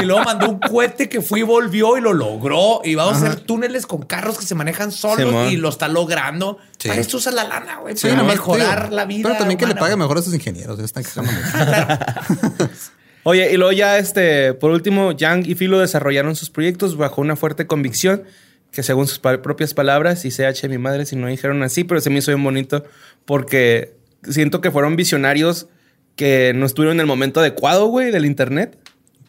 Y 0.00 0.04
luego 0.04 0.24
mandó 0.24 0.48
un 0.48 0.58
cohete 0.58 1.08
que 1.08 1.20
fue 1.20 1.40
y 1.40 1.42
volvió 1.42 1.96
y 1.96 2.00
lo 2.00 2.12
logró. 2.12 2.80
Y 2.84 2.94
vamos 2.94 3.14
a 3.22 3.26
hacer 3.26 3.40
túneles 3.40 3.86
con 3.86 4.02
carros 4.02 4.38
que 4.38 4.46
se 4.46 4.54
manejan 4.54 4.90
solos 4.92 5.28
Simón. 5.28 5.48
y 5.48 5.56
lo 5.56 5.68
está 5.68 5.88
logrando. 5.88 6.58
Sí. 6.78 6.88
Para 6.88 7.00
esto 7.00 7.18
usa 7.18 7.32
la 7.32 7.44
lana, 7.44 7.78
güey. 7.78 7.96
Sí, 7.96 8.08
para 8.08 8.22
mejorar 8.24 8.92
la 8.92 9.04
vida. 9.04 9.28
Pero 9.28 9.38
también 9.38 9.58
que 9.58 9.66
le 9.66 9.74
pague 9.74 9.96
mejor 9.96 10.18
a 10.18 10.22
sus 10.22 10.34
ingenieros. 10.34 10.78
Ya 10.78 10.84
están 10.84 11.04
quejando 11.04 11.30
mucho. 11.30 12.68
Oye, 13.24 13.52
y 13.52 13.56
luego 13.56 13.72
ya, 13.72 13.98
este, 13.98 14.54
por 14.54 14.70
último, 14.70 15.12
Yang 15.12 15.50
y 15.50 15.54
Filo 15.54 15.78
desarrollaron 15.78 16.34
sus 16.34 16.50
proyectos 16.50 16.96
bajo 16.96 17.20
una 17.20 17.36
fuerte 17.36 17.66
convicción 17.66 18.24
que 18.72 18.82
según 18.82 19.06
sus 19.06 19.18
pa- 19.18 19.42
propias 19.42 19.74
palabras, 19.74 20.24
y 20.24 20.30
CH 20.30 20.68
mi 20.68 20.78
madre 20.78 21.04
si 21.06 21.16
no 21.16 21.26
dijeron 21.26 21.62
así, 21.62 21.84
pero 21.84 22.00
se 22.00 22.10
me 22.10 22.18
hizo 22.18 22.30
bien 22.30 22.44
bonito 22.44 22.84
porque 23.24 23.96
siento 24.24 24.60
que 24.60 24.70
fueron 24.70 24.96
visionarios 24.96 25.68
que 26.16 26.52
no 26.54 26.66
estuvieron 26.66 26.96
en 26.96 27.00
el 27.00 27.06
momento 27.06 27.40
adecuado, 27.40 27.86
güey, 27.86 28.10
del 28.10 28.24
internet. 28.26 28.78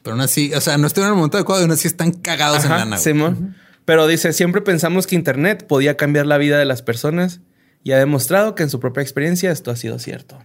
Pero 0.01 0.13
aún 0.15 0.21
así, 0.21 0.51
o 0.53 0.61
sea, 0.61 0.77
no 0.77 0.87
estuvieron 0.87 1.11
en 1.11 1.13
el 1.15 1.17
momento 1.19 1.37
adecuado 1.37 1.61
y 1.61 1.63
aún 1.63 1.71
así 1.71 1.87
están 1.87 2.11
cagados 2.11 2.65
en 2.65 2.71
güey. 2.89 2.99
Simón. 2.99 3.55
Pero 3.85 4.07
dice, 4.07 4.33
siempre 4.33 4.61
pensamos 4.61 5.07
que 5.07 5.15
internet 5.15 5.65
podía 5.67 5.97
cambiar 5.97 6.25
la 6.25 6.37
vida 6.37 6.57
de 6.57 6.65
las 6.65 6.81
personas 6.81 7.41
y 7.83 7.91
ha 7.91 7.97
demostrado 7.97 8.55
que 8.55 8.63
en 8.63 8.69
su 8.69 8.79
propia 8.79 9.01
experiencia 9.01 9.51
esto 9.51 9.71
ha 9.71 9.75
sido 9.75 9.99
cierto. 9.99 10.37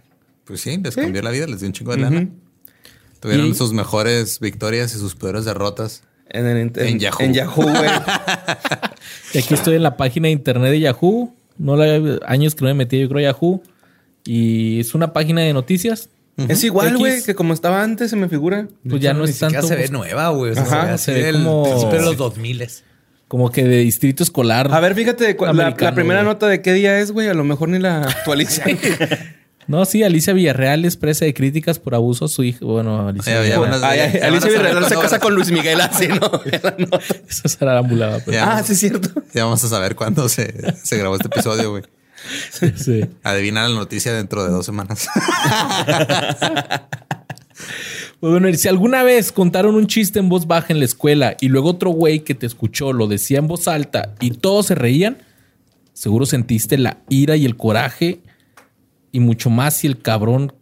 Pues 0.45 0.61
sí, 0.61 0.77
les 0.83 0.95
cambió 0.95 1.21
la 1.21 1.31
vida, 1.31 1.47
les 1.47 1.59
dio 1.59 1.67
un 1.69 1.73
chingo 1.73 1.91
de 1.95 1.97
lana. 2.01 2.27
Tuvieron 3.19 3.47
Y- 3.47 3.55
sus 3.55 3.73
mejores 3.73 4.39
victorias 4.39 4.93
y 4.95 4.99
sus 4.99 5.15
peores 5.15 5.45
derrotas. 5.45 6.03
En, 6.29 6.45
el- 6.45 6.57
en- 6.59 6.73
En 6.79 6.99
Yahoo. 6.99 7.21
En 7.21 7.33
Yahoo, 7.33 7.63
güey. 7.63 7.89
Y 9.33 9.37
aquí 9.39 9.53
estoy 9.53 9.75
en 9.75 9.83
la 9.83 9.97
página 9.97 10.27
de 10.27 10.31
internet 10.33 10.71
de 10.71 10.79
Yahoo. 10.79 11.33
No 11.57 11.75
la 11.75 12.19
años 12.27 12.55
que 12.55 12.61
no 12.63 12.67
me 12.69 12.73
metí, 12.73 12.99
yo 12.99 13.07
creo, 13.09 13.19
a 13.19 13.31
Yahoo. 13.33 13.61
Y 14.25 14.79
es 14.79 14.95
una 14.95 15.13
página 15.13 15.41
de 15.41 15.53
noticias. 15.53 16.09
Es 16.49 16.63
igual, 16.63 16.97
güey, 16.97 17.23
que 17.23 17.33
como 17.33 17.53
estaba 17.53 17.81
antes, 17.81 18.09
se 18.09 18.15
me 18.17 18.27
figura. 18.27 18.67
Pues 18.89 19.01
ya 19.01 19.13
no 19.13 19.23
es 19.23 19.39
tanto 19.39 19.61
se 19.61 19.75
ve 19.75 19.81
pues, 19.83 19.91
nueva, 19.91 20.29
güey. 20.29 20.51
O 20.51 20.55
sea, 20.55 20.63
Ajá, 20.63 20.97
se 20.97 21.13
ve, 21.13 21.19
se 21.21 21.31
ve 21.31 21.33
como- 21.33 21.63
principio 21.63 21.99
de 21.99 22.05
los 22.05 22.17
2000 22.17 22.67
como 23.27 23.51
que 23.51 23.63
de 23.63 23.77
distrito 23.79 24.21
escolar. 24.21 24.71
A 24.71 24.79
ver, 24.79 24.93
fíjate, 24.93 25.35
la, 25.39 25.53
la 25.53 25.95
primera 25.95 26.21
güey. 26.21 26.33
nota 26.33 26.47
de 26.47 26.61
qué 26.61 26.73
día 26.73 26.99
es, 26.99 27.11
güey. 27.11 27.27
A 27.27 27.33
lo 27.33 27.43
mejor 27.43 27.69
ni 27.69 27.79
la 27.79 28.01
actualizan. 28.03 28.77
No, 29.67 29.83
sí, 29.85 30.03
Alicia 30.03 30.31
Villarreal 30.33 30.85
es 30.85 30.95
presa 30.95 31.25
de 31.25 31.33
críticas 31.33 31.79
por 31.79 31.95
abuso 31.95 32.25
a 32.25 32.27
su 32.27 32.43
hijo. 32.43 32.65
Bueno, 32.67 33.07
Alicia 33.07 33.41
Villarreal. 33.41 33.83
Ay, 33.83 33.99
ay, 33.99 34.19
Alicia 34.21 34.49
Villarreal 34.51 34.85
se 34.87 34.93
casa 34.93 35.19
con 35.19 35.33
Luis 35.33 35.49
Miguel 35.51 35.81
así, 35.81 36.07
¿no? 36.07 36.19
Eso 37.27 37.41
es 37.45 37.59
arambulada, 37.61 38.19
pero- 38.23 38.31
Ya. 38.33 38.57
Ah, 38.57 38.63
sí, 38.63 38.73
es 38.73 38.79
cierto. 38.79 39.09
Ya 39.33 39.45
vamos 39.45 39.63
a 39.63 39.67
saber 39.67 39.95
cuándo 39.95 40.29
se, 40.29 40.53
se 40.83 40.97
grabó 40.97 41.15
este 41.15 41.29
episodio, 41.29 41.71
güey. 41.71 41.83
Sí. 42.75 43.05
Adivina 43.23 43.67
la 43.67 43.75
noticia 43.75 44.13
dentro 44.13 44.43
de 44.43 44.51
dos 44.51 44.65
semanas. 44.65 45.07
Pues 48.19 48.31
bueno, 48.31 48.49
y 48.49 48.55
si 48.57 48.67
alguna 48.67 49.03
vez 49.03 49.31
contaron 49.31 49.75
un 49.75 49.87
chiste 49.87 50.19
en 50.19 50.29
voz 50.29 50.47
baja 50.47 50.73
en 50.73 50.79
la 50.79 50.85
escuela 50.85 51.35
y 51.41 51.49
luego 51.49 51.69
otro 51.69 51.91
güey 51.91 52.21
que 52.21 52.33
te 52.33 52.45
escuchó 52.45 52.93
lo 52.93 53.07
decía 53.07 53.39
en 53.39 53.47
voz 53.47 53.67
alta 53.67 54.15
y 54.19 54.31
todos 54.31 54.67
se 54.67 54.75
reían, 54.75 55.17
seguro 55.93 56.25
sentiste 56.25 56.77
la 56.77 56.97
ira 57.09 57.35
y 57.35 57.45
el 57.45 57.55
coraje 57.55 58.21
y 59.11 59.19
mucho 59.19 59.49
más 59.49 59.75
si 59.75 59.87
el 59.87 60.01
cabrón 60.01 60.53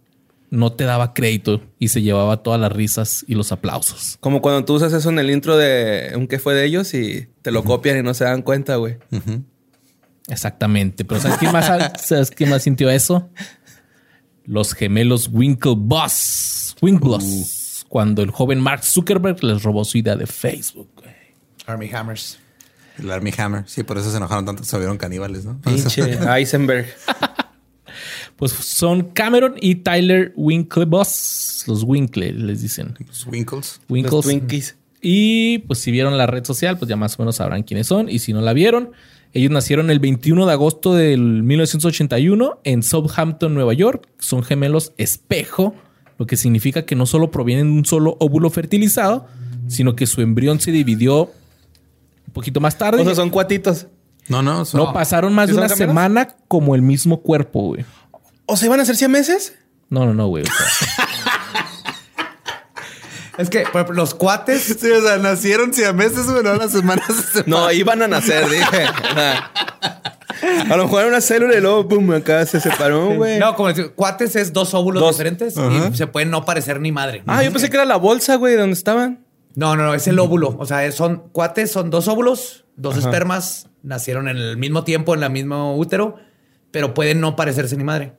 no 0.50 0.74
te 0.74 0.84
daba 0.84 1.14
crédito 1.14 1.62
y 1.80 1.88
se 1.88 2.02
llevaba 2.02 2.44
todas 2.44 2.60
las 2.60 2.72
risas 2.72 3.26
y 3.28 3.34
los 3.34 3.52
aplausos. 3.52 4.18
Como 4.20 4.42
cuando 4.42 4.66
tú 4.66 4.76
usas 4.76 4.94
eso 4.94 5.10
en 5.10 5.20
el 5.20 5.32
intro 5.32 5.58
de 5.58 6.14
un 6.16 6.28
que 6.28 6.38
fue 6.40 6.54
de 6.54 6.66
ellos 6.66 6.94
y 6.94 7.28
te 7.42 7.52
lo 7.52 7.64
copian 7.64 7.98
y 7.98 8.04
no 8.04 8.14
se 8.14 8.26
dan 8.26 8.42
cuenta, 8.42 8.76
güey. 8.76 8.98
Exactamente. 10.28 11.06
Pero 11.06 11.22
¿sabes 11.22 11.38
quién 11.38 11.52
más, 11.52 11.66
¿sabes 12.02 12.32
quién 12.32 12.50
más 12.50 12.64
sintió 12.64 12.90
eso? 12.90 13.30
Los 14.46 14.74
gemelos 14.74 15.30
Winklevoss. 15.32 16.76
Winklevoss. 16.82 17.86
Cuando 17.90 18.24
el 18.24 18.32
joven 18.32 18.60
Mark 18.60 18.84
Zuckerberg 18.84 19.44
les 19.44 19.64
robó 19.64 19.86
su 19.86 19.98
idea 19.98 20.16
de 20.16 20.26
Facebook. 20.28 20.90
güey. 20.96 21.14
Army 21.66 21.90
Hammers. 21.94 22.40
El 23.00 23.12
Army 23.12 23.32
Hammer. 23.38 23.64
Sí, 23.68 23.84
por 23.84 23.98
eso 23.98 24.12
se 24.12 24.18
enojaron 24.18 24.46
tanto 24.46 24.64
se 24.64 24.76
volvieron 24.76 24.98
caníbales, 24.98 25.46
¿no? 25.46 25.60
Pinche 25.62 26.18
Eisenberg. 26.38 26.88
Pues 28.36 28.52
son 28.52 29.12
Cameron 29.12 29.56
y 29.60 29.76
Tyler 29.76 30.34
Winklevoss. 30.36 31.64
Los 31.68 31.84
Winkle 31.84 32.34
les 32.34 32.62
dicen. 32.62 32.96
Los 33.08 33.26
Winkles. 33.26 33.80
Los 33.82 33.90
Winkles. 33.90 34.26
Twinkies. 34.26 34.76
Y 35.02 35.60
pues 35.60 35.80
si 35.80 35.92
vieron 35.92 36.18
la 36.18 36.28
red 36.28 36.44
social, 36.46 36.78
pues 36.78 36.90
ya 36.90 36.96
más 36.96 37.18
o 37.20 37.22
menos 37.22 37.36
sabrán 37.38 37.64
quiénes 37.64 37.88
son. 37.88 38.10
Y 38.10 38.20
si 38.20 38.34
no 38.34 38.42
la 38.42 38.54
vieron, 38.54 38.92
ellos 39.34 39.52
nacieron 39.52 39.90
el 39.90 40.00
21 40.00 40.46
de 40.46 40.52
agosto 40.52 40.94
del 40.94 41.44
1981 41.44 42.60
en 42.64 42.84
Southampton, 42.84 43.54
Nueva 43.54 43.74
York. 43.74 44.08
Son 44.20 44.44
gemelos 44.44 44.94
espejo, 44.98 45.76
lo 46.20 46.28
que 46.28 46.38
significa 46.38 46.86
que 46.86 46.96
no 46.96 47.06
solo 47.06 47.32
provienen 47.32 47.68
de 47.68 47.74
un 47.80 47.86
solo 47.86 48.16
óvulo 48.20 48.50
fertilizado, 48.50 49.28
sino 49.68 49.96
que 49.96 50.06
su 50.08 50.22
embrión 50.22 50.60
se 50.60 50.72
dividió 50.72 51.32
un 52.28 52.34
poquito 52.34 52.60
más 52.60 52.78
tarde. 52.78 53.02
O 53.02 53.06
sea, 53.06 53.16
son 53.16 53.30
cuatitos. 53.32 53.88
No, 54.30 54.42
no. 54.42 54.66
son- 54.66 54.80
no 54.82 54.94
pasaron 54.94 55.34
más 55.34 55.48
¿Sí 55.48 55.54
de 55.54 55.58
una 55.58 55.68
gemelos? 55.70 55.90
semana 55.90 56.28
como 56.48 56.76
el 56.76 56.82
mismo 56.82 57.22
cuerpo, 57.22 57.62
güey. 57.70 57.86
¿O 58.46 58.56
se 58.56 58.68
iban 58.68 58.80
a 58.80 58.84
hacer 58.84 58.96
100 58.96 59.12
meses? 59.12 59.56
No, 59.90 60.06
no, 60.06 60.14
no, 60.14 60.28
güey. 60.28 60.44
o 60.44 60.46
sea, 60.46 61.03
Es 63.38 63.50
que 63.50 63.62
por 63.62 63.82
ejemplo, 63.82 63.96
los 63.96 64.14
cuates. 64.14 64.62
Sí, 64.80 64.90
o 64.92 65.02
sea, 65.02 65.18
nacieron 65.18 65.74
siameses, 65.74 66.26
güey, 66.30 66.44
no 66.44 66.54
las 66.56 66.72
semanas 66.72 67.08
se 67.34 67.44
No, 67.48 67.72
iban 67.72 68.02
a 68.02 68.08
nacer, 68.08 68.48
dije. 68.50 68.86
A 70.70 70.76
lo 70.76 70.84
mejor 70.84 71.02
era 71.02 71.10
una 71.10 71.22
célula 71.22 71.56
y 71.58 71.62
luego, 71.62 71.88
pum, 71.88 72.12
acá 72.12 72.46
se 72.46 72.60
separó, 72.60 73.16
güey. 73.16 73.40
No, 73.40 73.56
como 73.56 73.70
decir, 73.70 73.92
cuates 73.96 74.36
es 74.36 74.52
dos 74.52 74.74
óvulos 74.74 75.02
Dos. 75.02 75.12
diferentes 75.18 75.58
Ajá. 75.58 75.90
y 75.92 75.96
se 75.96 76.08
pueden 76.08 76.32
no 76.32 76.44
parecer 76.46 76.80
ni 76.82 76.92
madre. 76.92 77.24
Ah, 77.28 77.44
yo 77.44 77.52
pensé 77.52 77.70
que 77.70 77.78
era 77.78 77.86
la 77.86 77.96
bolsa, 77.96 78.36
güey, 78.36 78.56
donde 78.56 78.74
estaban. 78.74 79.26
No, 79.56 79.76
no, 79.76 79.84
no, 79.84 79.94
es 79.94 80.08
el 80.08 80.20
óvulo. 80.20 80.56
O 80.60 80.66
sea, 80.66 80.92
son 80.92 81.30
cuates, 81.32 81.72
son 81.72 81.90
dos 81.90 82.08
óvulos, 82.08 82.66
dos 82.76 82.98
espermas, 82.98 83.70
nacieron 83.84 84.28
en 84.28 84.38
el 84.38 84.58
mismo 84.58 84.84
tiempo, 84.84 85.14
en 85.16 85.24
el 85.24 85.30
mismo 85.30 85.78
útero, 85.78 86.16
pero 86.72 86.94
pueden 86.94 87.22
no 87.22 87.36
parecerse 87.36 87.78
ni 87.78 87.84
madre. 87.84 88.14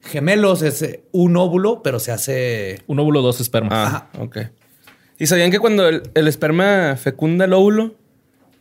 Gemelos 0.00 0.62
es 0.62 0.80
eh, 0.82 1.04
un 1.12 1.36
óvulo, 1.36 1.82
pero 1.82 1.98
se 1.98 2.12
hace. 2.12 2.82
Un 2.86 2.98
óvulo, 3.00 3.20
dos 3.20 3.40
espermas. 3.40 3.72
Ah, 3.92 4.08
ok. 4.18 4.38
¿Y 5.18 5.26
sabían 5.26 5.50
que 5.50 5.58
cuando 5.58 5.88
el, 5.88 6.02
el 6.14 6.28
esperma 6.28 6.96
fecunda 6.96 7.44
el 7.44 7.52
óvulo, 7.52 7.94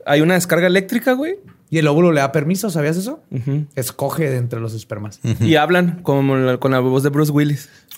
hay 0.05 0.21
una 0.21 0.33
descarga 0.35 0.67
eléctrica, 0.67 1.13
güey? 1.13 1.35
Y 1.69 1.79
el 1.79 1.87
óvulo 1.87 2.11
le 2.13 2.21
da 2.21 2.31
permiso, 2.31 2.69
¿sabías 2.69 2.95
eso? 2.97 3.21
Escoge 3.75 4.29
de 4.29 4.37
entre 4.37 4.59
los 4.61 4.73
espermas. 4.73 5.19
Y 5.41 5.55
hablan 5.55 5.99
como 6.01 6.35
la- 6.37 6.57
con 6.57 6.71
la 6.71 6.79
voz 6.79 7.03
de 7.03 7.09
Bruce 7.09 7.31
Willis. 7.31 7.69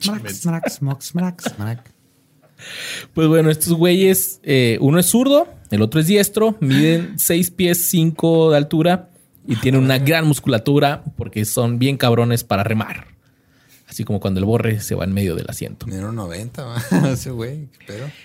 Smack, 0.00 0.28
smack, 0.30 0.68
smack, 0.70 1.00
smack, 1.02 1.40
smack. 1.42 1.90
Pues 3.12 3.28
bueno, 3.28 3.50
estos 3.50 3.72
güeyes, 3.74 4.40
eh, 4.44 4.78
uno 4.80 4.98
es 4.98 5.06
zurdo, 5.06 5.48
el 5.70 5.82
otro 5.82 6.00
es 6.00 6.06
diestro, 6.06 6.56
miden 6.60 7.14
6 7.18 7.50
pies 7.50 7.84
5 7.86 8.50
de 8.52 8.56
altura 8.56 9.08
y 9.46 9.56
tienen 9.56 9.82
una 9.82 9.98
gran 9.98 10.26
musculatura 10.26 11.02
porque 11.16 11.44
son 11.44 11.78
bien 11.78 11.96
cabrones 11.96 12.44
para 12.44 12.62
remar. 12.64 13.06
Así 13.92 14.04
como 14.04 14.20
cuando 14.20 14.40
el 14.40 14.46
borre 14.46 14.80
se 14.80 14.94
va 14.94 15.04
en 15.04 15.12
medio 15.12 15.36
del 15.36 15.44
asiento. 15.50 15.84
Dieron 15.84 16.16
90, 16.16 16.64
va. 16.64 16.82
ese 17.12 17.30
güey. 17.30 17.68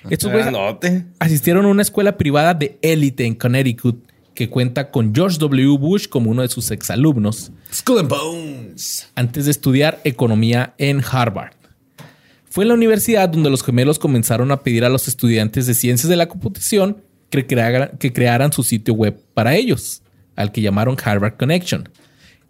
Estos 0.09 0.31
güeyes 0.31 0.47
Grandote. 0.49 1.03
asistieron 1.19 1.65
a 1.65 1.67
una 1.67 1.81
escuela 1.81 2.15
privada 2.15 2.53
de 2.53 2.79
élite 2.81 3.25
en 3.25 3.35
Connecticut 3.35 4.01
que 4.33 4.49
cuenta 4.49 4.91
con 4.91 5.13
George 5.13 5.37
W. 5.39 5.77
Bush 5.77 6.07
como 6.07 6.31
uno 6.31 6.41
de 6.41 6.47
sus 6.47 6.71
exalumnos 6.71 7.51
Skull 7.73 7.99
and 7.99 8.09
Bones. 8.09 9.09
antes 9.15 9.43
de 9.43 9.51
estudiar 9.51 9.99
economía 10.05 10.73
en 10.77 11.03
Harvard. 11.03 11.51
Fue 12.49 12.63
en 12.63 12.69
la 12.69 12.73
universidad 12.73 13.27
donde 13.27 13.49
los 13.49 13.61
gemelos 13.61 13.99
comenzaron 13.99 14.51
a 14.51 14.61
pedir 14.63 14.85
a 14.85 14.89
los 14.89 15.09
estudiantes 15.09 15.67
de 15.67 15.73
ciencias 15.73 16.07
de 16.07 16.15
la 16.15 16.29
computación 16.29 17.03
que 17.29 17.45
crearan, 17.45 17.97
que 17.97 18.13
crearan 18.13 18.53
su 18.53 18.63
sitio 18.63 18.93
web 18.93 19.21
para 19.33 19.55
ellos, 19.55 20.01
al 20.37 20.53
que 20.53 20.61
llamaron 20.61 20.95
Harvard 21.03 21.35
Connection. 21.35 21.89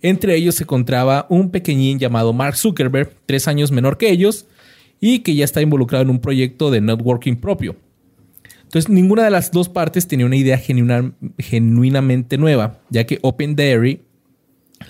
Entre 0.01 0.35
ellos 0.35 0.55
se 0.55 0.63
encontraba 0.63 1.25
un 1.29 1.49
pequeñín 1.49 1.99
llamado 1.99 2.33
Mark 2.33 2.55
Zuckerberg, 2.55 3.13
tres 3.25 3.47
años 3.47 3.71
menor 3.71 3.97
que 3.97 4.09
ellos, 4.11 4.45
y 4.99 5.19
que 5.19 5.35
ya 5.35 5.45
está 5.45 5.61
involucrado 5.61 6.03
en 6.03 6.09
un 6.09 6.19
proyecto 6.19 6.71
de 6.71 6.81
networking 6.81 7.35
propio. 7.35 7.75
Entonces, 8.63 8.89
ninguna 8.89 9.23
de 9.23 9.31
las 9.31 9.51
dos 9.51 9.69
partes 9.69 10.07
tenía 10.07 10.25
una 10.25 10.35
idea 10.35 10.57
genuina- 10.57 11.13
genuinamente 11.39 12.37
nueva, 12.37 12.81
ya 12.89 13.05
que 13.05 13.19
OpenDairy 13.21 14.01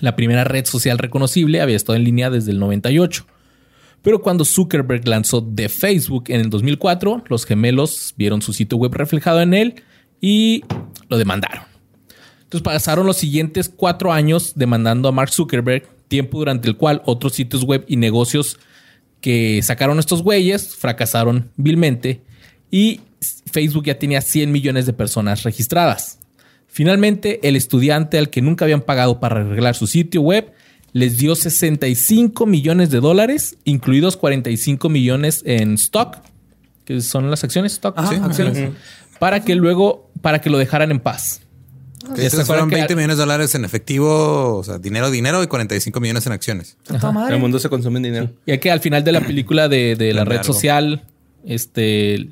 la 0.00 0.16
primera 0.16 0.44
red 0.44 0.66
social 0.66 0.98
reconocible 0.98 1.60
había 1.60 1.76
estado 1.76 1.96
en 1.96 2.04
línea 2.04 2.28
desde 2.28 2.50
el 2.50 2.58
98. 2.58 3.24
Pero 4.02 4.20
cuando 4.20 4.44
Zuckerberg 4.44 5.06
lanzó 5.08 5.42
The 5.42 5.68
Facebook 5.68 6.24
en 6.28 6.40
el 6.40 6.50
2004, 6.50 7.24
los 7.28 7.44
gemelos 7.46 8.14
vieron 8.16 8.42
su 8.42 8.52
sitio 8.52 8.78
web 8.78 8.94
reflejado 8.94 9.40
en 9.40 9.54
él 9.54 9.82
y 10.20 10.62
lo 11.08 11.16
demandaron. 11.16 11.67
Entonces 12.48 12.62
pasaron 12.62 13.06
los 13.06 13.18
siguientes 13.18 13.68
cuatro 13.68 14.10
años 14.12 14.52
demandando 14.56 15.08
a 15.08 15.12
Mark 15.12 15.30
Zuckerberg, 15.30 15.86
tiempo 16.08 16.38
durante 16.38 16.66
el 16.66 16.76
cual 16.78 17.02
otros 17.04 17.34
sitios 17.34 17.64
web 17.64 17.84
y 17.86 17.96
negocios 17.96 18.58
que 19.20 19.60
sacaron 19.62 19.98
estos 19.98 20.22
güeyes 20.22 20.74
fracasaron 20.76 21.50
vilmente 21.56 22.22
y 22.70 23.00
Facebook 23.52 23.84
ya 23.84 23.98
tenía 23.98 24.20
100 24.22 24.50
millones 24.50 24.86
de 24.86 24.92
personas 24.94 25.42
registradas. 25.42 26.20
Finalmente, 26.68 27.46
el 27.46 27.56
estudiante 27.56 28.16
al 28.18 28.30
que 28.30 28.40
nunca 28.40 28.64
habían 28.64 28.80
pagado 28.82 29.20
para 29.20 29.40
arreglar 29.40 29.74
su 29.74 29.86
sitio 29.86 30.22
web 30.22 30.52
les 30.92 31.18
dio 31.18 31.34
65 31.34 32.46
millones 32.46 32.90
de 32.90 33.00
dólares, 33.00 33.58
incluidos 33.64 34.16
45 34.16 34.88
millones 34.88 35.42
en 35.44 35.74
stock, 35.74 36.18
que 36.86 37.00
son 37.02 37.30
las 37.30 37.44
acciones 37.44 37.72
stock, 37.72 37.98
Ajá, 37.98 38.08
Sí, 38.08 38.14
acciones. 38.22 38.58
ujú. 38.58 38.74
para 39.18 39.44
que 39.44 39.54
luego, 39.54 40.10
para 40.22 40.40
que 40.40 40.48
lo 40.48 40.56
dejaran 40.56 40.90
en 40.90 41.00
paz. 41.00 41.42
Que 42.14 42.22
¿Ya 42.22 42.30
se 42.30 42.36
estos 42.36 42.46
fueron 42.46 42.68
que 42.68 42.76
20 42.76 42.92
al- 42.92 42.96
millones 42.96 43.16
de 43.16 43.22
dólares 43.22 43.54
en 43.54 43.64
efectivo, 43.64 44.56
o 44.56 44.64
sea, 44.64 44.78
dinero, 44.78 45.10
dinero 45.10 45.42
y 45.42 45.46
45 45.46 46.00
millones 46.00 46.26
en 46.26 46.32
acciones. 46.32 46.76
Madre. 47.12 47.34
El 47.34 47.40
mundo 47.40 47.58
se 47.58 47.68
consume 47.68 47.98
en 47.98 48.02
dinero. 48.02 48.30
Ya 48.46 48.58
que 48.58 48.70
al 48.70 48.80
final 48.80 49.04
de 49.04 49.12
la 49.12 49.20
película 49.20 49.68
de, 49.68 49.94
de 49.96 50.12
la 50.14 50.24
red 50.24 50.42
social, 50.42 51.02
este 51.44 52.28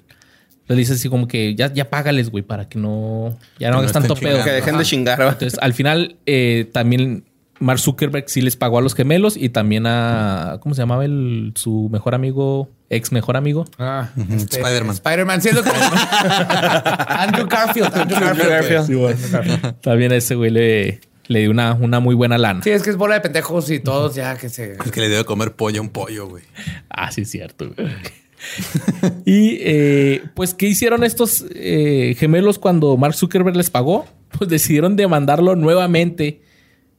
le 0.69 0.75
dice 0.75 0.95
así 0.95 1.09
como 1.09 1.29
que 1.29 1.55
ya, 1.55 1.73
ya 1.73 1.91
págales, 1.91 2.29
güey, 2.31 2.43
para 2.43 2.69
que 2.69 2.79
no, 2.79 3.39
ya 3.59 3.69
no 3.69 3.75
no 3.75 3.79
hagas 3.81 3.93
tanto 3.93 4.17
pedo. 4.17 4.43
Que 4.43 4.51
dejen 4.51 4.77
de 4.79 4.85
chingar, 4.85 5.21
¿va? 5.21 5.29
Entonces, 5.33 5.59
al 5.63 5.75
final, 5.75 6.17
eh, 6.27 6.69
también 6.73 7.25
Mark 7.61 7.79
Zuckerberg 7.79 8.29
sí 8.29 8.41
les 8.43 8.57
pagó 8.57 8.79
a 8.79 8.81
los 8.83 8.95
gemelos 8.95 9.37
y 9.37 9.51
también 9.51 9.87
a, 9.87 10.59
¿cómo 10.61 10.75
se 10.75 10.83
llamaba 10.83 11.05
el, 11.05 11.53
su 11.55 11.89
mejor 11.93 12.15
amigo, 12.17 12.69
ex 12.91 13.13
mejor 13.13 13.37
amigo? 13.37 13.65
Ah, 13.79 14.11
este, 14.17 14.57
Spider-Man. 14.59 14.95
Spider-Man 14.95 15.43
siendo 15.43 15.63
como 15.63 15.75
Andrew 17.09 17.47
Garfield. 17.49 17.95
Andrew 17.95 18.21
Garfield. 18.21 18.49
Garfield. 18.49 18.87
güey. 18.95 19.13
Andrew 19.13 19.31
Garfield. 19.31 19.81
También 19.81 20.13
a 20.13 20.17
ese 20.17 20.35
güey 20.35 20.51
le, 20.51 21.01
le 21.29 21.41
dio 21.41 21.51
una, 21.51 21.75
una 21.75 22.01
muy 22.01 22.15
buena 22.15 22.39
lana. 22.39 22.63
Sí, 22.63 22.71
es 22.71 22.83
que 22.83 22.91
es 22.91 22.97
bola 22.97 23.15
de 23.17 23.21
pendejos 23.21 23.71
y 23.71 23.81
todos 23.81 24.15
ya 24.15 24.37
que 24.37 24.49
se. 24.49 24.73
El 24.73 24.91
que 24.91 25.01
le 25.01 25.09
dio 25.09 25.19
de 25.19 25.25
comer 25.25 25.53
pollo 25.53 25.81
a 25.81 25.83
un 25.83 25.91
pollo, 25.91 26.29
güey. 26.29 26.45
Ah, 26.89 27.11
sí, 27.11 27.23
es 27.23 27.31
cierto. 27.31 27.71
güey. 27.75 27.89
y 29.25 29.59
eh, 29.61 30.23
pues, 30.35 30.55
¿qué 30.55 30.67
hicieron 30.67 31.05
estos 31.05 31.45
eh, 31.55 32.15
gemelos 32.19 32.59
cuando 32.59 32.97
Mark 32.97 33.15
Zuckerberg 33.15 33.57
les 33.57 33.71
pagó? 33.71 34.07
Pues 34.37 34.51
decidieron 34.51 34.97
demandarlo 34.97 35.57
nuevamente, 35.57 36.43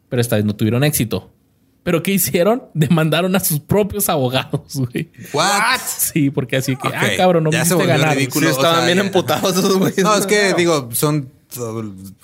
pero 0.10 0.22
esta 0.22 0.36
vez 0.38 0.46
no 0.46 0.56
tuvieron 0.56 0.84
éxito. 0.84 1.32
¿Pero 1.88 2.04
qué 2.04 2.12
hicieron? 2.12 2.64
Demandaron 2.74 3.34
a 3.38 3.40
sus 3.40 3.62
propios 3.62 4.10
abogados, 4.10 4.74
güey. 4.76 5.10
What? 5.32 5.80
Sí, 5.88 6.30
porque 6.30 6.58
así 6.58 6.76
que, 6.76 6.90
ah, 6.90 7.12
cabrón, 7.16 7.46
no 7.46 7.50
me 7.50 7.56
ya 7.56 7.64
volvió 7.76 7.88
ganar. 7.88 8.18
ridículo. 8.18 8.46
Sí, 8.50 8.54
o 8.54 8.58
estaban 8.58 8.80
sea, 8.80 8.86
bien 8.88 9.00
emputados 9.00 9.56
esos 9.56 9.78
güeyes. 9.78 10.04
No, 10.04 10.14
es 10.18 10.26
que 10.28 10.54
digo, 10.54 10.90
son 10.92 11.32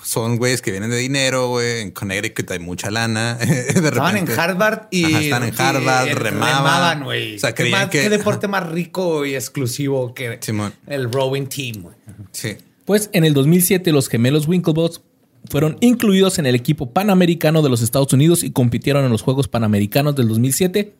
son 0.02 0.36
güeyes 0.36 0.60
que 0.60 0.70
vienen 0.70 0.90
de 0.90 0.98
dinero, 0.98 1.48
güey. 1.48 1.80
En 1.80 1.92
Connecticut 1.92 2.50
hay 2.50 2.58
mucha 2.58 2.90
lana. 2.90 3.36
De 3.38 3.78
Estaban 3.88 4.18
en 4.18 4.28
Harvard 4.38 4.88
y. 4.90 5.06
Ajá, 5.06 5.20
están 5.22 5.42
en 5.44 5.54
Harvard, 5.58 6.08
y 6.08 6.12
remaban. 6.12 7.04
güey. 7.04 7.36
O 7.36 7.38
sea, 7.38 7.54
¿Qué, 7.54 7.70
más- 7.70 7.88
que- 7.88 8.02
qué 8.02 8.10
deporte 8.10 8.48
más 8.48 8.68
rico 8.68 9.24
y 9.24 9.34
exclusivo 9.34 10.12
que 10.12 10.36
Simón. 10.42 10.74
el 10.86 11.10
rowing 11.10 11.46
team, 11.46 11.84
güey. 11.84 11.94
Sí. 12.32 12.58
Pues 12.84 13.08
en 13.14 13.24
el 13.24 13.32
2007 13.32 13.92
los 13.92 14.10
gemelos 14.10 14.46
Winklevoss 14.46 15.00
fueron 15.48 15.76
incluidos 15.80 16.38
en 16.38 16.46
el 16.46 16.54
equipo 16.54 16.90
panamericano 16.90 17.62
de 17.62 17.68
los 17.68 17.82
Estados 17.82 18.12
Unidos 18.12 18.42
y 18.42 18.50
compitieron 18.50 19.04
en 19.04 19.10
los 19.10 19.22
Juegos 19.22 19.48
Panamericanos 19.48 20.14
del 20.16 20.28
2007 20.28 20.94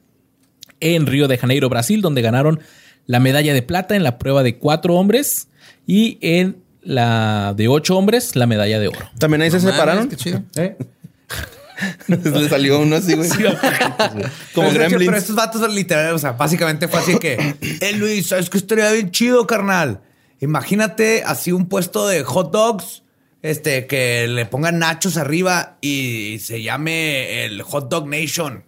en 0.80 1.06
Río 1.06 1.28
de 1.28 1.38
Janeiro, 1.38 1.68
Brasil, 1.68 2.02
donde 2.02 2.22
ganaron 2.22 2.60
la 3.06 3.20
medalla 3.20 3.54
de 3.54 3.62
plata 3.62 3.96
en 3.96 4.02
la 4.02 4.18
prueba 4.18 4.42
de 4.42 4.58
cuatro 4.58 4.94
hombres 4.94 5.48
y 5.86 6.18
en 6.20 6.56
la 6.82 7.54
de 7.56 7.68
ocho 7.68 7.96
hombres 7.96 8.36
la 8.36 8.46
medalla 8.46 8.78
de 8.78 8.88
oro. 8.88 9.10
También 9.18 9.42
ahí 9.42 9.50
se 9.50 9.60
separaron. 9.60 10.08
Qué 10.08 10.16
chido. 10.16 10.42
¿Eh? 10.56 10.76
Le 12.06 12.48
salió 12.48 12.80
uno 12.80 12.96
así, 12.96 13.14
güey. 13.14 13.28
Como 13.28 13.44
pero, 13.44 14.66
es 14.68 14.72
que- 14.72 14.78
Gremlins. 14.78 15.04
pero 15.06 15.16
estos 15.16 15.36
vatos 15.36 15.74
literal, 15.74 16.14
o 16.14 16.18
sea, 16.18 16.32
básicamente 16.32 16.86
fue 16.88 17.00
así 17.00 17.18
que, 17.18 17.56
eh, 17.80 17.92
Luis, 17.96 18.28
¿sabes 18.28 18.48
que 18.48 18.58
estaría 18.58 18.90
bien 18.92 19.10
chido, 19.10 19.46
carnal? 19.46 20.00
Imagínate 20.40 21.22
así 21.24 21.52
un 21.52 21.66
puesto 21.68 22.06
de 22.06 22.22
hot 22.22 22.52
dogs, 22.52 23.02
este, 23.44 23.86
que 23.86 24.26
le 24.26 24.46
pongan 24.46 24.78
nachos 24.78 25.18
arriba 25.18 25.76
y 25.82 26.38
se 26.40 26.62
llame 26.62 27.44
el 27.44 27.60
Hot 27.60 27.90
Dog 27.90 28.08
Nation. 28.08 28.64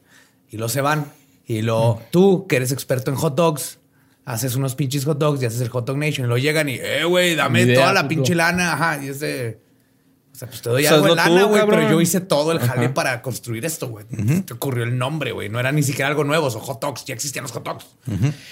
Y 0.50 0.58
lo 0.58 0.68
se 0.68 0.82
van. 0.82 1.06
Y 1.46 1.62
lo, 1.62 2.02
tú, 2.10 2.46
que 2.46 2.56
eres 2.56 2.72
experto 2.72 3.10
en 3.10 3.16
hot 3.16 3.34
dogs, 3.34 3.78
haces 4.26 4.54
unos 4.54 4.74
pinches 4.74 5.06
hot 5.06 5.16
dogs 5.16 5.42
y 5.42 5.46
haces 5.46 5.62
el 5.62 5.70
Hot 5.70 5.86
Dog 5.86 5.96
Nation. 5.96 6.26
Y 6.26 6.28
lo 6.28 6.36
llegan 6.36 6.68
y, 6.68 6.74
eh, 6.74 7.04
güey, 7.04 7.34
dame 7.34 7.62
idea, 7.62 7.80
toda 7.80 7.94
la 7.94 8.02
puto. 8.02 8.08
pinche 8.10 8.34
lana. 8.34 8.74
Ajá, 8.74 9.02
y 9.02 9.08
es 9.08 9.20
de... 9.20 9.58
O 10.36 10.38
sea, 10.38 10.48
pues 10.48 10.60
te 10.60 10.68
doy 10.68 10.84
O 10.84 10.88
sea, 10.88 10.96
algo 10.98 11.08
de 11.08 11.14
lana, 11.16 11.44
güey, 11.44 11.62
pero 11.66 11.88
yo 11.90 11.98
hice 11.98 12.20
todo 12.20 12.52
el 12.52 12.58
jale 12.60 12.90
para 12.90 13.22
construir 13.22 13.64
esto, 13.64 13.88
güey. 13.88 14.04
Te 14.44 14.52
ocurrió 14.52 14.84
el 14.84 14.98
nombre, 14.98 15.32
güey. 15.32 15.48
No 15.48 15.58
era 15.58 15.72
ni 15.72 15.82
siquiera 15.82 16.08
algo 16.08 16.24
nuevo, 16.24 16.50
son 16.50 16.60
hot 16.60 16.78
dogs. 16.78 17.06
Ya 17.06 17.14
existían 17.14 17.44
los 17.44 17.52
hot 17.52 17.64
dogs. 17.64 17.86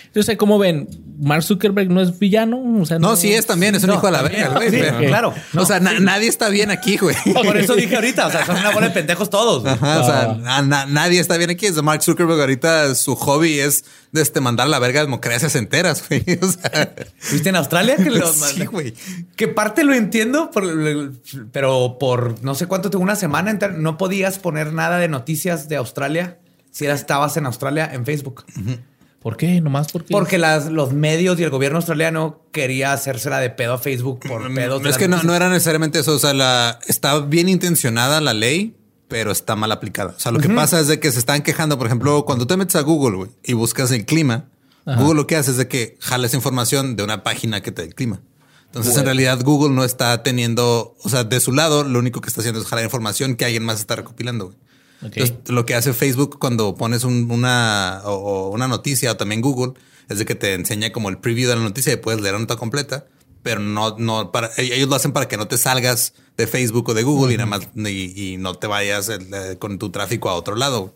Entonces, 0.06 0.38
¿cómo 0.38 0.58
ven? 0.58 0.88
Mark 1.20 1.42
Zuckerberg 1.42 1.90
no 1.90 2.00
es 2.00 2.18
villano, 2.18 2.58
o 2.80 2.86
sea, 2.86 2.98
No, 2.98 3.16
sí 3.16 3.34
es 3.34 3.44
también, 3.46 3.74
es 3.74 3.82
un 3.84 3.90
No, 3.90 3.96
hijo 3.96 4.06
de 4.06 4.12
la 4.12 4.22
verga, 4.22 4.48
güey. 4.48 4.70
sí, 4.70 4.78
pero- 4.80 4.98
claro. 4.98 5.34
o 5.56 5.66
sea, 5.66 5.78
na- 5.78 6.00
nadie 6.00 6.28
está 6.28 6.48
bien 6.48 6.70
aquí, 6.70 6.96
güey. 6.96 7.14
Por 7.34 7.56
eso 7.58 7.74
dije 7.74 7.94
ahorita, 7.96 8.28
o 8.28 8.30
sea, 8.30 8.46
son 8.46 8.56
una 8.56 8.70
bola 8.70 8.88
de 8.88 8.94
pendejos 8.94 9.28
todos. 9.28 9.66
Ajá, 9.66 10.00
o 10.00 10.06
sea, 10.06 10.34
na- 10.40 10.62
na- 10.62 10.86
nadie 10.86 11.20
está 11.20 11.36
bien 11.36 11.50
aquí. 11.50 11.66
Es 11.66 11.82
Mark 11.82 12.02
Zuckerberg 12.02 12.40
ahorita 12.40 12.94
su 12.94 13.14
hobby 13.14 13.58
es 13.60 13.84
este, 14.14 14.40
mandar 14.40 14.68
la 14.68 14.78
verga 14.78 15.00
a 15.00 15.04
democracias 15.04 15.54
enteras, 15.56 16.04
güey. 16.08 16.24
O 16.40 16.48
sea, 16.48 16.94
¿Viste 17.32 17.48
en 17.50 17.56
Australia 17.56 17.96
que 17.96 18.10
los 18.10 18.34
sí, 18.36 18.64
güey. 18.64 18.94
Que 19.36 19.48
parte 19.48 19.82
lo 19.84 19.92
entiendo, 19.92 20.50
por- 20.52 20.64
pero 21.74 21.98
por 21.98 22.42
no 22.42 22.54
sé 22.54 22.66
cuánto, 22.66 22.90
tengo 22.90 23.02
una 23.02 23.16
semana 23.16 23.50
entera, 23.50 23.72
no 23.72 23.96
podías 23.98 24.38
poner 24.38 24.72
nada 24.72 24.98
de 24.98 25.08
noticias 25.08 25.68
de 25.68 25.76
Australia 25.76 26.38
si 26.70 26.84
era- 26.84 26.94
estabas 26.94 27.36
en 27.36 27.46
Australia 27.46 27.90
en 27.92 28.04
Facebook. 28.04 28.44
¿Por 29.20 29.36
qué? 29.38 29.60
Nomás 29.62 29.90
porque. 29.90 30.12
Porque 30.12 30.36
las, 30.38 30.66
los 30.66 30.92
medios 30.92 31.40
y 31.40 31.44
el 31.44 31.50
gobierno 31.50 31.78
australiano 31.78 32.42
quería 32.52 32.92
hacérsela 32.92 33.38
de 33.38 33.48
pedo 33.50 33.72
a 33.74 33.78
Facebook 33.78 34.20
por 34.26 34.52
pedos. 34.54 34.82
de 34.82 34.88
Mm, 34.88 34.90
es 34.90 34.98
que 34.98 35.08
no, 35.08 35.22
no 35.22 35.34
era 35.34 35.48
necesariamente 35.48 35.98
eso. 35.98 36.14
O 36.14 36.18
sea, 36.18 36.34
la, 36.34 36.78
está 36.86 37.18
bien 37.20 37.48
intencionada 37.48 38.20
la 38.20 38.34
ley, 38.34 38.76
pero 39.08 39.32
está 39.32 39.56
mal 39.56 39.72
aplicada. 39.72 40.14
O 40.16 40.20
sea, 40.20 40.30
lo 40.30 40.40
que 40.40 40.50
pasa 40.50 40.78
es 40.78 40.88
de 40.88 41.00
que 41.00 41.10
se 41.10 41.18
están 41.18 41.42
quejando. 41.42 41.78
Por 41.78 41.86
ejemplo, 41.86 42.24
cuando 42.26 42.46
te 42.46 42.56
metes 42.58 42.76
a 42.76 42.82
Google 42.82 43.30
y 43.42 43.54
buscas 43.54 43.90
el 43.92 44.04
clima, 44.04 44.44
Google 44.84 45.14
lo 45.14 45.26
que 45.26 45.36
hace 45.36 45.52
es 45.52 45.56
de 45.56 45.68
que 45.68 45.96
jala 46.00 46.26
esa 46.26 46.36
información 46.36 46.94
de 46.96 47.02
una 47.02 47.22
página 47.22 47.62
que 47.62 47.72
te 47.72 47.80
da 47.80 47.88
el 47.88 47.94
clima. 47.94 48.20
Entonces, 48.80 48.96
en 49.00 49.04
realidad, 49.06 49.40
Google 49.44 49.74
no 49.74 49.84
está 49.84 50.22
teniendo, 50.22 50.96
o 51.02 51.08
sea, 51.08 51.24
de 51.24 51.38
su 51.40 51.52
lado, 51.52 51.84
lo 51.84 51.98
único 51.98 52.20
que 52.20 52.28
está 52.28 52.40
haciendo 52.40 52.60
es 52.60 52.66
jalar 52.66 52.84
información 52.84 53.36
que 53.36 53.44
alguien 53.44 53.64
más 53.64 53.78
está 53.80 53.96
recopilando. 53.96 54.46
güey. 54.46 54.56
Entonces, 55.22 55.36
lo 55.54 55.66
que 55.66 55.74
hace 55.74 55.92
Facebook 55.92 56.38
cuando 56.38 56.74
pones 56.76 57.04
un- 57.04 57.30
una, 57.30 58.00
o, 58.04 58.12
o 58.14 58.48
una 58.50 58.66
noticia 58.68 59.12
o 59.12 59.16
también 59.16 59.40
Google 59.42 59.74
es 60.08 60.18
de 60.18 60.24
que 60.24 60.34
te 60.34 60.54
enseña 60.54 60.92
como 60.92 61.08
el 61.08 61.18
preview 61.18 61.48
de 61.48 61.56
la 61.56 61.62
noticia 61.62 61.92
y 61.92 61.96
puedes 61.96 62.20
leer 62.20 62.34
la 62.34 62.40
nota 62.40 62.56
completa, 62.56 63.06
pero 63.42 63.60
no, 63.60 63.96
no 63.98 64.32
para 64.32 64.50
e- 64.56 64.74
ellos 64.74 64.88
lo 64.88 64.96
hacen 64.96 65.12
para 65.12 65.28
que 65.28 65.36
no 65.36 65.46
te 65.46 65.58
salgas 65.58 66.14
de 66.36 66.46
Facebook 66.46 66.88
o 66.88 66.94
de 66.94 67.02
Google 67.02 67.34
y 67.34 67.36
nada 67.36 67.46
más 67.46 67.68
y, 67.76 68.32
y 68.32 68.36
no 68.38 68.54
te 68.54 68.66
vayas 68.66 69.08
eh, 69.10 69.56
con 69.58 69.78
tu 69.78 69.90
tráfico 69.90 70.30
a 70.30 70.34
otro 70.34 70.56
lado. 70.56 70.94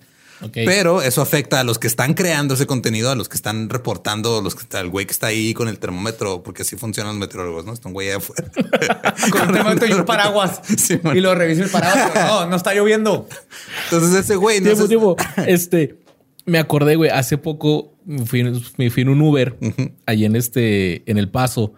Pero 0.52 1.02
eso 1.02 1.20
afecta 1.20 1.60
a 1.60 1.64
los 1.64 1.78
que 1.78 1.86
están 1.86 2.14
creando 2.14 2.54
ese 2.54 2.66
contenido, 2.66 3.10
a 3.10 3.14
los 3.14 3.28
que 3.28 3.36
están 3.36 3.68
reportando, 3.68 4.40
los 4.40 4.54
que 4.54 4.62
está, 4.62 4.80
el 4.80 4.88
güey 4.88 5.06
que 5.06 5.12
está 5.12 5.28
ahí 5.28 5.54
con 5.54 5.68
el 5.68 5.78
termómetro, 5.78 6.42
porque 6.42 6.62
así 6.62 6.76
funcionan 6.76 7.14
los 7.14 7.20
meteorólogos, 7.20 7.64
¿no? 7.64 7.72
Está 7.72 7.88
un 7.88 7.94
güey 7.94 8.08
ahí 8.08 8.14
afuera. 8.14 8.50
Con 9.30 9.42
un 9.42 9.52
termómetro 9.52 9.88
y 9.88 9.92
un 9.92 10.04
paraguas. 10.04 10.60
Sí, 10.78 11.00
y 11.14 11.20
lo 11.20 11.34
revisa 11.34 11.64
el 11.64 11.70
paraguas. 11.70 12.14
No, 12.14 12.46
no 12.46 12.56
está 12.56 12.72
lloviendo. 12.74 13.28
Entonces 13.84 14.24
ese 14.24 14.36
güey 14.36 14.60
no 14.60 14.66
Tiempo, 14.66 14.88
tiempo. 14.88 15.16
Este, 15.46 15.98
me 16.44 16.58
acordé, 16.58 16.96
güey, 16.96 17.10
hace 17.10 17.36
poco 17.36 17.94
me 18.04 18.24
fui, 18.24 18.42
me 18.76 18.90
fui 18.90 19.02
en 19.02 19.08
un 19.08 19.20
Uber 19.20 19.58
ahí 20.06 20.24
en 20.24 20.36
este, 20.36 21.02
en 21.10 21.18
El 21.18 21.28
Paso. 21.28 21.74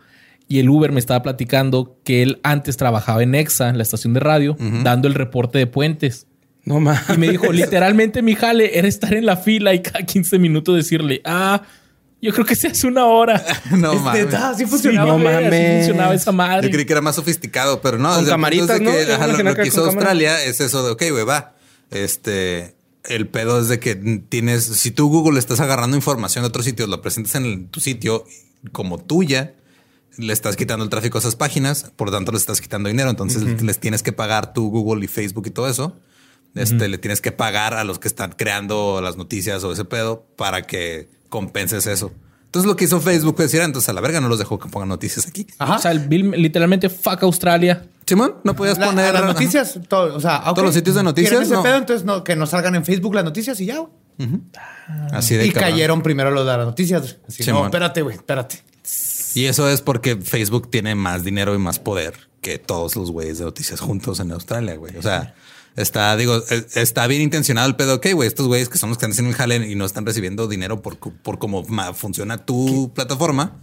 Y 0.49 0.59
el 0.59 0.69
Uber 0.69 0.91
me 0.91 0.99
estaba 0.99 1.23
platicando 1.23 1.97
que 2.05 2.23
él 2.23 2.41
antes 2.43 2.77
trabajaba 2.77 3.23
en 3.23 3.37
Exa, 3.37 3.69
en 3.69 3.77
la 3.77 3.85
estación 3.85 4.15
de 4.15 4.20
radio, 4.20 4.57
dando 4.82 5.07
el 5.07 5.15
reporte 5.15 5.59
de 5.59 5.69
puentes. 5.69 6.27
No 6.70 6.80
mames. 6.80 7.02
Y 7.14 7.18
me 7.18 7.28
dijo, 7.28 7.52
literalmente 7.52 8.22
mi 8.22 8.34
jale 8.34 8.78
era 8.78 8.88
estar 8.88 9.12
en 9.14 9.26
la 9.26 9.36
fila 9.36 9.74
y 9.74 9.82
cada 9.82 10.05
15 10.06 10.38
minutos 10.38 10.76
decirle, 10.76 11.20
ah, 11.24 11.62
yo 12.22 12.32
creo 12.32 12.44
que 12.47 12.55
se 12.55 12.68
hace 12.68 12.86
una 12.86 13.06
hora. 13.06 13.42
No 13.76 13.92
Es 13.92 14.01
mames. 14.02 14.34
así 14.34 14.64
Sí, 14.64 14.70
funcionaba. 14.70 15.09
no 15.09 15.14
güey, 15.22 15.34
mames. 15.34 15.52
así 15.52 15.76
funcionaba 15.86 16.14
esa 16.14 16.32
madre. 16.32 16.68
Yo 16.68 16.72
creí 16.72 16.84
que 16.84 16.92
era 16.92 17.01
más 17.02 17.16
sofisticado, 17.16 17.80
pero 17.82 17.98
no. 17.98 18.14
Con 18.14 18.24
camaritas, 18.26 18.78
de 18.78 18.84
¿no? 18.84 18.90
que, 18.92 19.12
ajá, 19.12 19.26
lo, 19.26 19.55
que 19.55 19.66
hizo 19.66 19.84
cámara. 19.84 19.90
Australia 20.10 20.44
es 20.44 20.60
eso 20.60 20.84
de, 20.84 20.90
ok, 20.92 21.02
güey, 21.10 21.24
va. 21.24 21.55
Este, 21.90 22.74
el 23.05 23.26
pedo 23.26 23.60
es 23.60 23.68
de 23.68 23.80
que 23.80 23.94
tienes, 24.28 24.64
si 24.64 24.90
tú 24.90 25.09
Google 25.09 25.38
estás 25.38 25.60
agarrando 25.60 25.97
información 25.97 26.42
de 26.44 26.48
otros 26.48 26.64
sitios, 26.64 26.88
lo 26.88 27.01
presentas 27.02 27.34
en 27.36 27.44
el- 27.47 27.66
tu 27.68 27.80
sitio 27.80 28.24
como 28.72 28.98
tuya, 28.98 29.55
le 30.18 30.32
estás 30.32 30.56
quitando 30.56 30.84
el 30.84 30.90
tráfico 30.90 31.16
a 31.18 31.20
esas 31.20 31.34
páginas, 31.36 31.90
por 31.97 32.09
lo 32.09 32.12
tanto 32.12 32.32
le 32.32 32.38
estás 32.38 32.60
quitando 32.60 32.88
dinero. 32.90 33.09
Entonces 33.10 33.62
les 33.62 33.78
tienes 33.78 34.02
que 34.02 34.12
pagar 34.12 34.52
tu 34.52 34.68
Google 34.70 35.05
y 35.05 35.09
Facebook 35.09 35.47
y 35.47 35.51
todo 35.51 35.68
eso. 35.68 35.97
Este, 36.55 36.89
le 36.89 36.98
tienes 36.98 37.20
que 37.20 37.31
pagar 37.32 37.74
a 37.74 37.85
los 37.85 37.98
que 37.98 38.09
están 38.09 38.32
creando 38.36 39.01
las 39.01 39.16
noticias 39.16 39.62
o 39.64 39.72
ese 39.72 39.85
pedo 39.85 40.27
para 40.36 40.62
que 40.62 41.09
compenses 41.28 41.86
eso. 41.86 42.12
Entonces 42.47 42.68
lo 42.68 42.74
que 42.77 42.85
hizo 42.86 43.01
Facebook 43.01 43.36
fue 43.36 43.44
decir, 43.44 43.60
"Ah, 43.60 43.64
entonces 43.64 43.89
a 43.89 43.93
la 43.93 44.01
verga 44.01 44.20
no 44.20 44.28
los 44.28 44.39
dejó 44.40 44.59
que 44.59 44.68
pongan 44.68 44.89
noticias 44.89 45.28
aquí. 45.28 45.47
Ajá. 45.59 45.77
O 45.77 45.78
sea, 45.78 45.93
el 45.93 46.01
Bill 46.01 46.32
literalmente 46.32 46.89
fuck 46.89 47.22
Australia. 47.22 47.86
Simón, 48.05 48.36
no 48.43 48.56
podías 48.56 48.77
La- 48.78 48.86
poner 48.86 49.14
las 49.14 49.22
noticias, 49.24 49.78
todo, 49.86 50.16
o 50.16 50.20
sea, 50.20 50.43
Todos 50.43 50.64
los 50.64 50.74
sitios 50.74 50.97
de 50.97 51.05
noticias, 51.05 51.31
¿quieren 51.31 51.47
ese 51.47 51.55
no. 51.55 51.62
pedo? 51.62 51.77
entonces 51.77 52.05
no, 52.05 52.24
que 52.24 52.35
nos 52.35 52.51
salgan 52.51 52.74
en 52.74 52.85
Facebook 52.85 53.14
las 53.14 53.22
noticias 53.24 53.60
y 53.60 53.66
ya. 53.66 53.78
güey. 53.78 53.93
Así 55.12 55.36
de 55.36 55.47
Y 55.47 55.51
cabrón. 55.52 55.70
cayeron 55.70 56.02
primero 56.02 56.31
los 56.32 56.44
de 56.44 56.56
las 56.56 56.66
noticias. 56.66 57.18
Así, 57.28 57.44
Sí, 57.44 57.51
no, 57.52 57.64
espérate, 57.64 58.02
güey, 58.02 58.16
espérate. 58.16 58.62
Y 59.35 59.44
eso 59.44 59.68
es 59.68 59.81
porque 59.81 60.16
Facebook 60.16 60.68
tiene 60.70 60.97
más 60.97 61.22
dinero 61.22 61.55
y 61.55 61.59
más 61.59 61.78
poder 61.78 62.14
que 62.40 62.59
todos 62.59 62.97
los 62.97 63.12
güeyes 63.12 63.39
de 63.39 63.44
noticias 63.44 63.78
juntos 63.81 64.18
en 64.18 64.32
Australia, 64.32 64.74
güey. 64.77 64.97
O 64.97 65.02
sea, 65.02 65.35
está, 65.82 66.16
digo, 66.16 66.43
eh, 66.51 66.66
está 66.74 67.07
bien 67.07 67.23
intencionado 67.23 67.69
el 67.69 67.77
pedo. 67.77 67.97
Ok, 67.97 68.09
güey, 68.15 68.28
estos 68.28 68.47
güeyes 68.47 68.69
que 68.69 68.78
son 68.78 68.90
los 68.90 68.98
que 68.98 69.07
están 69.07 69.12
haciendo 69.12 69.31
el 69.31 69.36
jale 69.36 69.69
y 69.69 69.74
no 69.74 69.85
están 69.85 70.07
recibiendo 70.07 70.48
dinero 70.48 70.82
por, 70.82 70.98
por 70.98 71.39
cómo 71.39 71.65
funciona 71.94 72.39
tu 72.44 72.93
plataforma, 72.94 73.57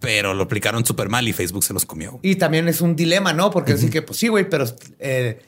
pero 0.00 0.34
lo 0.34 0.44
aplicaron 0.44 0.84
súper 0.84 1.08
mal 1.08 1.26
y 1.28 1.32
Facebook 1.32 1.64
se 1.64 1.72
los 1.72 1.86
comió. 1.86 2.18
Y 2.22 2.36
también 2.36 2.68
es 2.68 2.80
un 2.80 2.96
dilema, 2.96 3.32
¿no? 3.32 3.50
Porque 3.50 3.72
decir 3.72 3.90
que, 3.90 4.02
pues 4.02 4.18
sí, 4.18 4.28
güey, 4.28 4.48
pero 4.48 4.64
eh, 4.98 5.40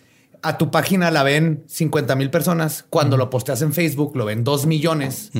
a 0.43 0.59
tu 0.59 0.71
página 0.71 1.11
la 1.11 1.23
ven 1.23 1.65
50 1.67 2.15
mil 2.17 2.31
personas. 2.31 2.85
Cuando 2.89 3.17
lo 3.17 3.31
posteas 3.31 3.63
en 3.63 3.73
Facebook, 3.73 4.17
lo 4.17 4.25
ven 4.25 4.45
2 4.45 4.67
millones. 4.67 5.31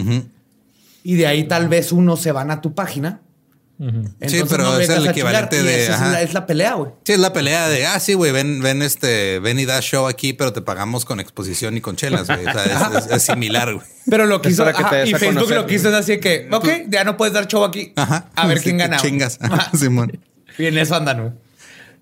Y 1.03 1.15
de 1.15 1.27
ahí 1.27 1.45
tal 1.45 1.69
vez 1.69 1.93
uno 1.93 2.17
se 2.17 2.33
van 2.33 2.51
a 2.51 2.61
tu 2.61 2.75
página. 2.75 3.23
Entonces 3.81 4.45
pero 4.51 4.79
es 4.81 4.89
el 4.89 5.07
equivalente 5.07 5.63
de- 5.63 5.85
Es 5.85 5.89
la, 6.01 6.21
es 6.23 6.35
la 6.35 6.47
pelea, 6.47 6.75
güey. 6.75 6.91
Sí, 7.05 7.13
es 7.13 7.19
la 7.21 7.33
pelea 7.33 7.69
de, 7.69 7.87
ah, 7.87 8.01
sí, 8.01 8.15
güey, 8.15 8.33
ven, 8.33 8.61
ven 8.61 8.83
este, 8.83 9.39
ven 9.39 9.59
y 9.61 9.67
da 9.67 9.81
show 9.81 10.09
aquí, 10.09 10.33
pero 10.33 10.53
te 10.53 10.63
pagamos 10.63 11.05
con 11.05 11.21
exposición 11.21 11.77
y 11.77 11.81
con 11.81 11.95
chelas, 11.95 12.27
güey. 12.27 12.41
O 12.45 12.53
sea, 12.53 12.65
es, 12.99 13.07
es- 13.07 13.13
es 13.13 13.23
similar, 13.23 13.73
güey. 13.73 13.87
Pero 14.11 14.27
lo 14.27 14.43
que 14.43 14.51
te 14.53 14.63
ajá, 14.63 15.05
y 15.05 15.13
Facebook 15.15 15.35
conocer. 15.35 15.57
lo 15.59 15.67
que 15.67 15.75
hizo 15.75 15.89
es 15.91 15.95
así 15.95 16.19
que, 16.19 16.49
ok, 16.51 16.69
ya 16.89 17.05
no 17.05 17.17
puedes 17.17 17.33
dar 17.35 17.47
show 17.47 17.63
aquí. 17.63 17.93
Ajá. 17.95 18.31
A 18.35 18.47
ver 18.49 18.59
Sí, 18.59 18.65
quién 18.65 18.79
gana. 18.79 18.97
Chingas. 18.97 19.39
Ajá. 19.41 19.71
Simón. 19.77 20.19
Y 20.59 20.67
en 20.67 20.77
eso 20.77 20.97
andan, 20.97 21.21
güey. 21.21 21.33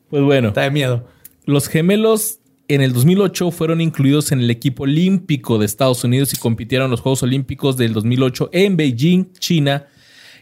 Pues 0.08 0.22
bueno, 0.22 0.48
Está 0.48 0.62
de 0.62 0.70
miedo. 0.70 1.06
los 1.44 1.68
gemelos 1.68 2.38
en 2.68 2.80
el 2.80 2.92
2008 2.94 3.50
fueron 3.50 3.80
incluidos 3.82 4.32
en 4.32 4.40
el 4.40 4.50
equipo 4.50 4.84
olímpico 4.84 5.58
de 5.58 5.66
Estados 5.66 6.02
Unidos 6.04 6.32
y 6.32 6.36
compitieron 6.36 6.86
en 6.86 6.90
los 6.92 7.00
Juegos 7.00 7.22
Olímpicos 7.22 7.76
del 7.76 7.92
2008 7.92 8.48
en 8.52 8.76
Beijing, 8.78 9.32
China. 9.38 9.86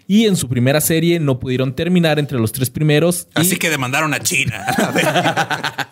Y 0.07 0.27
en 0.27 0.37
su 0.37 0.49
primera 0.49 0.81
serie 0.83 1.19
no 1.19 1.39
pudieron 1.39 1.75
terminar 1.75 2.19
entre 2.19 2.39
los 2.39 2.53
tres 2.53 2.69
primeros 2.71 3.27
y, 3.37 3.41
Así 3.41 3.57
que 3.57 3.71
demandaron 3.71 4.13
a 4.13 4.21
China. 4.21 4.63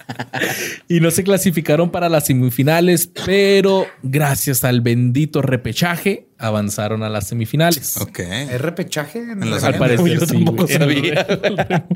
y 0.89 1.01
no 1.01 1.11
se 1.11 1.25
clasificaron 1.25 1.91
para 1.91 2.09
las 2.09 2.27
semifinales, 2.27 3.09
pero 3.25 3.87
gracias 4.03 4.65
al 4.65 4.81
bendito 4.81 5.43
repechaje 5.43 6.27
avanzaron 6.39 7.03
a 7.03 7.09
las 7.09 7.29
semifinales. 7.29 7.97
ok. 7.97 8.19
¿Es 8.19 8.61
repechaje? 8.61 9.21
En 9.21 9.43
En 9.43 9.51
las 9.51 9.65
Al 9.65 9.79
parecer 9.79 10.07
Yo 10.19 10.27
sí, 10.27 10.27
tampoco 10.35 10.65
güey. 10.65 10.77
sabía. 10.77 11.87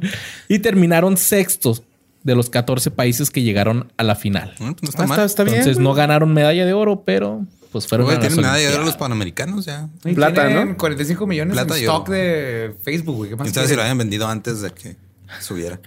y 0.48 0.59
terminaron 0.60 1.16
sextos 1.16 1.82
de 2.22 2.34
los 2.34 2.51
14 2.51 2.90
países 2.90 3.30
que 3.30 3.43
llegaron 3.43 3.93
a 3.97 4.02
la 4.05 4.14
final. 4.16 4.55
Mm, 4.59 4.72
pues 4.72 4.82
no 4.82 4.88
está 4.88 5.02
Ah, 5.05 5.06
mal. 5.06 5.16
está, 5.18 5.24
está 5.26 5.44
bien. 5.44 5.56
Entonces 5.59 5.78
no 5.82 5.94
ganaron 5.94 6.32
medalla 6.32 6.64
de 6.66 6.72
oro, 6.72 7.02
pero 7.05 7.44
pues 7.76 7.88
fueron 7.88 8.06
Güey, 8.06 8.16
a 8.16 8.20
tienen 8.20 8.36
medalla 8.36 8.70
de 8.70 8.74
oro 8.74 8.84
los 8.84 8.96
panamericanos 8.96 9.64
ya. 9.64 9.88
Y 10.04 10.14
Plata, 10.14 10.46
tienen 10.46 10.68
¿no? 10.70 10.76
45 10.76 11.26
millones 11.26 11.54
Plata 11.54 11.76
en 11.76 11.82
y 11.82 11.86
oro. 11.86 11.96
stock 11.96 12.08
de 12.10 12.74
Facebook, 12.82 13.16
güey. 13.16 13.30
¿Qué 13.30 13.36
más 13.36 13.50
sabe 13.50 13.68
si 13.68 13.76
lo 13.76 13.82
habían 13.82 13.98
vendido 13.98 14.26
antes 14.28 14.60
de 14.62 14.70
que 14.70 14.96
subiera. 15.40 15.80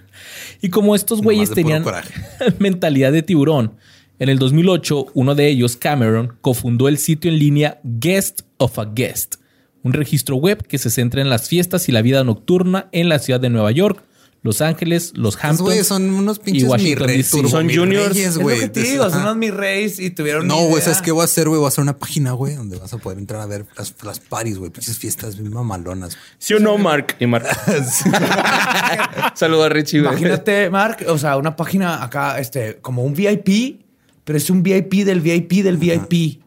Y 0.60 0.68
como 0.68 0.94
estos 0.94 1.20
güeyes 1.20 1.50
tenían 1.50 1.82
coraje. 1.82 2.12
mentalidad 2.58 3.12
de 3.12 3.22
tiburón, 3.22 3.76
en 4.18 4.28
el 4.28 4.38
2008 4.38 5.06
uno 5.14 5.34
de 5.34 5.48
ellos, 5.48 5.76
Cameron, 5.76 6.36
cofundó 6.40 6.88
el 6.88 6.98
sitio 6.98 7.30
en 7.30 7.38
línea 7.38 7.80
Guest 7.84 8.42
of 8.58 8.78
a 8.78 8.84
Guest, 8.84 9.36
un 9.82 9.92
registro 9.92 10.36
web 10.36 10.66
que 10.66 10.78
se 10.78 10.90
centra 10.90 11.22
en 11.22 11.30
las 11.30 11.48
fiestas 11.48 11.88
y 11.88 11.92
la 11.92 12.02
vida 12.02 12.22
nocturna 12.24 12.88
en 12.92 13.08
la 13.08 13.18
ciudad 13.18 13.40
de 13.40 13.50
Nueva 13.50 13.70
York, 13.70 14.02
Los 14.42 14.62
Ángeles, 14.62 15.12
Los 15.16 15.36
Hamptons. 15.44 15.86
son 15.86 16.08
unos 16.14 16.38
y 16.38 16.40
pinches 16.40 16.64
Washington, 16.68 17.06
mi 17.14 17.22
turbo 17.22 17.48
Son 17.50 17.66
mi 17.66 17.76
juniors. 17.76 18.08
reyes, 18.14 18.28
Es 18.28 18.36
lo 18.36 18.42
güey. 18.42 18.60
que 18.60 18.68
te 18.70 18.80
De- 18.80 18.90
digo, 18.92 19.10
son 19.10 19.20
unos 19.20 19.36
mis 19.36 19.52
reyes 19.52 20.00
y 20.00 20.08
tuvieron. 20.10 20.46
No, 20.46 20.62
güey. 20.64 20.82
¿sabes 20.82 21.02
qué 21.02 21.12
voy 21.12 21.20
a 21.20 21.24
hacer, 21.24 21.46
güey? 21.48 21.58
Voy 21.58 21.66
a 21.66 21.68
hacer 21.68 21.82
una 21.82 21.98
página, 21.98 22.32
güey, 22.32 22.54
donde 22.54 22.78
vas 22.78 22.90
a 22.94 22.96
poder 22.96 23.18
entrar 23.18 23.42
a 23.42 23.46
ver 23.46 23.66
las, 23.76 23.94
las 24.02 24.18
paris, 24.18 24.56
güey. 24.56 24.70
Pinches 24.70 24.96
fiestas 24.98 25.36
bien 25.38 25.52
mamalonas. 25.52 26.14
güey. 26.14 26.26
¿Sí 26.38 26.54
o 26.54 26.58
no, 26.60 26.78
Mark? 26.78 27.16
Y 27.20 27.26
Mark. 27.26 27.44
Saludos 29.34 29.66
a 29.66 29.68
Richie, 29.68 30.00
güey. 30.00 30.10
Imagínate, 30.12 30.70
Mark, 30.70 31.04
o 31.06 31.18
sea, 31.18 31.36
una 31.36 31.54
página 31.56 32.02
acá, 32.02 32.38
este, 32.38 32.78
como 32.80 33.04
un 33.04 33.14
VIP, 33.14 33.82
pero 34.24 34.38
es 34.38 34.48
un 34.50 34.62
VIP 34.62 35.04
del 35.04 35.20
VIP 35.20 35.62
del 35.62 35.76
VIP 35.76 36.40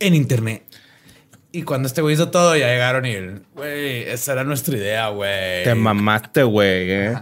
en 0.00 0.14
internet. 0.14 0.64
Y 1.50 1.62
cuando 1.62 1.88
este 1.88 2.02
güey 2.02 2.14
hizo 2.14 2.28
todo, 2.30 2.54
ya 2.56 2.66
llegaron 2.68 3.06
y 3.06 3.12
el, 3.12 3.42
güey, 3.54 4.02
esa 4.02 4.32
era 4.32 4.44
nuestra 4.44 4.76
idea, 4.76 5.08
güey. 5.08 5.64
Te 5.64 5.74
mamaste, 5.74 6.42
güey. 6.42 6.90
eh. 6.90 7.16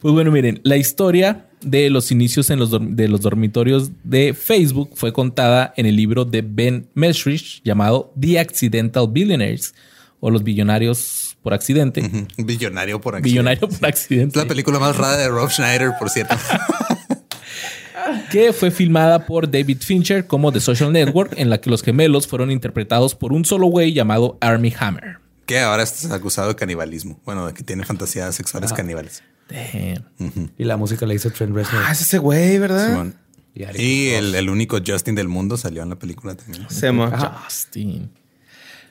Pues 0.00 0.12
bueno, 0.14 0.30
miren, 0.30 0.60
la 0.62 0.76
historia 0.76 1.46
de 1.62 1.88
los 1.90 2.10
inicios 2.12 2.50
en 2.50 2.58
los 2.58 2.70
de 2.70 3.08
los 3.08 3.22
dormitorios 3.22 3.90
de 4.04 4.34
Facebook 4.34 4.90
fue 4.94 5.12
contada 5.12 5.72
en 5.76 5.86
el 5.86 5.96
libro 5.96 6.24
de 6.24 6.42
Ben 6.42 6.88
Mesrich 6.94 7.62
llamado 7.64 8.12
The 8.20 8.38
Accidental 8.38 9.06
Billionaires 9.10 9.74
o 10.20 10.30
los 10.30 10.42
billonarios 10.44 11.36
por 11.42 11.54
accidente. 11.54 12.02
Ujú. 12.02 12.26
Billonario 12.44 13.00
por 13.00 13.16
aquí. 13.16 13.22
Billonario 13.30 13.68
por 13.68 13.78
Es 13.78 13.82
accidente. 13.84 14.38
la 14.38 14.46
película 14.46 14.78
más 14.78 14.96
rara 14.96 15.16
de 15.16 15.28
Rob 15.28 15.50
Schneider, 15.50 15.92
por 15.98 16.10
cierto. 16.10 16.36
que 18.30 18.52
fue 18.52 18.70
filmada 18.70 19.26
por 19.26 19.50
David 19.50 19.78
Fincher 19.80 20.26
como 20.26 20.52
The 20.52 20.60
Social 20.60 20.92
Network, 20.92 21.34
en 21.36 21.50
la 21.50 21.60
que 21.60 21.70
los 21.70 21.82
gemelos 21.82 22.26
fueron 22.26 22.50
interpretados 22.50 23.14
por 23.14 23.32
un 23.32 23.44
solo 23.44 23.66
güey 23.66 23.92
llamado 23.92 24.36
Army 24.40 24.72
Hammer. 24.78 25.18
que 25.46 25.58
ahora 25.60 25.82
estás 25.82 26.10
acusado 26.12 26.48
de 26.48 26.54
canibalismo. 26.56 27.20
Bueno, 27.24 27.46
de 27.46 27.54
que 27.54 27.62
tiene 27.62 27.84
fantasías 27.84 28.34
sexuales 28.34 28.72
caníbales. 28.72 29.22
Damn. 29.48 30.50
Y 30.58 30.64
la 30.64 30.76
música 30.76 31.06
la 31.06 31.14
hizo 31.14 31.30
Trent 31.30 31.54
Reznor. 31.54 31.82
Ah, 31.86 31.92
es 31.92 32.00
ese 32.02 32.18
güey, 32.18 32.58
¿verdad? 32.58 32.88
Simón. 32.88 33.14
Y 33.54 34.08
el, 34.10 34.34
el 34.34 34.50
único 34.50 34.78
Justin 34.86 35.14
del 35.14 35.28
mundo 35.28 35.56
salió 35.56 35.82
en 35.82 35.88
la 35.88 35.96
película 35.96 36.34
también. 36.34 36.66
Justin. 36.68 38.10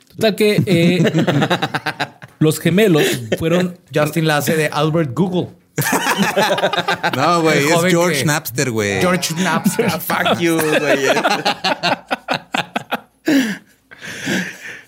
Total 0.09 0.35
que 0.35 0.63
eh, 0.65 1.03
los 2.39 2.59
gemelos 2.59 3.03
fueron 3.37 3.77
Justin 3.93 4.27
la 4.27 4.37
hace 4.37 4.55
de 4.55 4.67
Albert 4.67 5.11
Google. 5.13 5.49
No, 7.15 7.41
güey, 7.41 7.65
es 7.67 7.81
George 7.91 8.19
que- 8.19 8.25
Napster, 8.25 8.71
güey. 8.71 9.01
George 9.01 9.33
Napster. 9.35 9.91
Fuck 9.91 10.39
you, 10.39 10.55
güey. 10.57 11.05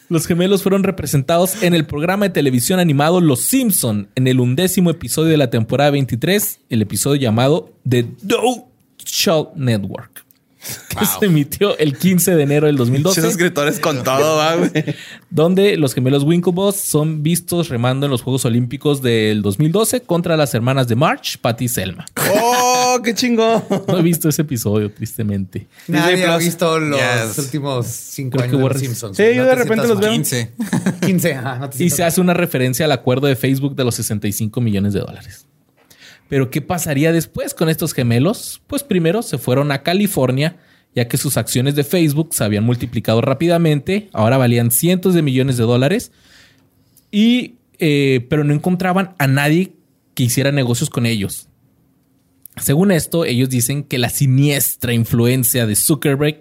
Los 0.10 0.26
gemelos 0.26 0.64
fueron 0.64 0.84
representados 0.84 1.64
en 1.64 1.74
el 1.74 1.86
programa 1.86 2.26
de 2.26 2.34
televisión 2.34 2.80
animado 2.80 3.20
Los 3.20 3.42
Simpson 3.42 4.08
en 4.16 4.28
el 4.28 4.40
undécimo 4.40 4.90
episodio 4.90 5.32
de 5.32 5.38
la 5.38 5.50
temporada 5.50 5.92
23, 5.92 6.62
el 6.70 6.82
episodio 6.82 7.20
llamado 7.20 7.74
The 7.88 8.08
Doe 8.22 8.64
Show 9.04 9.52
Network, 9.56 10.26
que 10.90 10.96
Wow. 11.06 11.20
se 11.20 11.26
emitió 11.28 11.78
el 11.78 11.98
15 11.98 12.36
de 12.36 12.44
enero 12.44 12.66
del 12.68 12.76
Esos 12.76 12.88
2012, 12.88 13.28
escritores 13.28 13.80
con 13.80 14.04
todo, 14.04 14.58
güey. 14.58 14.72
donde 15.30 15.78
los 15.78 15.94
gemelos 15.94 16.24
Winklevoss 16.24 16.76
son 16.78 17.22
vistos 17.24 17.70
remando 17.70 18.06
en 18.08 18.12
los 18.12 18.22
Juegos 18.22 18.46
Olímpicos 18.46 19.02
del 19.02 19.42
2012 19.42 20.02
contra 20.02 20.36
las 20.38 20.54
hermanas 20.54 20.88
de 20.88 20.96
March, 20.96 21.38
Patty 21.40 21.66
y 21.66 21.68
Selma. 21.68 22.06
¡Oh, 22.34 23.00
qué 23.04 23.14
chingón! 23.14 23.64
No 23.88 23.98
he 24.00 24.02
visto 24.02 24.28
ese 24.30 24.42
episodio, 24.42 24.92
tristemente. 24.92 25.68
Nadie 25.88 26.26
ha 26.26 26.38
visto 26.38 26.80
los 26.80 27.00
Yes. 27.00 27.38
últimos 27.38 27.86
cinco 27.88 28.38
Creo 28.40 28.58
años 28.60 28.74
de 28.74 28.80
Simpsons. 28.80 29.18
Sí, 29.18 29.24
yo 29.36 29.44
de 29.44 29.50
te 29.50 29.56
repente 29.56 29.88
los 29.88 30.00
veo. 30.00 30.12
15. 30.12 30.54
15, 31.06 31.34
ajá. 31.36 31.60
No 31.60 31.70
te 31.70 31.84
Y 31.84 31.90
se 31.90 32.04
hace 32.04 32.22
una 32.22 32.34
referencia 32.34 32.86
al 32.86 32.92
acuerdo 32.92 33.28
de 33.28 33.36
Facebook 33.36 33.76
de 33.76 33.84
los 33.84 33.96
65 33.96 34.60
millones 34.62 34.94
de 34.94 35.00
dólares. 35.02 35.46
Pero 36.30 36.50
¿qué 36.50 36.62
pasaría 36.62 37.12
después 37.12 37.54
con 37.54 37.70
estos 37.70 37.94
gemelos? 37.94 38.62
Pues 38.68 38.84
primero 38.84 39.22
se 39.22 39.38
fueron 39.38 39.72
a 39.72 39.84
California, 39.84 40.58
ya 40.96 41.08
que 41.08 41.18
sus 41.18 41.38
acciones 41.38 41.76
de 41.76 41.84
Facebook 41.84 42.34
se 42.34 42.44
habían 42.44 42.64
multiplicado 42.64 43.22
rápidamente, 43.22 44.10
ahora 44.14 44.38
valían 44.38 44.72
cientos 44.72 45.14
de 45.14 45.22
millones 45.22 45.58
de 45.58 45.64
dólares, 45.64 46.12
y, 47.12 47.56
eh, 47.80 48.26
pero 48.30 48.44
no 48.44 48.54
encontraban 48.54 49.16
a 49.18 49.28
nadie 49.28 49.74
que 50.14 50.24
hiciera 50.24 50.52
negocios 50.52 50.90
con 50.90 51.06
ellos. 51.06 51.48
Según 52.62 52.92
esto, 52.92 53.24
ellos 53.24 53.50
dicen 53.50 53.84
que 53.84 54.00
la 54.00 54.10
siniestra 54.10 54.94
influencia 54.94 55.68
de 55.68 55.76
Zuckerberg 55.76 56.40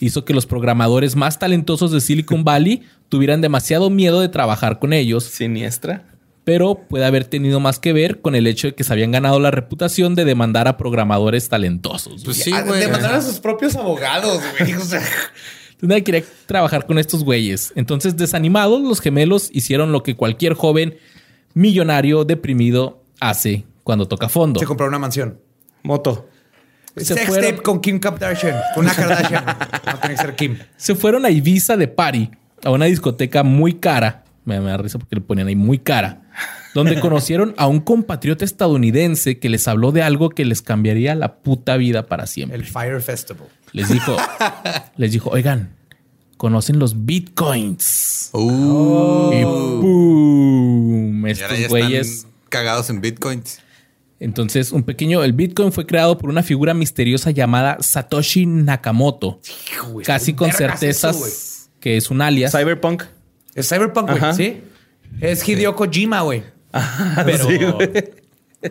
hizo 0.00 0.24
que 0.24 0.34
los 0.34 0.46
programadores 0.46 1.16
más 1.16 1.38
talentosos 1.38 1.90
de 1.90 2.00
Silicon 2.00 2.44
Valley 2.44 2.82
tuvieran 3.08 3.40
demasiado 3.40 3.90
miedo 3.90 4.20
de 4.20 4.28
trabajar 4.28 4.78
con 4.78 4.92
ellos, 4.92 5.24
Siniestra. 5.24 6.07
Pero 6.48 6.76
puede 6.88 7.04
haber 7.04 7.26
tenido 7.26 7.60
más 7.60 7.78
que 7.78 7.92
ver 7.92 8.22
con 8.22 8.34
el 8.34 8.46
hecho 8.46 8.68
de 8.68 8.74
que 8.74 8.82
se 8.82 8.90
habían 8.90 9.10
ganado 9.10 9.38
la 9.38 9.50
reputación 9.50 10.14
de 10.14 10.24
demandar 10.24 10.66
a 10.66 10.78
programadores 10.78 11.50
talentosos. 11.50 12.24
Pues 12.24 12.38
sí, 12.38 12.50
Ah, 12.54 12.62
güey. 12.62 12.80
Demandaron 12.80 13.18
a 13.18 13.20
sus 13.20 13.38
propios 13.38 13.76
abogados, 13.76 14.40
güey. 14.58 14.72
O 14.72 14.80
sea, 14.80 15.00
Entonces, 15.00 15.10
nadie 15.82 16.04
quería 16.04 16.24
trabajar 16.46 16.86
con 16.86 16.98
estos 16.98 17.22
güeyes. 17.22 17.74
Entonces, 17.76 18.16
desanimados, 18.16 18.80
los 18.80 19.02
gemelos 19.02 19.50
hicieron 19.52 19.92
lo 19.92 20.02
que 20.02 20.16
cualquier 20.16 20.54
joven 20.54 20.96
millonario 21.52 22.24
deprimido 22.24 23.02
hace 23.20 23.66
cuando 23.84 24.08
toca 24.08 24.30
fondo. 24.30 24.58
se 24.58 24.64
compró 24.64 24.86
una 24.86 24.98
mansión. 24.98 25.38
Moto. 25.82 26.30
Se 26.96 27.04
Sex 27.14 27.26
fueron- 27.26 27.50
tape 27.50 27.62
con 27.62 27.80
Kim 27.82 27.98
Kardashian. 27.98 28.56
Con 28.74 28.86
una 28.86 28.94
Kardashian. 28.94 29.44
no 29.44 29.98
tiene 30.00 30.14
que 30.16 30.20
ser 30.22 30.34
Kim. 30.34 30.56
Se 30.78 30.94
fueron 30.94 31.26
a 31.26 31.30
Ibiza 31.30 31.76
de 31.76 31.88
party, 31.88 32.30
a 32.64 32.70
una 32.70 32.86
discoteca 32.86 33.42
muy 33.42 33.74
cara. 33.74 34.24
Me, 34.44 34.58
me 34.60 34.70
da 34.70 34.78
risa 34.78 34.98
porque 34.98 35.16
le 35.16 35.20
ponían 35.20 35.46
ahí 35.48 35.54
muy 35.56 35.78
cara. 35.78 36.22
Donde 36.74 37.00
conocieron 37.00 37.54
a 37.56 37.66
un 37.66 37.80
compatriota 37.80 38.44
estadounidense 38.44 39.38
que 39.38 39.48
les 39.48 39.66
habló 39.68 39.92
de 39.92 40.02
algo 40.02 40.30
que 40.30 40.44
les 40.44 40.62
cambiaría 40.62 41.14
la 41.14 41.36
puta 41.38 41.76
vida 41.76 42.06
para 42.06 42.26
siempre. 42.26 42.58
El 42.58 42.64
Fire 42.64 43.00
Festival. 43.00 43.48
Les 43.72 43.88
dijo, 43.88 44.16
les 44.96 45.12
dijo, 45.12 45.30
oigan, 45.30 45.74
conocen 46.36 46.78
los 46.78 47.04
bitcoins. 47.06 48.30
Uh, 48.32 49.32
Y 49.32 49.44
boom, 49.44 51.26
estos 51.26 51.58
ya 51.58 51.68
güeyes. 51.68 52.08
están 52.08 52.30
cagados 52.48 52.90
en 52.90 53.00
bitcoins. 53.00 53.60
Entonces, 54.20 54.72
un 54.72 54.82
pequeño, 54.82 55.22
el 55.22 55.32
Bitcoin 55.32 55.70
fue 55.70 55.86
creado 55.86 56.18
por 56.18 56.28
una 56.28 56.42
figura 56.42 56.74
misteriosa 56.74 57.30
llamada 57.30 57.76
Satoshi 57.80 58.46
Nakamoto, 58.46 59.40
casi 60.04 60.34
con 60.34 60.50
certezas 60.50 61.16
eso, 61.16 61.70
que 61.78 61.96
es 61.96 62.10
un 62.10 62.20
alias. 62.20 62.50
Cyberpunk. 62.50 63.04
Es 63.54 63.68
Cyberpunk, 63.68 64.10
güey. 64.10 64.34
Sí. 64.34 64.60
Es 65.20 65.48
Hideo 65.48 65.76
Kojima, 65.76 66.22
güey. 66.22 66.42
Pero 67.24 67.46
Sí, 67.48 67.58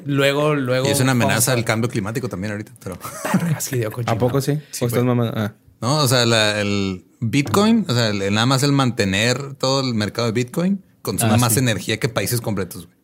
luego, 0.05 0.53
luego. 0.55 0.87
Y 0.87 0.89
es 0.91 0.99
una 0.99 1.11
amenaza 1.13 1.53
al 1.53 1.63
cambio 1.63 1.89
climático 1.89 2.27
también 2.29 2.51
ahorita. 2.51 2.71
Pero 2.83 2.97
a- 3.33 3.37
vergas, 3.37 3.71
Hideo 3.71 3.91
Kojima. 3.91 4.11
¿A 4.11 4.17
poco 4.17 4.41
sí? 4.41 4.59
Sí, 4.71 4.83
¿O 4.85 4.87
estás 4.87 5.03
mamando? 5.03 5.33
Ah. 5.35 5.53
no, 5.81 5.97
o 5.97 6.07
sea, 6.07 6.25
la- 6.25 6.59
el 6.61 7.05
Bitcoin, 7.19 7.85
o 7.87 7.93
sea, 7.93 8.09
el- 8.09 8.33
nada 8.33 8.45
más 8.45 8.63
el 8.63 8.71
mantener 8.71 9.53
todo 9.55 9.79
el 9.81 9.93
mercado 9.93 10.27
de 10.27 10.33
Bitcoin 10.33 10.83
consume 11.01 11.33
Ah, 11.33 11.37
más 11.37 11.53
sí. 11.53 11.59
energía 11.59 11.99
que 11.99 12.09
países 12.09 12.41
completos. 12.41 12.85
güey. 12.87 12.97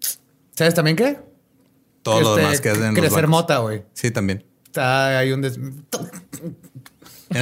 ¿Sabes 0.56 0.74
también 0.74 0.98
qué? 0.98 1.20
Todo 2.04 2.20
lo 2.22 2.30
Este, 2.32 2.42
demás 2.42 2.62
que 2.62 2.70
hacen. 2.70 2.94
Crecer 2.96 3.28
mota, 3.28 3.60
güey. 3.60 3.84
Sí, 3.94 4.12
también. 4.12 4.44
Está 4.66 5.18
ahí 5.20 5.32
un 5.32 5.42
des... 5.42 5.58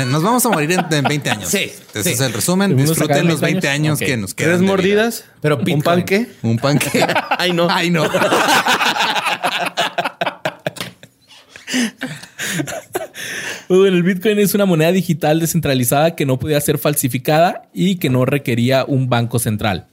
Nos 0.07 0.23
vamos 0.23 0.45
a 0.45 0.49
morir 0.49 0.71
en, 0.71 0.85
en 0.93 1.03
20 1.03 1.29
años. 1.29 1.49
Sí, 1.49 1.71
Ese 1.93 2.03
sí. 2.03 2.09
es 2.11 2.21
el 2.21 2.33
resumen. 2.33 2.69
¿Debemos 2.71 2.97
sacar 2.97 3.17
Disfruten 3.17 3.27
los 3.31 3.41
20 3.41 3.53
20 3.67 3.67
años 3.69 3.99
años? 3.99 4.09
que 4.09 4.17
nos 4.17 4.33
quedan. 4.33 4.51
¿Tres 4.51 4.61
mordidas? 4.61 5.25
Pero 5.41 5.57
¿Un 5.57 5.63
Bitcoin. 5.65 5.81
pan 5.83 6.03
qué? 6.05 6.27
Un 6.43 6.57
pan 6.57 6.79
que. 6.79 7.05
Ay, 7.37 7.51
no. 7.53 7.67
Ay, 7.69 7.89
no. 7.89 8.03
Bueno, 13.69 13.85
el 13.97 14.03
Bitcoin 14.03 14.39
es 14.39 14.53
una 14.53 14.65
moneda 14.65 14.91
digital 14.91 15.39
descentralizada 15.39 16.15
que 16.15 16.25
no 16.25 16.37
podía 16.39 16.59
ser 16.59 16.77
falsificada 16.77 17.69
y 17.73 17.95
que 17.95 18.09
no 18.09 18.25
requería 18.25 18.83
un 18.85 19.07
banco 19.09 19.39
central. 19.39 19.87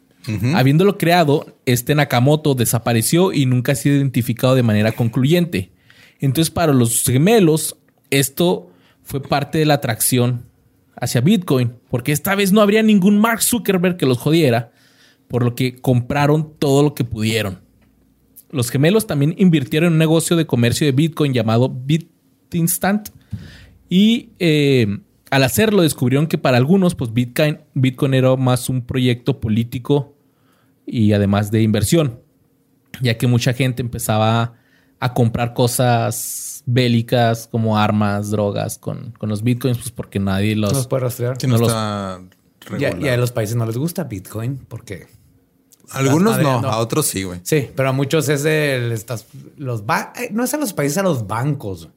Habiéndolo 0.54 0.98
creado, 0.98 1.46
este 1.64 1.94
Nakamoto 1.94 2.54
desapareció 2.54 3.32
y 3.32 3.46
nunca 3.46 3.72
ha 3.72 3.74
sido 3.76 3.96
identificado 3.96 4.54
de 4.54 4.62
manera 4.62 4.92
concluyente. 4.92 5.70
Entonces, 6.20 6.50
para 6.50 6.74
los 6.74 7.02
gemelos, 7.04 7.76
esto 8.10 8.70
fue 9.08 9.22
parte 9.22 9.56
de 9.56 9.64
la 9.64 9.74
atracción 9.74 10.44
hacia 10.94 11.22
Bitcoin, 11.22 11.72
porque 11.88 12.12
esta 12.12 12.34
vez 12.34 12.52
no 12.52 12.60
habría 12.60 12.82
ningún 12.82 13.18
Mark 13.18 13.42
Zuckerberg 13.42 13.96
que 13.96 14.04
los 14.04 14.18
jodiera, 14.18 14.70
por 15.28 15.44
lo 15.44 15.54
que 15.54 15.76
compraron 15.76 16.52
todo 16.58 16.82
lo 16.82 16.94
que 16.94 17.04
pudieron. 17.04 17.60
Los 18.50 18.68
gemelos 18.70 19.06
también 19.06 19.34
invirtieron 19.38 19.86
en 19.86 19.92
un 19.94 19.98
negocio 19.98 20.36
de 20.36 20.46
comercio 20.46 20.86
de 20.86 20.92
Bitcoin 20.92 21.32
llamado 21.32 21.70
BitInstant. 21.70 23.08
Y 23.88 24.28
eh, 24.40 24.98
al 25.30 25.42
hacerlo 25.42 25.80
descubrieron 25.80 26.26
que 26.26 26.36
para 26.36 26.58
algunos, 26.58 26.94
pues 26.94 27.14
Bitcoin, 27.14 27.60
Bitcoin 27.72 28.12
era 28.12 28.36
más 28.36 28.68
un 28.68 28.82
proyecto 28.82 29.40
político 29.40 30.18
y 30.84 31.14
además 31.14 31.50
de 31.50 31.62
inversión, 31.62 32.20
ya 33.00 33.16
que 33.16 33.26
mucha 33.26 33.54
gente 33.54 33.80
empezaba 33.80 34.52
a 35.00 35.14
comprar 35.14 35.54
cosas 35.54 36.57
bélicas 36.70 37.48
como 37.50 37.78
armas, 37.78 38.30
drogas 38.30 38.76
con, 38.78 39.12
con 39.12 39.30
los 39.30 39.42
Bitcoins, 39.42 39.78
pues 39.78 39.90
porque 39.90 40.18
nadie 40.20 40.54
los... 40.54 40.86
Puede 40.86 41.04
rastrear. 41.04 41.36
Sí, 41.40 41.46
no, 41.46 41.54
No 41.54 41.58
los- 41.60 41.68
está 41.68 42.20
Y 42.78 42.84
a, 42.84 42.88
regulado. 42.90 43.06
y 43.06 43.08
a 43.08 43.16
los 43.16 43.32
países 43.32 43.56
no 43.56 43.64
les 43.64 43.78
gusta 43.78 44.04
Bitcoin 44.04 44.58
porque 44.68 45.06
Algunos 45.90 46.38
no, 46.40 46.50
a 46.68 46.78
otros 46.78 47.06
sí, 47.06 47.22
güey. 47.22 47.40
sí, 47.42 47.70
pero 47.74 47.88
a 47.88 47.92
muchos 47.92 48.28
es 48.28 48.44
el 48.44 48.92
estas 48.92 49.24
los 49.56 49.86
ba- 49.86 50.12
eh, 50.20 50.28
no 50.30 50.44
es 50.44 50.52
a 50.52 50.58
los 50.58 50.74
países, 50.74 50.98
a 50.98 51.02
los 51.02 51.26
bancos. 51.26 51.88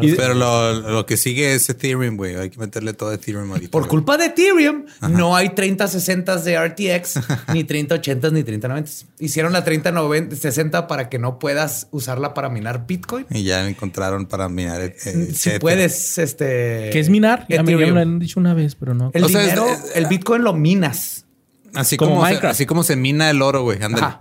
Los- 0.00 0.16
Pero 0.16 0.34
lo, 0.34 0.72
lo 0.72 1.06
que 1.06 1.16
sigue 1.16 1.54
es 1.54 1.68
Ethereum, 1.68 2.16
güey. 2.16 2.36
Hay 2.36 2.50
que 2.50 2.58
meterle 2.58 2.92
todo 2.92 3.12
Ethereum 3.12 3.50
ahorita. 3.50 3.70
por 3.70 3.88
culpa 3.88 4.16
de 4.16 4.26
Ethereum, 4.26 4.84
no 5.08 5.34
hay 5.36 5.50
3060 5.50 6.36
de 6.38 6.58
RTX, 6.68 7.14
ni 7.54 7.64
3080 7.64 8.30
ni 8.30 8.42
3090. 8.44 8.90
Hicieron 9.18 9.52
la 9.52 9.64
3060 9.64 10.86
para 10.86 11.08
que 11.08 11.18
no 11.18 11.38
puedas 11.38 11.88
usarla 11.90 12.34
para 12.34 12.48
minar 12.50 12.86
Bitcoin. 12.86 13.26
Y 13.30 13.42
ya 13.44 13.68
encontraron 13.68 14.26
para 14.26 14.48
minar. 14.48 14.80
eh, 14.80 14.94
eh, 15.04 15.28
si 15.34 15.48
Ether. 15.50 15.60
puedes, 15.60 16.18
este. 16.18 16.90
¿Qué 16.92 17.00
es 17.00 17.08
minar? 17.10 17.46
Ya 17.48 17.62
me, 17.62 17.72
ya 17.72 17.76
me 17.78 17.82
Ethereum. 17.84 17.94
lo 17.94 18.00
han 18.00 18.18
dicho 18.18 18.38
una 18.40 18.54
vez, 18.54 18.74
pero 18.76 18.94
no. 18.94 19.10
El 19.14 19.24
O 19.24 19.28
sea, 19.28 19.40
es- 19.40 19.46
dinero, 19.54 19.68
es- 19.70 19.92
el 19.96 20.06
Bitcoin 20.06 20.42
lo 20.44 20.52
minas. 20.52 21.26
Así 21.74 21.96
Como 21.96 22.16
como, 22.16 22.26
se, 22.26 22.34
así 22.46 22.66
como 22.66 22.82
se 22.82 22.96
mina 22.96 23.30
el 23.30 23.42
oro, 23.42 23.62
güey. 23.62 23.82
Ándale. 23.82 24.16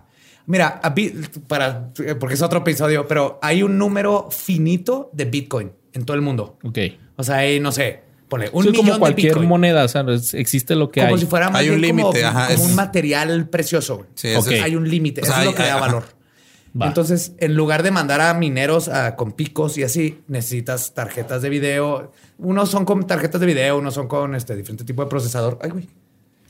Mira, 0.49 0.79
a 0.83 0.89
Bit- 0.93 1.39
para, 1.47 1.91
porque 2.19 2.33
es 2.33 2.41
otro 2.41 2.59
episodio, 2.59 3.07
pero 3.07 3.37
hay 3.41 3.61
un 3.63 3.77
número 3.77 4.29
finito 4.31 5.09
de 5.13 5.25
Bitcoin 5.25 5.71
en 5.93 6.05
todo 6.05 6.15
el 6.15 6.21
mundo. 6.21 6.57
Ok. 6.63 6.77
O 7.17 7.23
sea, 7.23 7.37
hay, 7.37 7.59
no 7.59 7.71
sé, 7.71 8.01
pone 8.27 8.49
un 8.51 8.63
Sí, 8.63 8.69
millón 8.71 8.85
como 8.87 8.99
cualquier 8.99 9.27
de 9.27 9.29
Bitcoin. 9.35 9.47
moneda, 9.49 9.83
o 9.83 9.87
sea, 9.87 10.03
existe 10.33 10.75
lo 10.75 10.89
que 10.91 11.01
como 11.01 11.13
hay. 11.13 11.19
si 11.21 11.27
fuera 11.27 11.51
Hay 11.53 11.69
un 11.69 11.75
como, 11.75 11.85
límite, 11.85 12.23
como 12.23 12.45
es- 12.45 12.59
un 12.61 12.75
material 12.75 13.47
precioso. 13.49 14.07
Sí, 14.15 14.29
eso 14.29 14.39
Ok. 14.39 14.47
es- 14.51 14.63
Hay 14.63 14.75
un 14.75 14.89
límite. 14.89 15.21
O 15.21 15.23
Eso 15.23 15.33
sea, 15.33 15.39
es 15.41 15.45
lo 15.45 15.51
hay- 15.51 15.55
que 15.55 15.61
le 15.63 15.69
da 15.69 15.75
valor. 15.79 16.03
Va. 16.79 16.87
Entonces, 16.87 17.33
en 17.39 17.55
lugar 17.55 17.81
de 17.83 17.91
mandar 17.91 18.21
a 18.21 18.33
mineros 18.33 18.89
a- 18.89 19.15
con 19.15 19.31
picos 19.33 19.77
y 19.77 19.83
así, 19.83 20.19
necesitas 20.27 20.93
tarjetas 20.93 21.41
de 21.43 21.49
video. 21.49 22.11
Unos 22.37 22.69
son 22.69 22.85
con 22.85 23.05
tarjetas 23.07 23.41
de 23.41 23.47
video, 23.47 23.77
unos 23.77 23.93
son 23.95 24.07
con 24.07 24.33
este 24.35 24.55
diferente 24.55 24.83
tipo 24.83 25.03
de 25.03 25.09
procesador. 25.09 25.57
Ay, 25.61 25.69
güey. 25.71 25.87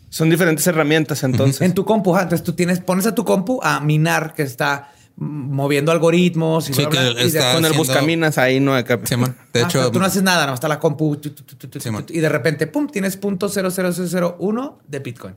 Son 0.09 0.29
diferentes 0.29 0.65
herramientas 0.67 1.23
entonces. 1.23 1.61
En 1.61 1.73
tu 1.73 1.85
compu, 1.85 2.15
entonces 2.17 2.43
tú 2.43 2.53
tienes, 2.53 2.79
pones 2.79 3.05
a 3.05 3.13
tu 3.15 3.23
compu 3.25 3.59
a 3.61 3.79
minar 3.79 4.33
que 4.33 4.41
está 4.43 4.91
mm, 5.17 5.23
moviendo 5.53 5.91
algoritmos 5.91 6.69
y 6.69 6.73
Sí, 6.73 6.85
bla, 6.85 6.89
bla, 7.11 7.23
y 7.23 7.29
de- 7.31 7.39
Con 7.53 7.63
el 7.65 7.73
buscaminas 7.73 8.37
ahí 8.37 8.59
no 8.59 8.73
acá. 8.75 8.99
Sí, 9.03 9.15
man. 9.15 9.35
De 9.53 9.61
Ah, 9.61 9.65
hecho, 9.65 9.91
tú 9.91 9.99
no 9.99 10.05
haces 10.05 10.23
nada, 10.23 10.47
no 10.47 10.53
está 10.55 10.67
la 10.67 10.79
compu 10.79 11.15
tu, 11.17 11.29
tu, 11.31 11.43
tu, 11.43 11.55
tu, 11.55 11.67
tu, 11.67 11.79
Sí, 11.79 11.91
man. 11.91 12.05
y 12.09 12.19
de 12.19 12.29
repente, 12.29 12.65
pum, 12.67 12.87
tienes 12.87 13.17
punto 13.17 13.49
00001 13.49 14.79
de 14.87 14.99
Bitcoin. 14.99 15.35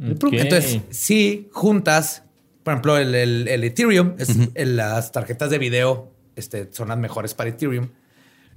Entonces, 0.00 0.80
si 0.90 1.48
juntas, 1.52 2.22
por 2.62 2.72
ejemplo, 2.74 2.96
el, 2.96 3.14
el- 3.14 3.48
el 3.48 3.64
Ethereum, 3.64 4.14
es, 4.18 4.30
el- 4.54 4.76
las 4.76 5.12
tarjetas 5.12 5.50
de 5.50 5.58
video 5.58 6.10
este, 6.36 6.68
son 6.72 6.88
las 6.88 6.98
mejores 6.98 7.34
para 7.34 7.50
Ethereum. 7.50 7.88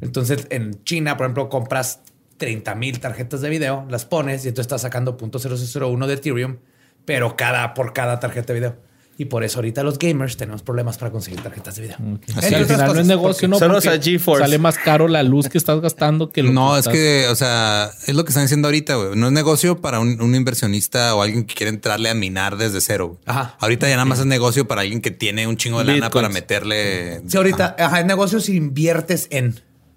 Entonces, 0.01 0.47
en 0.49 0.83
China, 0.83 1.17
por 1.17 1.25
ejemplo, 1.25 1.49
compras 1.49 1.99
30 2.37 2.75
mil 2.75 2.99
tarjetas 2.99 3.41
de 3.41 3.49
video, 3.49 3.85
las 3.89 4.05
pones 4.05 4.45
y 4.45 4.49
entonces 4.49 4.65
estás 4.65 4.81
sacando 4.81 5.17
.0001 5.17 6.05
de 6.07 6.13
Ethereum, 6.13 6.57
pero 7.05 7.35
cada, 7.37 7.73
por 7.73 7.93
cada 7.93 8.19
tarjeta 8.19 8.53
de 8.53 8.59
video. 8.59 8.75
Y 9.17 9.25
por 9.25 9.45
eso 9.45 9.59
ahorita 9.59 9.81
los 9.81 9.97
gamers 9.97 10.35
tenemos 10.35 10.61
problemas 10.61 10.97
para 10.97 11.09
conseguir 11.09 11.39
tarjetas 11.41 11.77
de 11.77 11.83
video. 11.83 11.95
Ok. 11.95 12.23
Entre 12.27 12.49
Sí, 12.49 12.53
al 12.55 12.65
final 12.65 12.93
no 12.93 12.99
es 12.99 13.07
negocio, 13.07 13.31
porque- 13.33 13.47
¿no? 13.47 13.57
Porque 13.73 13.87
a. 13.87 14.39
Sale 14.39 14.57
más 14.57 14.77
caro 14.77 15.07
la 15.07 15.23
luz 15.23 15.47
que 15.47 15.57
estás 15.57 15.79
gastando 15.79 16.31
que 16.33 16.43
lo 16.43 16.51
No, 16.51 16.73
es 16.75 16.79
estás- 16.79 16.93
que, 16.93 17.27
o 17.29 17.35
sea, 17.35 17.91
es 18.07 18.13
lo 18.13 18.25
que 18.25 18.31
están 18.31 18.43
diciendo 18.43 18.67
ahorita, 18.67 18.95
güey. 18.95 19.15
No 19.15 19.27
es 19.27 19.31
negocio 19.31 19.79
para 19.79 20.01
un, 20.01 20.19
un 20.19 20.35
inversionista 20.35 21.15
o 21.15 21.21
alguien 21.21 21.45
que 21.45 21.55
quiere 21.55 21.69
entrarle 21.69 22.09
a 22.09 22.13
minar 22.13 22.57
desde 22.57 22.81
cero. 22.81 23.17
Ajá. 23.25 23.55
Ahorita 23.61 23.87
ya 23.87 23.93
nada 23.95 24.03
más 24.03 24.19
es 24.19 24.25
negocio 24.25 24.67
para 24.67 24.81
alguien 24.81 24.99
que 24.99 25.11
tiene 25.11 25.47
un 25.47 25.55
chingo 25.55 25.79
de 25.79 25.85
lana 25.85 26.07
Bitcoins. 26.07 26.13
para 26.13 26.29
meterle. 26.33 27.21
Sí, 27.25 27.37
ahorita 27.37 27.77
ajá, 27.79 28.01
es 28.01 28.05
negocio 28.05 28.41
si 28.41 28.57
inviertes 28.57 29.27
en. 29.29 29.55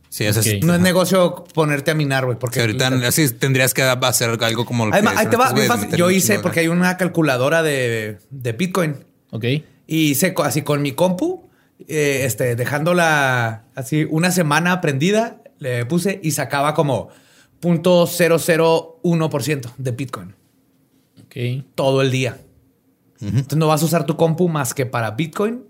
Sí, 0.08 0.24
Ok. 0.24 0.46
es. 0.46 0.64
No 0.64 0.74
es 0.74 0.80
negocio 0.80 1.44
ponerte 1.54 1.90
a 1.90 1.94
minar, 1.94 2.24
güey. 2.24 2.38
Porque 2.38 2.54
Que 2.56 2.60
ahorita 2.62 2.88
así 3.06 3.28
tendrías 3.30 3.74
que 3.74 3.82
hacer 3.82 4.38
algo 4.42 4.64
como 4.64 4.86
lo 4.86 4.92
Además, 4.92 5.14
que 5.14 5.18
ahí 5.20 5.26
te 5.26 5.36
va, 5.36 5.54
fácil. 5.66 5.90
Yo 5.96 6.10
hice, 6.10 6.38
porque 6.38 6.60
hay 6.60 6.68
una 6.68 6.96
calculadora 6.96 7.62
de, 7.62 8.18
de 8.30 8.52
Bitcoin. 8.52 8.96
Ok. 9.30 9.44
Y 9.86 10.10
hice 10.10 10.34
así 10.44 10.62
con 10.62 10.82
mi 10.82 10.92
compu, 10.92 11.48
eh, 11.86 12.22
este, 12.24 12.56
dejándola 12.56 13.64
así 13.74 14.06
una 14.10 14.30
semana 14.30 14.80
prendida, 14.80 15.42
le 15.58 15.84
puse 15.86 16.20
y 16.22 16.32
sacaba 16.32 16.74
como 16.74 17.08
0.001% 17.60 19.70
de 19.76 19.90
Bitcoin 19.92 20.34
Ok. 21.24 21.64
todo 21.74 22.02
el 22.02 22.10
día. 22.10 22.38
Entonces 23.20 23.58
no 23.58 23.66
vas 23.66 23.82
a 23.82 23.84
usar 23.84 24.06
tu 24.06 24.16
compu 24.16 24.48
más 24.48 24.74
que 24.74 24.86
para 24.86 25.10
Bitcoin 25.12 25.64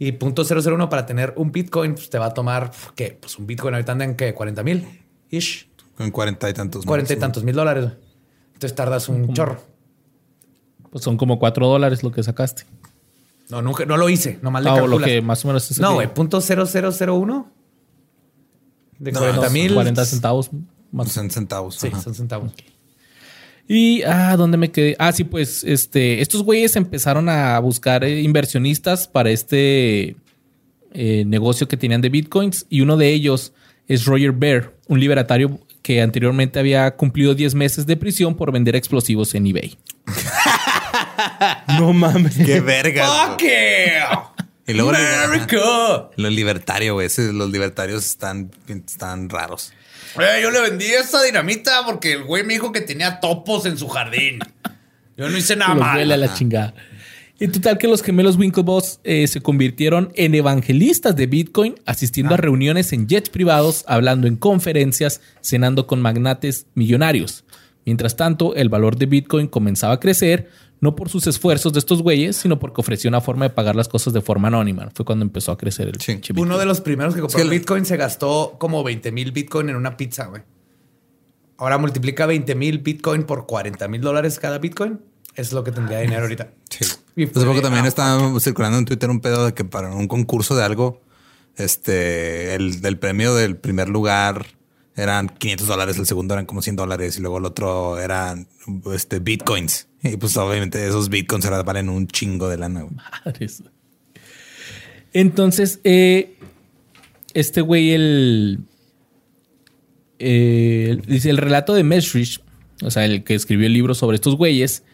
y 0.00 0.12
.001 0.12 0.88
para 0.88 1.04
tener 1.04 1.34
un 1.36 1.52
Bitcoin 1.52 1.94
pues, 1.94 2.08
te 2.08 2.18
va 2.18 2.26
a 2.26 2.34
tomar, 2.34 2.72
¿qué? 2.96 3.18
Pues 3.20 3.38
un 3.38 3.46
Bitcoin 3.46 3.74
ahorita 3.74 3.92
anda 3.92 4.06
en 4.06 4.16
que 4.16 4.32
40 4.32 4.62
mil 4.62 4.88
ish, 5.28 5.68
Con 5.94 6.10
cuarenta 6.10 6.48
y 6.48 6.54
tantos. 6.54 6.86
40 6.86 7.12
y 7.12 7.16
tantos 7.16 7.44
mil 7.44 7.54
dólares. 7.54 7.84
güey. 7.84 7.96
Entonces 8.54 8.74
tardas 8.74 9.10
un 9.10 9.32
chorro. 9.34 9.62
Pues 10.90 11.04
son 11.04 11.18
como 11.18 11.38
cuatro 11.38 11.68
dólares 11.68 12.02
lo 12.02 12.10
que 12.10 12.22
sacaste. 12.22 12.64
No, 13.50 13.60
nunca, 13.60 13.84
no 13.84 13.98
lo 13.98 14.08
hice, 14.08 14.38
nomás 14.40 14.64
le 14.64 14.70
Ah, 14.70 14.82
o 14.82 14.86
lo 14.86 14.98
que 14.98 15.20
más 15.20 15.44
o 15.44 15.48
menos 15.48 15.70
es. 15.70 15.78
No, 15.78 15.94
güey, 15.94 16.12
punto 16.12 16.40
cero 16.40 16.64
cero 16.66 16.92
cero 16.92 17.16
uno 17.16 17.52
de 18.98 19.12
No, 19.12 19.20
40 19.20 19.50
mil. 19.50 19.74
40 19.74 20.04
centavos 20.06 20.50
más. 20.92 21.12
Son 21.12 21.28
centavos. 21.30 21.74
Sí, 21.76 21.88
ajá. 21.88 22.00
son 22.00 22.14
centavos. 22.14 22.52
Y, 23.72 24.02
ah, 24.02 24.36
¿dónde 24.36 24.56
me 24.56 24.72
quedé? 24.72 24.96
Ah, 24.98 25.12
sí, 25.12 25.22
pues, 25.22 25.62
este, 25.62 26.20
estos 26.20 26.42
güeyes 26.42 26.74
empezaron 26.74 27.28
a 27.28 27.56
buscar 27.60 28.02
eh, 28.02 28.20
inversionistas 28.20 29.06
para 29.06 29.30
este 29.30 30.16
eh, 30.92 31.22
negocio 31.24 31.68
que 31.68 31.76
tenían 31.76 32.00
de 32.00 32.08
bitcoins 32.08 32.66
y 32.68 32.80
uno 32.80 32.96
de 32.96 33.10
ellos 33.10 33.52
es 33.86 34.06
Roger 34.06 34.32
Bear, 34.32 34.74
un 34.88 34.98
libertario 34.98 35.60
que 35.82 36.02
anteriormente 36.02 36.58
había 36.58 36.90
cumplido 36.96 37.36
10 37.36 37.54
meses 37.54 37.86
de 37.86 37.96
prisión 37.96 38.34
por 38.34 38.50
vender 38.50 38.74
explosivos 38.74 39.36
en 39.36 39.46
eBay. 39.46 39.78
No 41.78 41.92
mames. 41.92 42.36
Qué 42.36 42.60
verga. 42.60 43.06
¡Fuck! 43.06 43.42
Y 44.66 44.72
luego 44.72 44.90
¡America! 44.90 46.10
Lo 46.16 46.30
libertario, 46.30 46.94
güey. 46.94 47.08
Los 47.32 47.50
libertarios 47.50 48.06
están, 48.06 48.50
están 48.66 49.28
raros. 49.28 49.72
Eh, 50.18 50.40
yo 50.42 50.50
le 50.50 50.60
vendí 50.60 50.86
esa 50.86 51.22
dinamita 51.22 51.84
porque 51.84 52.12
el 52.12 52.24
güey 52.24 52.44
me 52.44 52.54
dijo 52.54 52.72
que 52.72 52.80
tenía 52.80 53.20
topos 53.20 53.66
en 53.66 53.78
su 53.78 53.88
jardín. 53.88 54.38
Yo 55.16 55.28
no 55.28 55.36
hice 55.36 55.56
nada 55.56 55.74
mal. 55.74 55.98
huele 55.98 56.14
a 56.14 56.16
la 56.16 56.32
chingada. 56.32 56.74
Y 57.38 57.48
total 57.48 57.78
que 57.78 57.88
los 57.88 58.02
gemelos 58.02 58.36
Winklevoss 58.36 59.00
eh, 59.02 59.26
se 59.26 59.40
convirtieron 59.40 60.12
en 60.14 60.34
evangelistas 60.34 61.16
de 61.16 61.26
Bitcoin, 61.26 61.74
asistiendo 61.86 62.34
a 62.34 62.36
reuniones 62.36 62.92
en 62.92 63.08
jets 63.08 63.30
privados, 63.30 63.84
hablando 63.86 64.26
en 64.26 64.36
conferencias, 64.36 65.22
cenando 65.40 65.86
con 65.86 66.02
magnates 66.02 66.66
millonarios. 66.74 67.44
Mientras 67.86 68.16
tanto, 68.16 68.54
el 68.56 68.68
valor 68.68 68.96
de 68.96 69.06
Bitcoin 69.06 69.46
comenzaba 69.46 69.94
a 69.94 70.00
crecer, 70.00 70.50
no 70.80 70.96
por 70.96 71.08
sus 71.10 71.26
esfuerzos 71.26 71.72
de 71.74 71.78
estos 71.78 72.02
güeyes, 72.02 72.36
sino 72.36 72.58
porque 72.58 72.80
ofreció 72.80 73.08
una 73.08 73.20
forma 73.20 73.44
de 73.46 73.50
pagar 73.50 73.76
las 73.76 73.88
cosas 73.88 74.12
de 74.12 74.20
forma 74.22 74.48
anónima. 74.48 74.88
Fue 74.94 75.04
cuando 75.04 75.24
empezó 75.24 75.52
a 75.52 75.58
crecer 75.58 75.88
el 75.88 76.00
Sí. 76.00 76.12
pinche 76.12 76.32
Uno 76.32 76.42
Bitcoin. 76.42 76.58
de 76.60 76.66
los 76.66 76.80
primeros 76.80 77.14
que 77.14 77.20
compró 77.20 77.36
Es 77.38 77.42
que 77.44 77.48
la- 77.48 77.54
Bitcoin 77.58 77.84
se 77.84 77.96
gastó 77.96 78.56
como 78.58 78.82
20 78.82 79.12
mil 79.12 79.32
Bitcoin 79.32 79.68
en 79.68 79.76
una 79.76 79.96
pizza, 79.96 80.26
güey. 80.26 80.42
Ahora 81.58 81.76
multiplica 81.76 82.24
20 82.24 82.54
mil 82.54 82.78
Bitcoin 82.78 83.24
por 83.24 83.46
40 83.46 83.86
mil 83.88 84.00
dólares 84.00 84.38
cada 84.38 84.58
Bitcoin. 84.58 85.00
Es 85.36 85.52
lo 85.52 85.62
que 85.62 85.70
tendría 85.72 85.98
dinero 86.00 86.22
ahorita. 86.22 86.50
Sí. 86.70 86.84
Y 87.16 87.24
Hace 87.24 87.32
fue 87.34 87.44
poco 87.44 87.60
también 87.60 87.84
ah, 87.84 87.88
estaba 87.88 88.40
circulando 88.40 88.78
en 88.78 88.84
Twitter 88.86 89.10
un 89.10 89.20
pedo 89.20 89.44
de 89.46 89.52
que 89.54 89.64
para 89.64 89.94
un 89.94 90.08
concurso 90.08 90.56
de 90.56 90.64
algo, 90.64 91.02
este, 91.56 92.54
el 92.54 92.80
del 92.80 92.98
premio 92.98 93.34
del 93.34 93.56
primer 93.56 93.88
lugar 93.88 94.46
eran 94.96 95.28
500 95.28 95.66
dólares, 95.68 95.98
el 95.98 96.06
segundo 96.06 96.34
eran 96.34 96.46
como 96.46 96.62
100 96.62 96.76
dólares 96.76 97.16
y 97.18 97.20
luego 97.20 97.38
el 97.38 97.44
otro 97.44 97.98
eran 97.98 98.48
este, 98.94 99.18
bitcoins. 99.18 99.86
Y 100.02 100.16
pues 100.16 100.36
obviamente 100.36 100.86
esos 100.86 101.08
bitcoins 101.08 101.44
ahora 101.44 101.62
valen 101.62 101.88
un 101.88 102.06
chingo 102.06 102.48
de 102.48 102.56
lana. 102.56 102.82
güey. 102.82 102.94
Madres. 103.24 103.62
Entonces, 105.12 105.80
eh, 105.84 106.36
este 107.34 107.60
güey, 107.60 107.92
el, 107.92 108.60
eh, 110.18 110.98
dice 111.06 111.30
el 111.30 111.36
relato 111.36 111.74
de 111.74 111.82
Mesrich, 111.82 112.40
o 112.82 112.90
sea, 112.90 113.04
el 113.04 113.24
que 113.24 113.34
escribió 113.34 113.66
el 113.66 113.72
libro 113.72 113.94
sobre 113.94 114.14
estos 114.14 114.36
güeyes, 114.36 114.84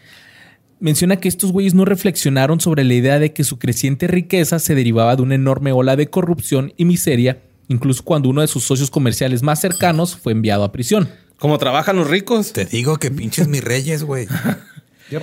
menciona 0.81 1.17
que 1.17 1.29
estos 1.29 1.53
güeyes 1.53 1.75
no 1.75 1.85
reflexionaron 1.85 2.61
sobre 2.61 2.85
la 2.85 2.95
idea 2.95 3.19
de 3.19 3.33
que 3.33 3.45
su 3.45 3.59
creciente 3.59 4.07
riqueza 4.07 4.59
se 4.59 4.75
derivaba 4.75 5.17
de 5.17 5.23
una 5.23 5.35
enorme 5.35 5.73
ola 5.73 5.97
de 5.97 6.09
corrupción 6.09 6.73
y 6.77 6.85
miseria, 6.85 7.43
incluso 7.69 8.03
cuando 8.03 8.29
uno 8.29 8.41
de 8.41 8.49
sus 8.49 8.65
socios 8.65 8.91
comerciales 8.91 9.43
más 9.43 9.61
cercanos 9.61 10.17
fue 10.17 10.33
enviado 10.33 10.65
a 10.65 10.73
prisión. 10.73 11.09
Como 11.39 11.59
trabajan 11.59 11.97
los 11.97 12.09
ricos. 12.09 12.53
Te 12.53 12.65
digo 12.65 12.97
que 12.97 13.11
pinches 13.11 13.47
mis 13.49 13.63
reyes, 13.63 14.03
güey. 14.03 14.27
Yep. 15.11 15.23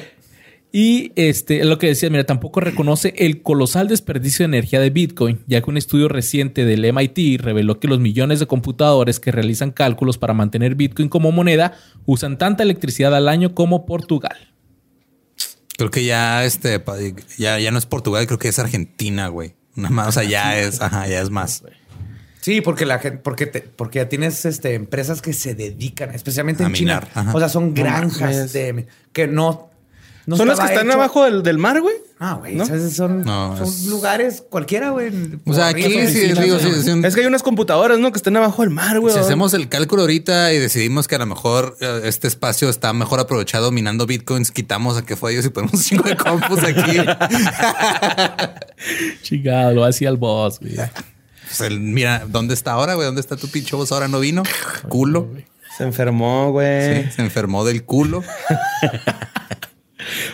Y 0.76 1.12
este 1.16 1.60
es 1.60 1.66
lo 1.68 1.78
que 1.78 1.86
decía, 1.86 2.10
mira, 2.10 2.24
tampoco 2.26 2.60
reconoce 2.60 3.14
el 3.18 3.44
colosal 3.44 3.88
desperdicio 3.88 4.40
de 4.40 4.46
energía 4.58 4.80
de 4.80 4.90
Bitcoin, 4.90 5.40
ya 5.46 5.62
que 5.62 5.70
un 5.70 5.78
estudio 5.78 6.10
reciente 6.10 6.66
del 6.66 6.84
MIT 6.92 7.40
reveló 7.42 7.80
que 7.80 7.88
los 7.88 8.00
millones 8.00 8.40
de 8.40 8.48
computadores 8.48 9.20
que 9.20 9.32
realizan 9.32 9.70
cálculos 9.72 10.18
para 10.18 10.34
mantener 10.34 10.74
Bitcoin 10.74 11.10
como 11.10 11.32
moneda 11.32 11.74
usan 12.08 12.40
tanta 12.40 12.64
electricidad 12.64 13.14
al 13.16 13.30
año 13.30 13.54
como 13.54 13.86
Portugal. 13.86 14.36
Creo 15.78 15.92
que 15.92 16.06
ya 16.06 16.44
este 16.44 16.84
ya, 17.38 17.60
ya 17.60 17.72
no 17.72 17.78
es 17.78 17.86
Portugal, 17.86 18.26
creo 18.26 18.40
que 18.40 18.48
es 18.48 18.58
Argentina, 18.58 19.28
güey. 19.28 19.54
Nada 19.76 19.90
más, 19.90 20.08
o 20.08 20.12
sea, 20.12 20.24
ya 20.24 20.60
es, 20.60 20.82
ajá, 20.82 21.08
ya 21.08 21.22
es 21.22 21.30
más. 21.30 21.64
Sí, 22.42 22.62
porque 22.62 22.86
la 22.86 23.00
gente, 23.00 23.20
porque 23.20 23.46
te- 23.48 23.62
porque 23.62 24.00
ya 24.00 24.10
tienes 24.10 24.44
este, 24.46 24.74
empresas 24.74 25.22
que 25.22 25.34
se 25.34 25.56
dedican, 25.56 26.14
especialmente 26.14 26.64
A 26.64 26.68
en 26.68 26.74
China. 26.74 27.08
ajá. 27.14 27.32
O 27.34 27.40
sea, 27.40 27.48
son 27.50 27.74
granjas 27.76 28.54
de 28.54 28.88
que 29.12 29.28
no. 29.28 29.70
No 30.26 30.38
¿Son 30.38 30.48
los 30.48 30.58
que 30.60 30.66
están 30.68 30.86
hecho- 30.88 30.94
abajo 30.96 31.26
del, 31.26 31.44
del 31.44 31.58
mar, 31.58 31.82
güey? 31.82 31.96
Ah, 32.20 32.36
güey. 32.36 32.56
¿No? 32.56 32.66
Son, 32.66 33.24
No, 33.24 33.58
son 33.58 33.68
es- 33.68 33.86
lugares 33.88 34.44
cualquiera, 34.50 34.92
güey. 34.92 35.12
O 35.46 35.54
sea, 35.54 35.68
aquí 35.68 35.84
sí, 35.84 36.32
digo, 36.34 36.58
sí, 36.60 36.70
sí, 36.84 36.92
Es 37.04 37.16
que 37.16 37.22
hay 37.22 37.28
unas 37.28 37.44
computadoras, 37.44 38.00
¿no? 38.00 38.12
Que 38.14 38.18
están 38.18 38.38
abajo 38.38 38.62
del 38.62 38.72
mar, 38.72 39.00
güey. 39.02 39.14
Si 39.14 39.20
hacemos 39.20 39.54
el 39.54 39.68
cálculo 39.68 40.04
ahorita 40.04 40.54
y 40.54 40.60
decidimos 40.60 41.10
que 41.10 41.16
a 41.16 41.18
lo 41.18 41.26
mejor 41.26 41.76
eh, 41.82 42.02
este 42.06 42.28
espacio 42.30 42.70
está 42.70 42.94
mejor 42.94 43.20
aprovechado 43.20 43.72
minando 43.72 44.06
bitcoins, 44.06 44.52
quitamos 44.52 44.98
a 44.98 45.06
que 45.06 45.18
fue 45.18 45.34
ellos 45.34 45.44
y 45.46 45.50
ponemos 45.50 45.74
un 45.74 45.82
chingo 45.82 46.04
de 46.04 46.16
compus 46.16 46.64
aquí. 46.64 46.98
Chingado, 49.24 49.74
lo 49.74 49.84
hacía 49.86 50.10
el 50.10 50.18
boss, 50.18 50.60
güey. 50.60 50.76
Pues 50.76 51.62
el- 51.62 51.80
mira, 51.80 52.24
¿dónde 52.28 52.54
está 52.54 52.72
ahora, 52.72 52.94
güey? 52.96 53.06
¿Dónde 53.06 53.22
está 53.22 53.36
tu 53.36 53.48
pinche 53.50 53.76
voz 53.76 53.92
ahora? 53.92 54.08
¿No 54.08 54.20
vino? 54.20 54.44
Culo. 54.88 55.28
Se 55.78 55.84
enfermó, 55.84 56.52
güey. 56.52 57.04
Sí, 57.06 57.12
se 57.16 57.22
enfermó 57.24 57.66
del 57.66 57.84
culo. 57.84 58.24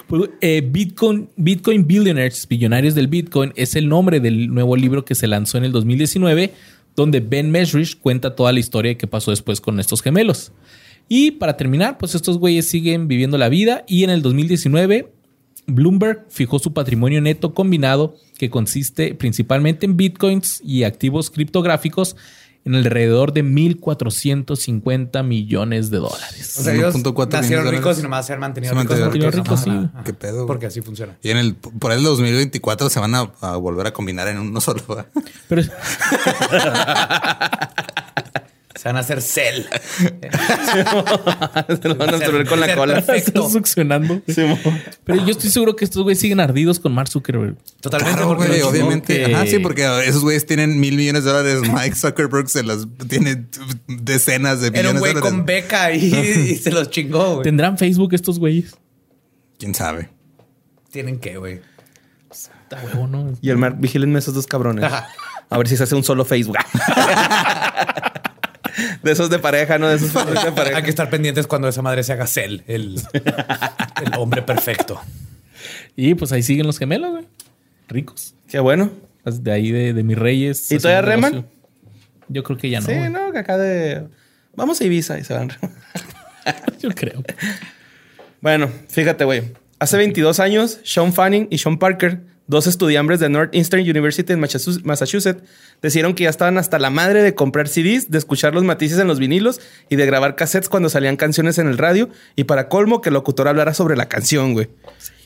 Pues, 0.08 0.30
eh, 0.42 0.62
Bitcoin, 0.66 1.30
Bitcoin 1.36 1.86
Billionaires, 1.88 2.48
Billonarios 2.48 2.96
del 2.96 3.08
Bitcoin, 3.08 3.54
es 3.56 3.76
el 3.76 3.88
nombre 3.88 4.20
del 4.20 4.54
nuevo 4.54 4.76
libro 4.76 5.06
que 5.06 5.16
se 5.16 5.28
lanzó 5.28 5.58
en 5.58 5.66
el 5.66 5.72
2019, 5.72 6.54
donde 6.96 7.20
Ben 7.20 7.52
Mesrich 7.52 8.00
cuenta 8.00 8.36
toda 8.36 8.52
la 8.52 8.60
historia 8.60 8.98
que 8.98 9.08
pasó 9.08 9.32
después 9.32 9.62
con 9.62 9.80
estos 9.80 10.02
gemelos. 10.02 10.52
Y 11.08 11.32
para 11.32 11.58
terminar, 11.58 11.98
pues 11.98 12.14
estos 12.16 12.38
güeyes 12.38 12.70
siguen 12.70 13.08
viviendo 13.08 13.38
la 13.38 13.50
vida 13.50 13.84
y 13.88 14.04
en 14.04 14.12
el 14.12 14.22
2019 14.22 15.12
Bloomberg 15.74 16.26
fijó 16.30 16.60
su 16.60 16.74
patrimonio 16.74 17.22
neto 17.22 17.54
combinado, 17.54 18.16
que 18.38 18.50
consiste 18.50 19.16
principalmente 19.16 19.86
en 19.86 19.98
bitcoins 19.98 20.62
y 20.64 20.84
activos 20.84 21.30
criptográficos, 21.30 22.16
en 22.70 22.76
alrededor 22.76 23.34
de 23.34 23.44
1.450 23.44 25.24
millones 25.24 25.90
de 25.90 25.98
dólares. 25.98 26.56
O 26.60 26.64
sea, 26.64 26.74
ellos 26.74 26.96
1.4 26.96 27.32
nacieron 27.32 27.66
millones 27.66 27.66
de 27.66 27.72
ricos 27.72 27.84
dólares. 27.84 28.00
y 28.00 28.04
nomás 28.04 28.28
se 28.28 28.34
han 28.34 28.40
mantenido 28.40 28.74
Se 28.74 28.80
han 28.80 28.84
ricos. 28.88 29.00
mantenido 29.00 29.32
porque- 29.32 29.50
ricos, 29.50 29.60
sí. 29.62 29.90
¿Qué 30.06 30.14
pedo? 30.14 30.46
Porque 30.46 30.66
así 30.68 30.82
funciona. 30.82 31.18
Y 31.24 31.32
en 31.32 31.38
el 31.38 31.56
por 31.56 31.92
el 31.92 32.04
2024 32.04 32.90
se 32.90 33.00
van 33.00 33.16
a, 33.16 33.32
a 33.42 33.56
volver 33.58 33.88
a 33.88 33.94
combinar 33.94 34.28
en 34.28 34.38
uno 34.40 34.62
solo. 34.62 34.84
¿verdad? 34.88 35.08
Pero 35.48 35.64
O 38.80 38.84
van 38.86 38.96
a 38.96 39.00
hacer 39.00 39.22
cel. 39.22 39.68
Se 41.82 41.88
lo 41.90 41.96
van 41.96 42.10
a 42.14 42.18
absorber 42.18 42.48
con 42.48 42.60
la 42.60 42.76
cola. 42.76 42.94
perfecto. 43.02 43.42
Está 43.42 43.52
succionando. 43.54 44.22
Pero 44.26 45.26
yo 45.26 45.32
estoy 45.32 45.50
seguro 45.50 45.76
que 45.76 45.84
estos 45.86 46.04
güeyes 46.04 46.20
siguen 46.20 46.40
ardidos 46.40 46.80
con 46.80 46.94
Mark 46.94 47.10
Zuckerberg. 47.10 47.58
Totalmente. 47.82 48.16
Claro, 48.18 48.36
güey, 48.36 48.62
obviamente. 48.62 49.26
que- 49.26 49.36
Ajá, 49.36 49.46
sí, 49.46 49.60
porque 49.60 49.84
esos 50.06 50.22
güeyes 50.24 50.46
tienen 50.46 50.80
mil 50.80 50.96
millones 50.96 51.24
de 51.26 51.32
dólares. 51.32 51.62
Mike 51.72 51.96
Zuckerberg 51.96 52.50
se 52.50 52.64
las 52.64 52.88
tiene 53.08 53.46
decenas 53.88 54.62
de 54.62 54.68
Era 54.68 54.90
un 54.92 54.96
millones 54.96 55.00
güey 55.02 55.14
de 55.14 55.20
dólares. 55.20 55.38
con 55.38 55.46
beca 55.46 55.92
y, 55.94 56.06
y 56.52 56.56
se 56.56 56.72
los 56.72 56.90
chingó, 56.90 57.32
güey. 57.36 57.44
¿Tendrán 57.44 57.78
Facebook 57.78 58.14
estos 58.14 58.40
güeyes? 58.40 58.76
¿Quién 59.58 59.76
sabe? 59.76 60.10
Tienen 60.92 61.20
que, 61.20 61.38
güey. 61.38 61.60
Está 62.32 62.82
huevo, 62.84 63.08
¿no? 63.08 63.34
Y 63.42 63.50
el 63.50 63.58
Mark, 63.58 63.76
vigílenme 63.80 64.20
esos 64.20 64.34
dos 64.34 64.48
cabrones. 64.48 64.84
Ajá. 64.86 65.08
A 65.50 65.58
ver 65.58 65.68
si 65.68 65.76
se 65.76 65.84
hace 65.84 65.96
un 65.96 66.04
solo 66.04 66.24
Facebook. 66.26 66.56
de 69.04 69.12
esos 69.12 69.30
de 69.30 69.40
pareja, 69.40 69.78
¿no? 69.78 69.88
De 69.90 69.96
esos 69.96 70.14
de 70.14 70.40
Hay 70.40 70.52
pareja. 70.52 70.82
que 70.82 70.90
estar 70.90 71.10
pendientes 71.10 71.48
cuando 71.48 71.68
esa 71.68 71.82
madre 71.82 72.04
se 72.04 72.14
haga 72.14 72.28
cel, 72.28 72.64
el, 72.68 73.02
el 73.14 74.14
hombre 74.18 74.42
perfecto. 74.42 75.02
Y 75.96 76.16
pues 76.16 76.32
ahí 76.32 76.44
siguen 76.44 76.66
los 76.68 76.78
gemelos, 76.80 77.12
güey. 77.12 77.26
Ricos. 77.88 78.36
Qué 78.48 78.60
bueno. 78.60 78.92
Las 79.24 79.44
De 79.44 79.52
ahí 79.52 79.72
de, 79.72 79.94
de 79.94 80.04
mis 80.04 80.18
reyes. 80.18 80.72
¿Y 80.72 80.78
todavía 80.78 81.02
reman? 81.02 81.32
negocio. 81.34 81.52
Yo 82.30 82.44
creo 82.44 82.58
que 82.58 82.70
ya 82.70 82.80
no. 82.80 82.86
sí, 82.86 82.94
güey. 82.94 83.10
no, 83.10 83.32
que 83.32 83.40
acá 83.40 83.58
de. 83.58 84.08
Vamos 84.56 84.80
a 84.82 84.84
Ibiza 84.86 85.18
y 85.20 85.24
se 85.24 85.34
van. 85.34 85.52
Yo 86.80 86.90
creo. 86.92 87.24
Bueno, 88.42 88.70
fíjate, 88.88 89.26
güey. 89.26 89.52
Hace 89.80 89.98
22 89.98 90.40
años, 90.40 90.80
Sean 90.84 91.14
Fanning 91.14 91.48
y 91.50 91.58
Sean 91.58 91.78
Parker, 91.80 92.22
dos 92.50 92.66
estudiambres 92.66 93.20
de 93.20 93.30
Northeastern 93.30 93.84
University 93.84 94.34
en 94.34 94.40
Massachusetts, 94.40 95.44
decidieron 95.82 96.16
que 96.16 96.24
ya 96.24 96.32
estaban 96.32 96.58
hasta 96.58 96.80
la 96.80 96.90
madre 96.90 97.22
de 97.22 97.36
comprar 97.36 97.68
CDs, 97.68 98.10
de 98.10 98.18
escuchar 98.18 98.56
los 98.56 98.64
matices 98.64 98.98
en 98.98 99.08
los 99.08 99.20
vinilos 99.20 99.62
y 99.88 99.96
de 99.98 100.06
grabar 100.08 100.36
cassettes 100.36 100.68
cuando 100.68 100.90
salían 100.90 101.16
canciones 101.16 101.60
en 101.60 101.68
el 101.68 101.78
radio. 101.78 102.10
Y 102.36 102.46
para 102.46 102.68
colmo, 102.68 103.02
que 103.02 103.10
el 103.10 103.14
locutor 103.14 103.48
hablara 103.48 103.76
sobre 103.76 103.96
la 103.96 104.10
canción, 104.10 104.54
güey. 104.54 104.68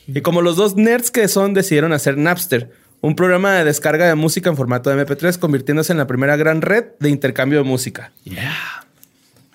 Y 0.06 0.20
como 0.20 0.42
los 0.42 0.56
dos 0.56 0.76
nerds 0.76 1.10
que 1.10 1.26
son, 1.28 1.54
decidieron 1.54 1.94
hacer 1.94 2.18
Napster, 2.18 2.70
un 3.00 3.16
programa 3.16 3.54
de 3.54 3.64
descarga 3.64 4.06
de 4.06 4.14
música 4.14 4.50
en 4.50 4.56
formato 4.56 4.90
de 4.90 5.02
MP3, 5.02 5.38
convirtiéndose 5.38 5.92
en 5.92 5.98
la 5.98 6.06
primera 6.06 6.36
gran 6.36 6.60
red 6.60 6.88
de 7.00 7.08
intercambio 7.08 7.58
de 7.58 7.64
música. 7.64 8.12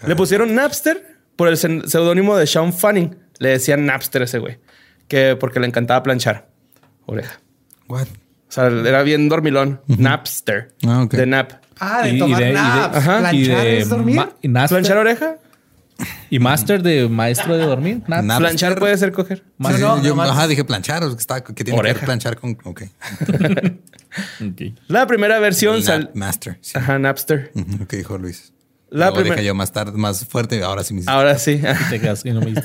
Le 0.08 0.16
pusieron 0.16 0.56
Napster 0.56 1.18
por 1.36 1.48
el 1.48 1.58
seudónimo 1.58 2.36
de 2.36 2.48
Sean 2.48 2.74
Fanning. 2.74 3.16
Le 3.38 3.50
decían 3.50 3.86
Napster 3.86 4.24
a 4.24 4.26
ese 4.26 4.40
güey. 4.40 4.58
Que 5.08 5.36
porque 5.36 5.60
le 5.60 5.68
encantaba 5.68 6.02
planchar. 6.02 6.50
Oreja. 7.06 7.40
What? 7.90 8.08
O 8.08 8.52
sea, 8.52 8.68
era 8.68 9.04
bien 9.04 9.28
dormilón. 9.30 9.82
Napster. 9.88 10.74
Ah, 10.88 11.04
ok. 11.04 11.12
De 11.14 11.26
nap. 11.26 11.52
Ah, 11.80 12.02
de 12.04 12.12
Y- 12.12 12.16
y 12.16 12.20
tomar 12.20 12.42
y 12.42 12.46
de- 12.46 12.54
naps. 12.54 13.04
planchar 13.06 13.32
de 13.64 13.78
es 13.80 13.90
dormir. 13.90 14.16
ma- 14.16 14.30
y 14.42 14.48
master, 14.48 14.78
¿Planchar 14.80 14.98
oreja? 14.98 15.36
y 16.30 16.40
master 16.40 16.82
de 16.82 17.10
maestro 17.10 17.58
de 17.58 17.66
dormir. 17.66 18.02
Nap. 18.08 18.24
Napster. 18.24 18.38
Planchar 18.48 18.80
puede 18.80 18.98
ser 18.98 19.12
coger. 19.12 19.40
Sí, 19.40 19.44
no, 19.80 20.02
yo, 20.02 20.10
nomás- 20.16 20.30
ajá, 20.30 20.48
dije 20.48 20.64
planchar. 20.64 21.04
o 21.04 21.08
sea, 21.08 21.16
que, 21.16 21.22
está, 21.22 21.44
que 21.44 21.54
tiene 21.54 21.72
que 21.76 21.80
Oreja. 21.80 21.96
ver 21.96 22.06
planchar 22.06 22.38
con. 22.38 22.58
Ok. 22.64 22.84
Ok. 24.42 24.74
La 24.88 25.06
primera 25.06 25.38
versión 25.40 25.76
El 25.76 25.84
sal... 25.84 26.02
Nap 26.06 26.16
Master. 26.16 26.58
Sí. 26.62 26.78
Ajá, 26.78 26.98
Napster. 26.98 27.52
Ujú, 27.54 27.78
Lo 27.80 27.88
que 27.88 27.98
dijo 27.98 28.18
Luis. 28.18 28.52
La 28.92 29.12
Luego 29.12 29.22
dije 29.24 29.44
yo 29.46 29.54
más 29.54 29.72
tarde, 29.72 29.92
más 29.98 30.26
fuerte. 30.26 30.64
Ahora 30.64 30.84
sí 30.84 30.94
me 30.94 31.02
hiciste. 31.02 31.12
Ahora 31.12 31.38
sí. 31.38 31.62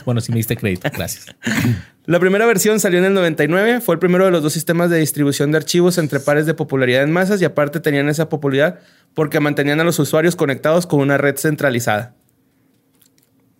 Bueno, 0.06 0.20
sí 0.22 0.32
me 0.32 0.38
diste 0.38 0.56
crédito. 0.56 0.88
Gracias. 0.92 1.26
La 2.06 2.18
primera 2.20 2.44
versión 2.46 2.80
salió 2.80 2.98
en 2.98 3.06
el 3.06 3.14
99. 3.14 3.80
Fue 3.80 3.94
el 3.94 3.98
primero 3.98 4.24
de 4.26 4.30
los 4.30 4.42
dos 4.42 4.52
sistemas 4.52 4.90
de 4.90 4.98
distribución 4.98 5.52
de 5.52 5.58
archivos 5.58 5.96
entre 5.98 6.20
pares 6.20 6.44
de 6.46 6.52
popularidad 6.54 7.02
en 7.02 7.12
masas 7.12 7.40
y 7.40 7.44
aparte 7.44 7.80
tenían 7.80 8.08
esa 8.08 8.28
popularidad 8.28 8.80
porque 9.14 9.40
mantenían 9.40 9.80
a 9.80 9.84
los 9.84 9.98
usuarios 9.98 10.36
conectados 10.36 10.86
con 10.86 11.00
una 11.00 11.16
red 11.18 11.36
centralizada. 11.36 12.14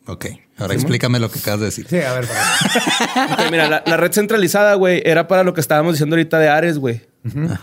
Ok. 0.07 0.27
Ahora 0.59 0.75
explícame 0.75 1.19
lo 1.19 1.31
que 1.31 1.39
acabas 1.39 1.61
de 1.61 1.67
decir. 1.67 1.87
Sí, 1.89 1.99
a 2.01 2.13
ver, 2.13 2.27
para- 2.27 3.49
mira, 3.51 3.69
la, 3.69 3.83
la 3.87 3.97
red 3.97 4.13
centralizada, 4.13 4.75
güey, 4.75 5.03
era 5.05 5.27
para 5.27 5.43
lo 5.43 5.55
que 5.55 5.61
estábamos 5.63 5.95
diciendo 5.95 6.15
ahorita 6.17 6.39
de 6.39 6.49
Ares, 6.49 6.79
güey. 6.79 7.03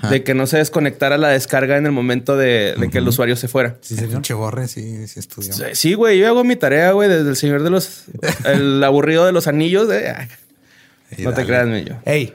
De 0.10 0.24
que 0.24 0.34
no 0.34 0.48
se 0.48 0.58
desconectara 0.58 1.18
la 1.20 1.30
descarga 1.30 1.78
en 1.78 1.86
el 1.86 1.92
momento 1.92 2.36
de, 2.36 2.74
de 2.80 2.90
que 2.90 2.98
el 2.98 3.08
usuario 3.08 3.36
se 3.36 3.48
fuera. 3.48 3.78
Sí, 3.82 3.96
Pinche 3.96 4.34
borre, 4.34 4.68
sí, 4.68 5.08
sí 5.08 5.20
estudió. 5.20 5.54
Sí, 5.74 5.94
güey, 5.94 6.18
yo 6.18 6.28
hago 6.28 6.44
mi 6.44 6.56
tarea, 6.56 6.92
güey, 6.94 7.08
desde 7.10 7.30
el 7.30 7.36
señor 7.36 7.62
de 7.62 7.70
los... 7.70 8.06
El 8.46 8.84
aburrido 8.84 9.26
de 9.26 9.32
los 9.32 9.48
anillos. 9.48 9.88
de- 9.88 10.28
Y 11.18 11.22
no 11.22 11.34
te 11.34 11.46
creas, 11.46 11.68
mi 11.68 11.84
yo. 11.84 11.96
Hey, 12.06 12.34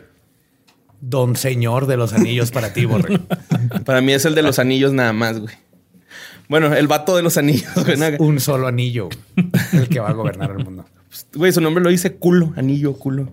don 1.00 1.34
señor 1.36 1.86
de 1.86 1.96
los 1.96 2.12
anillos 2.12 2.52
para 2.52 2.72
ti, 2.72 2.84
Borre. 2.84 3.18
Para 3.84 4.00
mí 4.00 4.12
es 4.12 4.24
el 4.24 4.34
de 4.34 4.42
los 4.42 4.58
anillos 4.58 4.92
nada 4.92 5.12
más, 5.12 5.38
güey. 5.40 5.54
Bueno, 6.48 6.72
el 6.74 6.86
vato 6.86 7.16
de 7.16 7.22
los 7.22 7.36
anillos, 7.38 7.72
güey. 7.84 7.96
¿no? 7.96 8.06
Un 8.24 8.38
solo 8.38 8.68
anillo, 8.68 9.08
el 9.72 9.88
que 9.88 9.98
va 9.98 10.10
a 10.10 10.12
gobernar 10.12 10.52
el 10.56 10.64
mundo. 10.64 10.84
Güey, 11.34 11.50
su 11.52 11.60
nombre 11.60 11.82
lo 11.82 11.90
dice 11.90 12.14
culo, 12.14 12.52
anillo, 12.56 12.92
culo. 12.94 13.28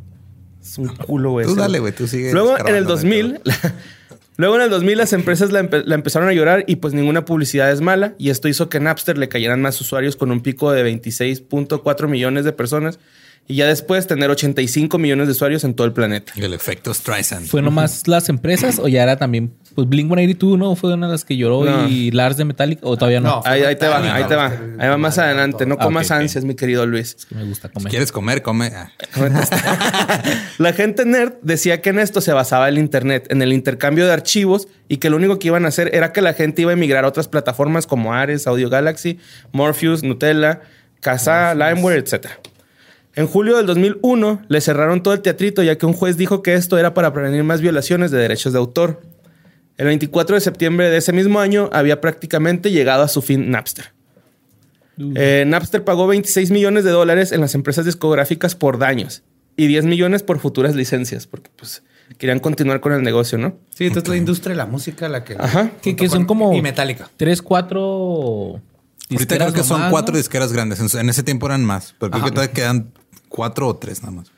Es 0.63 0.77
un 0.77 0.87
culo, 0.87 1.31
güey. 1.31 1.45
Tú 1.45 1.55
dale, 1.55 1.79
güey, 1.79 1.93
tú 1.93 2.07
sigue 2.07 2.31
Luego 2.31 2.51
en 2.57 2.67
el 2.75 2.83
escarbando, 2.85 2.89
2000, 2.89 3.41
luego 4.37 4.55
en 4.55 4.61
el 4.61 4.69
2000 4.69 4.97
las 4.97 5.13
empresas 5.13 5.51
la, 5.51 5.61
empe- 5.61 5.83
la 5.85 5.95
empezaron 5.95 6.27
a 6.29 6.33
llorar 6.33 6.63
y 6.67 6.77
pues 6.77 6.93
ninguna 6.93 7.25
publicidad 7.25 7.71
es 7.71 7.81
mala 7.81 8.15
y 8.17 8.29
esto 8.29 8.47
hizo 8.47 8.69
que 8.69 8.79
Napster 8.79 9.17
le 9.17 9.27
cayeran 9.29 9.61
más 9.61 9.79
usuarios 9.81 10.15
con 10.15 10.31
un 10.31 10.41
pico 10.41 10.71
de 10.71 10.83
26.4 10.89 12.07
millones 12.07 12.45
de 12.45 12.53
personas 12.53 12.99
y 13.47 13.55
ya 13.55 13.67
después 13.67 14.07
tener 14.07 14.29
85 14.29 14.97
millones 14.97 15.27
de 15.27 15.33
usuarios 15.33 15.65
en 15.65 15.73
todo 15.73 15.85
el 15.85 15.91
planeta. 15.93 16.31
El 16.37 16.53
efecto 16.53 16.93
Streisand. 16.93 17.45
¿Fue 17.47 17.61
nomás 17.61 18.07
las 18.07 18.29
empresas 18.29 18.79
o 18.79 18.87
ya 18.87 19.03
era 19.03 19.17
también, 19.17 19.53
pues 19.75 19.87
Blink 19.89 20.07
182, 20.07 20.57
¿no? 20.57 20.75
Fue 20.75 20.93
una 20.93 21.07
de 21.07 21.11
las 21.13 21.25
que 21.25 21.35
lloró 21.37 21.63
No. 21.65 21.87
y 21.87 22.11
Lars 22.11 22.37
de 22.37 22.45
Metallica 22.45 22.81
o 22.85 22.95
todavía 22.97 23.19
no? 23.19 23.27
No. 23.29 23.41
Ahí, 23.45 23.63
ahí 23.63 23.75
te 23.75 23.87
va, 23.87 23.97
ahí 24.15 24.23
te 24.25 24.35
va. 24.35 24.47
Ahí 24.79 24.89
va 24.89 24.97
más 24.97 25.17
adelante. 25.17 25.65
No 25.65 25.75
Ah, 25.79 25.83
comas 25.85 26.11
ok. 26.11 26.17
ansias, 26.17 26.43
mi 26.45 26.55
querido 26.55 26.85
Luis. 26.85 27.15
Es 27.17 27.25
que 27.25 27.35
me 27.35 27.43
gusta 27.43 27.67
Si 27.69 27.73
comer. 27.73 27.89
quieres 27.89 28.11
comer, 28.11 28.41
come. 28.41 28.71
Ah. 28.75 28.91
La 30.57 30.73
gente 30.73 31.05
nerd 31.05 31.33
decía 31.41 31.81
que 31.81 31.89
en 31.89 31.99
esto 31.99 32.21
se 32.21 32.33
basaba 32.33 32.69
el 32.69 32.77
Internet, 32.77 33.27
en 33.29 33.41
el 33.41 33.53
intercambio 33.53 34.05
de 34.05 34.13
archivos 34.13 34.67
y 34.87 34.97
que 34.97 35.09
lo 35.09 35.17
único 35.17 35.39
que 35.39 35.47
iban 35.47 35.65
a 35.65 35.69
hacer 35.69 35.89
era 35.95 36.11
que 36.11 36.21
la 36.21 36.33
gente 36.33 36.61
iba 36.61 36.71
a 36.71 36.73
emigrar 36.73 37.05
a 37.05 37.07
otras 37.07 37.27
plataformas 37.27 37.87
como 37.87 38.13
Ares, 38.13 38.47
Audio 38.47 38.69
Galaxy, 38.69 39.19
Morpheus, 39.51 40.03
Nutella, 40.03 40.61
Casa, 40.99 41.53
LimeWare, 41.55 41.99
etc. 41.99 42.27
En 43.15 43.27
julio 43.27 43.57
del 43.57 43.65
2001 43.67 44.41
le 44.47 44.61
cerraron 44.61 45.03
todo 45.03 45.13
el 45.13 45.21
teatrito 45.21 45.61
ya 45.63 45.77
que 45.77 45.85
un 45.85 45.93
juez 45.93 46.17
dijo 46.17 46.41
que 46.41 46.53
esto 46.55 46.77
era 46.77 46.93
para 46.93 47.13
prevenir 47.13 47.43
más 47.43 47.61
violaciones 47.61 48.09
de 48.11 48.17
derechos 48.17 48.53
de 48.53 48.59
autor. 48.59 49.01
El 49.77 49.87
24 49.87 50.35
de 50.35 50.41
septiembre 50.41 50.89
de 50.89 50.97
ese 50.97 51.13
mismo 51.13 51.39
año 51.39 51.69
había 51.73 51.99
prácticamente 52.01 52.71
llegado 52.71 53.03
a 53.03 53.07
su 53.07 53.21
fin 53.21 53.49
Napster. 53.49 53.91
Eh, 55.15 55.43
Napster 55.47 55.83
pagó 55.83 56.05
26 56.05 56.51
millones 56.51 56.83
de 56.83 56.91
dólares 56.91 57.31
en 57.31 57.41
las 57.41 57.55
empresas 57.55 57.85
discográficas 57.85 58.53
por 58.55 58.77
daños 58.77 59.23
y 59.57 59.65
10 59.67 59.85
millones 59.85 60.21
por 60.21 60.39
futuras 60.39 60.75
licencias, 60.75 61.25
porque 61.25 61.49
pues 61.55 61.81
querían 62.19 62.39
continuar 62.39 62.79
con 62.79 62.93
el 62.93 63.01
negocio, 63.01 63.39
¿no? 63.39 63.57
Sí, 63.75 63.85
entonces 63.85 64.09
la 64.09 64.17
industria 64.17 64.51
de 64.51 64.57
la 64.57 64.65
música 64.67 65.09
la 65.09 65.23
que... 65.23 65.35
Ajá. 65.39 65.71
Que, 65.81 65.95
que 65.95 66.09
son 66.09 66.25
como 66.25 66.53
Y 66.53 66.61
metálica. 66.61 67.09
tres, 67.17 67.41
cuatro 67.41 68.61
Ahorita 69.11 69.35
creo 69.37 69.53
que 69.53 69.63
son 69.63 69.89
cuatro 69.89 70.13
¿no? 70.13 70.17
disqueras 70.17 70.53
grandes. 70.53 70.93
En 70.93 71.09
ese 71.09 71.23
tiempo 71.23 71.47
eran 71.47 71.65
más, 71.65 71.95
pero 71.99 72.11
creo 72.11 72.25
que 72.25 72.31
todavía 72.31 72.53
quedan 72.53 72.91
cuatro 73.29 73.67
o 73.67 73.75
tres 73.75 74.01
nada 74.01 74.11
más. 74.11 74.31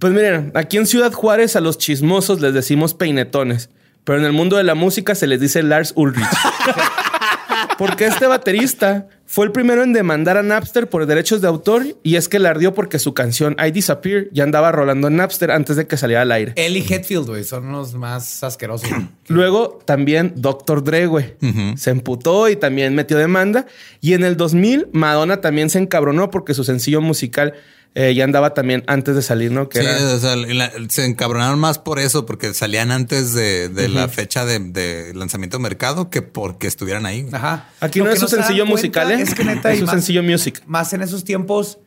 Pues 0.00 0.12
miren, 0.12 0.50
aquí 0.54 0.76
en 0.76 0.86
Ciudad 0.86 1.12
Juárez 1.12 1.54
a 1.54 1.60
los 1.60 1.78
chismosos 1.78 2.40
les 2.40 2.52
decimos 2.54 2.94
peinetones, 2.94 3.70
pero 4.04 4.18
en 4.18 4.24
el 4.24 4.32
mundo 4.32 4.56
de 4.56 4.64
la 4.64 4.74
música 4.74 5.14
se 5.14 5.26
les 5.26 5.40
dice 5.40 5.62
Lars 5.62 5.92
Ulrich. 5.96 6.24
Porque 7.78 8.06
este 8.06 8.26
baterista 8.26 9.08
fue 9.26 9.46
el 9.46 9.52
primero 9.52 9.82
en 9.82 9.92
demandar 9.92 10.36
a 10.36 10.42
Napster 10.42 10.88
por 10.88 11.06
derechos 11.06 11.40
de 11.40 11.48
autor 11.48 11.84
y 12.02 12.16
es 12.16 12.28
que 12.28 12.38
le 12.38 12.48
ardió 12.48 12.72
porque 12.72 12.98
su 12.98 13.14
canción 13.14 13.56
I 13.58 13.72
Disappear 13.72 14.26
ya 14.32 14.44
andaba 14.44 14.70
rolando 14.70 15.08
en 15.08 15.16
Napster 15.16 15.50
antes 15.50 15.76
de 15.76 15.86
que 15.86 15.96
saliera 15.96 16.22
al 16.22 16.30
aire. 16.30 16.52
Él 16.56 16.76
y 16.76 16.80
Hetfield, 16.80 17.26
güey, 17.26 17.42
son 17.42 17.72
los 17.72 17.94
más 17.94 18.44
asquerosos. 18.44 18.88
Luego 19.28 19.80
también 19.84 20.34
Dr. 20.36 20.84
Dre, 20.84 21.06
güey. 21.06 21.34
Se 21.76 21.90
emputó 21.90 22.48
y 22.48 22.56
también 22.56 22.94
metió 22.94 23.18
demanda. 23.18 23.66
Y 24.00 24.12
en 24.12 24.22
el 24.24 24.36
2000 24.36 24.88
Madonna 24.92 25.40
también 25.40 25.70
se 25.70 25.78
encabronó 25.78 26.30
porque 26.30 26.54
su 26.54 26.62
sencillo 26.62 27.00
musical 27.00 27.54
eh, 27.96 28.12
ya 28.14 28.24
andaba 28.24 28.54
también 28.54 28.82
antes 28.88 29.14
de 29.14 29.22
salir, 29.22 29.52
¿no? 29.52 29.68
Que 29.68 29.80
Sí, 29.80 29.86
era- 29.86 30.14
o 30.14 30.18
sea, 30.18 30.34
la- 30.36 30.72
se 30.88 31.04
encabronaron 31.04 31.58
más 31.60 31.78
por 31.78 31.98
eso, 32.00 32.26
porque 32.26 32.52
salían 32.54 32.90
antes 32.90 33.32
de, 33.34 33.68
de 33.68 33.88
la 33.88 34.08
fecha 34.08 34.44
de, 34.44 34.58
de 34.58 35.12
lanzamiento 35.14 35.58
de 35.58 35.62
mercado 35.62 36.10
que 36.10 36.20
porque 36.22 36.66
estuvieran 36.66 37.06
ahí. 37.06 37.26
Ajá. 37.32 37.70
Aquí 37.80 38.00
Lo 38.00 38.06
no 38.06 38.10
es 38.10 38.18
su 38.18 38.26
sencillo 38.28 38.66
musical, 38.66 39.10
¿eh? 39.12 39.20
Es 39.22 39.34
que 39.34 39.44
neta, 39.44 39.70
es 39.70 39.76
y 39.76 39.80
su 39.80 39.86
más, 39.86 39.94
sencillo 39.94 40.22
music. 40.24 40.62
más 40.66 40.92
en 40.92 41.02
esos 41.02 41.22
tiempos, 41.24 41.78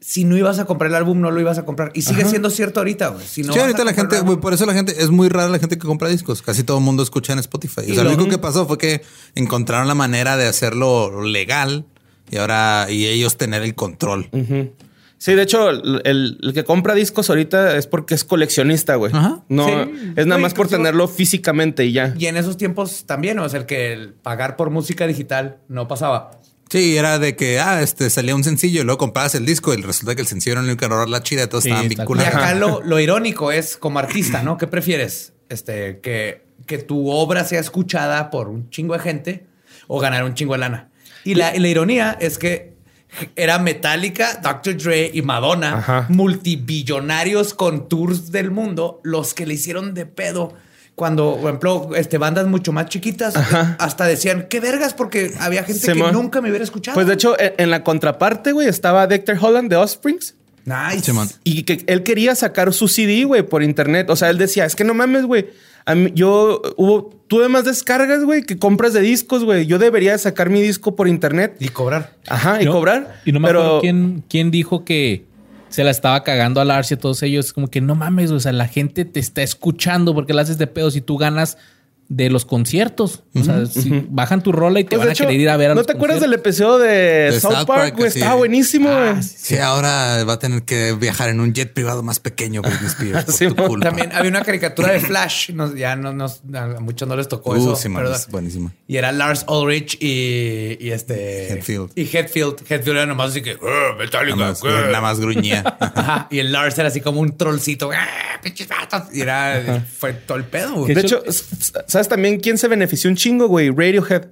si 0.00 0.24
no 0.24 0.36
ibas 0.36 0.58
a 0.60 0.64
comprar 0.66 0.90
el 0.90 0.94
álbum, 0.94 1.20
no 1.20 1.30
lo 1.30 1.40
ibas 1.40 1.58
a 1.58 1.64
comprar. 1.64 1.90
Y 1.94 2.02
sigue 2.02 2.24
siendo 2.24 2.48
cierto 2.48 2.80
ahorita, 2.80 3.08
güey. 3.08 3.26
Si 3.26 3.42
no 3.42 3.52
sí, 3.52 3.58
ahorita 3.58 3.82
la 3.84 3.92
gente, 3.92 4.20
güey, 4.20 4.38
por 4.38 4.54
eso 4.54 4.64
la 4.64 4.72
gente, 4.72 4.94
es 5.02 5.10
muy 5.10 5.28
rara 5.28 5.48
la 5.48 5.58
gente 5.58 5.76
que 5.78 5.86
compra 5.86 6.08
discos. 6.08 6.42
Casi 6.42 6.62
todo 6.62 6.78
el 6.78 6.84
mundo 6.84 7.02
escucha 7.02 7.32
en 7.32 7.40
Spotify. 7.40 7.80
O 7.80 7.84
Y 7.84 7.94
sea, 7.94 8.04
lo 8.04 8.10
lo- 8.10 8.16
único 8.16 8.30
que 8.30 8.38
pasó 8.38 8.66
fue 8.66 8.78
que 8.78 9.02
encontraron 9.34 9.88
la 9.88 9.94
manera 9.94 10.36
de 10.36 10.46
hacerlo 10.46 11.22
legal 11.24 11.86
y 12.30 12.36
ahora, 12.36 12.86
y 12.88 13.06
ellos 13.06 13.36
tener 13.36 13.62
el 13.62 13.74
control. 13.74 14.28
Sí, 15.26 15.34
de 15.34 15.42
hecho, 15.42 15.70
el, 15.70 16.02
el- 16.04 16.38
el 16.40 16.52
que 16.54 16.62
compra 16.62 16.94
discos 16.94 17.28
ahorita 17.30 17.76
es 17.76 17.88
porque 17.88 18.14
es 18.14 18.22
coleccionista, 18.22 18.94
güey. 18.94 19.12
Ajá. 19.12 19.42
No, 19.48 19.66
Sí. 19.66 19.72
es 20.14 20.24
nada 20.26 20.38
No, 20.38 20.42
más 20.44 20.54
por 20.54 20.68
tenerlo 20.68 21.08
físicamente 21.08 21.84
y 21.84 21.90
ya. 21.90 22.14
Y 22.16 22.26
en 22.26 22.36
esos 22.36 22.56
tiempos 22.56 23.06
también, 23.06 23.40
o 23.40 23.48
sea, 23.48 23.58
el 23.58 23.66
que 23.66 23.92
el 23.92 24.12
pagar 24.14 24.54
por 24.54 24.70
música 24.70 25.04
digital 25.08 25.56
no 25.66 25.88
pasaba. 25.88 26.30
Sí, 26.70 26.96
era 26.96 27.18
de 27.18 27.34
que, 27.34 27.58
ah, 27.58 27.82
este 27.82 28.08
salía 28.08 28.36
un 28.36 28.44
sencillo 28.44 28.82
y 28.82 28.84
luego 28.84 28.98
comprabas 28.98 29.34
el 29.34 29.44
disco 29.46 29.74
y 29.74 29.82
resulta 29.82 30.14
que 30.14 30.20
el 30.20 30.28
sencillo 30.28 30.52
era 30.52 30.60
el 30.60 30.68
único 30.68 30.84
error 30.84 31.08
la 31.08 31.24
chida, 31.24 31.48
todos 31.48 31.64
Sí, 31.64 31.70
estaban 31.70 31.86
está 31.86 31.94
Y 31.94 31.96
vinculados. 31.96 32.32
acá 32.34 32.54
lo, 32.54 32.80
lo 32.82 33.00
irónico 33.00 33.50
es 33.50 33.76
como 33.76 33.98
artista, 33.98 34.44
¿no? 34.44 34.56
¿Qué 34.58 34.68
prefieres? 34.68 35.32
Este, 35.48 35.98
que, 35.98 36.44
que 36.66 36.78
tu 36.78 37.10
obra 37.10 37.42
sea 37.44 37.58
escuchada 37.58 38.30
por 38.30 38.48
un 38.48 38.70
chingo 38.70 38.94
de 38.94 39.00
gente 39.00 39.46
o 39.88 39.98
ganar 39.98 40.22
un 40.22 40.34
chingo 40.34 40.52
de 40.52 40.58
lana. 40.60 40.88
Y 41.24 41.34
la, 41.34 41.52
y 41.56 41.58
la 41.58 41.66
ironía 41.66 42.16
es 42.20 42.38
que 42.38 42.75
era 43.36 43.58
Metallica, 43.58 44.40
Dr. 44.42 44.76
Dre 44.76 45.10
y 45.12 45.22
Madonna, 45.22 45.78
Ajá. 45.78 46.06
multibillonarios 46.08 47.54
con 47.54 47.88
tours 47.88 48.32
del 48.32 48.50
mundo, 48.50 49.00
los 49.02 49.34
que 49.34 49.46
le 49.46 49.54
hicieron 49.54 49.94
de 49.94 50.06
pedo. 50.06 50.54
Cuando, 50.94 51.36
por 51.38 51.50
ejemplo, 51.50 51.90
este, 51.94 52.16
bandas 52.16 52.46
mucho 52.46 52.72
más 52.72 52.86
chiquitas, 52.86 53.36
Ajá. 53.36 53.76
hasta 53.78 54.06
decían, 54.06 54.46
qué 54.48 54.60
vergas, 54.60 54.94
porque 54.94 55.32
había 55.40 55.62
gente 55.62 55.92
que 55.92 56.12
nunca 56.12 56.40
me 56.40 56.48
hubiera 56.48 56.64
escuchado. 56.64 56.94
Pues 56.94 57.06
de 57.06 57.14
hecho, 57.14 57.38
en, 57.38 57.52
en 57.58 57.70
la 57.70 57.84
contraparte, 57.84 58.52
güey, 58.52 58.66
estaba 58.66 59.06
Dexter 59.06 59.36
Holland 59.38 59.68
de 59.68 59.76
Offsprings. 59.76 60.34
nice. 60.64 61.12
Y 61.44 61.64
que 61.64 61.84
él 61.86 62.02
quería 62.02 62.34
sacar 62.34 62.72
su 62.72 62.88
CD, 62.88 63.24
güey, 63.24 63.42
por 63.42 63.62
internet. 63.62 64.08
O 64.08 64.16
sea, 64.16 64.30
él 64.30 64.38
decía, 64.38 64.64
es 64.64 64.74
que 64.74 64.84
no 64.84 64.94
mames, 64.94 65.24
güey. 65.26 65.50
A 65.86 65.94
mí- 65.94 66.10
yo 66.14 66.60
hubo, 66.76 67.10
tuve 67.28 67.48
más 67.48 67.64
descargas, 67.64 68.24
güey, 68.24 68.42
que 68.42 68.58
compras 68.58 68.92
de 68.92 69.00
discos, 69.00 69.44
güey. 69.44 69.66
Yo 69.66 69.78
debería 69.78 70.18
sacar 70.18 70.50
mi 70.50 70.60
disco 70.60 70.96
por 70.96 71.06
internet. 71.08 71.56
Y 71.60 71.68
cobrar. 71.68 72.14
Ajá, 72.28 72.60
y 72.60 72.64
No, 72.64 72.72
cobrar. 72.72 73.20
Y 73.24 73.32
no 73.32 73.40
me 73.40 73.46
pero 73.48 73.60
acuerdo 73.60 73.80
quién, 73.80 74.24
quién 74.28 74.50
dijo 74.50 74.84
que 74.84 75.24
se 75.68 75.84
la 75.84 75.90
estaba 75.90 76.22
cagando 76.24 76.60
a 76.60 76.64
Lars 76.64 76.90
y 76.90 76.94
a 76.94 76.98
todos 76.98 77.22
ellos. 77.22 77.52
Como 77.52 77.68
que 77.68 77.80
no 77.80 77.94
mames, 77.94 78.30
o 78.32 78.40
sea, 78.40 78.52
la 78.52 78.66
gente 78.68 79.04
te 79.04 79.20
está 79.20 79.42
escuchando 79.42 80.12
porque 80.14 80.34
la 80.34 80.42
haces 80.42 80.58
de 80.58 80.66
pedo 80.66 80.90
si 80.90 81.00
tú 81.00 81.16
ganas 81.18 81.56
de 82.08 82.30
los 82.30 82.44
conciertos. 82.44 83.24
O 83.34 83.42
sea, 83.42 83.66
si 83.66 84.06
bajan 84.08 84.42
tu 84.42 84.52
rola 84.52 84.78
y 84.80 84.84
te 84.84 84.90
Pues, 84.90 85.00
van 85.00 85.08
a 85.08 85.12
hecho, 85.12 85.24
querer 85.24 85.40
ir 85.40 85.48
a 85.50 85.56
ver 85.56 85.70
a 85.72 85.74
¿No 85.74 85.80
los 85.80 85.86
te 85.86 85.92
acuerdas 85.94 86.20
del 86.20 86.32
episodio 86.34 86.78
de, 86.78 86.88
De 87.32 87.40
South, 87.40 87.52
South 87.52 87.66
Park, 87.66 87.80
Park, 87.82 87.96
güey? 87.98 88.10
sí. 88.10 88.18
Estaba 88.20 88.36
buenísimo, 88.36 88.88
güey. 88.88 89.08
Ah, 89.08 89.22
Sí, 89.22 89.56
ahora 89.58 90.22
va 90.24 90.34
a 90.34 90.38
tener 90.38 90.62
que 90.62 90.92
viajar 90.92 91.28
en 91.30 91.40
un 91.40 91.52
jet 91.52 91.72
privado 91.72 92.02
más 92.02 92.20
pequeño, 92.20 92.62
Britney 92.62 92.86
Spears. 92.86 93.24
por 93.24 93.34
Sí, 93.34 93.48
tu 93.48 93.56
mo- 93.56 93.66
culpa. 93.66 93.86
También 93.88 94.12
había 94.14 94.30
una 94.30 94.42
caricatura 94.42 94.92
de 94.92 95.00
Flash. 95.06 95.50
nos- 95.50 95.74
ya 95.74 95.96
no, 95.96 96.12
nos- 96.12 96.42
a 96.54 96.80
muchos 96.80 97.08
no 97.08 97.16
les 97.16 97.28
tocó 97.28 97.50
Uh, 97.50 97.56
eso. 97.56 97.76
sí, 97.76 97.88
man, 97.88 98.06
es 98.06 98.28
buenísimo. 98.28 98.72
Y 98.86 98.96
era 98.96 99.10
Lars 99.12 99.44
Ulrich 99.48 99.98
y, 100.00 100.78
y 100.80 100.90
este. 100.92 101.52
Hetfield. 101.54 101.90
Y 101.96 102.02
Hetfield. 102.04 102.60
Hetfield 102.68 102.96
era 102.98 103.06
nomás 103.06 103.30
así 103.30 103.42
que. 103.42 103.56
"Ah, 103.62 103.94
Metallica. 103.98 104.36
Nada 104.36 104.50
más, 104.50 104.60
¿qué?". 104.62 104.68
nada 104.68 105.00
más 105.00 105.18
gruñía. 105.20 105.76
Ajá. 105.80 106.28
Y 106.30 106.38
el 106.38 106.52
Lars 106.52 106.78
era 106.78 106.88
así 106.88 107.00
como 107.00 107.20
un 107.20 107.36
trollcito. 107.36 107.90
"Ah, 107.92 108.06
pinches 108.42 108.68
vatos". 108.68 109.02
Y 109.12 109.20
era. 109.22 109.84
Fue 109.98 110.12
todo 110.14 110.38
el 110.38 110.44
pedo. 110.44 110.86
De 110.86 111.00
hecho- 111.00 111.22
¿sabes 111.96 112.08
también 112.08 112.40
quién 112.40 112.58
se 112.58 112.68
benefició 112.68 113.08
un 113.08 113.16
chingo, 113.16 113.48
güey? 113.48 113.70
Radiohead. 113.70 114.26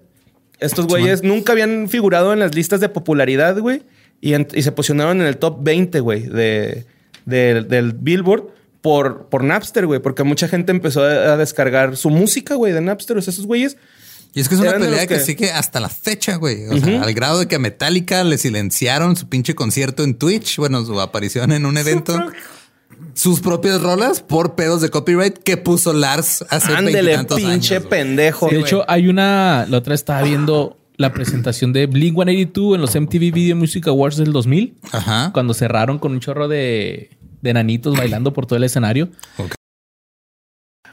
Estos 0.60 0.86
güeyes 0.86 1.22
nunca 1.22 1.52
habían 1.52 1.88
figurado 1.88 2.32
en 2.32 2.38
las 2.38 2.54
listas 2.54 2.80
de 2.80 2.88
popularidad, 2.90 3.58
güey. 3.58 3.82
Y, 4.20 4.34
se 4.62 4.72
posicionaron 4.72 5.20
en 5.20 5.26
el 5.26 5.36
top 5.38 5.58
20, 5.62 6.00
güey, 6.00 6.22
de, 6.22 6.86
de- 7.26 7.62
del 7.62 7.92
Billboard 7.92 8.44
por, 8.80 9.28
por 9.28 9.42
Napster, 9.44 9.86
güey. 9.86 10.00
Porque 10.00 10.22
mucha 10.24 10.46
gente 10.46 10.72
empezó 10.72 11.02
a, 11.02 11.36
descargar 11.36 11.96
su 11.96 12.10
música, 12.10 12.54
güey, 12.54 12.72
de 12.72 12.80
Napster. 12.80 13.16
O 13.16 13.22
sea, 13.22 13.32
esos 13.32 13.46
güeyes... 13.46 13.76
Y 14.34 14.40
es 14.40 14.48
que 14.48 14.56
es 14.56 14.60
una 14.60 14.72
pelea 14.72 15.06
que- 15.06 15.20
sigue 15.20 15.50
hasta 15.52 15.80
la 15.80 15.88
fecha, 15.88 16.36
güey. 16.36 16.66
O 16.66 16.78
sea, 16.78 17.02
al 17.02 17.14
grado 17.14 17.38
de 17.38 17.48
que 17.48 17.54
a 17.54 17.58
Metallica 17.58 18.24
le 18.24 18.36
silenciaron 18.38 19.16
su 19.16 19.28
pinche 19.28 19.54
concierto 19.54 20.04
en 20.04 20.14
Twitch. 20.14 20.56
Bueno, 20.56 20.84
su 20.84 21.00
aparición 21.00 21.52
en 21.52 21.66
un 21.66 21.76
evento. 21.78 22.18
Sus 23.14 23.40
propias 23.40 23.80
rolas 23.80 24.20
por 24.20 24.54
pedos 24.54 24.80
de 24.80 24.90
copyright 24.90 25.38
que 25.38 25.56
puso 25.56 25.92
Lars 25.92 26.44
hace 26.50 26.72
Ándele, 26.72 27.16
pinche 27.24 27.76
años, 27.76 27.88
pendejo. 27.88 28.48
de 28.48 28.60
hecho, 28.60 28.84
hay 28.88 29.08
una. 29.08 29.66
La 29.68 29.78
otra 29.78 29.94
estaba 29.94 30.22
viendo 30.22 30.76
la 30.96 31.12
presentación 31.12 31.72
de 31.72 31.86
Blink 31.86 32.14
182 32.14 32.74
en 32.74 32.80
los 32.80 32.94
MTV 32.94 33.32
Video 33.32 33.56
Music 33.56 33.86
Awards 33.88 34.16
del 34.16 34.32
2000. 34.32 34.78
Ajá. 34.92 35.30
Cuando 35.32 35.54
cerraron 35.54 35.98
con 35.98 36.12
un 36.12 36.20
chorro 36.20 36.48
de, 36.48 37.10
de 37.40 37.52
nanitos 37.52 37.96
bailando 37.96 38.32
por 38.32 38.46
todo 38.46 38.56
el 38.56 38.64
escenario. 38.64 39.10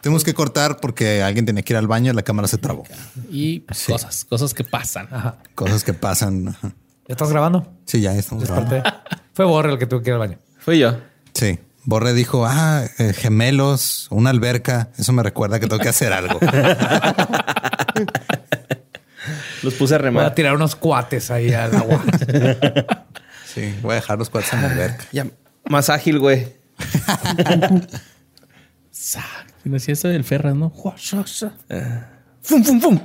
Tenemos 0.02 0.24
que 0.24 0.34
cortar 0.34 0.80
porque 0.80 1.22
alguien 1.22 1.46
tenía 1.46 1.62
que 1.62 1.74
ir 1.74 1.78
al 1.78 1.88
baño 1.88 2.12
y 2.12 2.16
la 2.16 2.24
cámara 2.24 2.48
se 2.48 2.58
trabó. 2.58 2.84
Y 3.30 3.60
pues, 3.62 3.86
cosas, 3.86 4.26
cosas 4.26 4.54
que 4.54 4.64
pasan. 4.64 5.08
Ajá. 5.12 5.38
Cosas 5.54 5.84
que 5.84 5.94
pasan. 5.94 6.48
Ajá. 6.48 6.74
¿Ya 7.08 7.14
estás 7.14 7.30
grabando? 7.30 7.72
Sí, 7.86 8.02
ya 8.02 8.16
estamos 8.16 8.46
grabando. 8.46 8.82
Fue 9.34 9.46
Borre 9.46 9.72
el 9.74 9.78
que 9.78 9.86
tuvo 9.86 10.02
que 10.02 10.10
ir 10.10 10.14
al 10.14 10.20
baño. 10.20 10.40
Fui 10.58 10.80
yo. 10.80 10.98
Sí. 11.34 11.60
Borre 11.84 12.14
dijo, 12.14 12.46
ah, 12.46 12.84
eh, 13.00 13.14
gemelos, 13.14 14.08
una 14.12 14.30
alberca. 14.30 14.90
Eso 14.98 15.14
me 15.14 15.24
recuerda 15.24 15.60
que 15.60 15.68
tengo 15.68 15.82
que 15.82 15.90
hacer 15.90 16.14
algo. 16.14 16.40
Los 19.64 19.74
puse 19.76 19.96
a 19.96 19.98
Voy 19.98 20.08
a 20.08 20.10
remar. 20.10 20.36
tirar 20.36 20.56
unos 20.56 20.76
cuates 20.76 21.32
ahí 21.32 21.54
al 21.54 21.76
agua. 21.76 22.04
Sí, 23.54 23.76
voy 23.82 23.92
a 23.92 23.96
dejar 23.96 24.18
los 24.18 24.30
cuates 24.30 24.54
en 24.54 24.62
la 24.62 24.72
alberca. 24.72 25.04
Ya, 25.12 25.28
más 25.68 25.90
ágil, 25.90 26.20
güey. 26.20 26.56
Si 28.92 29.20
no 29.66 29.76
hacía 29.76 29.92
eso 29.94 30.08
del 30.08 30.24
Ferras, 30.24 30.56
¿no? 30.56 30.70
Fum, 32.42 32.64
fum, 32.64 32.80
fum. 32.80 33.00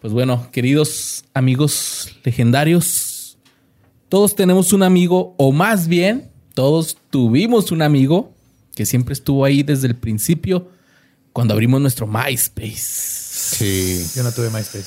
Pues 0.00 0.14
bueno, 0.14 0.48
queridos 0.50 1.26
amigos 1.34 2.16
legendarios, 2.24 3.36
todos 4.08 4.34
tenemos 4.34 4.72
un 4.72 4.82
amigo, 4.82 5.34
o 5.38 5.52
más 5.52 5.86
bien, 5.86 6.31
todos 6.54 6.96
tuvimos 7.10 7.72
un 7.72 7.82
amigo 7.82 8.32
que 8.74 8.86
siempre 8.86 9.12
estuvo 9.12 9.44
ahí 9.44 9.62
desde 9.62 9.86
el 9.86 9.96
principio 9.96 10.68
cuando 11.32 11.54
abrimos 11.54 11.80
nuestro 11.80 12.06
MySpace. 12.06 12.76
Sí. 12.76 14.06
Yo 14.14 14.22
no 14.22 14.32
tuve 14.32 14.50
MySpace. 14.50 14.84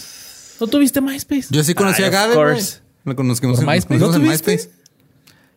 ¿No 0.60 0.68
tuviste 0.68 1.02
MySpace? 1.02 1.48
Yo 1.50 1.64
sí 1.64 1.74
conocí 1.74 2.04
Ay, 2.04 2.14
a 2.14 2.26
of 2.28 2.36
Gabe. 2.36 2.62
Lo 3.04 3.16
conocimos 3.16 3.60
¿Por 3.60 3.68
en, 3.68 3.74
MySpace? 3.76 4.00
¿No 4.00 4.12
tuviste? 4.12 4.52
MySpace. 4.52 4.70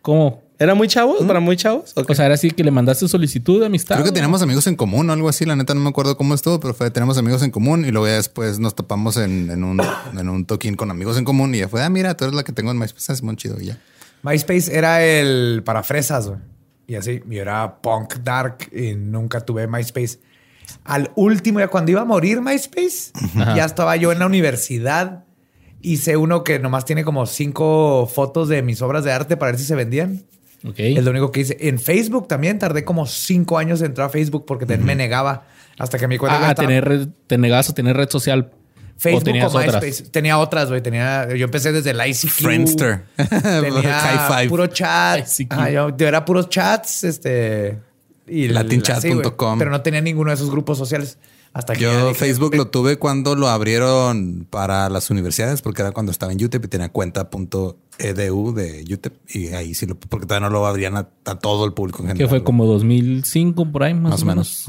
¿Cómo? 0.03 0.43
¿Era 0.59 0.75
muy 0.75 0.89
chavos? 0.89 1.25
¿Para 1.25 1.39
muy 1.39 1.57
chavos? 1.57 1.93
O 1.95 2.15
sea, 2.15 2.27
era 2.27 2.35
así 2.35 2.51
que 2.51 2.65
le 2.65 2.73
mandaste 2.73 3.07
solicitud 3.07 3.61
de 3.61 3.67
amistad. 3.67 3.95
Creo 3.95 4.07
que 4.07 4.13
teníamos 4.13 4.43
amigos 4.43 4.67
en 4.67 4.75
común 4.75 5.09
o 5.09 5.13
algo 5.13 5.29
así. 5.29 5.45
La 5.45 5.55
neta 5.55 5.73
no 5.73 5.81
me 5.81 5.89
acuerdo 5.89 6.17
cómo 6.17 6.35
estuvo, 6.35 6.59
pero 6.59 6.75
fue 6.75 6.91
tenemos 6.91 7.17
amigos 7.17 7.43
en 7.43 7.53
común 7.53 7.85
y 7.85 7.93
luego 7.93 8.09
ya 8.09 8.15
después 8.15 8.59
nos 8.59 8.75
topamos 8.75 9.17
en, 9.19 9.51
en 9.51 9.63
un, 9.63 9.81
en 10.19 10.29
un 10.29 10.45
toquín 10.47 10.75
con 10.75 10.91
amigos 10.91 11.17
en 11.17 11.25
común 11.25 11.55
y 11.55 11.59
ya 11.59 11.69
fue, 11.69 11.85
ah, 11.85 11.91
mira, 11.91 12.17
tú 12.17 12.25
eres 12.25 12.35
la 12.35 12.43
que 12.43 12.53
tengo 12.53 12.73
en 12.73 12.79
MySpace. 12.79 13.13
Es 13.13 13.23
muy 13.23 13.37
chido 13.37 13.61
y 13.61 13.67
ya. 13.67 13.79
MySpace 14.23 14.77
era 14.77 15.05
el 15.05 15.63
para 15.65 15.83
fresas, 15.83 16.29
güey. 16.29 16.41
Y 16.87 16.95
así, 16.95 17.21
yo 17.29 17.43
era 17.43 17.81
punk 17.83 18.15
dark 18.25 18.69
y 18.73 18.95
nunca 18.95 19.41
tuve 19.41 19.67
MySpace. 19.67 20.21
Al 20.85 21.11
último, 21.17 21.61
ya 21.61 21.69
cuando 21.69 21.91
iba 21.91 22.01
a 22.03 22.05
morir 22.05 22.41
MySpace, 22.41 23.13
ya 23.55 23.65
estaba 23.65 23.97
yo 23.97 24.13
en 24.13 24.19
la 24.19 24.27
universidad. 24.27 25.25
Hice 25.81 26.17
uno 26.17 26.43
que 26.45 26.59
nomás 26.59 26.85
tiene 26.85 27.05
como 27.05 27.27
cinco 27.27 28.11
fotos 28.13 28.49
de 28.49 28.63
mis 28.63 28.83
obras 28.83 29.05
de 29.05 29.13
arte 29.13 29.37
para 29.37 29.53
ver 29.53 29.61
si 29.61 29.67
se 29.67 29.75
vendían. 29.75 30.25
Ok. 30.67 30.75
Es 30.81 31.05
lo 31.05 31.11
único 31.13 31.31
que 31.31 31.41
hice. 31.41 31.57
En 31.61 31.79
Facebook 31.79 32.27
también 32.27 32.59
tardé 32.59 32.85
como 32.85 33.07
cinco 33.07 33.59
años 33.59 33.81
en 33.81 33.87
entrar 33.89 34.09
a 34.09 34.11
Facebook 34.11 34.45
porque 34.45 34.67
me 34.79 34.97
negaba 34.97 35.45
hasta 35.79 35.99
que 35.99 36.09
me 36.09 36.17
di 36.17 36.19
cuenta 36.19 36.39
que 36.39 36.45
Ah, 36.47 36.49
estaba- 36.51 36.67
tener 36.69 37.09
te 37.29 37.39
negabas 37.39 37.71
a 37.71 37.75
tener 37.75 37.97
red 37.97 38.09
social. 38.11 38.51
O 38.99 39.01
Facebook 39.01 39.25
tenías 39.25 39.55
o 39.55 39.59
otras. 39.59 39.83
MySpace. 39.83 40.11
Tenía 40.11 40.39
otras, 40.39 40.69
güey. 40.69 40.83
Tenía, 40.83 41.35
yo 41.35 41.45
empecé 41.45 41.73
desde 41.73 41.91
el 41.91 42.01
ICQ. 42.05 42.29
Friendster. 42.29 43.05
Tenía 43.17 44.47
puro 44.49 44.67
chat. 44.67 45.27
ICQ. 45.27 45.53
Ajá, 45.53 45.71
yo, 45.71 45.97
yo 45.97 46.09
era 46.09 46.25
puros 46.25 46.49
chats, 46.49 47.05
este. 47.05 47.79
Y 48.27 48.49
Latinchat.com. 48.49 49.59
Pero 49.59 49.71
no 49.71 49.81
tenía 49.81 50.01
ninguno 50.01 50.31
de 50.31 50.35
esos 50.35 50.51
grupos 50.51 50.77
sociales. 50.77 51.19
Hasta 51.53 51.75
que 51.75 51.81
Yo 51.81 52.15
Facebook 52.15 52.55
lo 52.55 52.69
tuve 52.69 52.99
cuando 52.99 53.35
lo 53.35 53.49
abrieron 53.49 54.47
para 54.51 54.91
las 54.91 55.11
universidades, 55.11 55.63
porque 55.63 55.83
era 55.83 55.93
cuando 55.93 56.13
estaba 56.13 56.33
en 56.33 56.45
UTEP 56.45 56.67
y 56.67 56.69
tenía 56.69 56.91
cuenta 56.91 57.31
.edu 57.99 58.55
de 58.55 58.85
UTEP 58.93 59.13
y 59.35 59.49
ahí 59.49 59.75
sí 59.75 59.87
lo, 59.87 59.97
porque 59.99 60.27
todavía 60.27 60.49
no 60.49 60.53
lo 60.53 60.67
abrían 60.67 60.97
a, 60.97 61.09
a 61.25 61.39
todo 61.39 61.65
el 61.65 61.73
público 61.73 61.99
en 62.03 62.09
general. 62.09 62.19
Que 62.19 62.29
fue 62.29 62.45
como 62.45 62.65
2005 62.67 63.71
por 63.73 63.83
ahí 63.83 63.95
más, 63.95 64.13
Más 64.13 64.23
o 64.23 64.27
menos. 64.27 64.67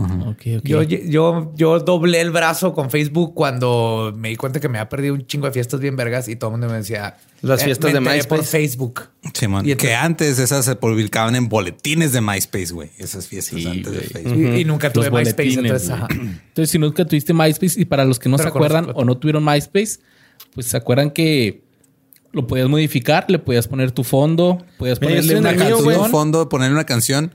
Yo, 0.64 0.84
yo, 0.84 1.52
yo 1.56 1.80
doblé 1.80 2.22
el 2.22 2.32
brazo 2.32 2.74
con 2.74 2.90
Facebook 2.90 3.34
cuando 3.34 4.14
me 4.16 4.30
di 4.30 4.36
cuenta 4.36 4.60
que 4.60 4.70
me 4.70 4.78
había 4.80 4.90
perdido 4.90 5.14
un 5.14 5.26
chingo 5.26 5.46
de 5.48 5.54
fiestas 5.54 5.80
bien 5.80 5.96
vergas 5.96 6.28
y 6.28 6.36
todo 6.36 6.50
el 6.50 6.60
mundo 6.60 6.68
me 6.68 6.78
decía 6.78 7.18
Las 7.42 7.64
fiestas 7.64 7.94
me 7.94 7.94
de 7.94 7.98
enteré 8.00 8.24
por 8.26 8.40
MySpace. 8.40 8.58
Facebook. 8.58 9.02
Simón. 9.34 9.68
Y 9.70 9.76
que 9.76 9.94
antes 9.96 10.40
esas 10.40 10.66
se 10.66 10.76
publicaban 10.76 11.36
en 11.36 11.50
boletines 11.50 12.12
de 12.14 12.22
MySpace, 12.22 12.74
güey. 12.74 12.90
Esas 12.98 13.28
fiestas 13.28 13.60
Sí, 13.60 13.68
antes 13.68 13.92
de. 13.92 14.00
Facebook. 14.02 14.38
Y, 14.56 14.62
y 14.62 14.66
nunca 14.66 14.92
tuve 14.92 15.10
Los 15.10 15.20
MySpace. 15.20 15.54
Entonces, 15.60 15.90
güey. 15.90 16.02
ajá. 16.02 16.08
Entonces, 16.12 16.70
si 16.72 16.80
nunca 16.80 17.06
tuviste 17.06 17.34
MySpace, 17.34 17.80
y 17.80 17.86
para 17.86 18.06
los 18.06 18.18
que 18.20 18.30
no 18.30 18.38
Pero 18.38 18.50
se 18.50 18.56
acuerdan 18.56 18.88
o 18.96 19.06
no 19.06 19.18
tuvieron 19.18 19.44
MySpace, 19.46 20.00
pues 20.54 20.68
se 20.68 20.78
acuerdan 20.78 21.12
que 21.12 21.64
lo 22.32 22.48
podías 22.48 22.68
modificar, 22.70 23.26
le 23.28 23.40
podías 23.40 23.68
poner 23.68 23.92
tu 23.92 24.04
fondo, 24.04 24.64
podías 24.78 25.00
Mira, 25.02 25.12
ponerle 25.14 25.40
una 25.40 25.52
mío, 25.54 25.78
un 25.78 25.84
canción. 25.86 26.12
fondo, 26.12 26.50
ponerle 26.50 26.74
una 26.76 26.86
canción. 26.86 27.34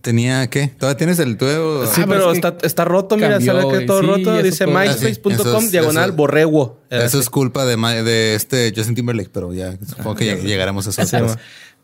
Tenía, 0.00 0.48
¿qué? 0.48 0.68
¿Todavía 0.68 0.96
tienes 0.96 1.18
el 1.18 1.36
tuyo? 1.36 1.84
Sí, 1.86 2.02
Ah, 2.02 2.04
pero 2.06 2.08
pero 2.08 2.32
es 2.32 2.40
que 2.40 2.46
está, 2.48 2.66
está 2.66 2.84
roto, 2.84 3.16
mira, 3.16 3.30
cambió, 3.32 3.52
¿sabes 3.52 3.66
que 3.66 3.74
güey. 3.74 3.86
todo 3.86 4.00
Sí, 4.00 4.06
roto? 4.06 4.42
Dice 4.42 4.66
myspace.com 4.68 5.64
es- 5.64 5.72
diagonal 5.72 6.12
borrego. 6.12 6.80
Eso 6.88 7.18
es 7.18 7.28
culpa 7.28 7.64
de, 7.66 7.76
de 8.04 8.34
este 8.36 8.72
Justin 8.74 8.94
Timberlake, 8.94 9.30
pero 9.32 9.52
ya 9.52 9.76
supongo 9.84 10.14
que 10.14 10.36
lleg- 10.36 10.42
llegaremos 10.44 10.86
a 10.86 10.90
eso. 10.90 11.04
Sí. 11.28 11.34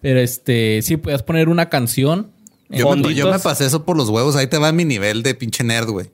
Pero 0.01 0.21
este, 0.21 0.81
sí, 0.83 0.97
podías 0.97 1.23
poner 1.25 1.49
una 1.49 1.69
canción. 1.69 2.31
yo, 2.71 2.95
me, 2.97 3.15
yo 3.15 3.31
me 3.33 3.39
pasé 3.41 3.67
eso 3.67 3.85
por 3.85 3.97
los 3.97 4.09
huevos. 4.11 4.37
Ahí 4.37 4.47
te 4.47 4.59
va 4.59 4.71
mi 4.71 4.85
nivel 4.85 5.23
de 5.25 5.35
pinche 5.35 5.65
nerd, 5.65 5.89
güey. 5.91 6.11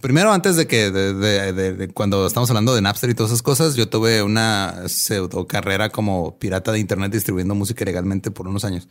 Primero, 0.00 0.32
antes 0.32 0.56
de 0.56 0.66
que 0.66 0.90
de, 0.90 1.14
de- 1.14 1.52
de- 1.52 1.72
de 1.74 1.88
cuando 1.88 2.26
estamos 2.26 2.48
hablando 2.50 2.74
de 2.74 2.82
Napster 2.82 3.10
y 3.10 3.14
todas 3.14 3.32
esas 3.32 3.42
cosas, 3.42 3.74
yo 3.76 3.88
tuve 3.88 4.22
una 4.22 4.82
pseudo 4.88 5.46
carrera 5.46 5.88
como 5.90 6.38
pirata 6.38 6.70
de 6.72 6.78
internet 6.78 7.12
distribuyendo 7.12 7.54
música 7.54 7.82
ilegalmente 7.84 8.30
por 8.30 8.46
unos 8.48 8.64
años. 8.64 8.88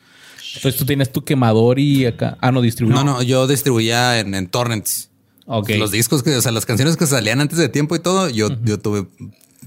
Entonces 0.56 0.77
tú 0.80 0.86
tienes 0.86 1.11
tu 1.11 1.23
quemador 1.23 1.80
y 1.80 2.06
acá. 2.06 2.38
Ah, 2.41 2.52
no, 2.52 2.61
distribuidor. 2.61 3.03
No, 3.06 3.14
no, 3.15 3.22
yo 3.22 3.45
distribuía 3.48 4.19
en, 4.19 4.34
en 4.36 4.48
torrents. 4.48 5.10
Ok. 5.48 5.69
Los 5.77 5.91
discos 5.91 6.23
que, 6.23 6.36
o 6.36 6.41
sea, 6.41 6.52
las 6.52 6.65
canciones 6.65 6.98
que 6.98 7.06
salían 7.06 7.40
antes 7.41 7.57
de 7.60 7.69
tiempo 7.69 7.95
y 7.95 7.99
todo, 7.99 8.30
yo, 8.30 8.49
yo 8.64 8.80
tuve 8.80 9.06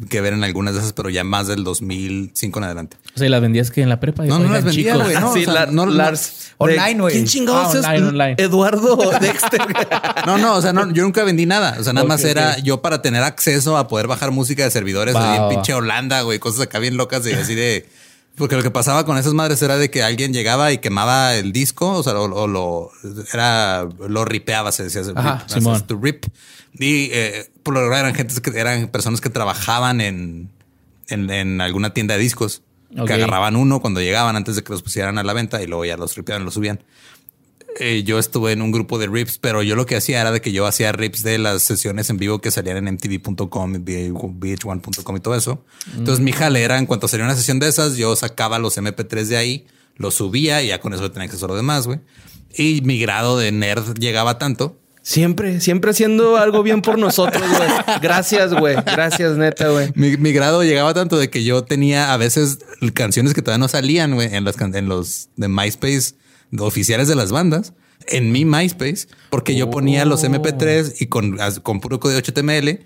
que 0.08 0.20
ver 0.20 0.32
en 0.32 0.44
algunas 0.44 0.74
de 0.74 0.80
esas, 0.80 0.92
pero 0.92 1.10
ya 1.10 1.24
más 1.24 1.46
del 1.48 1.64
2005 1.64 2.58
en 2.58 2.64
adelante. 2.64 2.96
O 3.14 3.18
sea, 3.18 3.26
¿y 3.26 3.30
las 3.30 3.40
vendías 3.40 3.70
que 3.70 3.82
en 3.82 3.88
la 3.88 3.98
prepa. 4.00 4.24
No, 4.24 4.38
no 4.38 4.52
las 4.52 4.64
vendía, 4.64 4.96
güey. 4.96 5.14
No, 5.16 5.32
sí, 5.32 5.42
o 5.42 5.44
sea, 5.44 5.54
la- 5.54 5.66
no- 5.66 5.86
no- 5.86 5.92
Lars. 5.92 6.52
Online, 6.58 6.94
de- 6.94 7.00
güey. 7.00 7.14
¿Quién 7.14 7.26
chingados 7.26 7.74
Ah, 7.74 7.78
es 7.78 7.84
online, 7.84 8.06
online. 8.08 8.34
Eduardo 8.38 8.96
Dexter? 9.20 9.60
No, 10.26 10.38
no, 10.38 10.56
o 10.56 10.62
sea, 10.62 10.72
no, 10.72 10.92
yo 10.92 11.02
nunca 11.04 11.22
vendí 11.24 11.46
nada. 11.46 11.76
O 11.78 11.84
sea, 11.84 11.92
nada 11.92 12.06
más 12.06 12.24
era 12.24 12.58
yo 12.58 12.82
para 12.82 13.00
tener 13.02 13.22
acceso 13.22 13.76
a 13.76 13.86
poder 13.88 14.06
bajar 14.08 14.30
música 14.32 14.64
de 14.64 14.70
servidores 14.70 15.14
Va, 15.14 15.30
ahí 15.32 15.36
en 15.38 15.42
va, 15.44 15.48
pinche. 15.50 15.72
Holanda, 15.74 16.22
güey, 16.22 16.38
cosas 16.38 16.60
acá 16.62 16.78
bien 16.78 16.96
locas 16.96 17.26
y 17.26 17.32
así 17.32 17.54
de. 17.54 17.88
Porque 18.38 18.56
lo 18.56 18.62
que 18.62 18.70
pasaba 18.70 19.04
con 19.04 19.18
esas 19.18 19.34
madres 19.34 19.60
era 19.62 19.76
de 19.76 19.90
que 19.90 20.02
alguien 20.02 20.32
llegaba 20.32 20.72
y 20.72 20.78
quemaba 20.78 21.34
el 21.34 21.52
disco, 21.52 21.90
o 21.92 22.02
sea, 22.02 22.14
o, 22.14 22.32
o 22.32 22.46
lo 22.46 22.90
era 23.32 23.86
lo 24.08 24.24
ripeaba, 24.24 24.72
se 24.72 24.84
decía, 24.84 25.02
Ajá, 25.14 25.44
rip, 25.48 25.48
Simón. 25.48 25.84
rip. 26.00 26.24
Y 26.74 27.10
eh, 27.12 27.50
por 27.62 27.74
lo 27.74 27.80
general 27.80 28.00
eran 28.06 28.14
gente 28.14 28.40
que 28.40 28.58
eran 28.58 28.88
personas 28.88 29.20
que 29.20 29.30
trabajaban 29.30 30.00
en, 30.00 30.48
en, 31.08 31.30
en 31.30 31.60
alguna 31.60 31.92
tienda 31.92 32.14
de 32.14 32.20
discos. 32.20 32.62
Que 33.06 33.12
agarraban 33.12 33.54
uno 33.54 33.80
cuando 33.80 34.00
llegaban 34.00 34.34
antes 34.34 34.56
de 34.56 34.62
que 34.64 34.72
los 34.72 34.82
pusieran 34.82 35.18
a 35.18 35.22
la 35.22 35.34
venta 35.34 35.60
y 35.62 35.66
luego 35.66 35.84
ya 35.84 35.98
los 35.98 36.16
ripeaban 36.16 36.40
y 36.40 36.44
los 36.46 36.54
subían 36.54 36.80
eh, 37.78 38.02
yo 38.04 38.18
estuve 38.18 38.52
en 38.52 38.62
un 38.62 38.72
grupo 38.72 38.98
de 38.98 39.06
rips, 39.06 39.38
pero 39.38 39.62
yo 39.62 39.76
lo 39.76 39.86
que 39.86 39.96
hacía 39.96 40.20
era 40.20 40.32
de 40.32 40.40
que 40.40 40.52
yo 40.52 40.66
hacía 40.66 40.92
rips 40.92 41.22
de 41.22 41.38
las 41.38 41.62
sesiones 41.62 42.10
en 42.10 42.16
vivo 42.16 42.40
que 42.40 42.50
salían 42.50 42.76
en 42.76 42.94
mtv.com, 42.94 43.74
vh1.com 43.74 45.16
y 45.16 45.20
todo 45.20 45.34
eso. 45.34 45.64
Entonces 45.96 46.24
mi 46.24 46.32
jale 46.32 46.62
era 46.62 46.78
en 46.78 46.86
cuanto 46.86 47.08
salía 47.08 47.24
una 47.24 47.36
sesión 47.36 47.58
de 47.58 47.68
esas, 47.68 47.96
yo 47.96 48.14
sacaba 48.16 48.58
los 48.58 48.76
MP3 48.78 49.24
de 49.24 49.36
ahí, 49.36 49.66
los 49.96 50.14
subía 50.14 50.62
y 50.62 50.68
ya 50.68 50.80
con 50.80 50.92
eso 50.94 51.10
tenía 51.10 51.26
acceso 51.26 51.46
a 51.46 51.48
lo 51.48 51.56
demás, 51.56 51.86
güey. 51.86 52.00
Y 52.56 52.80
mi 52.82 52.98
grado 52.98 53.38
de 53.38 53.52
nerd 53.52 53.98
llegaba 53.98 54.38
tanto 54.38 54.78
Siempre, 55.08 55.62
siempre 55.62 55.92
haciendo 55.92 56.36
algo 56.36 56.62
bien 56.62 56.82
por 56.82 56.98
nosotros, 56.98 57.42
güey. 57.42 57.70
Gracias, 58.02 58.52
güey. 58.52 58.76
Gracias, 58.84 59.38
neta, 59.38 59.70
güey. 59.70 59.90
Mi, 59.94 60.18
mi 60.18 60.32
grado 60.32 60.62
llegaba 60.62 60.92
tanto 60.92 61.16
de 61.16 61.30
que 61.30 61.44
yo 61.44 61.64
tenía 61.64 62.12
a 62.12 62.18
veces 62.18 62.58
canciones 62.92 63.32
que 63.32 63.40
todavía 63.40 63.60
no 63.60 63.68
salían 63.68 64.14
güey, 64.14 64.34
en, 64.34 64.44
las, 64.44 64.60
en 64.60 64.86
los 64.86 65.30
de 65.36 65.48
MySpace 65.48 66.12
oficiales 66.58 67.08
de 67.08 67.14
las 67.14 67.30
bandas 67.32 67.72
en 68.06 68.32
mi 68.32 68.44
MySpace, 68.44 69.08
porque 69.30 69.54
yo 69.56 69.70
ponía 69.70 70.04
los 70.04 70.24
MP3 70.24 70.94
y 71.00 71.06
con, 71.06 71.38
con 71.62 71.80
puro 71.80 72.00
código 72.00 72.20
HTML 72.20 72.80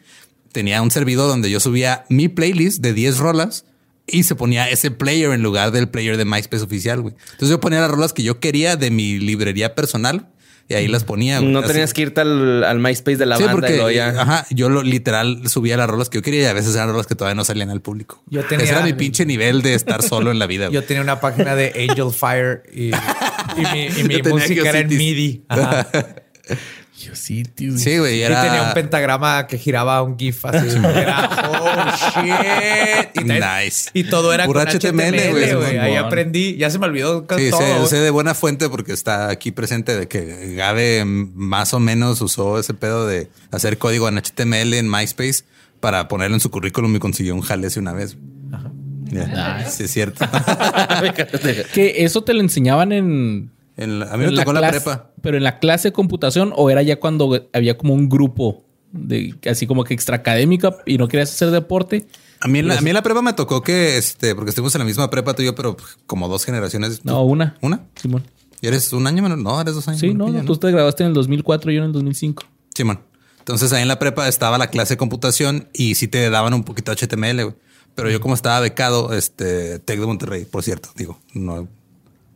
tenía 0.52 0.82
un 0.82 0.90
servidor 0.90 1.28
donde 1.28 1.50
yo 1.50 1.60
subía 1.60 2.04
mi 2.08 2.28
playlist 2.28 2.80
de 2.82 2.92
10 2.92 3.18
rolas 3.18 3.64
y 4.06 4.24
se 4.24 4.34
ponía 4.34 4.68
ese 4.68 4.90
player 4.90 5.30
en 5.30 5.42
lugar 5.42 5.70
del 5.70 5.88
player 5.88 6.16
de 6.16 6.24
MySpace 6.24 6.62
oficial. 6.64 7.00
güey. 7.02 7.14
Entonces 7.32 7.50
yo 7.50 7.60
ponía 7.60 7.80
las 7.80 7.90
rolas 7.90 8.12
que 8.12 8.22
yo 8.22 8.40
quería 8.40 8.76
de 8.76 8.90
mi 8.90 9.18
librería 9.18 9.74
personal 9.74 10.28
y 10.68 10.74
ahí 10.74 10.88
las 10.88 11.04
ponía. 11.04 11.38
güey. 11.38 11.52
No 11.52 11.60
Así- 11.60 11.68
tenías 11.68 11.92
que 11.94 12.02
irte 12.02 12.20
al, 12.20 12.64
al 12.64 12.78
MySpace 12.80 13.16
de 13.16 13.26
la 13.26 13.36
Sí, 13.36 13.44
banda 13.44 13.60
porque 13.60 13.74
y 13.74 13.76
luego 13.76 13.90
ya. 13.90 14.08
ajá, 14.20 14.46
yo 14.50 14.68
lo 14.68 14.82
literal 14.82 15.48
subía 15.48 15.76
las 15.76 15.88
rolas 15.88 16.08
que 16.08 16.18
yo 16.18 16.22
quería 16.22 16.42
y 16.42 16.44
a 16.46 16.52
veces 16.52 16.74
eran 16.74 16.88
rolas 16.90 17.06
que 17.06 17.14
todavía 17.14 17.34
no 17.34 17.44
salían 17.44 17.70
al 17.70 17.80
público. 17.80 18.22
Yo 18.28 18.44
tenía- 18.44 18.64
Ese 18.64 18.74
era 18.74 18.82
mi 18.84 18.92
pinche 18.94 19.24
nivel 19.24 19.62
de 19.62 19.74
estar 19.74 20.02
solo 20.02 20.30
en 20.30 20.38
la 20.38 20.46
vida. 20.46 20.66
güey. 20.68 20.74
Yo 20.74 20.84
tenía 20.84 21.02
una 21.02 21.20
página 21.20 21.54
de 21.54 21.72
Angel 21.88 22.12
Fire 22.12 22.62
y, 22.74 22.90
y 23.56 23.60
mi, 23.60 23.86
y 23.86 24.04
mi 24.22 24.22
música 24.22 24.68
era 24.68 24.78
en. 24.80 24.88
MIDI. 24.88 25.44
Ajá. 25.48 25.86
Geocities. 27.02 27.82
Sí, 27.82 27.98
güey, 27.98 28.18
Y 28.18 28.22
era 28.22 28.44
tenía 28.44 28.62
un 28.68 28.74
pentagrama 28.74 29.46
que 29.46 29.58
giraba 29.58 30.02
un 30.02 30.16
GIF 30.16 30.44
así. 30.44 30.68
Era, 30.76 31.48
oh 31.50 32.20
shit. 32.20 33.20
Y, 33.20 33.24
Nice. 33.24 33.90
y 33.92 34.04
todo 34.04 34.32
era 34.32 34.44
Puro 34.46 34.60
con 34.60 34.68
HTML, 34.68 35.30
güey. 35.32 35.78
Ahí 35.78 35.96
aprendí. 35.96 36.56
Ya 36.56 36.70
se 36.70 36.78
me 36.78 36.86
olvidó 36.86 37.26
Sí, 37.36 37.50
todo. 37.50 37.86
sé, 37.86 37.96
sé 37.96 38.02
de 38.02 38.10
buena 38.10 38.34
fuente 38.34 38.68
porque 38.68 38.92
está 38.92 39.30
aquí 39.30 39.50
presente 39.50 39.96
de 39.96 40.06
que 40.06 40.54
Gabe 40.54 41.04
más 41.04 41.74
o 41.74 41.80
menos 41.80 42.20
usó 42.20 42.58
ese 42.58 42.74
pedo 42.74 43.06
de 43.06 43.28
hacer 43.50 43.78
código 43.78 44.08
en 44.08 44.18
HTML 44.18 44.74
en 44.74 44.88
MySpace 44.88 45.44
para 45.80 46.06
ponerlo 46.06 46.36
en 46.36 46.40
su 46.40 46.50
currículum 46.50 46.94
y 46.94 46.98
consiguió 47.00 47.34
un 47.34 47.40
jale 47.40 47.68
una 47.76 47.92
vez. 47.92 48.16
Sí, 49.70 49.84
es 49.84 49.90
cierto. 49.90 50.24
Que 51.74 52.04
eso 52.04 52.22
te 52.22 52.34
lo 52.34 52.40
enseñaban 52.40 52.92
en. 52.92 53.50
En 53.76 54.00
la- 54.00 54.06
a 54.12 54.16
mí 54.16 54.24
me 54.24 54.30
en 54.30 54.34
tocó 54.36 54.52
la 54.52 54.60
clase- 54.60 54.80
prepa. 54.82 55.10
Pero 55.22 55.36
en 55.36 55.44
la 55.44 55.58
clase 55.58 55.88
de 55.88 55.92
computación 55.92 56.52
o 56.56 56.68
era 56.70 56.82
ya 56.82 56.98
cuando 57.00 57.48
había 57.52 57.78
como 57.78 57.94
un 57.94 58.08
grupo 58.08 58.64
de 58.92 59.34
así 59.50 59.66
como 59.66 59.84
que 59.84 59.94
extraacadémica 59.94 60.76
y 60.84 60.98
no 60.98 61.08
querías 61.08 61.30
hacer 61.30 61.50
deporte. 61.50 62.06
A 62.40 62.48
mí, 62.48 62.58
en 62.58 62.68
la, 62.68 62.78
a 62.78 62.80
mí 62.80 62.90
en 62.90 62.94
la 62.94 63.02
prepa 63.02 63.22
me 63.22 63.32
tocó 63.32 63.62
que, 63.62 63.96
este, 63.96 64.34
porque 64.34 64.50
estuvimos 64.50 64.74
en 64.74 64.80
la 64.80 64.84
misma 64.84 65.08
prepa 65.10 65.32
tú 65.32 65.42
y 65.42 65.46
yo, 65.46 65.54
pero 65.54 65.76
como 66.06 66.28
dos 66.28 66.44
generaciones. 66.44 67.04
No, 67.04 67.22
una. 67.22 67.56
¿Una? 67.60 67.82
Simón. 67.94 68.24
¿Y 68.60 68.66
eres 68.66 68.92
un 68.92 69.06
año 69.06 69.22
menor? 69.22 69.38
No, 69.38 69.60
eres 69.60 69.74
dos 69.74 69.86
años 69.88 70.00
Sí, 70.00 70.12
no, 70.12 70.28
no, 70.28 70.44
tú 70.44 70.56
te 70.56 70.70
graduaste 70.70 71.04
en 71.04 71.08
el 71.08 71.14
2004 71.14 71.70
y 71.70 71.74
yo 71.76 71.80
en 71.82 71.86
el 71.86 71.92
2005. 71.92 72.44
Simón. 72.74 73.00
Entonces 73.38 73.72
ahí 73.72 73.82
en 73.82 73.88
la 73.88 73.98
prepa 73.98 74.28
estaba 74.28 74.58
la 74.58 74.68
clase 74.68 74.94
de 74.94 74.98
computación 74.98 75.68
y 75.72 75.94
sí 75.96 76.08
te 76.08 76.28
daban 76.30 76.52
un 76.54 76.62
poquito 76.64 76.92
HTML, 76.92 77.42
güey. 77.44 77.54
Pero 77.94 78.10
yo 78.10 78.20
como 78.20 78.34
estaba 78.34 78.60
becado, 78.60 79.12
este, 79.12 79.78
Tec 79.78 80.00
de 80.00 80.06
Monterrey, 80.06 80.44
por 80.44 80.62
cierto, 80.62 80.90
digo, 80.96 81.20
no 81.34 81.68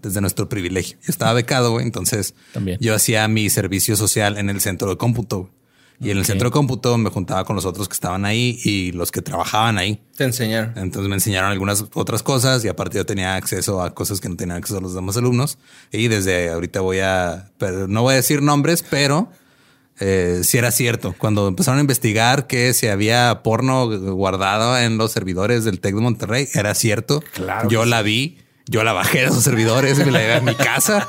desde 0.02 0.20
nuestro 0.20 0.48
privilegio. 0.48 0.96
Yo 1.02 1.10
estaba 1.10 1.32
becado, 1.32 1.72
güey. 1.72 1.84
Entonces 1.84 2.34
También. 2.52 2.78
yo 2.80 2.94
hacía 2.94 3.26
mi 3.28 3.50
servicio 3.50 3.96
social 3.96 4.38
en 4.38 4.50
el 4.50 4.60
centro 4.60 4.88
de 4.88 4.96
cómputo. 4.96 5.38
güey. 5.38 5.50
Y 5.98 6.10
en 6.10 6.18
el 6.18 6.26
centro 6.26 6.50
de 6.50 6.52
cómputo 6.52 6.98
me 6.98 7.08
juntaba 7.08 7.44
con 7.44 7.56
los 7.56 7.64
otros 7.64 7.88
que 7.88 7.94
estaban 7.94 8.26
ahí 8.26 8.58
y 8.64 8.92
los 8.92 9.10
que 9.10 9.22
trabajaban 9.22 9.78
ahí. 9.78 10.00
Te 10.16 10.24
enseñaron. 10.24 10.74
Entonces 10.76 11.08
me 11.08 11.14
enseñaron 11.14 11.50
algunas 11.50 11.86
otras 11.94 12.22
cosas 12.22 12.62
y 12.64 12.68
aparte 12.68 12.98
yo 12.98 13.06
tenía 13.06 13.34
acceso 13.34 13.82
a 13.82 13.94
cosas 13.94 14.20
que 14.20 14.28
no 14.28 14.36
tenían 14.36 14.58
acceso 14.58 14.78
a 14.78 14.82
los 14.82 14.94
demás 14.94 15.16
alumnos. 15.16 15.56
Y 15.90 16.08
desde 16.08 16.50
ahorita 16.50 16.80
voy 16.82 16.98
a, 17.00 17.50
pero 17.58 17.88
no 17.88 18.02
voy 18.02 18.12
a 18.12 18.16
decir 18.16 18.42
nombres, 18.42 18.84
pero 18.88 19.30
eh, 20.00 20.40
si 20.42 20.58
era 20.58 20.70
cierto. 20.70 21.14
Cuando 21.16 21.48
empezaron 21.48 21.78
a 21.78 21.80
investigar 21.80 22.46
que 22.46 22.72
si 22.74 22.86
había 22.88 23.42
porno 23.42 23.88
guardado 24.14 24.78
en 24.78 24.98
los 24.98 25.12
servidores 25.12 25.64
del 25.64 25.80
TEC 25.80 25.94
de 25.94 26.00
Monterrey, 26.00 26.48
era 26.54 26.74
cierto. 26.74 27.22
Claro 27.32 27.68
Yo 27.68 27.84
la 27.84 28.02
vi. 28.02 28.38
Yo 28.68 28.82
la 28.82 28.92
bajé 28.92 29.18
de 29.20 29.24
esos 29.26 29.44
servidores 29.44 29.96
y 30.00 30.04
me 30.04 30.10
la 30.10 30.18
llevé 30.18 30.34
a 30.34 30.40
mi 30.40 30.54
casa. 30.56 31.06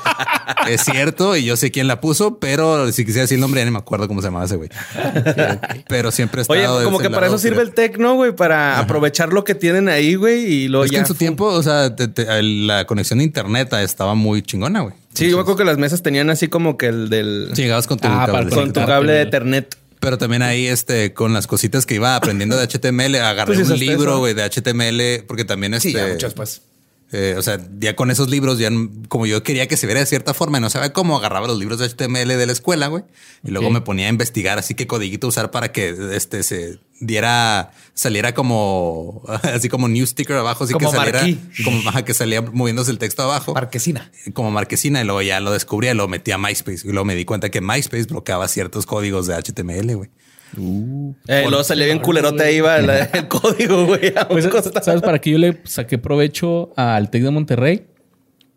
es 0.68 0.82
cierto. 0.84 1.36
Y 1.36 1.44
yo 1.44 1.56
sé 1.56 1.72
quién 1.72 1.88
la 1.88 2.00
puso, 2.00 2.38
pero 2.38 2.92
si 2.92 3.04
quisiera 3.04 3.22
decir 3.22 3.34
el 3.34 3.40
nombre, 3.40 3.60
ya 3.60 3.64
ni 3.64 3.72
me 3.72 3.78
acuerdo 3.78 4.06
cómo 4.06 4.20
se 4.22 4.28
llamaba 4.28 4.44
ese 4.44 4.54
güey. 4.56 4.68
Pero 5.88 6.10
siempre 6.12 6.42
he 6.42 6.44
Oye, 6.48 6.84
como 6.84 6.98
que 6.98 7.10
para 7.10 7.26
eso 7.26 7.38
sirve 7.38 7.56
creo. 7.56 7.66
el 7.68 7.74
tecno, 7.74 8.14
güey, 8.14 8.32
para 8.32 8.78
aprovechar 8.78 9.32
lo 9.32 9.42
que 9.44 9.54
tienen 9.54 9.88
ahí, 9.88 10.14
güey, 10.14 10.44
y 10.44 10.68
lo 10.68 10.84
Es 10.84 10.90
que 10.90 10.98
en 10.98 11.06
su 11.06 11.14
tiempo, 11.14 11.46
o 11.46 11.62
sea, 11.62 11.94
te- 11.96 12.42
la 12.42 12.84
conexión 12.86 13.18
de 13.18 13.24
internet 13.24 13.72
estaba 13.74 14.14
muy 14.14 14.42
chingona, 14.42 14.80
güey. 14.82 14.94
Sí, 15.14 15.28
yo 15.30 15.36
me 15.36 15.42
acuerdo 15.42 15.58
que 15.58 15.64
las 15.64 15.78
mesas 15.78 16.02
tenían 16.02 16.30
así 16.30 16.46
como 16.48 16.76
que 16.76 16.86
el 16.86 17.08
del. 17.08 17.50
Sí, 17.54 17.62
llegabas 17.62 17.86
con 17.88 17.98
tu 17.98 18.06
Ah, 18.06 18.20
para 18.26 18.32
cablecito. 18.34 18.60
con 18.60 18.72
tu 18.72 18.84
cable 18.86 19.12
de 19.12 19.18
güey. 19.18 19.28
Ethernet. 19.28 19.76
Pero 20.00 20.16
también 20.16 20.42
ahí, 20.42 20.68
este, 20.68 21.12
con 21.12 21.32
las 21.32 21.48
cositas 21.48 21.84
que 21.86 21.96
iba 21.96 22.14
aprendiendo 22.14 22.56
de 22.56 22.62
HTML, 22.68 23.16
agarré 23.20 23.54
Pues 23.54 23.66
sí, 23.66 23.72
un 23.72 23.78
libro, 23.80 24.18
güey, 24.18 24.34
de 24.34 24.44
HTML, 24.48 25.24
porque 25.26 25.44
también 25.44 25.74
este. 25.74 25.88
Sí, 25.90 25.94
ya 25.96 26.06
mucho 26.06 26.26
después. 26.26 26.62
Eh, 27.10 27.36
o 27.38 27.42
sea, 27.42 27.58
ya 27.78 27.96
con 27.96 28.10
esos 28.10 28.28
libros, 28.28 28.58
ya 28.58 28.70
como 29.08 29.24
yo 29.24 29.42
quería 29.42 29.66
que 29.66 29.78
se 29.78 29.86
viera 29.86 30.00
de 30.00 30.06
cierta 30.06 30.34
forma 30.34 30.58
y 30.58 30.60
no 30.60 30.68
sabía 30.68 30.92
cómo, 30.92 31.16
agarraba 31.16 31.46
los 31.46 31.58
libros 31.58 31.78
de 31.78 31.88
HTML 31.88 32.28
de 32.28 32.46
la 32.46 32.52
escuela, 32.52 32.88
güey. 32.88 33.04
Y 33.42 33.50
luego 33.50 33.70
me 33.70 33.80
ponía 33.80 34.06
a 34.06 34.10
investigar 34.10 34.58
así 34.58 34.74
que 34.74 34.86
codiguito 34.86 35.26
usar 35.26 35.50
para 35.50 35.72
que 35.72 35.96
este 36.12 36.42
se 36.42 36.80
diera, 37.00 37.72
saliera 37.94 38.34
como 38.34 39.22
así 39.42 39.70
como 39.70 39.88
news 39.88 40.10
sticker 40.10 40.36
abajo, 40.36 40.64
así 40.64 40.74
Como 40.74 40.90
que 40.90 40.96
saliera 40.96 41.20
marquí. 41.20 41.38
como 41.64 41.88
ajá, 41.88 42.04
que 42.04 42.12
salía 42.12 42.42
moviéndose 42.42 42.90
el 42.90 42.98
texto 42.98 43.22
abajo. 43.22 43.54
Marquesina. 43.54 44.10
como 44.34 44.50
marquesina 44.50 45.00
y 45.00 45.04
luego 45.04 45.22
ya 45.22 45.40
lo 45.40 45.50
descubrí 45.50 45.88
y 45.88 45.94
lo 45.94 46.08
metí 46.08 46.32
a 46.32 46.38
MySpace 46.38 46.86
y 46.86 46.88
luego 46.90 47.06
me 47.06 47.14
di 47.14 47.24
cuenta 47.24 47.48
que 47.48 47.62
MySpace 47.62 48.04
bloqueaba 48.04 48.48
ciertos 48.48 48.84
códigos 48.84 49.26
de 49.26 49.34
HTML, 49.34 49.96
güey. 49.96 50.10
Eh, 50.56 51.46
luego 51.48 51.62
salía 51.64 51.86
bien 51.86 51.98
culerote 52.00 52.42
ahí 52.42 52.60
va 52.60 52.78
el 52.78 53.28
código, 53.28 53.86
güey. 53.86 54.12
Pues. 54.28 54.48
¿Sabes 54.82 55.02
para 55.02 55.20
qué 55.20 55.30
yo 55.30 55.38
le 55.38 55.60
saqué 55.64 55.98
provecho 55.98 56.72
al 56.76 57.10
TEC 57.10 57.22
de 57.24 57.30
Monterrey? 57.30 57.86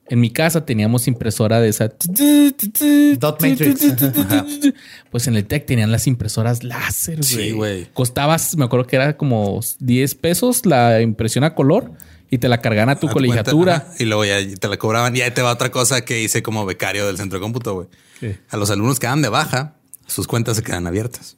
En 0.07 0.19
mi 0.19 0.29
casa 0.29 0.65
teníamos 0.65 1.07
impresora 1.07 1.61
de 1.61 1.69
esa. 1.69 1.87
Dot 1.87 3.41
Matrix. 3.41 3.81
Pues 5.11 5.27
en 5.27 5.35
el 5.35 5.45
TEC 5.45 5.65
tenían 5.65 5.91
las 5.91 6.07
impresoras 6.07 6.63
láser, 6.63 7.17
güey. 7.17 7.27
Sí, 7.27 7.51
güey. 7.51 7.87
Costaba, 7.93 8.37
me 8.57 8.65
acuerdo 8.65 8.87
que 8.87 8.95
era 8.95 9.17
como 9.17 9.59
10 9.79 10.15
pesos 10.15 10.65
la 10.65 11.01
impresión 11.01 11.43
a 11.43 11.53
color 11.53 11.91
y 12.29 12.37
te 12.37 12.47
la 12.47 12.61
cargaban 12.61 12.89
a 12.89 12.95
tu 12.97 13.09
A 13.09 13.11
colegiatura. 13.11 13.81
cuenta, 13.81 14.03
y 14.03 14.05
luego 14.05 14.23
ya 14.25 14.37
te 14.57 14.67
la 14.69 14.77
cobraban. 14.77 15.15
Y 15.15 15.21
ahí 15.21 15.31
te 15.31 15.41
va 15.41 15.51
otra 15.51 15.69
cosa 15.69 16.05
que 16.05 16.21
hice 16.21 16.41
como 16.41 16.65
becario 16.65 17.05
del 17.07 17.17
centro 17.17 17.39
de 17.39 17.43
cómputo, 17.43 17.73
güey. 17.73 17.87
Sí. 18.21 18.35
A 18.49 18.57
los 18.57 18.69
alumnos 18.71 18.99
que 18.99 19.07
dan 19.07 19.21
de 19.21 19.29
baja, 19.29 19.75
sus 20.07 20.27
cuentas 20.27 20.55
se 20.57 20.63
quedan 20.63 20.87
abiertas. 20.87 21.37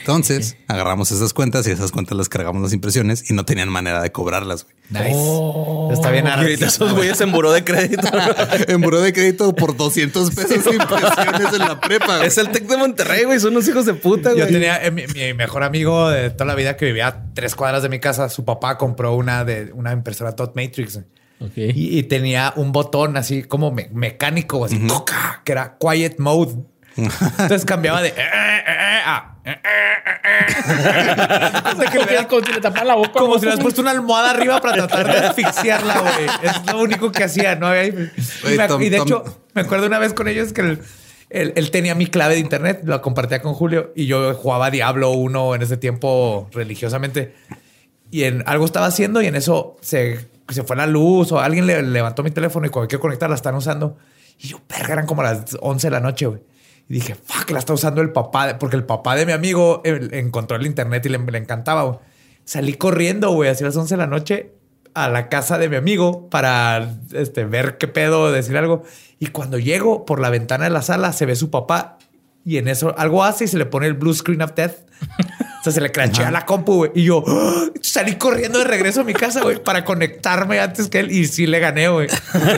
Entonces 0.00 0.56
agarramos 0.68 1.10
esas 1.10 1.32
cuentas 1.32 1.66
y 1.66 1.70
esas 1.72 1.90
cuentas 1.92 2.16
las 2.16 2.28
cargamos 2.28 2.62
las 2.62 2.72
impresiones 2.72 3.28
y 3.30 3.34
no 3.34 3.44
tenían 3.44 3.68
manera 3.68 4.00
de 4.02 4.12
cobrarlas. 4.12 4.64
güey. 4.64 4.76
Nice. 4.90 5.16
Oh. 5.16 5.90
Está 5.92 6.10
bien 6.12 6.26
Y 6.26 6.28
ahorita 6.28 6.66
esos 6.66 6.92
güeyes 6.92 7.20
en 7.20 7.32
buró 7.32 7.52
de 7.52 7.64
crédito. 7.64 8.06
en 8.68 8.80
buró 8.80 9.00
de 9.00 9.12
crédito 9.12 9.52
por 9.54 9.76
200 9.76 10.30
pesos 10.30 10.64
de 10.64 10.70
impresiones 10.76 11.52
en 11.52 11.58
la 11.58 11.80
prepa. 11.80 12.16
güey. 12.18 12.28
es 12.28 12.38
el 12.38 12.50
Tec 12.50 12.66
de 12.68 12.76
Monterrey, 12.76 13.24
güey. 13.24 13.40
Son 13.40 13.50
unos 13.52 13.66
hijos 13.68 13.84
de 13.86 13.94
puta, 13.94 14.30
güey. 14.30 14.40
Yo 14.40 14.46
tenía 14.46 14.84
eh, 14.84 14.90
mi, 14.92 15.06
mi 15.08 15.34
mejor 15.34 15.64
amigo 15.64 16.08
de 16.08 16.30
toda 16.30 16.44
la 16.46 16.54
vida 16.54 16.76
que 16.76 16.86
vivía 16.86 17.08
a 17.08 17.24
tres 17.34 17.54
cuadras 17.56 17.82
de 17.82 17.88
mi 17.88 17.98
casa. 17.98 18.28
Su 18.28 18.44
papá 18.44 18.78
compró 18.78 19.14
una 19.14 19.44
de 19.44 19.72
una 19.74 19.92
impresora 19.92 20.32
Dot 20.32 20.54
Matrix 20.54 21.00
Ok. 21.40 21.52
y, 21.56 21.98
y 21.98 22.02
tenía 22.04 22.52
un 22.56 22.72
botón 22.72 23.16
así 23.16 23.42
como 23.42 23.70
me- 23.70 23.90
mecánico, 23.92 24.64
así 24.64 24.78
¡coca! 24.86 25.42
que 25.44 25.52
era 25.52 25.76
Quiet 25.78 26.18
Mode. 26.18 26.54
Entonces 26.96 27.64
cambiaba 27.64 28.02
de 28.02 28.08
eh, 28.08 28.14
eh, 28.16 29.00
a, 29.04 29.32
como 32.28 32.44
si 32.44 32.52
le 32.52 32.60
taparan 32.60 32.88
la 32.88 32.94
boca. 32.94 33.12
como 33.12 33.34
si 33.38 33.44
le 33.44 33.48
hubieras 33.48 33.60
puesto 33.62 33.80
una 33.82 33.90
almohada 33.92 34.30
arriba 34.30 34.60
para 34.60 34.86
tratar 34.86 35.06
de 35.06 35.26
asfixiarla, 35.26 36.00
güey. 36.00 36.26
Es 36.42 36.72
lo 36.72 36.80
único 36.80 37.12
que 37.12 37.24
hacía, 37.24 37.56
¿no? 37.56 37.68
Y, 37.82 37.92
me- 38.56 38.68
Tom- 38.68 38.82
y 38.82 38.88
de 38.88 38.98
Tom- 38.98 39.06
hecho, 39.06 39.24
me 39.54 39.62
acuerdo 39.62 39.86
una 39.86 39.98
vez 39.98 40.12
con 40.14 40.28
ellos 40.28 40.52
que 40.52 40.60
él, 40.62 40.80
él- 41.30 41.52
él 41.56 41.70
tenía 41.70 41.94
mi 41.94 42.06
clave 42.06 42.34
de 42.34 42.40
internet, 42.40 42.80
lo 42.84 43.00
compartía 43.02 43.42
con 43.42 43.54
Julio 43.54 43.92
y 43.94 44.06
yo 44.06 44.34
jugaba 44.34 44.70
Diablo 44.70 45.10
1 45.10 45.54
en 45.54 45.62
ese 45.62 45.76
tiempo 45.76 46.48
religiosamente. 46.52 47.34
Y 48.10 48.24
en 48.24 48.42
algo 48.46 48.64
estaba 48.64 48.86
haciendo 48.86 49.20
y 49.20 49.26
en 49.26 49.36
eso 49.36 49.76
se, 49.80 50.28
se 50.48 50.62
fue 50.62 50.76
la 50.76 50.86
luz 50.86 51.32
o 51.32 51.40
alguien 51.40 51.66
le 51.66 51.82
levantó 51.82 52.22
mi 52.22 52.30
teléfono 52.30 52.66
y 52.66 52.70
cuando 52.70 52.88
quiero 52.88 53.02
conectar 53.02 53.28
la 53.28 53.36
están 53.36 53.54
usando. 53.54 53.98
Y 54.38 54.48
yo, 54.48 54.60
verga, 54.68 54.92
eran 54.94 55.06
como 55.06 55.22
las 55.22 55.56
11 55.60 55.86
de 55.88 55.90
la 55.90 56.00
noche, 56.00 56.26
güey. 56.26 56.40
Y 56.88 56.94
dije, 56.94 57.14
fuck, 57.14 57.50
la 57.50 57.58
está 57.58 57.72
usando 57.72 58.00
el 58.00 58.12
papá, 58.12 58.58
porque 58.58 58.76
el 58.76 58.84
papá 58.84 59.16
de 59.16 59.26
mi 59.26 59.32
amigo 59.32 59.82
encontró 59.84 60.56
el 60.56 60.66
internet 60.66 61.04
y 61.06 61.08
le, 61.08 61.18
le 61.18 61.38
encantaba. 61.38 62.00
Salí 62.44 62.74
corriendo, 62.74 63.30
güey, 63.32 63.50
así 63.50 63.64
a 63.64 63.68
las 63.68 63.76
11 63.76 63.94
de 63.94 63.98
la 63.98 64.06
noche 64.06 64.56
a 64.96 65.10
la 65.10 65.28
casa 65.28 65.58
de 65.58 65.68
mi 65.68 65.76
amigo 65.76 66.30
para 66.30 66.96
este, 67.12 67.44
ver 67.44 67.76
qué 67.76 67.86
pedo, 67.86 68.32
decir 68.32 68.56
algo. 68.56 68.82
Y 69.18 69.26
cuando 69.26 69.58
llego 69.58 70.06
por 70.06 70.20
la 70.20 70.30
ventana 70.30 70.64
de 70.64 70.70
la 70.70 70.80
sala, 70.80 71.12
se 71.12 71.26
ve 71.26 71.36
su 71.36 71.50
papá 71.50 71.98
y 72.46 72.56
en 72.56 72.66
eso 72.66 72.94
algo 72.96 73.22
hace 73.22 73.44
y 73.44 73.48
se 73.48 73.58
le 73.58 73.66
pone 73.66 73.88
el 73.88 73.92
blue 73.92 74.14
screen 74.14 74.40
of 74.40 74.54
death. 74.54 74.72
Sea, 75.66 75.72
se 75.72 75.80
le 75.80 75.90
crachea 75.90 76.30
la 76.30 76.46
compu, 76.46 76.74
güey. 76.76 76.92
Y 76.94 77.02
yo 77.02 77.24
¡ah! 77.26 77.66
salí 77.80 78.14
corriendo 78.14 78.60
de 78.60 78.64
regreso 78.64 79.00
a 79.00 79.04
mi 79.04 79.14
casa, 79.14 79.42
güey, 79.42 79.60
para 79.60 79.84
conectarme 79.84 80.60
antes 80.60 80.86
que 80.88 81.00
él. 81.00 81.10
Y 81.10 81.26
sí 81.26 81.44
le 81.44 81.58
gané, 81.58 81.88
güey. 81.88 82.06
él 82.34 82.50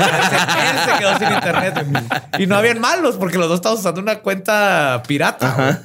se 0.85 0.99
quedó 0.99 1.19
sin 1.19 1.33
internet. 1.33 1.87
güey. 1.89 2.05
Y 2.43 2.47
no 2.47 2.57
habían 2.57 2.81
malos 2.81 3.17
porque 3.17 3.39
los 3.39 3.49
dos 3.49 3.57
estábamos 3.61 3.81
usando 3.81 4.03
una 4.03 4.19
cuenta 4.19 5.03
pirata. 5.09 5.81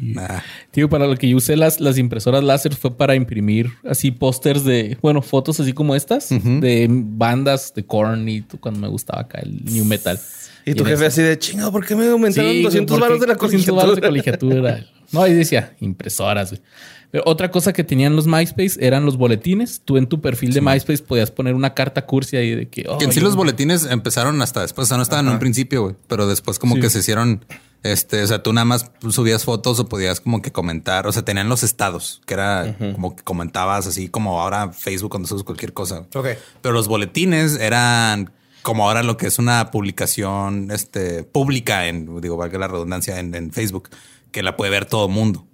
Nah. 0.00 0.42
Tío, 0.70 0.88
para 0.88 1.08
lo 1.08 1.16
que 1.16 1.28
yo 1.28 1.38
usé 1.38 1.56
las, 1.56 1.80
las 1.80 1.98
impresoras 1.98 2.44
láser 2.44 2.76
fue 2.76 2.96
para 2.96 3.16
imprimir 3.16 3.72
así 3.84 4.12
pósters 4.12 4.62
de, 4.62 4.96
bueno, 5.02 5.22
fotos 5.22 5.58
así 5.58 5.72
como 5.72 5.96
estas, 5.96 6.28
de 6.28 6.86
bandas 6.88 7.74
de 7.74 7.84
Korn 7.84 8.28
y 8.28 8.42
tú, 8.42 8.60
cuando 8.60 8.78
me 8.78 8.86
gustaba 8.86 9.22
acá 9.22 9.40
el 9.42 9.64
New 9.64 9.84
Metal. 9.84 10.20
Y 10.64 10.74
tu 10.74 10.84
jefe 10.84 11.06
eso- 11.06 11.06
así 11.06 11.22
de 11.22 11.36
chingado, 11.40 11.72
¿por 11.72 11.84
qué 11.84 11.96
me 11.96 12.06
aumentaron 12.06 12.52
Sí, 12.52 12.62
200 12.62 12.98
güey, 12.98 13.08
baros 13.08 13.20
de 13.20 13.26
la 13.26 13.34
porque 13.34 13.56
200 13.56 13.76
varos 13.76 13.96
de 13.96 14.02
colegiatura? 14.02 14.86
No, 15.12 15.22
ahí 15.22 15.34
decía 15.34 15.74
impresoras. 15.80 16.50
güey. 16.50 16.62
Pero 17.10 17.24
otra 17.26 17.50
cosa 17.50 17.72
que 17.72 17.82
tenían 17.82 18.14
los 18.14 18.28
MySpace 18.28 18.76
eran 18.78 19.04
los 19.04 19.16
boletines. 19.16 19.80
Tú 19.84 19.96
en 19.96 20.06
tu 20.06 20.20
perfil 20.20 20.52
de 20.52 20.60
MySpace 20.60 21.02
podías 21.02 21.32
poner 21.32 21.54
una 21.54 21.74
carta 21.74 22.06
cursi 22.06 22.36
ahí 22.36 22.54
de 22.54 22.68
que... 22.68 22.84
oh, 22.88 22.98
Que 22.98 23.06
en 23.06 23.12
sí 23.12 23.18
los 23.18 23.34
boletines 23.34 23.84
empezaron 23.86 24.40
hasta 24.42 24.60
después, 24.62 24.86
o 24.86 24.88
sea, 24.88 24.96
no 24.96 25.02
estaban 25.02 25.26
en 25.26 25.32
un 25.32 25.38
principio, 25.40 25.82
güey, 25.82 25.96
pero 26.06 26.28
después 26.28 26.60
como 26.60 26.76
Sí. 26.76 26.80
que 26.82 26.88
se 26.90 27.00
hicieron, 27.00 27.44
este, 27.82 28.22
o 28.22 28.26
sea, 28.28 28.44
tú 28.44 28.52
nada 28.52 28.64
más 28.64 28.92
subías 29.08 29.42
fotos 29.42 29.80
o 29.80 29.88
podías 29.88 30.20
como 30.20 30.40
que 30.40 30.52
comentar, 30.52 31.08
o 31.08 31.12
sea, 31.12 31.24
tenían 31.24 31.48
los 31.48 31.64
estados, 31.64 32.20
que 32.26 32.34
era 32.34 32.76
como 32.94 33.16
que 33.16 33.24
comentabas 33.24 33.88
así 33.88 34.08
como 34.08 34.40
ahora 34.40 34.70
Facebook 34.72 35.10
cuando 35.10 35.26
subes 35.28 35.42
cualquier 35.42 35.72
cosa. 35.72 36.06
Ok. 36.14 36.28
Pero 36.62 36.72
los 36.72 36.86
boletines 36.86 37.56
eran 37.58 38.30
como 38.62 38.86
ahora 38.86 39.02
lo 39.02 39.16
que 39.16 39.26
es 39.26 39.40
una 39.40 39.72
publicación, 39.72 40.70
este, 40.70 41.24
pública 41.24 41.88
en, 41.88 42.20
digo, 42.20 42.36
valga 42.36 42.56
la 42.58 42.68
redundancia, 42.68 43.18
en, 43.18 43.34
en 43.34 43.50
Facebook, 43.50 43.88
que 44.32 44.42
la 44.42 44.56
puede 44.56 44.70
ver 44.70 44.84
todo 44.86 45.06
el 45.06 45.12
mundo. 45.12 45.46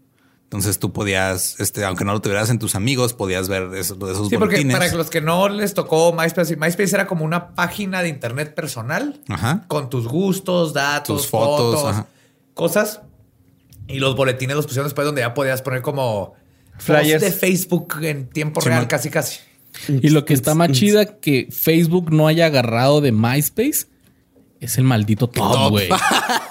Entonces 0.45 0.79
tú 0.79 0.93
podías, 0.93 1.59
este, 1.59 1.85
aunque 1.85 2.05
no 2.05 2.13
lo 2.13 2.21
tuvieras 2.21 2.51
en 2.51 2.61
tus 2.61 2.77
amigos, 2.77 3.15
podías 3.15 3.49
ver 3.49 3.65
esos, 3.75 3.97
esos 3.99 4.29
Sí, 4.29 4.37
porque 4.39 4.57
boletines. 4.57 4.77
para 4.79 4.95
los 4.95 5.11
que 5.11 5.21
no 5.21 5.49
les 5.49 5.75
tocó 5.75 6.13
MySpace, 6.13 6.57
MySpace 6.57 6.95
era 6.95 7.07
como 7.09 7.25
una 7.25 7.55
página 7.57 8.01
de 8.03 8.09
internet 8.09 8.55
personal 8.55 9.21
Ajá. 9.29 9.65
con 9.67 9.91
tus 9.91 10.07
gustos, 10.07 10.73
datos, 10.73 11.23
Tus 11.23 11.31
fotos, 11.31 11.81
fotos, 11.83 12.05
cosas. 12.55 13.01
Y 13.89 13.99
los 13.99 14.15
boletines 14.15 14.55
los 14.55 14.67
pusieron 14.67 14.87
después 14.87 15.05
donde 15.05 15.23
ya 15.23 15.35
podías 15.35 15.63
poner 15.63 15.83
como 15.83 16.35
Flyers. 16.79 17.23
de 17.23 17.33
Facebook 17.33 17.99
en 18.03 18.29
tiempo 18.29 18.61
Sí, 18.61 18.69
real, 18.69 18.83
man. 18.83 18.89
casi, 18.89 19.11
casi. 19.11 19.41
Y 19.89 20.11
lo 20.11 20.25
que 20.25 20.33
está 20.35 20.55
más 20.55 20.71
chida 20.71 21.19
que 21.19 21.49
Facebook 21.51 22.13
no 22.13 22.29
haya 22.29 22.47
agarrado 22.47 23.01
de 23.01 23.11
MySpace 23.13 23.87
es 24.61 24.79
el 24.79 24.85
maldito 24.85 25.29
top, 25.29 25.53
top. 25.53 25.71
güey. 25.71 25.89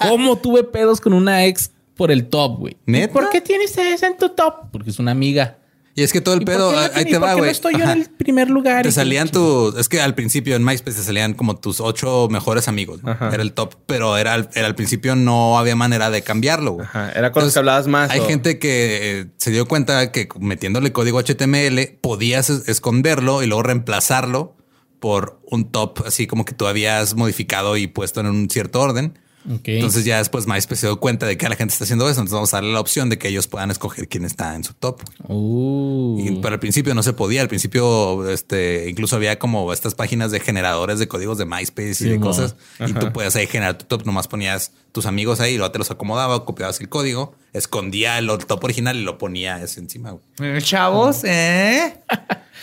¿Cómo 0.06 0.36
tuve 0.36 0.64
pedos 0.64 1.00
con 1.00 1.12
una 1.14 1.46
ex 1.46 1.70
por 1.96 2.10
el 2.10 2.28
top, 2.28 2.58
güey? 2.58 2.76
¿Neta? 2.86 3.12
¿Por 3.12 3.30
qué 3.30 3.40
tienes 3.40 3.76
esa 3.78 4.06
en 4.06 4.16
tu 4.16 4.28
top? 4.30 4.70
Porque 4.70 4.90
es 4.90 4.98
una 4.98 5.10
amiga. 5.12 5.58
Y 5.98 6.02
es 6.02 6.12
que 6.12 6.20
todo 6.20 6.34
el 6.34 6.42
¿Y 6.42 6.44
por 6.44 6.54
pedo, 6.54 6.72
no 6.72 6.78
ahí 6.94 7.06
te 7.06 7.16
va, 7.16 7.32
güey. 7.32 7.46
no 7.46 7.50
estoy 7.50 7.72
yo 7.78 7.84
Ajá. 7.84 7.94
en 7.94 8.02
el 8.02 8.10
primer 8.10 8.50
lugar? 8.50 8.82
Te 8.82 8.92
salían 8.92 9.30
tus, 9.30 9.74
es 9.78 9.88
que 9.88 9.98
al 10.02 10.14
principio 10.14 10.54
en 10.54 10.62
MySpace 10.62 10.98
te 10.98 11.02
salían 11.02 11.32
como 11.32 11.56
tus 11.56 11.80
ocho 11.80 12.28
mejores 12.30 12.68
amigos. 12.68 13.00
Era 13.32 13.42
el 13.42 13.54
top, 13.54 13.76
pero 13.86 14.18
era, 14.18 14.34
al- 14.34 14.50
era 14.54 14.66
al 14.66 14.74
principio 14.74 15.16
no 15.16 15.58
había 15.58 15.74
manera 15.74 16.10
de 16.10 16.20
cambiarlo. 16.20 16.72
güey. 16.72 16.86
Ajá, 16.86 17.12
era 17.12 17.32
con 17.32 17.44
los 17.44 17.54
que 17.54 17.58
hablabas 17.60 17.86
más, 17.86 18.10
Hay 18.10 18.20
o- 18.20 18.26
gente 18.26 18.58
que 18.58 19.20
eh, 19.20 19.26
se 19.38 19.50
dio 19.50 19.66
cuenta 19.66 20.12
que 20.12 20.28
metiéndole 20.38 20.92
código 20.92 21.18
HTML 21.18 21.96
podías 22.02 22.50
es- 22.50 22.68
esconderlo 22.68 23.42
y 23.42 23.46
luego 23.46 23.62
reemplazarlo 23.62 24.54
por 25.00 25.40
un 25.50 25.70
top 25.72 26.02
así 26.06 26.26
como 26.26 26.44
que 26.44 26.52
tú 26.52 26.66
habías 26.66 27.14
modificado 27.14 27.78
y 27.78 27.86
puesto 27.86 28.20
en 28.20 28.26
un 28.26 28.50
cierto 28.50 28.80
orden. 28.82 29.18
Entonces 29.48 30.04
ya 30.04 30.18
después 30.18 30.46
MySpace 30.46 30.80
se 30.80 30.86
dio 30.86 30.98
cuenta 30.98 31.26
de 31.26 31.36
que 31.36 31.48
la 31.48 31.56
gente 31.56 31.72
está 31.72 31.84
haciendo 31.84 32.08
eso. 32.08 32.20
Entonces 32.20 32.34
vamos 32.34 32.54
a 32.54 32.56
darle 32.58 32.72
la 32.72 32.80
opción 32.80 33.08
de 33.08 33.18
que 33.18 33.28
ellos 33.28 33.46
puedan 33.46 33.70
escoger 33.70 34.08
quién 34.08 34.24
está 34.24 34.54
en 34.54 34.64
su 34.64 34.74
top. 34.74 35.02
Uh. 35.28 36.18
Y, 36.18 36.36
pero 36.42 36.54
al 36.54 36.60
principio 36.60 36.94
no 36.94 37.02
se 37.02 37.12
podía. 37.12 37.42
Al 37.42 37.48
principio, 37.48 38.28
este, 38.28 38.88
incluso 38.88 39.16
había 39.16 39.38
como 39.38 39.72
estas 39.72 39.94
páginas 39.94 40.30
de 40.30 40.40
generadores 40.40 40.98
de 40.98 41.08
códigos 41.08 41.38
de 41.38 41.46
MySpace 41.46 42.06
y 42.06 42.08
de 42.10 42.20
cosas. 42.20 42.56
Y 42.80 42.92
tú 42.92 43.12
podías 43.12 43.36
ahí 43.36 43.46
generar 43.46 43.78
tu 43.78 43.84
top. 43.86 44.04
Nomás 44.04 44.28
ponías 44.28 44.72
tus 44.96 45.04
amigos 45.04 45.40
ahí 45.40 45.58
luego 45.58 45.70
te 45.70 45.78
los 45.78 45.90
acomodaba, 45.90 46.46
copiabas 46.46 46.80
el 46.80 46.88
código, 46.88 47.34
escondía 47.52 48.16
el 48.16 48.28
top 48.46 48.64
original 48.64 48.96
y 48.96 49.02
lo 49.02 49.18
ponía 49.18 49.62
ese 49.62 49.80
encima. 49.80 50.16
Chavos, 50.60 51.22
¿eh? 51.24 52.00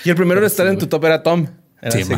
Y 0.04 0.10
el 0.10 0.16
primero 0.16 0.40
en 0.40 0.48
estar 0.48 0.66
en 0.66 0.80
tu 0.80 0.88
top 0.88 1.06
era 1.06 1.22
Tom. 1.22 1.46
Era 1.80 1.92
Sí, 1.92 2.02
así 2.02 2.16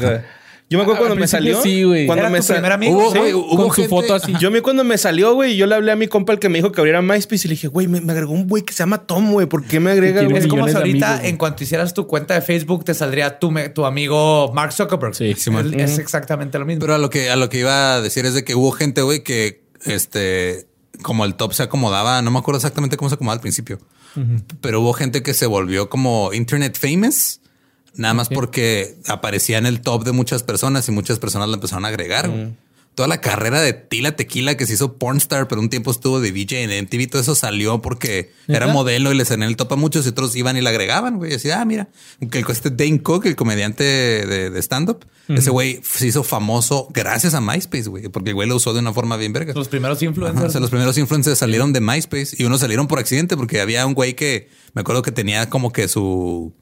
Yo 0.68 0.80
me 0.80 0.84
acuerdo 0.84 1.02
cuando 1.02 1.16
me 1.16 1.28
salió. 1.28 1.62
sí, 1.62 1.84
güey. 1.84 2.08
Cuando 2.08 2.24
¿Era 2.24 2.30
me 2.32 2.40
tu 2.40 2.44
sa- 2.46 2.54
primer 2.56 2.72
amigo? 2.72 2.98
Hubo- 2.98 3.12
Sí. 3.12 3.18
güey, 3.20 3.34
hubo 3.34 3.56
con 3.56 3.66
su 3.68 3.74
gente- 3.74 3.90
foto 3.90 4.16
así. 4.16 4.34
Yo 4.40 4.48
a 4.48 4.52
mí 4.52 4.62
cuando 4.62 4.84
me 4.84 4.98
salió, 4.98 5.34
güey, 5.36 5.56
yo 5.58 5.68
le 5.68 5.76
hablé 5.76 5.92
a 5.92 5.96
mi 5.96 6.08
compa 6.08 6.34
el 6.34 6.40
que 6.40 6.50
me 6.50 6.58
dijo 6.58 6.72
que 6.72 6.82
abriera 6.82 7.04
MySpace 7.04 7.48
y 7.48 7.50
le 7.50 7.54
dije, 7.54 7.68
güey, 7.68 7.88
me, 7.88 8.02
me 8.02 8.14
agregó 8.14 8.34
un 8.34 8.48
güey 8.48 8.64
que 8.64 8.74
se 8.74 8.80
llama 8.80 8.98
Tom, 9.06 9.32
güey. 9.32 9.46
¿Por 9.46 9.64
qué 9.66 9.80
me 9.80 9.92
agrega, 9.92 10.22
tiene 10.22 10.30
güey? 10.34 10.42
Es 10.44 10.48
como 10.50 10.64
millones 10.66 10.72
si 10.74 10.76
de 10.76 10.80
ahorita, 10.90 11.06
amigos, 11.08 11.20
güey. 11.22 11.30
en 11.30 11.38
cuanto 11.38 11.64
hicieras 11.64 11.94
tu 11.94 12.08
cuenta 12.08 12.34
de 12.34 12.42
Facebook, 12.42 12.84
te 12.84 12.96
saldría 12.96 13.38
tu, 13.38 13.52
me- 13.52 13.70
tu 13.70 13.86
amigo 13.86 14.52
Mark 14.56 14.74
Zuckerberg. 14.74 15.14
Sí. 15.14 15.36
Simón. 15.36 15.72
es, 15.80 15.92
es 15.92 16.00
exactamente 16.00 16.58
lo 16.58 16.66
mismo. 16.66 16.80
Pero 16.82 16.96
a 16.96 16.98
lo 16.98 17.12
que 17.12 17.30
a 17.30 17.36
lo 17.36 17.48
que 17.50 17.60
iba 17.60 17.94
a 17.94 18.02
decir 18.02 18.26
es 18.26 18.34
de 18.34 18.44
que 18.44 18.56
hubo 18.56 18.72
gente, 18.72 19.02
güey, 19.04 19.24
que 19.24 19.62
este, 19.86 20.66
como 21.04 21.26
el 21.26 21.36
top 21.36 21.54
se 21.54 21.62
acomodaba, 21.62 22.22
no 22.24 22.32
me 22.32 22.40
acuerdo 22.40 22.58
exactamente 22.58 22.98
cómo 22.98 23.10
se 23.10 23.16
acomodaba 23.16 23.36
al 23.36 23.42
principio, 23.42 23.78
pero 24.62 24.82
hubo 24.82 24.94
gente 24.94 25.22
que 25.22 25.34
se 25.36 25.46
volvió 25.46 25.90
como 25.90 26.34
internet 26.34 26.76
famous. 26.80 27.40
Nada 27.98 28.14
más 28.14 28.30
porque 28.30 28.96
aparecía 29.08 29.58
en 29.58 29.66
el 29.66 29.82
top 29.82 30.04
de 30.04 30.12
muchas 30.12 30.44
personas 30.44 30.88
y 30.88 30.92
muchas 30.92 31.20
personas 31.20 31.48
la 31.50 31.56
empezaron 31.56 31.86
a 31.86 31.90
agregar. 31.90 32.30
güey. 32.30 32.54
Toda 32.94 33.10
la 33.10 33.20
carrera 33.20 33.60
de 33.60 33.74
Tila 33.74 34.16
Tequila 34.16 34.56
que 34.56 34.66
se 34.66 34.74
hizo 34.76 34.94
pornstar, 34.94 35.50
pero 35.50 35.60
un 35.60 35.68
tiempo 35.70 35.92
estuvo 35.92 36.22
de 36.22 36.32
VJ 36.32 36.54
en 36.64 36.72
MTV, 36.86 37.10
todo 37.10 37.22
eso 37.22 37.36
salió 37.36 37.82
porque 37.82 38.32
era 38.48 38.68
modelo 38.68 39.12
y 39.12 39.16
les 39.18 39.32
en 39.32 39.44
el 39.44 39.58
top 39.58 39.74
a 39.74 39.76
muchos 39.76 40.06
y 40.06 40.10
otros 40.10 40.34
iban 40.38 40.56
y 40.56 40.62
la 40.62 40.70
agregaban, 40.70 41.18
güey. 41.18 41.34
Así, 41.34 41.52
ah, 41.52 41.66
mira, 41.66 41.90
que 42.32 42.40
el- 42.40 42.46
este 42.48 42.70
Dane 42.70 43.02
Cook, 43.02 43.26
el 43.26 43.36
comediante 43.36 43.84
de, 43.84 44.50
de 44.50 44.60
stand-up, 44.62 45.06
ese 45.28 45.50
güey 45.50 45.82
se 45.84 46.08
hizo 46.08 46.24
famoso 46.24 46.88
gracias 46.94 47.34
a 47.34 47.42
MySpace, 47.42 47.90
güey, 47.90 48.08
porque 48.08 48.30
el 48.30 48.36
güey 48.36 48.48
lo 48.48 48.56
usó 48.56 48.74
de 48.74 48.80
una 48.80 48.94
forma 48.94 49.18
bien 49.18 49.34
verga. 49.34 49.52
Los 49.54 49.68
primeros 49.68 49.98
Ajá, 49.98 50.06
influencers. 50.06 50.46
o 50.48 50.52
sea, 50.52 50.62
los 50.62 50.70
primeros 50.70 50.98
influencers 50.98 51.38
salieron 51.38 51.74
de 51.74 51.82
MySpace 51.82 52.38
y 52.38 52.46
unos 52.46 52.62
salieron 52.62 52.88
por 52.88 53.00
accidente 53.00 53.36
porque 53.36 53.60
había 53.60 53.86
un 53.86 53.94
güey 53.94 54.14
que 54.14 54.48
me 54.74 54.82
acuerdo 54.82 55.02
que 55.02 55.12
tenía 55.12 55.50
como 55.50 55.74
que 55.74 55.90
su, 55.90 56.54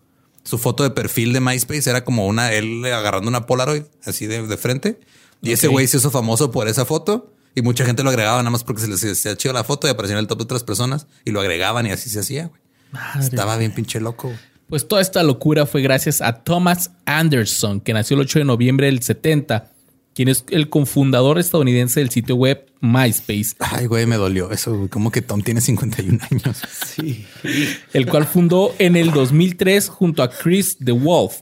su 0.44 0.58
foto 0.58 0.84
de 0.84 0.92
perfil 0.92 1.34
de 1.34 1.40
MySpace 1.40 1.90
era 1.90 2.04
como 2.04 2.28
una, 2.28 2.52
él 2.54 2.84
agarrando 2.86 3.30
una 3.30 3.46
Polaroid 3.46 3.84
así 4.06 4.28
de, 4.28 4.46
de 4.46 4.58
frente. 4.58 5.00
Y 5.42 5.52
ese 5.52 5.68
güey 5.68 5.88
se 5.88 5.98
hizo 5.98 6.10
famoso 6.10 6.52
por 6.52 6.68
esa 6.68 6.86
foto 6.86 7.34
y 7.56 7.62
mucha 7.62 7.86
gente 7.86 8.04
lo 8.04 8.10
agregaba 8.10 8.38
nada 8.38 8.50
más 8.50 8.64
porque 8.64 8.82
se 8.82 8.88
les 8.88 9.04
hacía 9.04 9.36
chido 9.36 9.54
la 9.54 9.64
foto 9.64 9.88
y 9.88 9.90
aparecía 9.90 10.16
en 10.16 10.20
el 10.20 10.28
top 10.28 10.40
de 10.40 10.44
otras 10.46 10.64
personas 10.64 11.08
y 11.26 11.32
lo 11.32 11.42
agregaban 11.42 11.86
y 11.86 11.92
así 11.92 12.10
se 12.10 12.20
hacía, 12.20 12.48
güey. 12.48 12.62
Estaba 13.20 13.58
bien 13.58 13.74
pinche 13.74 14.00
loco. 14.00 14.30
güey. 14.30 14.40
Pues 14.70 14.88
toda 14.88 15.02
esta 15.02 15.22
locura 15.24 15.66
fue 15.66 15.82
gracias 15.82 16.22
a 16.22 16.44
Thomas 16.44 16.92
Anderson, 17.06 17.82
que 17.82 17.94
nació 17.94 18.16
el 18.16 18.22
8 18.22 18.40
de 18.40 18.46
noviembre 18.46 18.86
del 18.88 19.02
70 19.04 19.73
quien 20.14 20.30
es 20.30 20.46
el 20.50 20.70
cofundador 20.70 21.40
estadounidense 21.40 22.00
del 22.00 22.10
sitio 22.10 22.36
web 22.36 22.66
MySpace, 22.82 23.56
Ay, 23.60 23.86
güey, 23.86 24.06
me 24.06 24.18
dolió 24.18 24.52
eso. 24.52 24.88
Como 24.90 25.12
que 25.12 25.22
Tom 25.22 25.42
tiene 25.42 25.62
51 25.62 26.20
años. 26.30 26.62
el 27.94 28.08
cual 28.08 28.26
fundó 28.26 28.74
en 28.78 28.96
el 28.96 29.12
2003 29.12 29.88
junto 29.90 30.22
a 30.22 30.30
Chris 30.30 30.78
the 30.84 30.92
Wolf. 30.92 31.42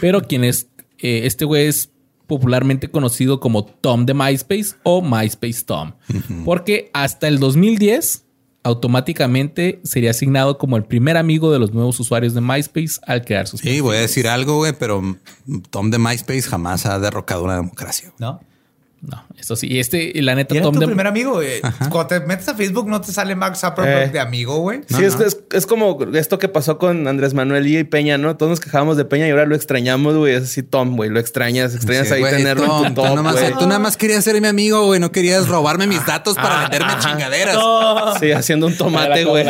Pero 0.00 0.22
quien 0.22 0.44
es, 0.44 0.68
eh, 0.98 1.22
este 1.24 1.44
güey 1.44 1.66
es 1.66 1.90
popularmente 2.26 2.90
conocido 2.90 3.40
como 3.40 3.64
Tom 3.64 4.06
de 4.06 4.14
MySpace 4.14 4.76
o 4.84 5.02
MySpace 5.02 5.64
Tom. 5.64 5.94
Porque 6.44 6.90
hasta 6.92 7.26
el 7.26 7.38
2010 7.40 8.26
automáticamente 8.68 9.80
sería 9.82 10.10
asignado 10.10 10.58
como 10.58 10.76
el 10.76 10.84
primer 10.84 11.16
amigo 11.16 11.50
de 11.50 11.58
los 11.58 11.72
nuevos 11.72 11.98
usuarios 12.00 12.34
de 12.34 12.40
MySpace 12.40 13.00
al 13.06 13.24
crear 13.24 13.46
sus 13.46 13.60
Sí, 13.60 13.80
voy 13.80 13.96
a 13.96 14.00
decir 14.00 14.28
algo, 14.28 14.56
güey, 14.56 14.72
pero 14.78 15.16
Tom 15.70 15.90
de 15.90 15.98
MySpace 15.98 16.42
jamás 16.42 16.86
ha 16.86 16.98
derrocado 16.98 17.44
una 17.44 17.56
democracia. 17.56 18.12
¿No? 18.18 18.40
No, 19.00 19.24
eso 19.38 19.54
sí. 19.54 19.68
Y 19.70 19.78
este, 19.78 20.10
y 20.12 20.20
la 20.22 20.34
neta, 20.34 20.54
Y 20.54 20.58
era 20.58 20.64
Tom 20.64 20.74
tu 20.74 20.80
de 20.80 20.86
primer 20.86 21.06
amigo, 21.06 21.34
güey. 21.34 21.60
Cuando 21.90 22.06
te 22.08 22.20
metes 22.20 22.48
a 22.48 22.54
Facebook, 22.56 22.88
no 22.88 23.00
te 23.00 23.12
sale 23.12 23.36
Mark 23.36 23.56
Zuckerberg 23.56 24.08
Eh. 24.08 24.12
de 24.12 24.18
amigo, 24.18 24.58
güey. 24.58 24.80
sí, 24.88 25.04
es, 25.04 25.14
es, 25.20 25.38
es 25.52 25.66
como 25.66 25.96
esto 26.14 26.38
que 26.40 26.48
pasó 26.48 26.78
con 26.78 27.06
Andrés 27.06 27.32
Manuel 27.32 27.66
y 27.68 27.84
Peña, 27.84 28.18
¿no? 28.18 28.36
Todos 28.36 28.50
nos 28.50 28.60
quejábamos 28.60 28.96
de 28.96 29.04
Peña 29.04 29.28
y 29.28 29.30
ahora 29.30 29.46
lo 29.46 29.54
extrañamos, 29.54 30.16
güey. 30.16 30.34
Es 30.34 30.42
así, 30.44 30.64
Tom, 30.64 30.96
güey. 30.96 31.10
Lo 31.10 31.20
extrañas, 31.20 31.76
extrañas 31.76 32.08
Sí, 32.08 32.14
ahí 32.14 32.20
güey, 32.20 32.32
tenerlo 32.36 32.66
Tom, 32.66 32.86
en 32.86 32.94
tu 32.94 33.00
tú, 33.00 33.06
top, 33.06 33.16
nomás, 33.16 33.34
güey. 33.34 33.52
tú 33.52 33.66
nada 33.66 33.78
más 33.78 33.96
querías 33.96 34.24
ser 34.24 34.40
mi 34.40 34.48
amigo, 34.48 34.84
güey. 34.86 34.98
No 34.98 35.12
querías 35.12 35.46
robarme 35.46 35.86
mis 35.86 36.04
datos 36.04 36.34
para 36.34 36.62
venderme 36.62 36.92
chingaderas. 36.98 37.56
Sí, 38.18 38.32
haciendo 38.32 38.66
un 38.66 38.76
tomate, 38.76 39.24
güey. 39.24 39.44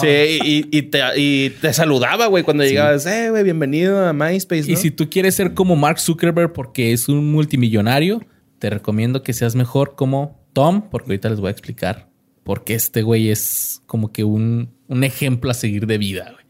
Sí, 0.00 0.38
y, 0.44 0.68
y 0.76 0.82
te, 0.82 1.00
y 1.16 1.50
te 1.50 1.72
saludaba, 1.72 2.26
güey, 2.26 2.42
cuando 2.44 2.64
llegabas. 2.64 3.06
Eh, 3.06 3.30
güey, 3.30 3.44
bienvenido 3.44 4.04
a 4.06 4.12
MySpace, 4.12 4.62
¿no? 4.62 4.72
Y 4.72 4.76
si 4.76 4.90
tú 4.90 5.08
quieres 5.08 5.34
ser 5.34 5.54
como 5.54 5.76
Mark 5.76 6.00
Zuckerberg 6.00 6.52
porque 6.52 6.92
es 6.92 7.08
un 7.08 7.30
multimillonario, 7.30 8.24
te 8.58 8.70
recomiendo 8.70 9.22
que 9.22 9.32
seas 9.32 9.54
mejor 9.54 9.94
como 9.94 10.40
Tom, 10.52 10.88
porque 10.90 11.10
ahorita 11.10 11.30
les 11.30 11.40
voy 11.40 11.48
a 11.48 11.52
explicar 11.52 12.08
por 12.44 12.64
qué 12.64 12.74
este 12.74 13.02
güey 13.02 13.30
es 13.30 13.82
como 13.86 14.12
que 14.12 14.24
un, 14.24 14.70
un 14.88 15.04
ejemplo 15.04 15.50
a 15.50 15.54
seguir 15.54 15.86
de 15.86 15.98
vida. 15.98 16.30
güey. 16.32 16.44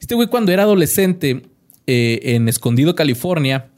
Este 0.00 0.14
güey 0.14 0.28
cuando 0.28 0.52
era 0.52 0.62
adolescente 0.62 1.42
eh, 1.86 2.20
en 2.22 2.48
Escondido, 2.48 2.94
California, 2.94 3.68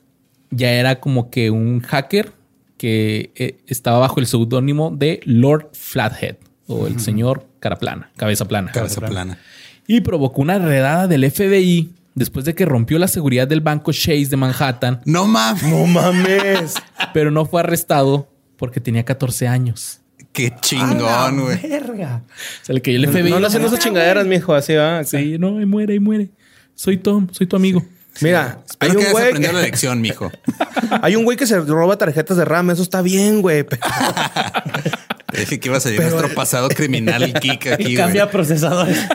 ya 0.51 0.73
era 0.73 1.01
como 1.01 1.31
que 1.31 1.51
un 1.51 1.81
hacker 1.81 2.33
que 2.77 3.33
eh, 3.35 3.59
estaba 3.67 3.99
bajo 3.99 4.21
el 4.21 4.27
seudónimo 4.27 4.91
de 4.97 5.21
Lord 5.25 5.71
Flathead 5.73 6.37
o 6.69 6.87
el 6.87 7.01
señor 7.01 7.48
cara 7.61 7.77
plana, 7.77 8.11
cabeza 8.17 8.47
plana. 8.47 8.73
Cabeza 8.73 9.01
plana. 9.01 9.39
Y 9.87 10.01
provocó 10.03 10.43
una 10.43 10.59
redada 10.59 11.07
del 11.09 11.31
FBI 11.31 11.93
después 12.15 12.45
de 12.45 12.55
que 12.55 12.65
rompió 12.67 12.99
la 12.99 13.09
seguridad 13.09 13.47
del 13.49 13.61
banco 13.61 13.93
Chase 13.93 14.27
de 14.27 14.37
Manhattan, 14.37 15.01
No 15.05 15.27
mames. 15.27 15.63
No 15.63 15.87
mames. 15.87 16.75
pero 17.15 17.31
no 17.31 17.47
fue 17.47 17.61
arrestado 17.61 18.29
porque 18.57 18.81
tenía 18.81 19.05
14 19.05 19.49
años. 19.49 20.01
Qué 20.33 20.53
chingón, 20.61 21.41
güey. 21.41 21.59
Verga. 21.63 22.23
Se 22.63 22.73
le 22.73 22.83
cayó 22.83 22.97
el 22.99 23.09
FBI. 23.09 23.31
No, 23.31 23.41
no 23.41 23.47
haciendo 23.47 23.69
esas 23.69 23.81
chingaderas, 23.81 24.27
mijo. 24.27 24.55
Así 24.55 24.75
va. 24.75 25.03
Sí, 25.05 25.37
no, 25.39 25.53
muere, 25.67 25.95
ahí 25.95 26.01
muere. 26.01 26.31
Soy 26.75 26.99
Tom, 26.99 27.29
soy 27.33 27.47
tu 27.47 27.57
amigo. 27.57 27.85
Mira, 28.21 28.61
hay 28.81 28.91
que 28.91 28.97
un 28.97 29.03
hayas 29.03 29.13
güey. 29.13 29.25
aprendido 29.27 29.53
la 29.53 29.61
lección, 29.63 30.01
mijo. 30.01 30.31
Hay 31.03 31.15
un 31.15 31.23
güey 31.25 31.37
que 31.37 31.47
se 31.47 31.61
roba 31.61 31.97
tarjetas 31.99 32.37
de 32.37 32.45
RAM. 32.45 32.71
Eso 32.71 32.83
está 32.83 33.01
bien, 33.01 33.43
güey. 33.43 33.65
Dije 35.39 35.61
que 35.61 35.69
iba 35.69 35.77
a 35.77 35.81
salir 35.81 36.01
nuestro 36.01 36.29
pasado 36.35 36.69
criminal 36.69 37.33
Kik 37.41 37.67
aquí, 37.69 37.97
güey. 37.97 38.31
procesadores. 38.31 38.99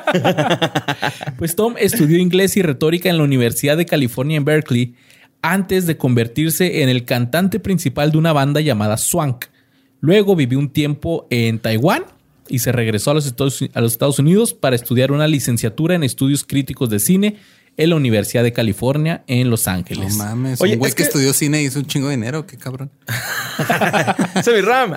Pues 1.38 1.56
Tom 1.56 1.76
estudió 1.78 2.18
inglés 2.18 2.56
y 2.58 2.62
retórica 2.62 3.10
en 3.10 3.18
la 3.18 3.24
Universidad 3.24 3.76
de 3.76 3.86
California 3.86 4.38
en 4.38 4.46
Berkeley 4.46 4.96
antes 5.42 5.86
de 5.86 5.98
convertirse 5.98 6.84
en 6.84 6.90
el 6.90 7.04
cantante 7.06 7.60
principal 7.60 8.12
de 8.12 8.18
una 8.18 8.32
banda 8.32 8.62
llamada 8.62 8.98
Swank. 8.98 9.46
Luego 10.00 10.36
vivió 10.36 10.60
un 10.60 10.70
tiempo 10.70 11.28
en 11.30 11.60
Taiwán 11.60 12.06
y 12.48 12.60
se 12.60 12.72
regresó 12.72 13.12
a 13.12 13.14
los 13.14 13.26
Estados, 13.26 13.64
a 13.74 13.82
los 13.82 13.94
Estados 13.94 14.20
Unidos 14.20 14.54
para 14.54 14.76
estudiar 14.76 15.12
una 15.12 15.28
licenciatura 15.28 15.96
en 15.96 16.04
estudios 16.04 16.44
críticos 16.44 16.90
de 16.90 17.00
cine 17.00 17.38
en 17.76 17.90
la 17.90 17.96
Universidad 17.96 18.44
de 18.44 18.54
California 18.54 19.24
en 19.28 19.50
Los 19.50 19.66
No 19.66 19.74
Ángeles. 19.74 20.16
mames. 20.16 20.62
Oye, 20.62 20.74
un 20.74 20.80
güey 20.80 20.90
es 20.90 20.96
que... 20.96 21.04
que- 21.04 21.08
estudió 21.08 21.34
cine 21.34 21.62
y 21.62 21.66
hizo 21.66 21.80
un 21.80 21.86
chingo 21.86 22.08
de 22.08 22.16
dinero. 22.16 22.46
Qué 22.46 22.58
cabrón. 22.58 22.92
Mi 24.54 24.62
RAM. 24.62 24.94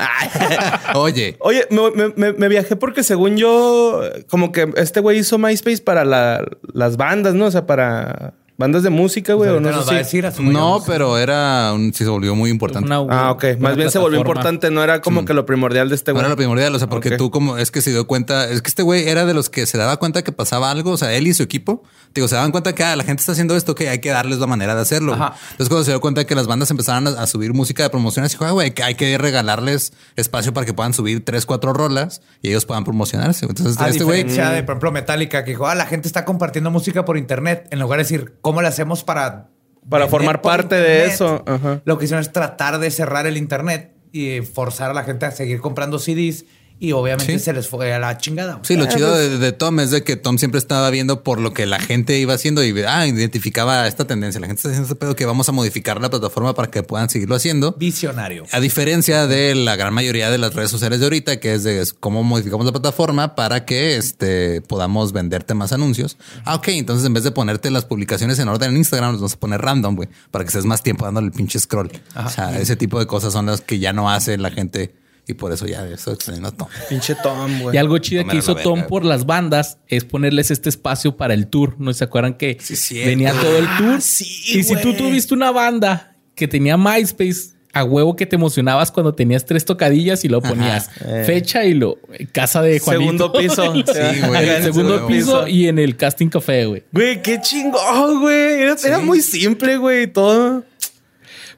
Oye, 0.94 1.36
Oye, 1.40 1.66
me, 1.70 1.90
me- 1.90 2.12
me- 2.16 2.32
me 2.32 2.48
viajé 2.48 2.76
porque 2.76 3.02
según 3.02 3.36
yo, 3.36 4.02
como 4.28 4.52
que 4.52 4.70
este 4.76 5.00
güey 5.00 5.18
hizo 5.18 5.38
MySpace 5.38 5.82
para 5.82 6.04
la- 6.04 6.44
las 6.72 6.96
bandas, 6.96 7.34
¿no? 7.34 7.46
O 7.46 7.50
sea, 7.50 7.66
para 7.66 8.34
bandas 8.58 8.82
de 8.82 8.90
música, 8.90 9.34
güey. 9.34 9.50
o 9.50 9.60
no 9.60 9.82
sé 9.82 9.88
si- 9.90 9.94
decir 9.96 10.26
a 10.26 10.32
su 10.32 10.42
no, 10.42 10.82
pero 10.86 11.18
era 11.18 11.72
un, 11.74 11.92
sí 11.92 12.04
se 12.04 12.10
volvió 12.10 12.34
muy 12.34 12.50
importante. 12.50 12.86
Una- 12.86 12.96
Ah, 13.26 13.30
ok. 13.32 13.44
Más 13.58 13.76
bien 13.76 13.90
se 13.90 13.98
volvió 13.98 14.18
importante. 14.18 14.70
No 14.70 14.82
era 14.82 15.00
como 15.00 15.24
que 15.24 15.34
lo 15.34 15.44
primordial 15.46 15.88
de 15.88 15.94
este 15.94 16.10
No 16.12 16.14
güey. 16.14 16.22
era 16.22 16.30
lo 16.30 16.36
primordial, 16.36 16.74
o 16.74 16.78
sea, 16.78 16.88
porque 16.88 17.16
tú 17.16 17.30
como 17.30 17.58
es 17.58 17.70
que 17.70 17.80
se 17.82 17.90
dio 17.90 18.06
cuenta, 18.06 18.48
es 18.50 18.62
que 18.62 18.68
este 18.68 18.82
güey 18.82 19.08
era 19.08 19.26
de 19.26 19.34
los 19.34 19.50
que 19.50 19.66
se 19.66 19.76
daba 19.78 19.96
cuenta 19.98 20.22
que 20.22 20.32
pasaba 20.32 20.70
algo, 20.70 20.92
o 20.92 20.96
sea, 20.96 21.12
él 21.12 21.26
y 21.26 21.34
su 21.34 21.42
equipo, 21.42 21.82
digo, 22.14 22.28
se 22.28 22.34
daban 22.36 22.50
cuenta 22.50 22.74
que 22.74 22.82
ah, 22.84 22.96
la 22.96 23.04
gente 23.04 23.20
está 23.20 23.32
haciendo 23.32 23.56
esto, 23.56 23.74
que 23.74 23.88
hay 23.88 23.98
que 24.00 24.10
darles 24.10 24.38
la 24.38 24.46
manera 24.46 24.74
de 24.74 24.80
hacerlo. 24.80 25.14
Ajá. 25.14 25.34
Entonces 25.50 25.68
cuando 25.68 25.84
se 25.84 25.90
dio 25.90 26.00
cuenta 26.00 26.24
que 26.24 26.34
las 26.34 26.46
bandas 26.46 26.70
empezaron 26.70 27.06
a, 27.08 27.10
a 27.22 27.26
subir 27.26 27.52
música 27.52 27.82
de 27.82 27.90
promociones, 27.90 28.32
dijo, 28.32 28.44
"Ah, 28.46 28.52
güey, 28.52 28.72
que 28.72 28.82
hay 28.82 28.94
que 28.94 29.18
regalarles 29.18 29.92
espacio 30.16 30.54
para 30.54 30.64
que 30.64 30.72
puedan 30.72 30.94
subir 30.94 31.24
tres, 31.24 31.44
cuatro 31.46 31.72
rolas 31.72 32.22
y 32.42 32.48
ellos 32.48 32.64
puedan 32.64 32.84
promocionarse. 32.84 33.44
Entonces 33.46 33.76
A 33.78 33.88
este 33.88 34.04
güey... 34.04 34.24
diferencia 34.24 34.50
de, 34.50 34.62
por 34.62 34.72
ejemplo, 34.74 34.92
Metallica, 34.92 35.44
que 35.44 35.50
dijo, 35.50 35.66
ah, 35.66 35.74
la 35.74 35.86
gente 35.86 36.08
está 36.08 36.24
compartiendo 36.24 36.70
música 36.70 37.04
por 37.04 37.16
internet. 37.18 37.66
En 37.70 37.80
lugar 37.80 37.98
de 37.98 38.04
decir, 38.04 38.34
¿cómo 38.46 38.62
le 38.62 38.68
hacemos 38.68 39.02
para... 39.02 39.48
Para 39.90 40.06
formar 40.06 40.40
parte 40.40 40.76
de 40.76 41.04
eso. 41.04 41.42
Ajá. 41.46 41.80
Lo 41.84 41.98
que 41.98 42.04
hicieron 42.04 42.20
es 42.20 42.30
tratar 42.30 42.78
de 42.78 42.92
cerrar 42.92 43.26
el 43.26 43.36
internet 43.36 43.92
y 44.12 44.40
forzar 44.42 44.90
a 44.90 44.94
la 44.94 45.02
gente 45.02 45.26
a 45.26 45.32
seguir 45.32 45.60
comprando 45.60 45.98
CDs. 45.98 46.44
Y 46.78 46.92
obviamente 46.92 47.38
Sí. 47.38 47.44
se 47.44 47.52
les 47.54 47.68
fue 47.68 47.92
a 47.94 47.98
la 47.98 48.18
chingada. 48.18 48.60
Sí, 48.62 48.76
lo 48.76 48.84
chido 48.86 49.14
de, 49.16 49.38
de 49.38 49.52
Tom 49.52 49.80
es 49.80 49.90
de 49.90 50.02
que 50.04 50.16
Tom 50.16 50.36
siempre 50.36 50.58
estaba 50.58 50.90
viendo 50.90 51.22
por 51.22 51.40
lo 51.40 51.54
que 51.54 51.64
la 51.64 51.78
gente 51.80 52.18
iba 52.18 52.34
haciendo 52.34 52.62
y 52.62 52.74
ah, 52.86 53.06
identificaba 53.06 53.86
esta 53.86 54.06
tendencia. 54.06 54.40
La 54.40 54.46
gente 54.46 54.58
está 54.58 54.68
haciendo 54.68 54.86
este 54.86 54.94
pedo 54.94 55.16
que 55.16 55.24
vamos 55.24 55.48
a 55.48 55.52
modificar 55.52 56.00
la 56.02 56.10
plataforma 56.10 56.54
para 56.54 56.70
que 56.70 56.82
puedan 56.82 57.08
seguirlo 57.08 57.34
haciendo. 57.34 57.72
Visionario. 57.78 58.44
A 58.52 58.60
diferencia 58.60 59.26
de 59.26 59.54
la 59.54 59.76
gran 59.76 59.94
mayoría 59.94 60.30
de 60.30 60.36
las 60.36 60.52
redes 60.54 60.70
sociales 60.70 61.00
de 61.00 61.06
ahorita, 61.06 61.40
que 61.40 61.54
es 61.54 61.64
de 61.64 61.82
cómo 61.98 62.22
modificamos 62.22 62.66
la 62.66 62.72
plataforma 62.72 63.34
para 63.34 63.64
que 63.64 63.96
este, 63.96 64.60
podamos 64.60 65.12
venderte 65.12 65.54
más 65.54 65.72
anuncios. 65.72 66.18
Ah, 66.44 66.56
ok. 66.56 66.68
Entonces, 66.68 67.06
en 67.06 67.14
vez 67.14 67.24
de 67.24 67.30
ponerte 67.30 67.70
las 67.70 67.86
publicaciones 67.86 68.38
en 68.38 68.48
orden 68.48 68.72
en 68.72 68.76
Instagram, 68.76 69.12
nos 69.12 69.20
vamos 69.22 69.32
a 69.34 69.40
poner 69.40 69.62
random, 69.62 69.96
güey, 69.96 70.08
para 70.30 70.44
que 70.44 70.48
estés 70.48 70.66
más 70.66 70.82
tiempo 70.82 71.06
dándole 71.06 71.28
el 71.28 71.32
pinche 71.32 71.58
scroll. 71.58 71.90
O 72.22 72.28
sea, 72.28 72.58
ese 72.60 72.76
tipo 72.76 72.98
de 72.98 73.06
cosas 73.06 73.32
son 73.32 73.46
las 73.46 73.62
que 73.62 73.78
ya 73.78 73.94
no 73.94 74.10
hace 74.10 74.36
la 74.36 74.50
gente 74.50 74.94
y 75.28 75.34
por 75.34 75.52
eso 75.52 75.66
ya 75.66 75.86
eso 75.88 76.12
a 76.12 76.50
Tom. 76.52 76.68
Pinche 76.88 77.16
Tom, 77.20 77.60
güey. 77.62 77.74
Y 77.74 77.78
algo 77.78 77.98
chido 77.98 78.22
No 78.22 78.30
que 78.30 78.36
hizo 78.38 78.54
verga, 78.54 78.62
Tom 78.62 78.86
por 78.86 79.04
las 79.04 79.26
bandas 79.26 79.78
es 79.88 80.04
ponerles 80.04 80.50
este 80.52 80.68
espacio 80.68 81.16
para 81.16 81.34
el 81.34 81.48
tour. 81.48 81.74
¿No 81.78 81.92
se 81.92 82.04
acuerdan 82.04 82.34
que 82.34 82.58
Sí, 82.60 83.02
venía 83.04 83.32
todo 83.32 83.58
el 83.58 83.66
tour? 83.76 84.00
sí, 84.00 84.58
y 84.58 84.62
si 84.62 84.76
tú 84.76 84.94
tuviste 84.94 85.34
una 85.34 85.50
banda 85.50 86.14
que 86.36 86.46
tenía 86.46 86.76
MySpace, 86.76 87.56
a 87.72 87.84
huevo 87.84 88.16
que 88.16 88.24
te 88.24 88.36
emocionabas 88.36 88.90
cuando 88.90 89.14
tenías 89.14 89.44
tres 89.44 89.64
tocadillas 89.66 90.24
y 90.24 90.28
lo 90.28 90.40
ponías 90.40 90.88
fecha 91.26 91.64
y 91.66 91.74
lo 91.74 91.98
casa 92.32 92.62
de 92.62 92.78
Juanito. 92.78 93.02
Segundo 93.28 93.32
piso. 93.38 93.74
Sí, 93.92 94.20
güey. 94.26 94.44
En 94.44 94.50
el 94.50 94.62
segundo 94.62 95.06
piso 95.06 95.46
y 95.46 95.66
en 95.68 95.78
el 95.78 95.96
casting 95.96 96.28
café, 96.28 96.64
güey. 96.66 96.84
Güey, 96.92 97.20
qué 97.20 97.38
chingón, 97.42 98.20
güey. 98.22 98.62
Era, 98.62 98.76
era 98.82 98.98
muy 99.00 99.20
simple, 99.20 99.76
güey. 99.76 100.06
Todo. 100.06 100.64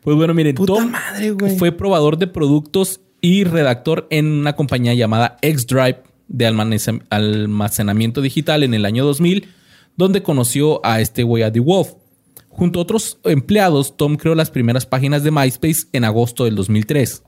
Pues 0.03 0.17
bueno, 0.17 0.33
miren, 0.35 0.55
Puta 0.57 0.73
Tom 0.73 0.91
madre, 0.91 1.31
güey. 1.33 1.57
fue 1.57 1.71
probador 1.71 2.17
de 2.19 2.27
productos 2.27 3.01
y 3.21 3.45
redactor 3.45 4.07
en 4.11 4.27
una 4.27 4.55
compañía 4.55 4.95
llamada 4.95 5.37
X-Drive 5.43 6.03
de 6.29 6.47
almacen- 6.49 7.05
almacenamiento 7.11 8.21
digital 8.21 8.63
en 8.63 8.75
el 8.75 8.85
año 8.85 9.05
2000, 9.05 9.49
donde 9.97 10.23
conoció 10.23 10.85
a 10.85 11.01
este 11.01 11.23
güey, 11.23 11.43
a 11.43 11.51
The 11.53 11.61
Wolf. 11.61 11.89
Junto 12.49 12.79
a 12.79 12.83
otros 12.83 13.19
empleados, 13.25 13.97
Tom 13.97 14.17
creó 14.17 14.35
las 14.35 14.51
primeras 14.51 14.85
páginas 14.87 15.23
de 15.23 15.31
MySpace 15.31 15.87
en 15.93 16.05
agosto 16.05 16.45
del 16.45 16.57
2003. 16.57 17.23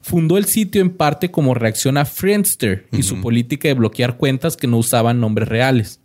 Fundó 0.00 0.36
el 0.36 0.46
sitio 0.46 0.82
en 0.82 0.90
parte 0.90 1.30
como 1.30 1.54
reacción 1.54 1.96
a 1.96 2.04
Friendster 2.04 2.88
y 2.90 3.04
su 3.04 3.20
política 3.20 3.68
de 3.68 3.74
bloquear 3.74 4.16
cuentas 4.16 4.56
que 4.56 4.66
no 4.66 4.78
usaban 4.78 5.20
nombres 5.20 5.48
reales. 5.48 6.00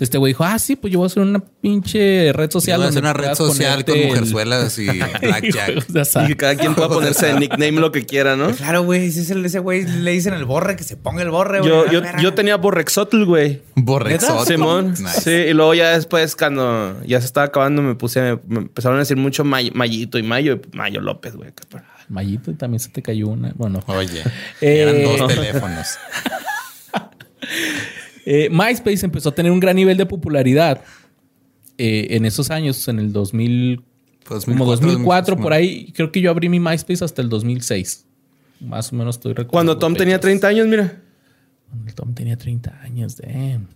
Entonces 0.00 0.12
este 0.14 0.18
güey 0.18 0.30
dijo, 0.30 0.44
ah, 0.44 0.58
sí, 0.58 0.76
pues 0.76 0.90
yo 0.90 0.98
voy 1.00 1.04
a 1.04 1.08
hacer 1.08 1.22
una 1.22 1.40
pinche 1.40 2.32
red 2.32 2.50
social. 2.50 2.78
Voy 2.78 2.86
a 2.86 2.88
hacer 2.88 3.02
una 3.02 3.12
red 3.12 3.34
social 3.34 3.84
con 3.84 3.98
el- 3.98 4.06
mujerzuelas 4.06 4.78
y 4.78 4.84
y 4.88 4.98
blackjack. 5.20 6.24
Y 6.24 6.26
que 6.28 6.36
cada 6.38 6.54
quien 6.56 6.74
pueda 6.74 6.88
ponerse 6.94 7.26
de 7.26 7.34
nickname 7.38 7.72
lo 7.72 7.92
que 7.92 8.06
quiera, 8.06 8.34
¿no? 8.34 8.50
Claro, 8.52 8.82
güey. 8.84 9.04
Ese 9.08 9.20
es 9.20 9.30
el, 9.30 9.44
ese 9.44 9.58
güey 9.58 9.84
le 9.84 10.12
dicen 10.12 10.32
el 10.32 10.46
borre, 10.46 10.76
que 10.76 10.84
se 10.84 10.96
ponga 10.96 11.20
el 11.22 11.28
borre, 11.28 11.60
güey. 11.60 11.70
Yo, 11.92 12.02
yo, 12.18 12.32
tenía 12.32 12.56
Borrexotl, 12.56 13.24
güey. 13.24 13.60
Borrexot. 13.74 14.46
Simón. 14.46 14.92
Nice. 14.98 15.20
Sí, 15.20 15.30
y 15.50 15.52
luego 15.52 15.74
ya 15.74 15.90
después, 15.90 16.34
cuando 16.34 16.96
ya 17.04 17.20
se 17.20 17.26
estaba 17.26 17.48
acabando, 17.48 17.82
me 17.82 17.94
puse, 17.94 18.38
me, 18.48 18.60
empezaron 18.60 18.96
a 18.96 19.00
decir 19.00 19.18
mucho 19.18 19.44
May- 19.44 19.70
Mayito 19.74 20.16
y 20.16 20.22
Mayo, 20.22 20.54
y 20.72 20.76
Mayo 20.76 21.02
López, 21.02 21.36
güey. 21.36 21.50
Mayito 22.08 22.50
y 22.50 22.54
también 22.54 22.80
se 22.80 22.88
te 22.88 23.02
cayó 23.02 23.28
una. 23.28 23.52
Bueno, 23.54 23.82
Oye, 23.86 24.22
Eh. 24.62 24.80
eran 24.80 25.18
dos 25.18 25.28
teléfonos. 25.34 25.86
Eh, 28.26 28.48
MySpace 28.50 29.04
empezó 29.04 29.30
a 29.30 29.34
tener 29.34 29.50
un 29.52 29.60
gran 29.60 29.76
nivel 29.76 29.96
de 29.96 30.06
popularidad 30.06 30.82
eh, 31.78 32.08
en 32.10 32.24
esos 32.26 32.50
años, 32.50 32.86
en 32.88 32.98
el 32.98 33.12
2000, 33.12 33.82
Pues 34.24 34.44
Como 34.44 34.64
2004, 34.66 35.36
por 35.36 35.50
2005. 35.50 35.54
ahí. 35.54 35.92
Creo 35.92 36.12
que 36.12 36.20
yo 36.20 36.30
abrí 36.30 36.48
mi 36.48 36.60
MySpace 36.60 37.04
hasta 37.04 37.22
el 37.22 37.28
2006. 37.28 38.06
Más 38.60 38.92
o 38.92 38.96
menos 38.96 39.16
estoy 39.16 39.30
recordando. 39.32 39.52
Cuando 39.52 39.78
Tom 39.78 39.94
tenía 39.94 40.16
fechas. 40.16 40.22
30 40.40 40.48
años, 40.48 40.68
mira. 40.68 41.02
Cuando 41.70 41.94
Tom 41.94 42.14
tenía 42.14 42.36
30 42.36 42.80
años, 42.82 43.16
damn. 43.16 43.68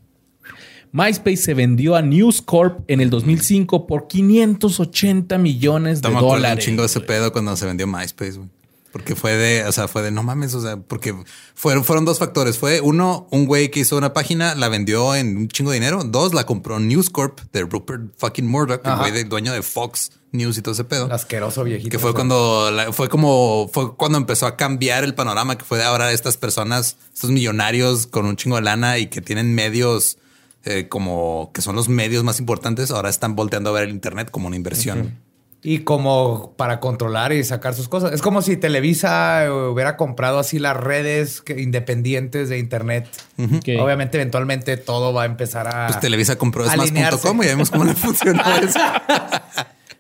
MySpace 0.93 1.39
se 1.39 1.55
vendió 1.55 1.97
a 1.97 2.03
News 2.03 2.41
Corp 2.43 2.85
en 2.89 3.01
el 3.01 3.11
2005 3.11 3.87
por 3.87 4.07
580 4.07 5.39
millones 5.39 6.03
de 6.03 6.09
me 6.09 6.17
acuerdo 6.17 6.29
un 6.37 6.43
dólares. 6.43 6.65
chingo 6.65 6.83
de 6.83 6.87
ese 6.87 7.01
pedo 7.01 7.33
cuando 7.33 7.57
se 7.57 7.67
vendió 7.67 7.87
MySpace, 7.87 8.33
güey. 8.37 8.49
Porque 8.95 9.17
fue 9.17 9.33
de, 9.37 9.65
o 9.67 9.73
sea, 9.73 9.89
fue 9.89 10.03
de 10.03 10.13
no 10.13 10.23
mames, 10.23 10.55
o 10.55 10.63
sea, 10.63 10.77
porque 10.77 11.13
fueron, 11.57 11.83
fueron 11.85 12.05
dos 12.05 12.21
factores. 12.21 12.59
Fue 12.59 12.81
uno, 12.81 13.27
un 13.33 13.45
güey 13.45 13.69
que 13.73 13.81
hizo 13.81 13.97
una 13.99 14.13
página, 14.13 14.55
la 14.55 14.69
vendió 14.69 15.17
en 15.17 15.37
un 15.37 15.49
chingo 15.49 15.73
de 15.73 15.79
dinero. 15.81 16.05
Dos, 16.05 16.33
la 16.33 16.47
compró 16.47 16.79
News 16.79 17.11
Corp 17.11 17.41
de 17.53 17.63
Rupert 17.63 18.03
fucking 18.17 18.47
Murdoch, 18.47 18.81
el 18.87 18.97
güey 18.97 19.11
de- 19.11 19.25
dueño 19.25 19.53
de 19.53 19.63
Fox 19.63 20.13
News 20.31 20.59
y 20.59 20.63
todo 20.63 20.75
ese 20.75 20.85
pedo. 20.85 21.13
Asqueroso 21.13 21.65
viejito. 21.65 21.91
Que 21.91 21.99
fue 21.99 22.11
ese. 22.11 22.15
cuando 22.17 22.71
la- 22.71 22.93
fue 22.93 23.09
como 23.09 23.69
fue 23.75 23.97
cuando 23.97 24.17
empezó 24.17 24.47
a 24.47 24.57
cambiar 24.57 25.03
el 25.03 25.15
panorama 25.17 25.59
que 25.59 25.65
fue 25.65 25.79
de 25.79 25.85
ahora 25.85 26.13
estas 26.13 26.37
personas, 26.37 26.97
estos 27.13 27.31
millonarios 27.31 28.07
con 28.07 28.27
un 28.27 28.37
chingo 28.37 28.55
de 28.57 28.63
lana 28.63 28.99
y 28.99 29.09
que 29.09 29.21
tienen 29.21 29.55
medios 29.57 30.19
eh, 30.65 30.89
como 30.89 31.51
que 31.53 31.61
son 31.63 31.77
los 31.77 31.89
medios 31.89 32.25
más 32.25 32.39
importantes, 32.41 32.91
ahora 32.91 33.11
están 33.11 33.35
volteando 33.37 33.71
a 33.71 33.73
ver 33.75 33.83
el 33.85 33.91
internet 33.91 34.31
como 34.31 34.47
una 34.47 34.57
inversión. 34.57 35.19
Y 35.67 35.79
como 35.79 36.53
para 36.59 36.79
controlar 36.79 37.33
y 37.33 37.43
sacar 37.43 37.73
sus 37.73 37.89
cosas. 37.89 38.13
Es 38.13 38.21
como 38.21 38.43
si 38.43 38.59
Televisa 38.59 39.47
eh, 39.47 39.51
hubiera 39.51 39.97
comprado 39.97 40.39
así 40.39 40.59
las 40.59 40.77
redes 40.77 41.41
que- 41.41 41.59
independientes 41.63 42.51
de 42.51 42.59
Internet. 42.59 43.09
Ok. 43.39 43.69
Obviamente, 43.81 44.19
eventualmente 44.19 44.77
todo 44.77 45.15
va 45.15 45.23
a 45.23 45.25
empezar 45.27 45.67
a. 45.75 45.87
Pues 45.87 46.01
Televisa 46.01 46.37
compró 46.37 46.67
esmas.com 46.67 47.43
y 47.43 47.47
ya 47.47 47.53
vimos 47.53 47.71
cómo 47.71 47.85
le 47.85 47.95
funcionó 47.95 48.43
eso. 48.63 48.79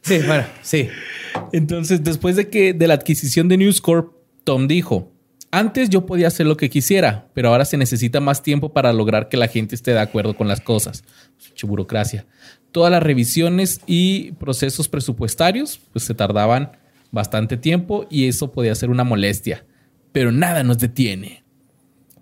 Sí, 0.02 0.18
bueno, 0.26 0.44
sí. 0.62 0.88
Entonces, 1.52 2.04
después 2.04 2.36
de 2.36 2.50
que 2.50 2.74
de 2.74 2.86
la 2.86 2.94
adquisición 2.94 3.48
de 3.48 3.56
News 3.56 3.80
Corp, 3.80 4.12
Tom 4.44 4.68
dijo: 4.68 5.12
Antes 5.50 5.88
yo 5.88 6.04
podía 6.04 6.26
hacer 6.28 6.44
lo 6.46 6.58
que 6.58 6.68
quisiera, 6.68 7.28
pero 7.32 7.48
ahora 7.48 7.64
se 7.64 7.78
necesita 7.78 8.20
más 8.20 8.42
tiempo 8.42 8.74
para 8.74 8.92
lograr 8.92 9.30
que 9.30 9.38
la 9.38 9.48
gente 9.48 9.74
esté 9.74 9.92
de 9.92 10.00
acuerdo 10.00 10.36
con 10.36 10.46
las 10.46 10.60
cosas. 10.60 11.04
Mucha 11.48 11.66
burocracia. 11.66 12.26
Todas 12.74 12.90
las 12.90 13.04
revisiones 13.04 13.80
y 13.86 14.32
procesos 14.32 14.88
presupuestarios 14.88 15.78
pues 15.92 16.04
se 16.04 16.12
tardaban 16.12 16.72
bastante 17.12 17.56
tiempo 17.56 18.04
y 18.10 18.26
eso 18.26 18.50
podía 18.50 18.74
ser 18.74 18.90
una 18.90 19.04
molestia. 19.04 19.64
Pero 20.10 20.32
nada 20.32 20.64
nos 20.64 20.78
detiene. 20.78 21.44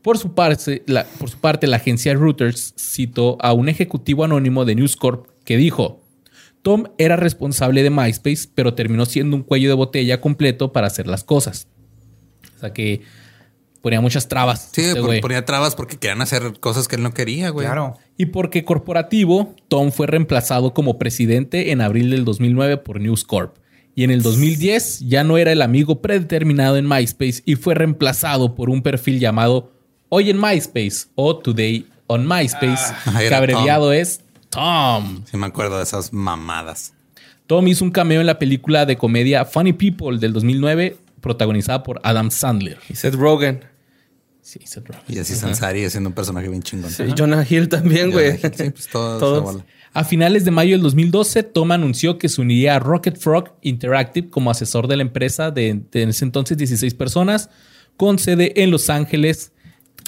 Por 0.03 0.19
su, 0.19 0.35
parte, 0.35 0.83
la, 0.87 1.05
por 1.05 1.31
su 1.31 1.39
parte, 1.39 1.67
la 1.67 1.79
agencia 1.79 2.13
Reuters 2.13 2.75
citó 2.77 3.39
a 3.41 3.55
un 3.55 3.71
ejecutivo 3.71 4.25
anónimo 4.25 4.67
de 4.67 4.75
News 4.75 4.95
Corp 4.95 5.27
que 5.47 5.57
dijo: 5.57 6.03
Tom 6.61 6.85
era 6.99 7.17
responsable 7.17 7.83
de 7.83 7.89
MySpace, 7.89 8.47
pero 8.55 8.75
terminó 8.75 9.07
siendo 9.07 9.37
un 9.37 9.45
cuello 9.45 9.71
de 9.71 9.75
botella 9.75 10.21
completo 10.21 10.71
para 10.71 10.89
hacer 10.89 11.07
las 11.07 11.25
cosas. 11.25 11.67
O 12.57 12.61
sea 12.61 12.75
que 12.75 13.01
ponía 13.83 14.01
muchas 14.01 14.29
trabas. 14.29 14.71
Sí, 14.73 14.81
este 14.83 15.01
por- 15.03 15.21
ponía 15.21 15.45
trabas 15.45 15.75
porque 15.75 15.99
querían 15.99 16.23
hacer 16.23 16.59
cosas 16.61 16.89
que 16.89 16.97
él 16.97 17.03
no 17.03 17.13
quería, 17.13 17.51
güey. 17.51 17.67
Claro. 17.67 17.99
Y 18.17 18.27
porque 18.27 18.65
corporativo, 18.65 19.55
Tom 19.69 19.91
fue 19.93 20.07
reemplazado 20.07 20.73
como 20.73 20.99
presidente 20.99 21.73
en 21.73 21.81
abril 21.83 22.11
del 22.11 22.25
2009 22.25 22.79
por 22.79 23.01
News 23.01 23.25
Corp. 23.25 23.57
Y 23.95 24.05
en 24.05 24.11
el 24.11 24.23
2010 24.23 25.01
ya 25.01 25.23
no 25.25 25.37
era 25.37 25.53
el 25.53 25.61
amigo 25.61 26.01
predeterminado 26.01 26.79
en 26.79 26.89
MySpace 26.89 27.43
y 27.45 27.57
fue 27.57 27.75
reemplazado 27.75 28.55
por 28.55 28.71
un 28.71 28.81
perfil 28.83 29.19
llamado 29.21 29.71
Hoy 30.09 30.31
en 30.31 30.41
MySpace 30.41 31.09
o 31.15 31.37
Today 31.39 31.87
on 32.07 32.27
MySpace, 32.29 32.95
Ah, 33.07 33.19
que 33.19 33.35
abreviado 33.35 33.93
es 33.93 34.21
Tom. 34.51 35.25
Sí, 35.31 35.37
me 35.37 35.47
acuerdo 35.47 35.79
de 35.79 35.83
esas 35.85 36.13
mamadas. 36.13 36.95
Tom 37.47 37.67
hizo 37.69 37.85
un 37.85 37.91
cameo 37.91 38.21
en 38.21 38.27
la 38.27 38.39
película 38.39 38.87
de 38.87 38.97
comedia 38.97 39.45
Funny 39.45 39.73
People 39.73 40.19
del 40.19 40.33
2009, 40.33 40.97
protagonizada 41.21 41.83
por 41.83 42.01
Adam 42.03 42.31
Sandler. 42.31 42.79
Y 42.89 42.95
Seth 42.95 43.15
Rogen. 43.15 43.65
Sí, 44.43 44.59
Seth 44.65 44.89
Rogen. 44.89 45.03
Y 45.09 45.19
así 45.19 45.35
Sansari 45.35 45.89
siendo 45.89 46.11
un 46.11 46.15
personaje 46.15 46.49
bien 46.49 46.63
chingón. 46.63 46.91
Sí, 46.91 47.05
Jonah 47.17 47.47
Hill 47.49 47.69
también, 47.69 48.11
güey. 48.11 48.39
Sí, 48.39 48.71
pues 48.71 48.89
todo, 48.89 49.19
Todos. 49.19 49.65
A 49.95 50.05
finales 50.05 50.45
de 50.45 50.51
mayo 50.51 50.73
del 50.73 50.83
2012, 50.83 51.43
Tom 51.45 51.71
anunció 51.71 52.19
que 52.19 52.29
se 52.29 52.41
uniría 52.41 52.77
a 52.77 52.79
Rocket 52.79 53.19
Frog 53.19 53.55
Interactive 53.61 54.31
como 54.31 54.51
asesor 54.51 54.89
de 54.89 54.97
la 54.97 55.03
empresa 55.03 55.51
de, 55.51 55.83
de 55.93 56.03
en 56.03 56.09
ese 56.09 56.25
entonces 56.25 56.57
16 56.57 56.95
personas 56.95 57.51
con 57.97 58.19
sede 58.19 58.63
en 58.63 58.71
Los 58.71 58.91
Ángeles, 58.91 59.53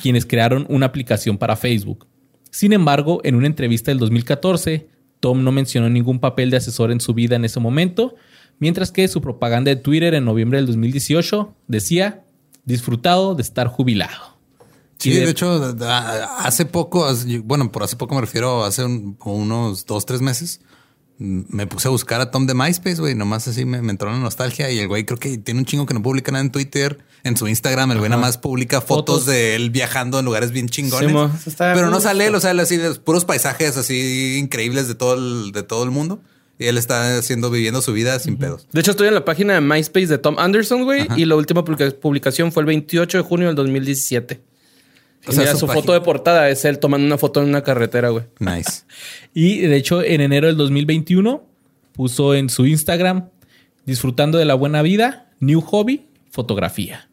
quienes 0.03 0.27
crearon 0.27 0.67
una 0.69 0.87
aplicación 0.87 1.39
para 1.39 1.55
Facebook. 1.55 2.07
Sin 2.51 2.73
embargo, 2.73 3.21
en 3.25 3.35
una 3.35 3.47
entrevista 3.47 3.91
del 3.91 3.99
2014, 3.99 4.89
Tom 5.21 5.45
no 5.45 5.53
mencionó 5.53 5.89
ningún 5.91 6.19
papel 6.19 6.51
de 6.51 6.57
asesor 6.57 6.91
en 6.91 7.01
su 7.01 7.15
vida 7.15 7.37
en 7.37 7.45
ese 7.45 7.61
momento, 7.61 8.15
mientras 8.59 8.91
que 8.91 9.07
su 9.09 9.21
propaganda 9.21 9.71
de 9.71 9.77
Twitter 9.77 10.15
en 10.15 10.25
noviembre 10.25 10.59
del 10.59 10.67
2018 10.67 11.55
decía, 11.69 12.24
disfrutado 12.65 13.35
de 13.35 13.43
estar 13.43 13.69
jubilado. 13.69 14.35
Sí, 14.99 15.11
de, 15.11 15.21
de- 15.25 15.31
hecho, 15.31 15.77
hace 16.39 16.65
poco, 16.67 17.07
bueno, 17.45 17.71
por 17.73 17.83
hace 17.83 17.97
poco 17.97 18.15
me 18.15 18.21
refiero, 18.21 18.65
hace 18.65 18.85
un- 18.85 19.19
unos 19.25 19.85
dos, 19.87 20.07
tres 20.07 20.21
meses, 20.23 20.61
mm, 21.19 21.41
me 21.49 21.67
puse 21.67 21.89
a 21.89 21.91
buscar 21.91 22.21
a 22.21 22.31
Tom 22.31 22.47
de 22.47 22.55
MySpace, 22.55 22.97
güey, 23.01 23.15
nomás 23.15 23.47
así 23.49 23.65
me, 23.65 23.83
me 23.83 23.91
entró 23.91 24.11
la 24.11 24.19
nostalgia 24.19 24.71
y 24.71 24.79
el 24.79 24.89
güey 24.89 25.05
creo 25.05 25.19
que 25.19 25.37
tiene 25.39 25.61
un 25.61 25.67
chingo 25.67 25.85
que 25.85 25.95
no 25.95 26.03
publica 26.03 26.33
nada 26.33 26.43
en 26.45 26.51
Twitter, 26.53 27.05
en 27.25 27.37
su 27.37 27.49
Instagram, 27.49 27.91
el 27.91 27.99
güey 27.99 28.09
nada 28.09 28.23
más 28.23 28.39
publica 28.39 28.81
fotos, 28.81 29.21
Fotos. 29.23 29.27
de 29.27 29.57
él 29.57 29.71
viajando 29.71 30.19
en 30.21 30.25
lugares 30.25 30.53
bien 30.53 30.69
chingones. 30.69 31.11
Sí, 31.45 31.51
pero 31.57 31.91
no 31.91 32.01
sale 32.01 32.27
él, 32.27 32.35
o 32.35 32.41
sea, 32.41 32.53
así 32.53 32.77
de 32.77 32.95
puros 32.95 33.25
paisajes 33.25 33.77
así 33.77 34.39
increíbles 34.39 34.89
de 34.89 34.95
todo 34.95 35.15
el, 35.15 35.53
de 35.53 35.63
todo 35.65 35.85
el 35.85 35.91
mundo 35.91 36.21
y 36.59 36.67
él 36.67 36.79
está 36.79 37.19
haciendo, 37.19 37.51
viviendo 37.51 37.83
su 37.83 37.93
vida 37.93 38.19
sin 38.19 38.37
pedos. 38.37 38.67
De 38.73 38.81
hecho, 38.81 38.93
estoy 38.93 39.09
en 39.09 39.15
la 39.15 39.25
página 39.25 39.55
de 39.55 39.61
MySpace 39.61 40.07
de 40.07 40.19
Tom 40.19 40.37
Anderson, 40.39 40.85
güey. 40.85 41.07
Y 41.17 41.25
la 41.25 41.35
última 41.37 41.65
publica- 41.65 41.91
publicación 41.91 42.53
fue 42.53 42.63
el 42.63 42.67
28 42.67 43.19
de 43.19 43.25
junio 43.25 43.47
del 43.49 43.57
2017. 43.57 44.41
O 45.27 45.31
Y 45.31 45.35
sea, 45.35 45.41
mira, 45.43 45.53
su 45.53 45.61
su, 45.61 45.69
foto 45.69 45.93
de 45.93 46.01
portada 46.01 46.49
es 46.51 46.65
él 46.65 46.79
tomando 46.79 47.07
una 47.07 47.19
foto 47.19 47.43
en 47.43 47.49
una 47.49 47.63
carretera, 47.63 48.11
güey. 48.11 48.25
Nice. 48.39 48.83
Y 49.35 49.59
de 49.61 49.77
hecho, 49.77 50.03
en 50.03 50.21
enero 50.21 50.47
del 50.47 50.57
2021 50.57 51.45
puso 51.93 52.35
en 52.35 52.49
su 52.51 52.67
Instagram, 52.67 53.31
disfrutando 53.87 54.39
de 54.39 54.45
la 54.45 54.55
buena 54.55 54.83
vida, 54.83 55.31
new 55.41 55.61
hobby, 55.61 56.07
fotografía. 56.31 57.09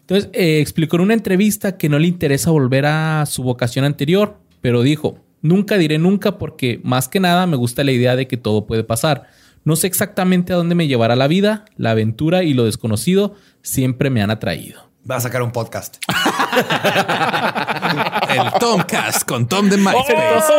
Entonces, 0.00 0.30
eh, 0.32 0.60
explicó 0.60 0.96
en 0.96 1.02
una 1.02 1.14
entrevista 1.14 1.76
que 1.76 1.88
no 1.88 1.98
le 1.98 2.08
interesa 2.08 2.50
volver 2.50 2.86
a 2.86 3.24
su 3.26 3.42
vocación 3.44 3.84
anterior, 3.84 4.36
pero 4.60 4.82
dijo, 4.82 5.18
nunca 5.42 5.78
diré 5.78 5.98
nunca 5.98 6.38
porque 6.38 6.80
más 6.82 7.08
que 7.08 7.20
nada 7.20 7.46
me 7.46 7.56
gusta 7.56 7.84
la 7.84 7.92
idea 7.92 8.16
de 8.16 8.28
que 8.28 8.36
todo 8.36 8.66
puede 8.66 8.84
pasar. 8.84 9.28
No 9.64 9.76
sé 9.76 9.86
exactamente 9.86 10.52
a 10.52 10.56
dónde 10.56 10.74
me 10.74 10.86
llevará 10.86 11.16
la 11.16 11.28
vida, 11.28 11.64
la 11.76 11.90
aventura 11.90 12.42
y 12.42 12.54
lo 12.54 12.64
desconocido 12.64 13.34
siempre 13.62 14.10
me 14.10 14.22
han 14.22 14.30
atraído. 14.30 14.88
Va 15.10 15.16
a 15.16 15.20
sacar 15.20 15.42
un 15.42 15.50
podcast. 15.50 15.96
El 18.28 18.52
Tomcast 18.58 19.26
con 19.26 19.48
Tom 19.48 19.68
de 19.68 19.76
MySpace. 19.76 20.52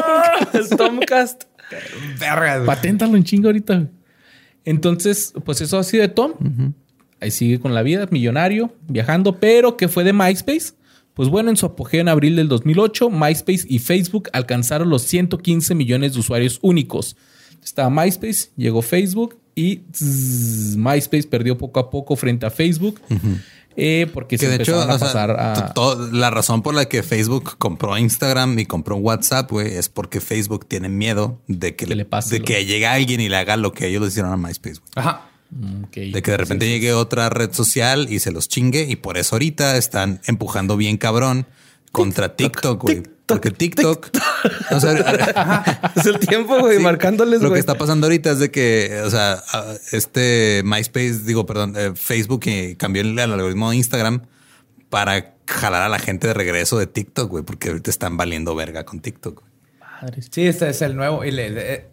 el 0.53 0.69
Tomcast. 0.69 1.43
Verga, 2.19 2.57
güey. 2.57 2.65
Paténtalo 2.65 3.15
en 3.15 3.23
chingo 3.23 3.47
ahorita. 3.47 3.87
Entonces, 4.65 5.33
pues 5.45 5.61
eso 5.61 5.79
ha 5.79 5.83
sido 5.83 6.01
de 6.01 6.09
Tom. 6.09 6.33
Ahí 7.19 7.31
sigue 7.31 7.59
con 7.59 7.73
la 7.73 7.83
vida, 7.83 8.07
millonario, 8.09 8.73
viajando, 8.87 9.39
pero 9.39 9.77
que 9.77 9.87
fue 9.87 10.03
de 10.03 10.13
MySpace. 10.13 10.73
Pues 11.21 11.29
bueno, 11.29 11.51
en 11.51 11.55
su 11.55 11.67
apogeo 11.67 12.01
en 12.01 12.09
abril 12.09 12.35
del 12.35 12.47
2008, 12.47 13.11
MySpace 13.11 13.67
y 13.69 13.77
Facebook 13.77 14.29
alcanzaron 14.33 14.89
los 14.89 15.03
115 15.03 15.75
millones 15.75 16.13
de 16.13 16.19
usuarios 16.19 16.57
únicos. 16.63 17.15
Estaba 17.63 17.91
MySpace, 17.91 18.49
llegó 18.57 18.81
Facebook 18.81 19.37
y 19.53 19.81
zzz, 19.93 20.77
MySpace 20.77 21.27
perdió 21.27 21.59
poco 21.59 21.79
a 21.79 21.91
poco 21.91 22.15
frente 22.15 22.47
a 22.47 22.49
Facebook. 22.49 22.99
eh, 23.77 24.07
porque 24.11 24.37
Que 24.37 24.45
se 24.47 24.49
de 24.57 24.63
hecho, 24.63 24.79
a 24.81 24.85
sea, 24.85 24.97
pasar 24.97 25.29
a... 25.39 25.73
la 26.11 26.31
razón 26.31 26.63
por 26.63 26.73
la 26.73 26.85
que 26.85 27.03
Facebook 27.03 27.55
compró 27.59 27.95
Instagram 27.99 28.57
y 28.57 28.65
compró 28.65 28.95
WhatsApp, 28.95 29.51
güey, 29.51 29.75
es 29.75 29.89
porque 29.89 30.21
Facebook 30.21 30.65
tiene 30.67 30.89
miedo 30.89 31.39
de 31.47 31.75
que, 31.75 31.85
Que 31.85 31.93
le 31.93 32.05
pase 32.05 32.33
de 32.33 32.39
lo- 32.39 32.45
que 32.45 32.65
llegue 32.65 32.87
alguien 32.87 33.21
y 33.21 33.29
le 33.29 33.35
haga 33.37 33.57
lo 33.57 33.73
que 33.73 33.89
ellos 33.89 34.01
le 34.01 34.07
hicieron 34.07 34.33
a 34.33 34.37
MySpace, 34.37 34.79
güey. 34.79 34.91
Ajá. 34.95 35.27
Mm, 35.51 35.83
ok. 35.85 35.93
De 36.13 36.21
que 36.21 36.31
de 36.31 36.37
repente 36.37 36.67
llegue 36.67 36.93
otra 36.93 37.29
red 37.29 37.51
social 37.53 38.07
y 38.09 38.19
se 38.19 38.31
los 38.31 38.47
chingue 38.47 38.83
y 38.89 38.95
por 38.95 39.17
eso 39.17 39.35
ahorita 39.35 39.77
están 39.77 40.21
empujando 40.25 40.77
bien 40.77 40.97
cabrón 40.97 41.45
contra 41.91 42.35
TikTok, 42.35 42.81
güey. 42.81 43.03
Porque 43.25 43.51
TikTok, 43.51 44.09
o 44.71 44.79
sea, 44.79 44.91
Es 45.95 46.05
el 46.05 46.19
tiempo, 46.19 46.59
güey, 46.59 46.77
Sí. 46.77 46.83
marcándoles, 46.83 47.41
Lo 47.41 47.51
que 47.53 47.59
está 47.59 47.75
pasando 47.77 48.07
ahorita 48.07 48.31
es 48.31 48.39
de 48.39 48.51
que, 48.51 49.01
o 49.05 49.09
sea, 49.09 49.41
este 49.93 50.61
MySpace, 50.65 51.19
digo, 51.25 51.45
perdón, 51.45 51.73
eh, 51.77 51.91
Facebook 51.95 52.41
eh, 52.47 52.75
cambió 52.77 53.01
el, 53.01 53.17
el 53.17 53.31
algoritmo 53.31 53.69
de 53.71 53.77
Instagram 53.77 54.23
para 54.89 55.35
jalar 55.47 55.81
a 55.83 55.89
la 55.89 55.99
gente 55.99 56.27
de 56.27 56.33
regreso 56.33 56.77
de 56.77 56.87
TikTok, 56.87 57.29
güey, 57.29 57.43
porque 57.45 57.69
ahorita 57.69 57.89
están 57.89 58.17
valiendo 58.17 58.53
verga 58.55 58.83
con 58.85 58.99
TikTok. 58.99 59.39
güey. 59.41 59.51
Madres. 60.01 60.27
Sí, 60.31 60.45
este 60.47 60.69
es 60.69 60.81
el 60.81 60.95
nuevo. 60.97 61.23
el- 61.23 61.39
eh, 61.39 61.87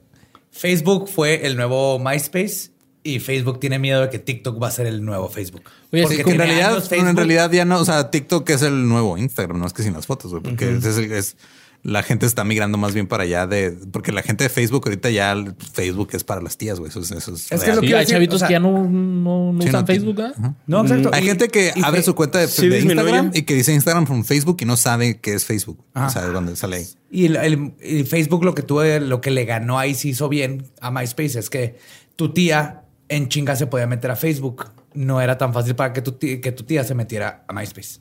Facebook 0.51 1.09
fue 1.09 1.47
el 1.47 1.57
nuevo 1.57 1.99
MySpace 2.01 2.71
y 3.03 3.21
Facebook 3.21 3.61
tiene 3.61 3.79
miedo 3.79 4.03
de 4.03 4.11
que 4.11 4.19
TikTok 4.19 4.63
va 4.63 4.69
a 4.69 4.71
ser 4.73 4.87
el 4.87 5.05
nuevo 5.05 5.29
Facebook. 5.29 5.63
Oye, 5.93 6.03
Porque 6.03 6.21
En 6.23 6.39
realidad, 6.39 6.83
en 6.93 7.17
realidad 7.17 7.51
ya 7.53 7.65
no, 7.65 7.81
o 7.81 7.85
sea, 7.85 8.11
TikTok 8.11 8.49
es 8.51 8.63
el 8.63 8.89
nuevo 8.89 9.17
Instagram, 9.17 9.59
no 9.59 9.67
es 9.67 9.73
que 9.73 9.83
sin 9.83 9.95
las 9.95 10.07
fotos, 10.07 10.31
güey, 10.33 10.43
porque 10.43 10.77
es, 11.17 11.37
la 11.85 12.03
gente 12.03 12.27
está 12.27 12.43
migrando 12.43 12.77
más 12.77 12.93
bien 12.93 13.07
para 13.07 13.23
allá 13.23 13.47
de 13.47 13.71
porque 13.93 14.11
la 14.11 14.23
gente 14.23 14.43
de 14.43 14.51
Facebook 14.51 14.83
ahorita 14.87 15.11
ya 15.11 15.37
Facebook 15.73 16.09
es 16.13 16.25
para 16.25 16.43
las 16.43 16.59
tías, 16.59 16.81
güey. 16.81 16.91
Eso, 16.91 16.99
es- 17.01 17.13
eso 17.13 17.33
es 17.35 17.53
Es 17.53 17.63
que 17.63 17.73
lo 17.73 17.81
Sí, 17.81 17.87
hay 17.93 18.01
decir, 18.01 18.15
chavitos 18.17 18.35
o 18.35 18.39
sea, 18.41 18.49
que 18.49 18.55
ya 18.55 18.59
no, 18.61 18.83
no, 18.83 19.53
no 19.53 19.63
Sí, 19.63 19.69
usan 19.69 19.83
no, 19.83 19.87
Facebook, 19.87 20.21
¿ah? 20.23 20.33
Ajá. 20.37 20.55
No, 20.67 20.83
exacto. 20.83 21.11
Hay 21.13 21.23
Y- 21.23 21.27
gente 21.27 21.49
que 21.49 21.73
y 21.77 21.81
abre 21.85 22.03
su 22.03 22.17
cuenta 22.17 22.41
de, 22.41 22.49
sí 22.49 22.69
de 22.69 22.77
disminuye. 22.79 23.01
Instagram 23.07 23.31
y 23.33 23.43
que 23.43 23.55
dice 23.55 23.73
Instagram 23.73 24.09
from 24.09 24.25
Facebook 24.25 24.57
y 24.61 24.65
no 24.65 24.77
sabe 24.77 25.21
qué 25.21 25.35
es 25.35 25.45
Facebook. 25.45 25.79
Ajá. 25.95 26.07
O 26.09 26.11
sea, 26.11 26.23
de 26.27 26.33
dónde 26.33 26.57
sale 26.57 26.77
ahí. 26.79 26.87
Y 27.13 27.27
el, 27.27 27.37
el- 27.37 27.73
el 27.81 28.07
Facebook 28.09 28.45
lo 28.45 28.57
que 28.57 28.63
tuve, 28.63 28.99
lo 28.99 29.21
que 29.21 29.31
le 29.31 29.45
ganó 29.45 29.79
ahí 29.79 29.95
se 29.95 30.09
hizo 30.09 30.29
bien 30.29 30.65
a 30.81 30.91
MySpace 30.91 31.39
es 31.39 31.49
que 31.49 31.79
tu 32.17 32.33
tía 32.33 32.83
en 33.09 33.29
chinga 33.29 33.57
se 33.57 33.67
podía 33.67 33.87
meter 33.87 34.11
a 34.11 34.17
Facebook. 34.17 34.67
No 34.95 35.21
era 35.21 35.39
tan 35.39 35.53
fácil 35.53 35.75
para 35.75 35.93
que 35.93 36.03
tu 36.03 36.13
tía, 36.13 36.41
que 36.41 36.51
tu 36.53 36.65
tía 36.65 36.83
se 36.83 36.95
metiera 36.95 37.45
a 37.47 37.53
MySpace. 37.53 38.01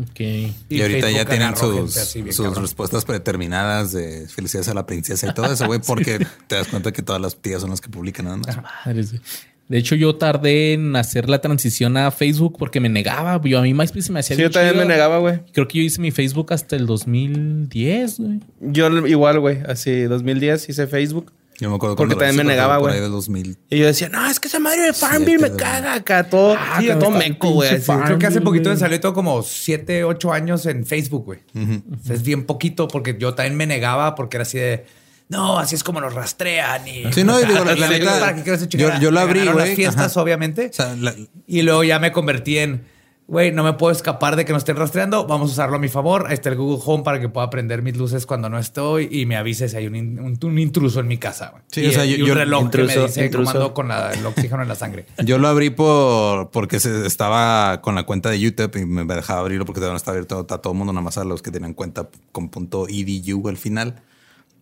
Ok. 0.00 0.20
Y, 0.68 0.82
ahorita 0.82 1.10
ya 1.10 1.24
tienen 1.24 1.56
sus, 1.56 1.74
gente 1.74 2.00
así 2.00 2.22
bien 2.22 2.34
sus 2.34 2.46
cabrón. 2.46 2.62
respuestas 2.62 3.04
predeterminadas 3.04 3.92
de 3.92 4.26
felicidades 4.28 4.68
a 4.68 4.74
la 4.74 4.84
princesa 4.84 5.28
y 5.28 5.34
todo 5.34 5.52
eso, 5.52 5.66
güey, 5.66 5.80
porque 5.86 6.26
te 6.46 6.56
das 6.56 6.68
cuenta 6.68 6.92
que 6.92 7.02
todas 7.02 7.22
las 7.22 7.36
tías 7.36 7.60
son 7.60 7.70
las 7.70 7.80
que 7.80 7.88
publican 7.88 8.26
nada 8.26 8.38
más. 8.38 8.58
Madres, 8.84 9.12
güey. 9.12 9.22
De 9.68 9.78
hecho, 9.78 9.94
yo 9.94 10.16
tardé 10.16 10.74
en 10.74 10.94
hacer 10.94 11.30
la 11.30 11.40
transición 11.40 11.96
a 11.96 12.10
Facebook 12.10 12.56
porque 12.58 12.80
me 12.80 12.90
negaba. 12.90 13.40
Yo 13.42 13.58
a 13.58 13.62
mí 13.62 13.72
MySpace 13.72 14.02
se 14.02 14.12
me 14.12 14.20
hacía 14.20 14.36
Sí, 14.36 14.42
yo 14.42 14.50
también 14.50 14.76
me 14.76 14.84
negaba, 14.84 15.18
güey. 15.18 15.40
Creo 15.52 15.66
que 15.66 15.78
yo 15.78 15.84
hice 15.84 16.02
mi 16.02 16.10
Facebook 16.10 16.52
hasta 16.52 16.76
el 16.76 16.84
2010, 16.84 18.20
güey. 18.20 18.40
Yo 18.60 18.90
igual, 19.06 19.40
güey. 19.40 19.60
Así, 19.66 20.02
2010 20.02 20.68
hice 20.68 20.86
Facebook. 20.86 21.32
Yo 21.60 21.70
me 21.70 21.76
acuerdo 21.76 21.94
Porque 21.96 22.14
también 22.16 22.36
me 22.36 22.44
negaba, 22.44 22.78
güey. 22.78 22.94
ahí 22.94 23.00
de 23.00 23.08
2000. 23.08 23.56
Y 23.70 23.78
yo 23.78 23.86
decía, 23.86 24.08
no, 24.08 24.26
es 24.28 24.40
que 24.40 24.48
esa 24.48 24.58
madre 24.58 24.82
de 24.82 24.92
Farmville 24.92 25.38
me 25.38 25.52
caga 25.54 25.94
acá. 25.94 26.24
Todo, 26.28 26.56
Ah, 26.58 26.78
sí, 26.80 26.86
que 26.88 26.94
todo 26.96 27.10
meco, 27.12 27.50
güey. 27.50 27.80
Creo 27.80 28.18
que 28.18 28.26
hace 28.26 28.40
poquito 28.40 28.70
me 28.70 28.76
salió 28.76 28.98
todo 29.00 29.14
como 29.14 29.42
7, 29.42 30.04
8 30.04 30.32
años 30.32 30.66
en 30.66 30.84
Facebook, 30.84 31.24
güey. 31.24 31.40
O 31.54 32.04
sea, 32.04 32.14
es 32.16 32.22
bien 32.22 32.44
poquito 32.44 32.88
porque 32.88 33.16
yo 33.18 33.34
también 33.34 33.56
me 33.56 33.66
negaba 33.66 34.14
porque 34.14 34.36
era 34.38 34.42
así 34.42 34.58
de... 34.58 34.84
No, 35.28 35.58
así 35.58 35.74
es 35.74 35.82
como 35.82 36.00
nos 36.02 36.12
rastrean 36.12 36.86
y... 36.86 37.10
Sí, 37.12 37.24
no, 37.24 37.40
y 37.40 37.46
digo, 37.46 37.64
la- 37.64 37.74
la 37.74 37.88
neta, 37.88 38.20
¿para 38.20 38.34
qué 38.36 38.42
quiero 38.42 38.56
esa 38.58 38.98
yo- 39.00 39.10
lo 39.10 39.20
abrí, 39.20 39.44
güey. 39.44 39.54
las 39.68 39.70
fiestas, 39.76 40.12
Ajá. 40.12 40.20
obviamente. 40.22 40.66
O 40.70 40.72
sea, 40.72 40.94
la- 40.96 41.14
Y 41.46 41.62
luego 41.62 41.82
ya 41.82 41.98
me 41.98 42.12
convertí 42.12 42.58
en, 42.58 42.84
güey, 43.26 43.52
no 43.52 43.64
me 43.64 43.72
puedo 43.72 43.90
escapar 43.90 44.36
de 44.36 44.44
que 44.44 44.52
nos 44.52 44.60
estén 44.60 44.76
rastreando. 44.76 45.26
Vamos 45.26 45.50
a 45.50 45.52
usarlo 45.54 45.76
a 45.76 45.78
mi 45.78 45.88
favor. 45.88 46.26
Ahí 46.28 46.34
está 46.34 46.50
el 46.50 46.56
Google 46.56 46.82
Home 46.84 47.02
para 47.04 47.20
que 47.20 47.28
pueda 47.28 47.48
prender 47.50 47.80
mis 47.82 47.96
luces 47.96 48.26
cuando 48.26 48.48
no 48.50 48.58
estoy 48.58 49.08
y 49.10 49.24
me 49.26 49.36
avise 49.36 49.68
si 49.68 49.76
hay 49.76 49.86
un, 49.86 49.94
un- 49.96 50.38
un 50.42 50.58
intruso 50.58 51.00
en 51.00 51.08
mi 51.08 51.16
casa. 51.16 51.54
Sí, 51.72 51.80
y, 51.82 51.86
o 51.86 51.92
sea, 51.92 52.04
y 52.04 52.16
yo- 52.18 52.24
un 52.24 52.28
yo- 52.28 52.34
reloj 52.34 52.58
que 52.60 52.64
intruso, 52.66 53.00
me 53.00 53.06
dice 53.06 53.24
intruso. 53.24 53.52
cómo 53.52 53.62
ando 53.64 53.74
con 53.74 53.88
la- 53.88 54.12
el 54.12 54.26
oxígeno 54.26 54.62
en 54.62 54.68
la 54.68 54.74
sangre. 54.74 55.06
Yo 55.24 55.38
lo 55.38 55.48
abrí 55.48 55.70
por 55.70 56.50
porque 56.50 56.80
se, 56.80 57.06
estaba 57.06 57.80
con 57.80 57.94
la 57.94 58.02
cuenta 58.04 58.28
de 58.30 58.38
YouTube 58.40 58.76
y 58.76 58.84
me 58.84 59.04
dejaba 59.14 59.40
abrirlo 59.40 59.64
porque 59.64 59.80
todavía 59.80 59.94
no 59.94 59.98
está 59.98 60.10
abierto 60.10 60.40
a 60.40 60.58
todo 60.58 60.72
el 60.72 60.78
mundo, 60.78 60.92
nada 60.92 61.02
más 61.04 61.16
a 61.18 61.24
los 61.24 61.40
que 61.42 61.50
tenían 61.50 61.72
cuenta 61.74 62.08
con 62.32 62.50
punto 62.50 62.86
.edu 62.88 63.48
al 63.48 63.56
final. 63.56 64.02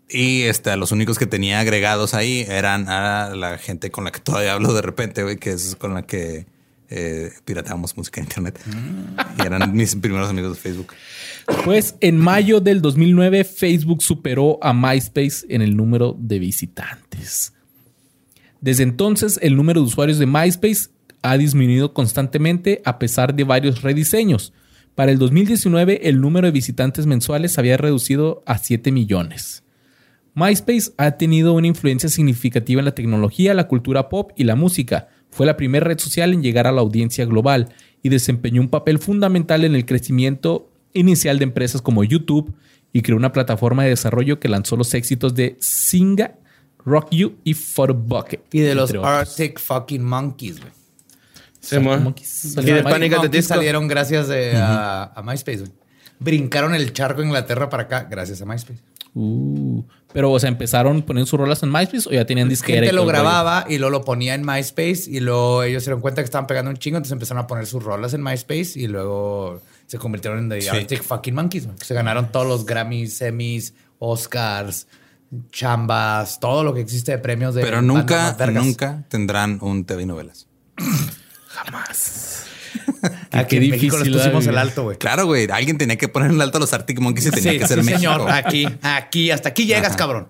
Y 0.08 0.42
este, 0.42 0.76
los 0.76 0.92
únicos 0.92 1.18
que 1.18 1.26
tenía 1.26 1.58
agregados 1.60 2.12
ahí 2.14 2.44
eran 2.48 2.88
a 2.90 3.34
la 3.34 3.56
gente 3.58 3.90
con 3.90 4.04
la 4.04 4.12
que 4.12 4.20
todavía 4.20 4.52
hablo 4.52 4.74
de 4.74 4.82
repente, 4.82 5.22
güey, 5.22 5.36
que 5.38 5.50
es 5.52 5.74
con 5.76 5.94
la 5.94 6.02
que 6.02 6.44
eh, 6.92 7.32
música 7.96 8.20
en 8.20 8.26
internet. 8.26 8.60
Y 9.38 9.46
eran 9.46 9.72
mis 9.72 9.96
primeros 9.96 10.28
amigos 10.28 10.56
de 10.56 10.60
Facebook. 10.60 10.92
Pues 11.64 11.96
en 12.00 12.18
mayo 12.18 12.60
del 12.60 12.82
2009 12.82 13.44
Facebook 13.44 14.02
superó 14.02 14.58
a 14.62 14.72
MySpace 14.72 15.46
en 15.48 15.62
el 15.62 15.76
número 15.76 16.16
de 16.18 16.38
visitantes. 16.38 17.52
Desde 18.60 18.82
entonces 18.82 19.38
el 19.42 19.56
número 19.56 19.80
de 19.80 19.86
usuarios 19.86 20.18
de 20.18 20.26
MySpace 20.26 20.88
ha 21.22 21.36
disminuido 21.36 21.94
constantemente 21.94 22.82
a 22.84 22.98
pesar 22.98 23.34
de 23.34 23.44
varios 23.44 23.82
rediseños. 23.82 24.52
Para 24.94 25.10
el 25.10 25.18
2019 25.18 26.08
el 26.08 26.20
número 26.20 26.46
de 26.46 26.52
visitantes 26.52 27.06
mensuales 27.06 27.58
había 27.58 27.76
reducido 27.76 28.42
a 28.46 28.58
7 28.58 28.92
millones. 28.92 29.64
MySpace 30.34 30.92
ha 30.96 31.12
tenido 31.12 31.52
una 31.52 31.66
influencia 31.66 32.08
significativa 32.08 32.80
en 32.80 32.86
la 32.86 32.94
tecnología, 32.94 33.52
la 33.54 33.68
cultura 33.68 34.08
pop 34.08 34.32
y 34.36 34.44
la 34.44 34.56
música. 34.56 35.08
Fue 35.32 35.46
la 35.46 35.56
primera 35.56 35.84
red 35.84 35.98
social 35.98 36.32
en 36.32 36.42
llegar 36.42 36.66
a 36.66 36.72
la 36.72 36.82
audiencia 36.82 37.24
global 37.24 37.74
y 38.02 38.10
desempeñó 38.10 38.60
un 38.60 38.68
papel 38.68 38.98
fundamental 38.98 39.64
en 39.64 39.74
el 39.74 39.86
crecimiento 39.86 40.70
inicial 40.92 41.38
de 41.38 41.44
empresas 41.44 41.80
como 41.80 42.04
YouTube 42.04 42.54
y 42.92 43.00
creó 43.00 43.16
una 43.16 43.32
plataforma 43.32 43.82
de 43.82 43.88
desarrollo 43.88 44.38
que 44.38 44.48
lanzó 44.48 44.76
los 44.76 44.92
éxitos 44.92 45.34
de 45.34 45.56
Singa, 45.58 46.34
Rock 46.84 47.08
You 47.10 47.36
y 47.44 47.54
Photobucket. 47.54 48.42
Y 48.52 48.60
de 48.60 48.74
los 48.74 48.90
otros. 48.90 49.06
Arctic 49.06 49.58
fucking 49.58 50.04
monkeys, 50.04 50.60
güey. 50.60 50.72
Sí, 51.60 51.78
mo. 51.78 51.96
Monkeys. 51.96 52.56
Y 52.60 52.64
de 52.64 52.74
de 52.74 52.82
Panic! 52.82 53.12
at 53.12 53.16
the 53.16 53.22
Monkeys 53.22 53.30
Disco. 53.30 53.54
salieron 53.54 53.88
gracias 53.88 54.28
de, 54.28 54.56
a, 54.56 55.04
a 55.14 55.22
MySpace, 55.22 55.60
güey. 55.60 55.72
Brincaron 56.18 56.74
el 56.74 56.92
charco 56.92 57.20
de 57.20 57.28
Inglaterra 57.28 57.70
para 57.70 57.84
acá 57.84 58.06
gracias 58.10 58.42
a 58.42 58.44
MySpace. 58.44 58.80
Uh, 59.14 59.82
pero, 60.12 60.30
o 60.30 60.38
sea, 60.38 60.48
empezaron 60.48 61.02
poniendo 61.02 61.26
sus 61.28 61.38
rolas 61.38 61.62
en 61.62 61.70
MySpace 61.70 62.08
o 62.08 62.12
ya 62.12 62.24
tenían 62.24 62.48
disquera. 62.48 62.78
y 62.78 62.88
Gente 62.88 62.92
lo 62.92 63.06
grababa 63.06 63.64
y 63.68 63.78
luego 63.78 63.90
lo 63.90 64.04
ponía 64.04 64.34
en 64.34 64.44
MySpace 64.44 65.04
y 65.08 65.20
luego 65.20 65.62
ellos 65.62 65.82
se 65.82 65.90
dieron 65.90 66.00
cuenta 66.00 66.22
que 66.22 66.26
estaban 66.26 66.46
pegando 66.46 66.70
un 66.70 66.76
chingo, 66.76 66.96
entonces 66.96 67.12
empezaron 67.12 67.44
a 67.44 67.46
poner 67.46 67.66
sus 67.66 67.82
rolas 67.82 68.14
en 68.14 68.22
MySpace 68.22 68.72
y 68.76 68.86
luego 68.86 69.60
se 69.86 69.98
convirtieron 69.98 70.38
en 70.38 70.48
The 70.48 70.70
Arctic 70.70 71.02
Fucking 71.02 71.34
Monkeys. 71.34 71.68
Se 71.82 71.94
ganaron 71.94 72.30
todos 72.32 72.46
los 72.46 72.64
Grammys, 72.66 73.20
Emmys, 73.22 73.74
Oscars, 73.98 74.86
chambas, 75.50 76.40
todo 76.40 76.64
lo 76.64 76.74
que 76.74 76.80
existe 76.80 77.12
de 77.12 77.18
premios 77.18 77.54
de 77.54 77.62
Pero 77.62 77.82
nunca, 77.82 78.36
nunca 78.50 79.04
tendrán 79.08 79.58
un 79.60 79.84
TV 79.84 80.06
novelas. 80.06 80.46
Aquí 83.30 83.56
Qué 83.58 83.64
en 83.64 83.70
México 83.70 83.96
les 83.96 84.04
difícil, 84.04 84.12
pusimos 84.12 84.44
güey. 84.44 84.48
el 84.54 84.58
alto, 84.58 84.82
güey. 84.84 84.96
Claro, 84.98 85.26
güey. 85.26 85.48
Alguien 85.50 85.78
tenía 85.78 85.96
que 85.96 86.08
poner 86.08 86.30
en 86.30 86.40
alto 86.40 86.58
a 86.58 86.60
los 86.60 86.72
Arctic 86.72 87.00
Monkeys 87.00 87.26
y 87.26 87.30
tenía 87.30 87.52
Sí, 87.52 87.58
que 87.58 87.66
ser 87.66 87.78
sí, 87.80 87.84
México. 87.86 88.12
señor. 88.12 88.30
Aquí, 88.30 88.66
aquí, 88.82 89.30
hasta 89.30 89.48
aquí 89.50 89.66
llegas, 89.66 89.96
cabrón. 89.96 90.28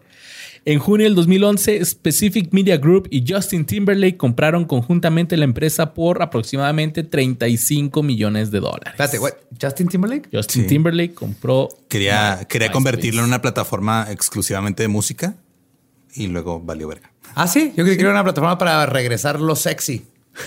En 0.64 0.78
junio 0.78 1.04
del 1.06 1.16
2011, 1.16 1.84
Specific 1.84 2.52
Media 2.52 2.76
Group 2.76 3.08
y 3.10 3.24
Justin 3.26 3.64
Timberlake 3.64 4.16
compraron 4.16 4.64
conjuntamente 4.64 5.36
la 5.36 5.42
empresa 5.44 5.92
por 5.92 6.22
aproximadamente 6.22 7.02
35 7.02 8.00
millones 8.04 8.52
de 8.52 8.60
dólares. 8.60 8.90
Espérate, 8.92 9.18
güey. 9.18 9.32
¿Justin 9.60 9.88
Timberlake? 9.88 10.28
Justin 10.32 10.62
Sí. 10.62 10.68
Timberlake 10.68 11.14
compró. 11.14 11.68
Quería, 11.88 12.46
quería 12.48 12.70
convertirlo 12.70 13.22
en 13.22 13.26
una 13.26 13.42
plataforma 13.42 14.06
exclusivamente 14.08 14.84
de 14.84 14.88
música 14.88 15.34
y 16.14 16.28
luego 16.28 16.60
valió 16.60 16.86
verga. 16.86 17.10
Ah, 17.34 17.48
sí. 17.48 17.72
Yo 17.76 17.82
creí 17.82 17.96
que 17.96 18.02
era 18.02 18.12
una 18.12 18.22
plataforma 18.22 18.56
para 18.56 18.86
regresar 18.86 19.40
lo 19.40 19.56
sexy. 19.56 20.06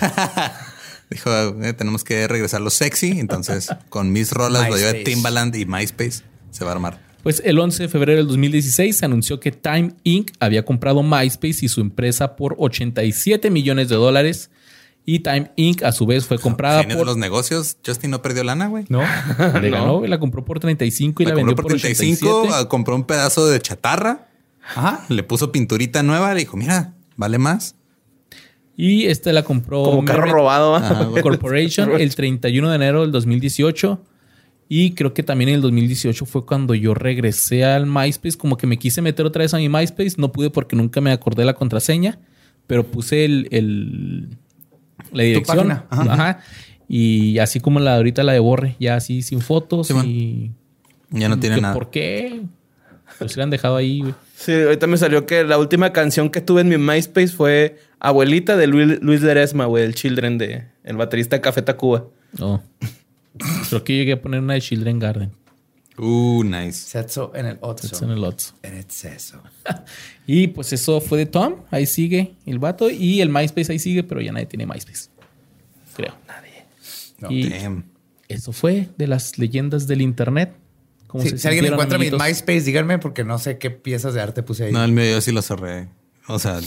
Dijo, 1.10 1.30
eh, 1.62 1.72
tenemos 1.72 2.02
que 2.04 2.26
regresar 2.28 2.60
lo 2.60 2.70
sexy. 2.70 3.18
Entonces, 3.20 3.68
con 3.88 4.12
mis 4.12 4.32
rolas, 4.32 4.68
lo 4.68 4.76
lleva. 4.76 4.92
Timbaland 5.04 5.54
y 5.56 5.64
MySpace. 5.66 6.22
Se 6.50 6.64
va 6.64 6.70
a 6.70 6.74
armar. 6.74 7.06
Pues 7.22 7.42
el 7.44 7.58
11 7.58 7.84
de 7.84 7.88
febrero 7.88 8.18
del 8.18 8.28
2016 8.28 8.96
se 8.98 9.04
anunció 9.04 9.40
que 9.40 9.50
Time 9.52 9.94
Inc. 10.04 10.30
había 10.38 10.64
comprado 10.64 11.02
MySpace 11.02 11.64
y 11.64 11.68
su 11.68 11.80
empresa 11.80 12.36
por 12.36 12.54
87 12.58 13.50
millones 13.50 13.88
de 13.88 13.96
dólares. 13.96 14.50
Y 15.04 15.20
Time 15.20 15.50
Inc. 15.56 15.82
a 15.84 15.92
su 15.92 16.06
vez 16.06 16.26
fue 16.26 16.38
comprada 16.38 16.80
Genio 16.82 16.96
de 16.96 17.00
por. 17.00 17.06
los 17.06 17.16
negocios. 17.16 17.76
Justin 17.84 18.10
no 18.10 18.22
perdió 18.22 18.42
lana, 18.44 18.66
güey. 18.68 18.84
¿No? 18.88 19.00
Le 19.60 19.70
ganó, 19.70 20.04
la 20.06 20.18
compró 20.18 20.44
por 20.44 20.58
35 20.60 21.22
y 21.22 21.26
la, 21.26 21.30
La 21.30 21.36
vendió 21.36 21.54
compró 21.54 21.62
por 21.64 21.72
por 21.72 21.80
35, 21.80 22.26
85. 22.40 22.54
ah, 22.56 22.68
compró 22.68 22.94
un 22.96 23.04
pedazo 23.04 23.46
de 23.48 23.60
chatarra, 23.60 24.28
Ajá. 24.74 25.04
le 25.08 25.22
puso 25.22 25.52
pinturita 25.52 26.02
nueva, 26.02 26.34
le 26.34 26.40
dijo, 26.40 26.56
mira, 26.56 26.94
vale 27.16 27.38
más. 27.38 27.76
Y 28.76 29.06
este 29.06 29.32
la 29.32 29.42
compró 29.42 29.82
Como 29.84 30.04
carro 30.04 30.20
Merit 30.22 30.34
robado. 30.34 31.12
Corporation 31.22 31.92
el 31.98 32.14
31 32.14 32.68
de 32.68 32.76
enero 32.76 33.00
del 33.02 33.10
2018. 33.12 34.02
Y 34.68 34.90
creo 34.92 35.14
que 35.14 35.22
también 35.22 35.48
en 35.50 35.54
el 35.56 35.60
2018 35.62 36.26
fue 36.26 36.44
cuando 36.44 36.74
yo 36.74 36.92
regresé 36.92 37.64
al 37.64 37.86
MySpace. 37.86 38.36
Como 38.36 38.56
que 38.56 38.66
me 38.66 38.78
quise 38.78 39.00
meter 39.00 39.24
otra 39.24 39.42
vez 39.42 39.54
a 39.54 39.58
mi 39.58 39.68
MySpace. 39.68 40.14
No 40.18 40.32
pude 40.32 40.50
porque 40.50 40.76
nunca 40.76 41.00
me 41.00 41.12
acordé 41.12 41.44
la 41.44 41.54
contraseña. 41.54 42.18
Pero 42.66 42.84
puse 42.84 43.24
el, 43.24 43.48
el- 43.50 44.36
la 45.12 45.22
dirección. 45.22 45.70
ajá. 45.70 45.86
Ajá. 45.88 46.40
Y 46.88 47.38
así 47.38 47.60
como 47.60 47.80
la 47.80 47.92
de 47.92 47.96
ahorita 47.98 48.22
la 48.24 48.32
de 48.32 48.40
Borre. 48.40 48.76
Ya 48.80 48.96
así 48.96 49.22
sin 49.22 49.40
fotos. 49.40 49.86
Sí, 49.88 49.94
y 50.04 51.18
Ya 51.18 51.28
no 51.28 51.38
tiene 51.38 51.60
nada. 51.60 51.74
¿Por 51.74 51.90
qué? 51.90 52.42
Pues 53.18 53.32
se 53.32 53.38
la 53.38 53.44
han 53.44 53.50
dejado 53.50 53.76
ahí, 53.76 54.00
güey. 54.00 54.14
Sí, 54.38 54.52
ahorita 54.52 54.86
me 54.86 54.98
salió 54.98 55.24
que 55.24 55.44
la 55.44 55.56
última 55.56 55.94
canción 55.94 56.28
que 56.28 56.42
tuve 56.42 56.60
en 56.60 56.68
mi 56.68 56.76
MySpace 56.76 57.28
fue 57.28 57.78
Abuelita 57.98 58.58
de 58.58 58.66
Luis, 58.66 59.00
Luis 59.00 59.22
Ledesma, 59.22 59.64
güey, 59.64 59.84
el 59.84 59.94
Children 59.94 60.36
de 60.36 60.66
el 60.84 60.96
baterista 60.98 61.36
de 61.36 61.40
Café 61.40 61.62
Tacuba. 61.62 62.04
No. 62.38 62.62
Creo 63.70 63.82
que 63.82 63.96
llegué 63.96 64.12
a 64.12 64.20
poner 64.20 64.40
una 64.40 64.52
de 64.52 64.60
Children 64.60 64.98
Garden. 64.98 65.32
Uh, 65.96 66.44
nice. 66.44 66.72
Sexo 66.72 67.32
en 67.34 67.46
el 67.46 67.58
otro. 67.62 67.88
It's 67.88 68.02
en 68.02 68.10
el 68.10 68.22
Otso. 68.22 68.54
En 68.62 68.76
exceso. 68.76 69.42
Y 70.28 70.48
pues 70.48 70.72
eso 70.72 71.00
fue 71.00 71.18
de 71.18 71.26
Tom. 71.26 71.62
Ahí 71.70 71.86
sigue 71.86 72.34
el 72.44 72.58
vato. 72.58 72.90
Y 72.90 73.20
el 73.20 73.30
MySpace 73.30 73.70
ahí 73.72 73.78
sigue, 73.78 74.02
pero 74.02 74.20
ya 74.20 74.32
nadie 74.32 74.46
tiene 74.46 74.66
MySpace. 74.66 75.08
Creo. 75.94 76.14
Nadie. 76.26 76.66
No. 77.20 77.30
y 77.30 77.48
Damn. 77.48 77.84
eso 78.28 78.52
fue 78.52 78.88
de 78.98 79.06
las 79.06 79.38
leyendas 79.38 79.86
del 79.86 80.02
internet. 80.02 80.52
¿Cómo 81.06 81.22
Sí, 81.22 81.30
se 81.30 81.38
si 81.38 81.48
alguien 81.48 81.66
encuentra 81.66 81.98
mi? 81.98 82.10
MySpace, 82.10 82.60
díganme 82.62 82.98
porque 82.98 83.24
no 83.24 83.38
sé 83.38 83.58
qué 83.58 83.70
piezas 83.70 84.14
de 84.14 84.20
arte 84.20 84.42
puse 84.42 84.64
ahí. 84.64 84.72
No, 84.72 84.82
el 84.84 84.92
mío 84.92 85.04
yo 85.04 85.20
sí 85.20 85.32
lo 85.32 85.42
cerré. 85.42 85.88
O 86.28 86.38
sea, 86.38 86.58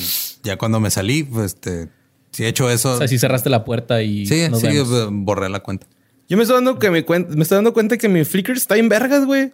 ya 0.44 0.58
cuando 0.58 0.80
me 0.80 0.90
salí, 0.90 1.24
pues 1.24 1.54
este, 1.54 1.90
si 2.32 2.46
he 2.46 2.48
hecho 2.48 2.70
eso. 2.70 2.94
O 2.94 2.98
sea, 2.98 3.08
si 3.08 3.20
cerraste 3.20 3.50
la 3.50 3.66
puerta 3.66 4.02
y 4.02 4.26
sí, 4.26 4.48
nos 4.50 4.62
sí, 4.62 4.68
vemos. 4.68 5.10
borré 5.12 5.50
la 5.50 5.60
cuenta. 5.62 5.88
Yo 6.30 6.38
me 6.38 6.44
estoy 6.44 6.56
dando 6.56 6.80
que 6.80 6.90
mi 6.92 7.04
cuenta, 7.04 7.36
me 7.36 7.42
estoy 7.44 7.56
dando 7.58 7.74
cuenta 7.74 7.98
que 7.98 8.08
mi 8.08 8.24
Flickr 8.24 8.52
está 8.54 8.78
en 8.78 8.88
vergas, 8.88 9.26
güey. 9.26 9.52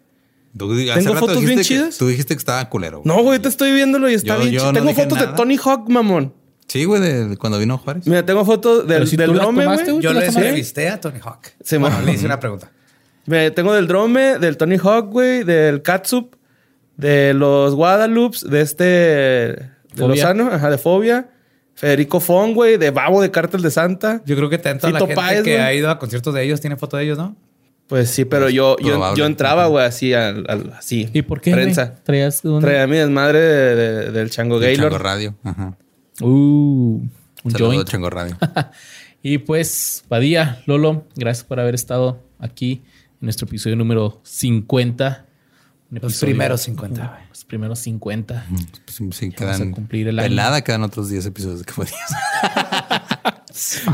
Tengo 0.58 1.16
fotos 1.16 1.44
bien 1.44 1.58
que- 1.58 1.64
chidas. 1.66 1.98
Tú 1.98 2.08
dijiste 2.08 2.34
que 2.36 2.40
estaba 2.40 2.70
culero. 2.70 3.02
güey. 3.02 3.08
No, 3.16 3.22
güey, 3.24 3.40
te 3.40 3.50
estoy 3.50 3.72
viéndolo 3.74 4.10
y 4.10 4.14
está 4.14 4.36
Yo- 4.36 4.40
bien. 4.42 4.52
chido. 4.52 4.66
no 4.72 4.74
tengo 4.80 4.94
fotos 4.94 5.20
de. 5.20 5.28
Tony 5.36 5.58
Hawk, 5.64 5.90
mamón. 5.90 6.34
Sí, 6.68 6.84
güey, 6.86 7.02
de, 7.02 7.28
de 7.30 7.38
cuando 7.38 7.60
vino 7.60 7.78
Juárez. 7.78 8.08
Mira, 8.08 8.26
tengo 8.26 8.44
fotos 8.46 8.88
del, 8.88 9.08
si 9.08 9.18
del 9.18 9.34
tomaste, 9.38 9.92
güey. 9.92 10.04
Yo 10.04 10.14
¿Tú 10.14 10.20
le 10.20 10.26
entrevisté 10.26 10.90
a 10.90 11.00
Tony 11.00 11.20
Hawk. 11.24 11.42
Sí, 11.64 11.78
bueno, 11.78 12.02
le 12.02 12.14
hice 12.14 12.26
una 12.26 12.40
pregunta. 12.40 12.72
Me- 13.26 13.52
tengo 13.52 13.74
del 13.74 13.88
drome, 13.88 14.38
del 14.40 14.58
Tony 14.58 14.78
Hawk, 14.78 15.10
güey, 15.12 15.44
del 15.44 15.82
Catsup, 15.82 16.36
de 16.98 17.34
los 17.34 17.76
Guadalupe, 17.76 18.38
de 18.48 18.62
este. 18.62 18.84
de 18.84 19.70
Fobia. 19.96 20.08
Lozano, 20.08 20.50
ajá, 20.52 20.70
de 20.70 20.78
Fobia. 20.78 21.30
Federico 21.74 22.22
Fong, 22.22 22.54
güey, 22.54 22.78
de 22.78 22.92
Babo 22.92 23.22
de 23.22 23.32
Cártel 23.32 23.62
de 23.62 23.70
Santa. 23.70 24.22
Yo 24.26 24.38
creo 24.38 24.50
que 24.50 24.58
tanto 24.58 24.88
la 24.90 24.94
Fito 25.00 25.08
gente 25.08 25.16
Páez, 25.22 25.44
que 25.44 25.56
güey. 25.56 25.62
ha 25.64 25.74
ido 25.74 25.90
a 25.90 26.00
conciertos 26.00 26.34
de 26.34 26.44
ellos 26.44 26.62
tiene 26.62 26.78
foto 26.78 26.96
de 26.96 27.04
ellos, 27.04 27.18
¿no? 27.18 27.36
Pues 27.88 28.10
sí, 28.10 28.24
pero 28.26 28.50
yo, 28.50 28.78
yo, 28.80 29.26
entraba, 29.26 29.68
güey, 29.68 29.86
así, 29.86 30.14
al, 30.14 30.46
al- 30.48 30.74
así. 30.78 31.10
¿Y 31.14 31.22
por 31.24 31.42
qué? 31.42 31.52
Prensa. 31.52 31.96
¿Traías 32.04 32.42
dónde? 32.42 32.66
Traía 32.66 32.88
mi 32.88 32.96
desmadre 32.98 33.40
de- 33.40 33.76
de- 33.76 34.12
del 34.12 34.30
Chango 34.30 34.56
El 34.56 34.62
Chango 34.76 34.84
Gaylor. 34.90 35.04
Radio. 35.04 35.36
Ajá. 35.44 35.78
Uh, 36.22 37.02
un 37.44 37.52
Saludos, 37.52 37.74
joint. 37.76 37.90
Chango 37.90 38.10
Radio. 38.10 38.38
Y 39.22 39.40
pues, 39.40 40.04
Padilla, 40.08 40.62
Lolo, 40.68 41.04
gracias 41.16 41.44
por 41.46 41.60
haber 41.60 41.74
estado 41.74 42.22
aquí 42.40 42.84
en 43.22 43.26
nuestro 43.26 43.48
episodio 43.48 43.76
número 43.76 44.22
50. 44.24 45.26
Un 45.92 46.00
Los 46.02 46.14
episodio- 46.14 46.32
primeros 46.34 46.62
50, 46.62 47.08
güey. 47.08 47.20
Los 47.30 47.46
primeros 47.46 47.80
50. 47.80 48.46
Pues, 48.50 48.62
sí, 48.88 49.10
sí, 49.12 49.26
Vamos 49.28 49.36
quedan 49.58 49.70
a 49.70 49.76
cumplir 49.76 50.08
el 50.08 50.20
año. 50.20 50.28
pelada, 50.30 50.62
quedan 50.64 50.84
otros 50.84 51.10
10 51.10 51.26
episodios 51.28 51.60
de 51.60 51.66
que 51.66 51.74
fue 51.74 51.86
10. 51.86 51.96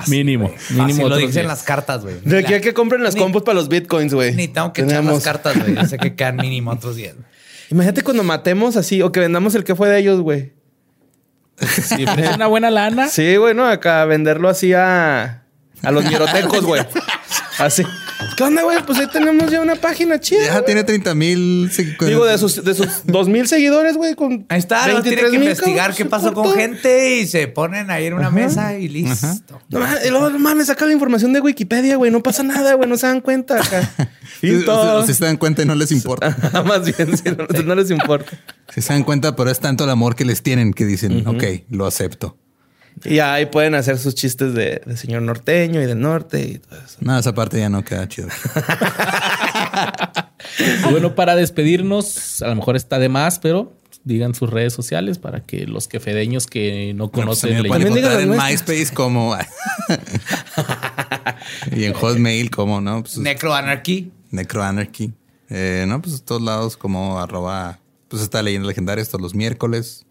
Mínimo. 0.07 0.49
Fácil, 0.49 0.77
Mínimo 0.77 1.10
lo 1.10 1.15
otros 1.15 1.27
dicen 1.30 1.48
las 1.48 1.64
cartas, 1.64 2.02
güey. 2.03 2.15
De 2.22 2.39
aquí 2.39 2.53
a 2.53 2.61
que 2.61 2.73
compren 2.73 3.03
las 3.03 3.14
Ni- 3.15 3.22
compos 3.22 3.43
para 3.43 3.56
los 3.56 3.69
bitcoins, 3.69 4.14
güey. 4.14 4.34
Ni 4.34 4.48
tengo 4.48 4.73
que 4.73 4.81
echar 4.81 4.98
Tenemos- 4.98 5.14
las 5.15 5.23
cartas, 5.23 5.57
güey. 5.60 5.76
Yo 5.76 5.85
sé 5.85 5.98
que 5.98 6.15
quedan 6.15 6.38
mínimo 6.38 6.72
otros 6.72 6.95
10. 6.95 7.15
güey. 7.15 7.26
Imagínate 7.69 8.02
cuando 8.03 8.23
matemos 8.23 8.76
así 8.76 9.02
o 9.02 9.11
que 9.11 9.19
vendamos 9.19 9.53
el 9.56 9.64
que 9.64 9.76
fue 9.76 9.88
de 9.89 9.99
ellos, 9.99 10.19
güey. 10.22 10.53
Si 11.60 12.03
ofrece 12.06 12.34
una 12.34 12.48
buena 12.48 12.72
lana, 12.72 13.07
Sí, 13.07 13.35
güey, 13.35 13.53
¿no? 13.53 13.68
Acá 13.68 14.03
venderlo 14.06 14.49
así 14.49 14.73
a, 14.73 15.43
a 15.84 15.91
los 15.91 16.03
mirotecos, 16.06 16.65
güey. 16.65 16.81
Así. 17.60 17.84
¿Qué 18.35 18.43
onda, 18.43 18.64
güey? 18.64 18.77
Pues 18.85 18.99
ahí 18.99 19.07
tenemos 19.07 19.52
ya 19.52 19.61
una 19.61 19.76
página 19.76 20.19
chida. 20.19 20.45
Ya 20.45 20.53
güey. 20.53 20.65
tiene 20.65 20.84
30 20.84 21.15
mil. 21.15 21.72
Digo, 21.99 22.26
de 22.26 22.38
sus, 22.38 22.64
de 22.64 22.73
sus 22.73 23.06
dos 23.06 23.27
mil 23.27 23.48
seguidores, 23.48 23.98
güey, 23.98 24.15
con 24.15 24.45
Ahí 24.49 24.60
está, 24.60 24.88
los 24.88 25.03
tienen 25.03 25.26
23,000, 25.26 25.31
que 25.31 25.45
investigar 25.45 25.95
qué 25.95 26.06
pasó 26.06 26.34
con 26.34 26.53
gente 26.53 27.19
y 27.19 27.27
se 27.27 27.48
ponen 27.48 27.91
ahí 27.91 28.06
en 28.06 28.14
una 28.14 28.31
mesa 28.31 28.77
y 28.77 28.88
listo. 28.88 29.27
No 29.69 29.80
mames, 29.80 30.06
y 30.06 30.10
luego, 30.10 30.30
no 30.30 30.39
mames, 30.39 30.68
saca 30.68 30.85
la 30.85 30.93
información 30.93 31.34
de 31.34 31.41
Wikipedia, 31.41 31.95
güey. 31.95 32.11
No 32.11 32.23
pasa 32.23 32.43
nada, 32.43 32.73
güey. 32.73 32.89
No 32.89 32.98
se 32.98 33.07
dan 33.07 33.22
cuenta 33.22 33.61
acá. 33.61 33.89
Y 34.43 34.65
todo. 34.65 35.06
Si 35.06 35.14
se 35.14 35.23
dan 35.23 35.38
cuenta 35.38 35.61
y 35.61 35.65
no 35.65 35.76
les 35.76 35.91
importa. 35.91 36.35
Más 36.65 36.84
bien, 36.84 37.11
no, 37.38 37.64
no 37.64 37.76
les 37.76 37.91
importa. 37.91 38.31
Si 38.73 38.81
se 38.81 38.91
dan 38.93 39.03
cuenta, 39.03 39.35
pero 39.35 39.52
es 39.52 39.60
tanto 39.60 39.84
el 39.84 39.89
amor 39.91 40.15
que 40.15 40.26
les 40.26 40.41
tienen 40.41 40.73
que 40.73 40.85
dicen, 40.85 41.27
ok, 41.27 41.43
lo 41.69 41.85
acepto. 41.85 42.38
Y 43.03 43.19
ahí 43.19 43.47
pueden 43.47 43.76
hacer 43.76 43.97
sus 43.97 44.15
chistes 44.15 44.53
de, 44.53 44.81
de 44.85 44.97
señor 44.97 45.23
norteño 45.23 45.81
y 45.81 45.85
del 45.85 45.99
norte 45.99 46.41
y 46.41 46.59
todo 46.59 46.80
eso. 46.80 46.97
No, 46.99 47.18
esa 47.18 47.34
parte 47.34 47.59
ya 47.59 47.69
no 47.69 47.84
queda 47.84 48.07
chido. 48.07 48.30
bueno, 50.91 51.15
para 51.15 51.35
despedirnos, 51.35 52.41
a 52.41 52.49
lo 52.49 52.55
mejor 52.55 52.76
está 52.76 52.99
de 52.99 53.09
más, 53.09 53.39
pero 53.39 53.73
digan 54.03 54.34
sus 54.34 54.49
redes 54.49 54.73
sociales 54.73 55.19
para 55.19 55.41
que 55.41 55.68
los 55.68 55.88
quefedeños 55.88 56.47
que 56.47 56.93
no 56.95 57.09
Bueno, 57.09 57.31
pues 57.31 57.41
conocen 57.41 57.68
pueden 57.68 57.88
También 57.88 57.93
digan 57.93 58.22
encontrar 58.22 58.47
en. 58.47 58.51
MySpace 58.51 58.93
como... 58.93 59.35
y 61.76 61.85
en 61.85 61.93
Hotmail 61.93 62.51
como, 62.51 62.81
¿no? 62.81 63.01
Pues, 63.01 63.18
Necro 63.18 63.53
Anarchy. 63.53 64.11
Necroanarchy. 64.31 65.13
Eh, 65.49 65.85
no, 65.88 66.01
pues 66.01 66.23
todos 66.23 66.41
lados 66.41 66.77
como 66.77 67.19
arroba... 67.19 67.80
Pues 68.07 68.23
está 68.23 68.41
Leyendas 68.41 68.68
Legendarias 68.68 69.09
todos 69.09 69.22
los 69.22 69.35
miércoles. 69.35 70.05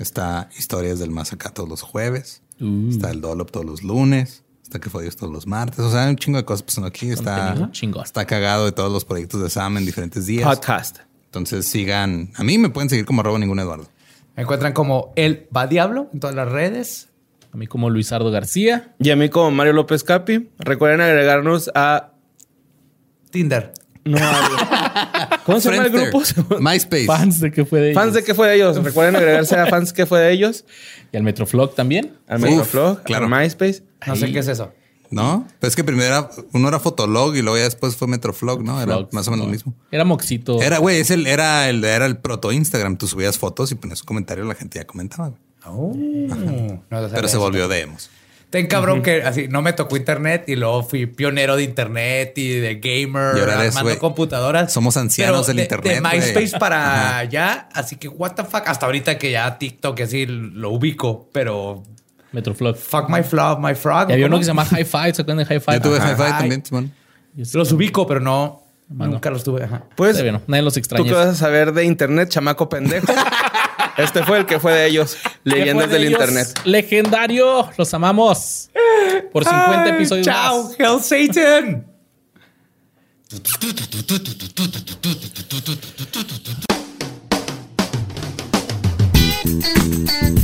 Está 0.00 0.48
Historias 0.58 0.98
del 0.98 1.10
Más 1.10 1.32
Acá 1.32 1.50
todos 1.50 1.68
los 1.68 1.82
jueves. 1.82 2.42
Uh. 2.58 2.88
Está 2.88 3.10
el 3.10 3.20
Dolop 3.20 3.50
todos 3.50 3.66
los 3.66 3.82
lunes. 3.82 4.42
Está 4.62 4.78
Que 4.78 4.88
Fue 4.88 5.02
Dios 5.02 5.16
todos 5.16 5.32
los 5.32 5.46
martes. 5.46 5.80
O 5.80 5.90
sea, 5.90 6.04
hay 6.04 6.10
un 6.10 6.16
chingo 6.16 6.38
de 6.38 6.44
cosas 6.44 6.62
pasando 6.62 6.88
aquí. 6.88 7.10
Está, 7.10 7.70
está 8.02 8.24
cagado 8.24 8.64
de 8.64 8.72
todos 8.72 8.90
los 8.90 9.04
proyectos 9.04 9.42
de 9.42 9.50
Sam 9.50 9.76
en 9.76 9.84
diferentes 9.84 10.26
días. 10.26 10.48
Podcast. 10.48 11.00
Entonces 11.26 11.66
sigan... 11.66 12.30
A 12.36 12.44
mí 12.44 12.56
me 12.56 12.70
pueden 12.70 12.88
seguir 12.88 13.04
como 13.04 13.20
arroba 13.20 13.38
ningún 13.38 13.58
Eduardo. 13.58 13.88
Me 14.36 14.44
encuentran 14.44 14.72
como 14.72 15.12
El 15.16 15.46
Va 15.54 15.66
Diablo 15.66 16.08
en 16.14 16.20
todas 16.20 16.34
las 16.34 16.48
redes. 16.50 17.08
A 17.52 17.56
mí 17.56 17.66
como 17.66 17.90
Luisardo 17.90 18.30
García. 18.30 18.94
Y 18.98 19.10
a 19.10 19.16
mí 19.16 19.28
como 19.28 19.50
Mario 19.50 19.74
López 19.74 20.02
Capi. 20.02 20.48
Recuerden 20.58 21.02
agregarnos 21.02 21.70
a... 21.74 22.12
Tinder. 23.30 23.74
No, 24.10 24.18
a- 24.22 25.40
¿Cómo 25.44 25.60
se 25.60 25.70
llama 25.70 25.86
el 25.86 25.92
grupo? 25.92 26.22
MySpace. 26.60 27.06
Fans 27.06 27.40
de 27.40 27.50
que 27.52 27.64
fue 27.64 27.80
de 27.80 27.94
Fans 27.94 28.12
de 28.12 28.20
ellos. 28.20 28.26
qué 28.26 28.34
fue 28.34 28.48
de 28.48 28.56
ellos. 28.56 28.82
Recuerden 28.82 29.16
agregarse 29.16 29.56
a 29.56 29.66
fans 29.66 29.92
que 29.92 30.06
fue 30.06 30.20
de 30.20 30.32
ellos. 30.32 30.64
Y 31.12 31.16
al 31.16 31.22
Metroflog 31.22 31.74
también. 31.74 32.16
Al 32.28 32.40
Metroflog, 32.40 33.02
claro. 33.02 33.26
a 33.26 33.28
MySpace. 33.28 33.82
No 34.06 34.16
sé 34.16 34.32
qué 34.32 34.38
es 34.40 34.48
eso. 34.48 34.72
¿No? 35.10 35.46
Pero 35.58 35.68
es 35.68 35.74
que 35.74 35.82
primero 35.82 36.06
era, 36.06 36.30
uno 36.52 36.68
era 36.68 36.78
Fotolog 36.78 37.34
y 37.34 37.42
luego 37.42 37.56
ya 37.58 37.64
después 37.64 37.96
fue 37.96 38.06
Metroflog, 38.06 38.62
¿no? 38.62 38.80
Era 38.80 38.94
Flog, 38.94 39.08
más 39.12 39.26
o 39.26 39.32
menos 39.32 39.44
no. 39.44 39.48
lo 39.48 39.52
mismo. 39.52 39.74
Era 39.90 40.04
Moxito. 40.04 40.62
Era, 40.62 40.78
güey, 40.78 41.00
es 41.00 41.10
el, 41.10 41.26
era 41.26 41.68
el, 41.68 41.84
era 41.84 42.06
el 42.06 42.18
proto 42.18 42.52
Instagram. 42.52 42.96
Tú 42.96 43.08
subías 43.08 43.36
fotos 43.36 43.72
y 43.72 43.74
ponías 43.74 44.02
un 44.02 44.06
comentario, 44.06 44.44
la 44.44 44.54
gente 44.54 44.78
ya 44.78 44.86
comentaba, 44.86 45.28
güey. 45.30 45.40
Oh, 45.66 45.92
no 45.94 46.82
Pero 46.88 47.28
se 47.28 47.36
volvió 47.36 47.68
de 47.68 47.80
emos. 47.80 48.08
Ten 48.50 48.66
cabrón 48.66 49.00
que 49.02 49.22
así 49.22 49.46
no 49.46 49.62
me 49.62 49.72
tocó 49.72 49.96
internet 49.96 50.44
y 50.48 50.56
luego 50.56 50.82
fui 50.82 51.06
pionero 51.06 51.54
de 51.54 51.62
internet 51.62 52.36
y 52.36 52.48
de 52.58 52.74
gamer 52.76 53.36
Y 53.36 53.40
ahora 53.40 53.60
armando 53.60 53.96
computadoras. 54.00 54.72
somos 54.72 54.96
ancianos 54.96 55.46
del 55.46 55.56
de- 55.58 55.62
internet, 55.62 55.94
De. 55.94 56.00
MySpace 56.00 56.58
para 56.58 57.18
allá, 57.18 57.68
así 57.72 57.94
que 57.96 58.08
what 58.08 58.32
the 58.32 58.42
fuck. 58.44 58.64
Hasta 58.66 58.86
ahorita 58.86 59.18
que 59.18 59.30
ya 59.30 59.56
TikTok 59.56 60.00
así 60.00 60.26
lo 60.26 60.70
ubico, 60.70 61.28
pero 61.32 61.84
Metroflog. 62.32 62.76
fuck 62.76 63.08
my 63.08 63.22
flop, 63.22 63.60
my 63.60 63.74
frog. 63.74 64.10
Y 64.10 64.14
había 64.14 64.26
uno 64.26 64.38
que 64.38 64.44
se 64.44 64.48
llama 64.48 64.64
High 64.64 64.84
Five. 64.84 65.14
¿Se 65.14 65.22
acuerdan 65.22 65.38
de 65.38 65.44
High 65.46 65.60
Five? 65.60 65.76
Yo 65.76 65.82
tuve. 65.82 65.98
Hi-Fi 65.98 66.38
también, 66.38 66.64
Simón. 66.64 66.92
Los 67.54 67.70
ubico, 67.72 68.04
pero 68.06 68.18
no. 68.20 68.64
Mano. 68.88 69.12
Nunca 69.12 69.30
los 69.30 69.44
tuve. 69.44 69.62
Ajá. 69.62 69.84
Pues, 69.94 70.20
bien, 70.20 70.34
¿no? 70.34 70.42
Nadie 70.48 70.62
los 70.64 70.74
¿tú 70.74 70.80
extraña. 70.80 71.04
qué 71.04 71.12
vas 71.12 71.28
a 71.28 71.34
saber 71.36 71.72
de 71.72 71.84
internet, 71.84 72.28
chamaco 72.28 72.68
pendejo? 72.68 73.06
Este 74.02 74.22
fue 74.24 74.38
el 74.38 74.46
que 74.46 74.58
fue 74.58 74.72
de 74.72 74.86
ellos. 74.86 75.18
Leyendas 75.44 75.90
del? 75.90 76.04
Internet. 76.10 76.60
Legendario. 76.64 77.70
Los 77.76 77.92
amamos. 77.94 78.70
Por 79.32 79.44
50 79.44 79.88
episodios. 79.90 80.26
Chao, 80.26 80.64
más. 80.64 80.80
Hell 81.10 81.28
Satan. 81.32 81.86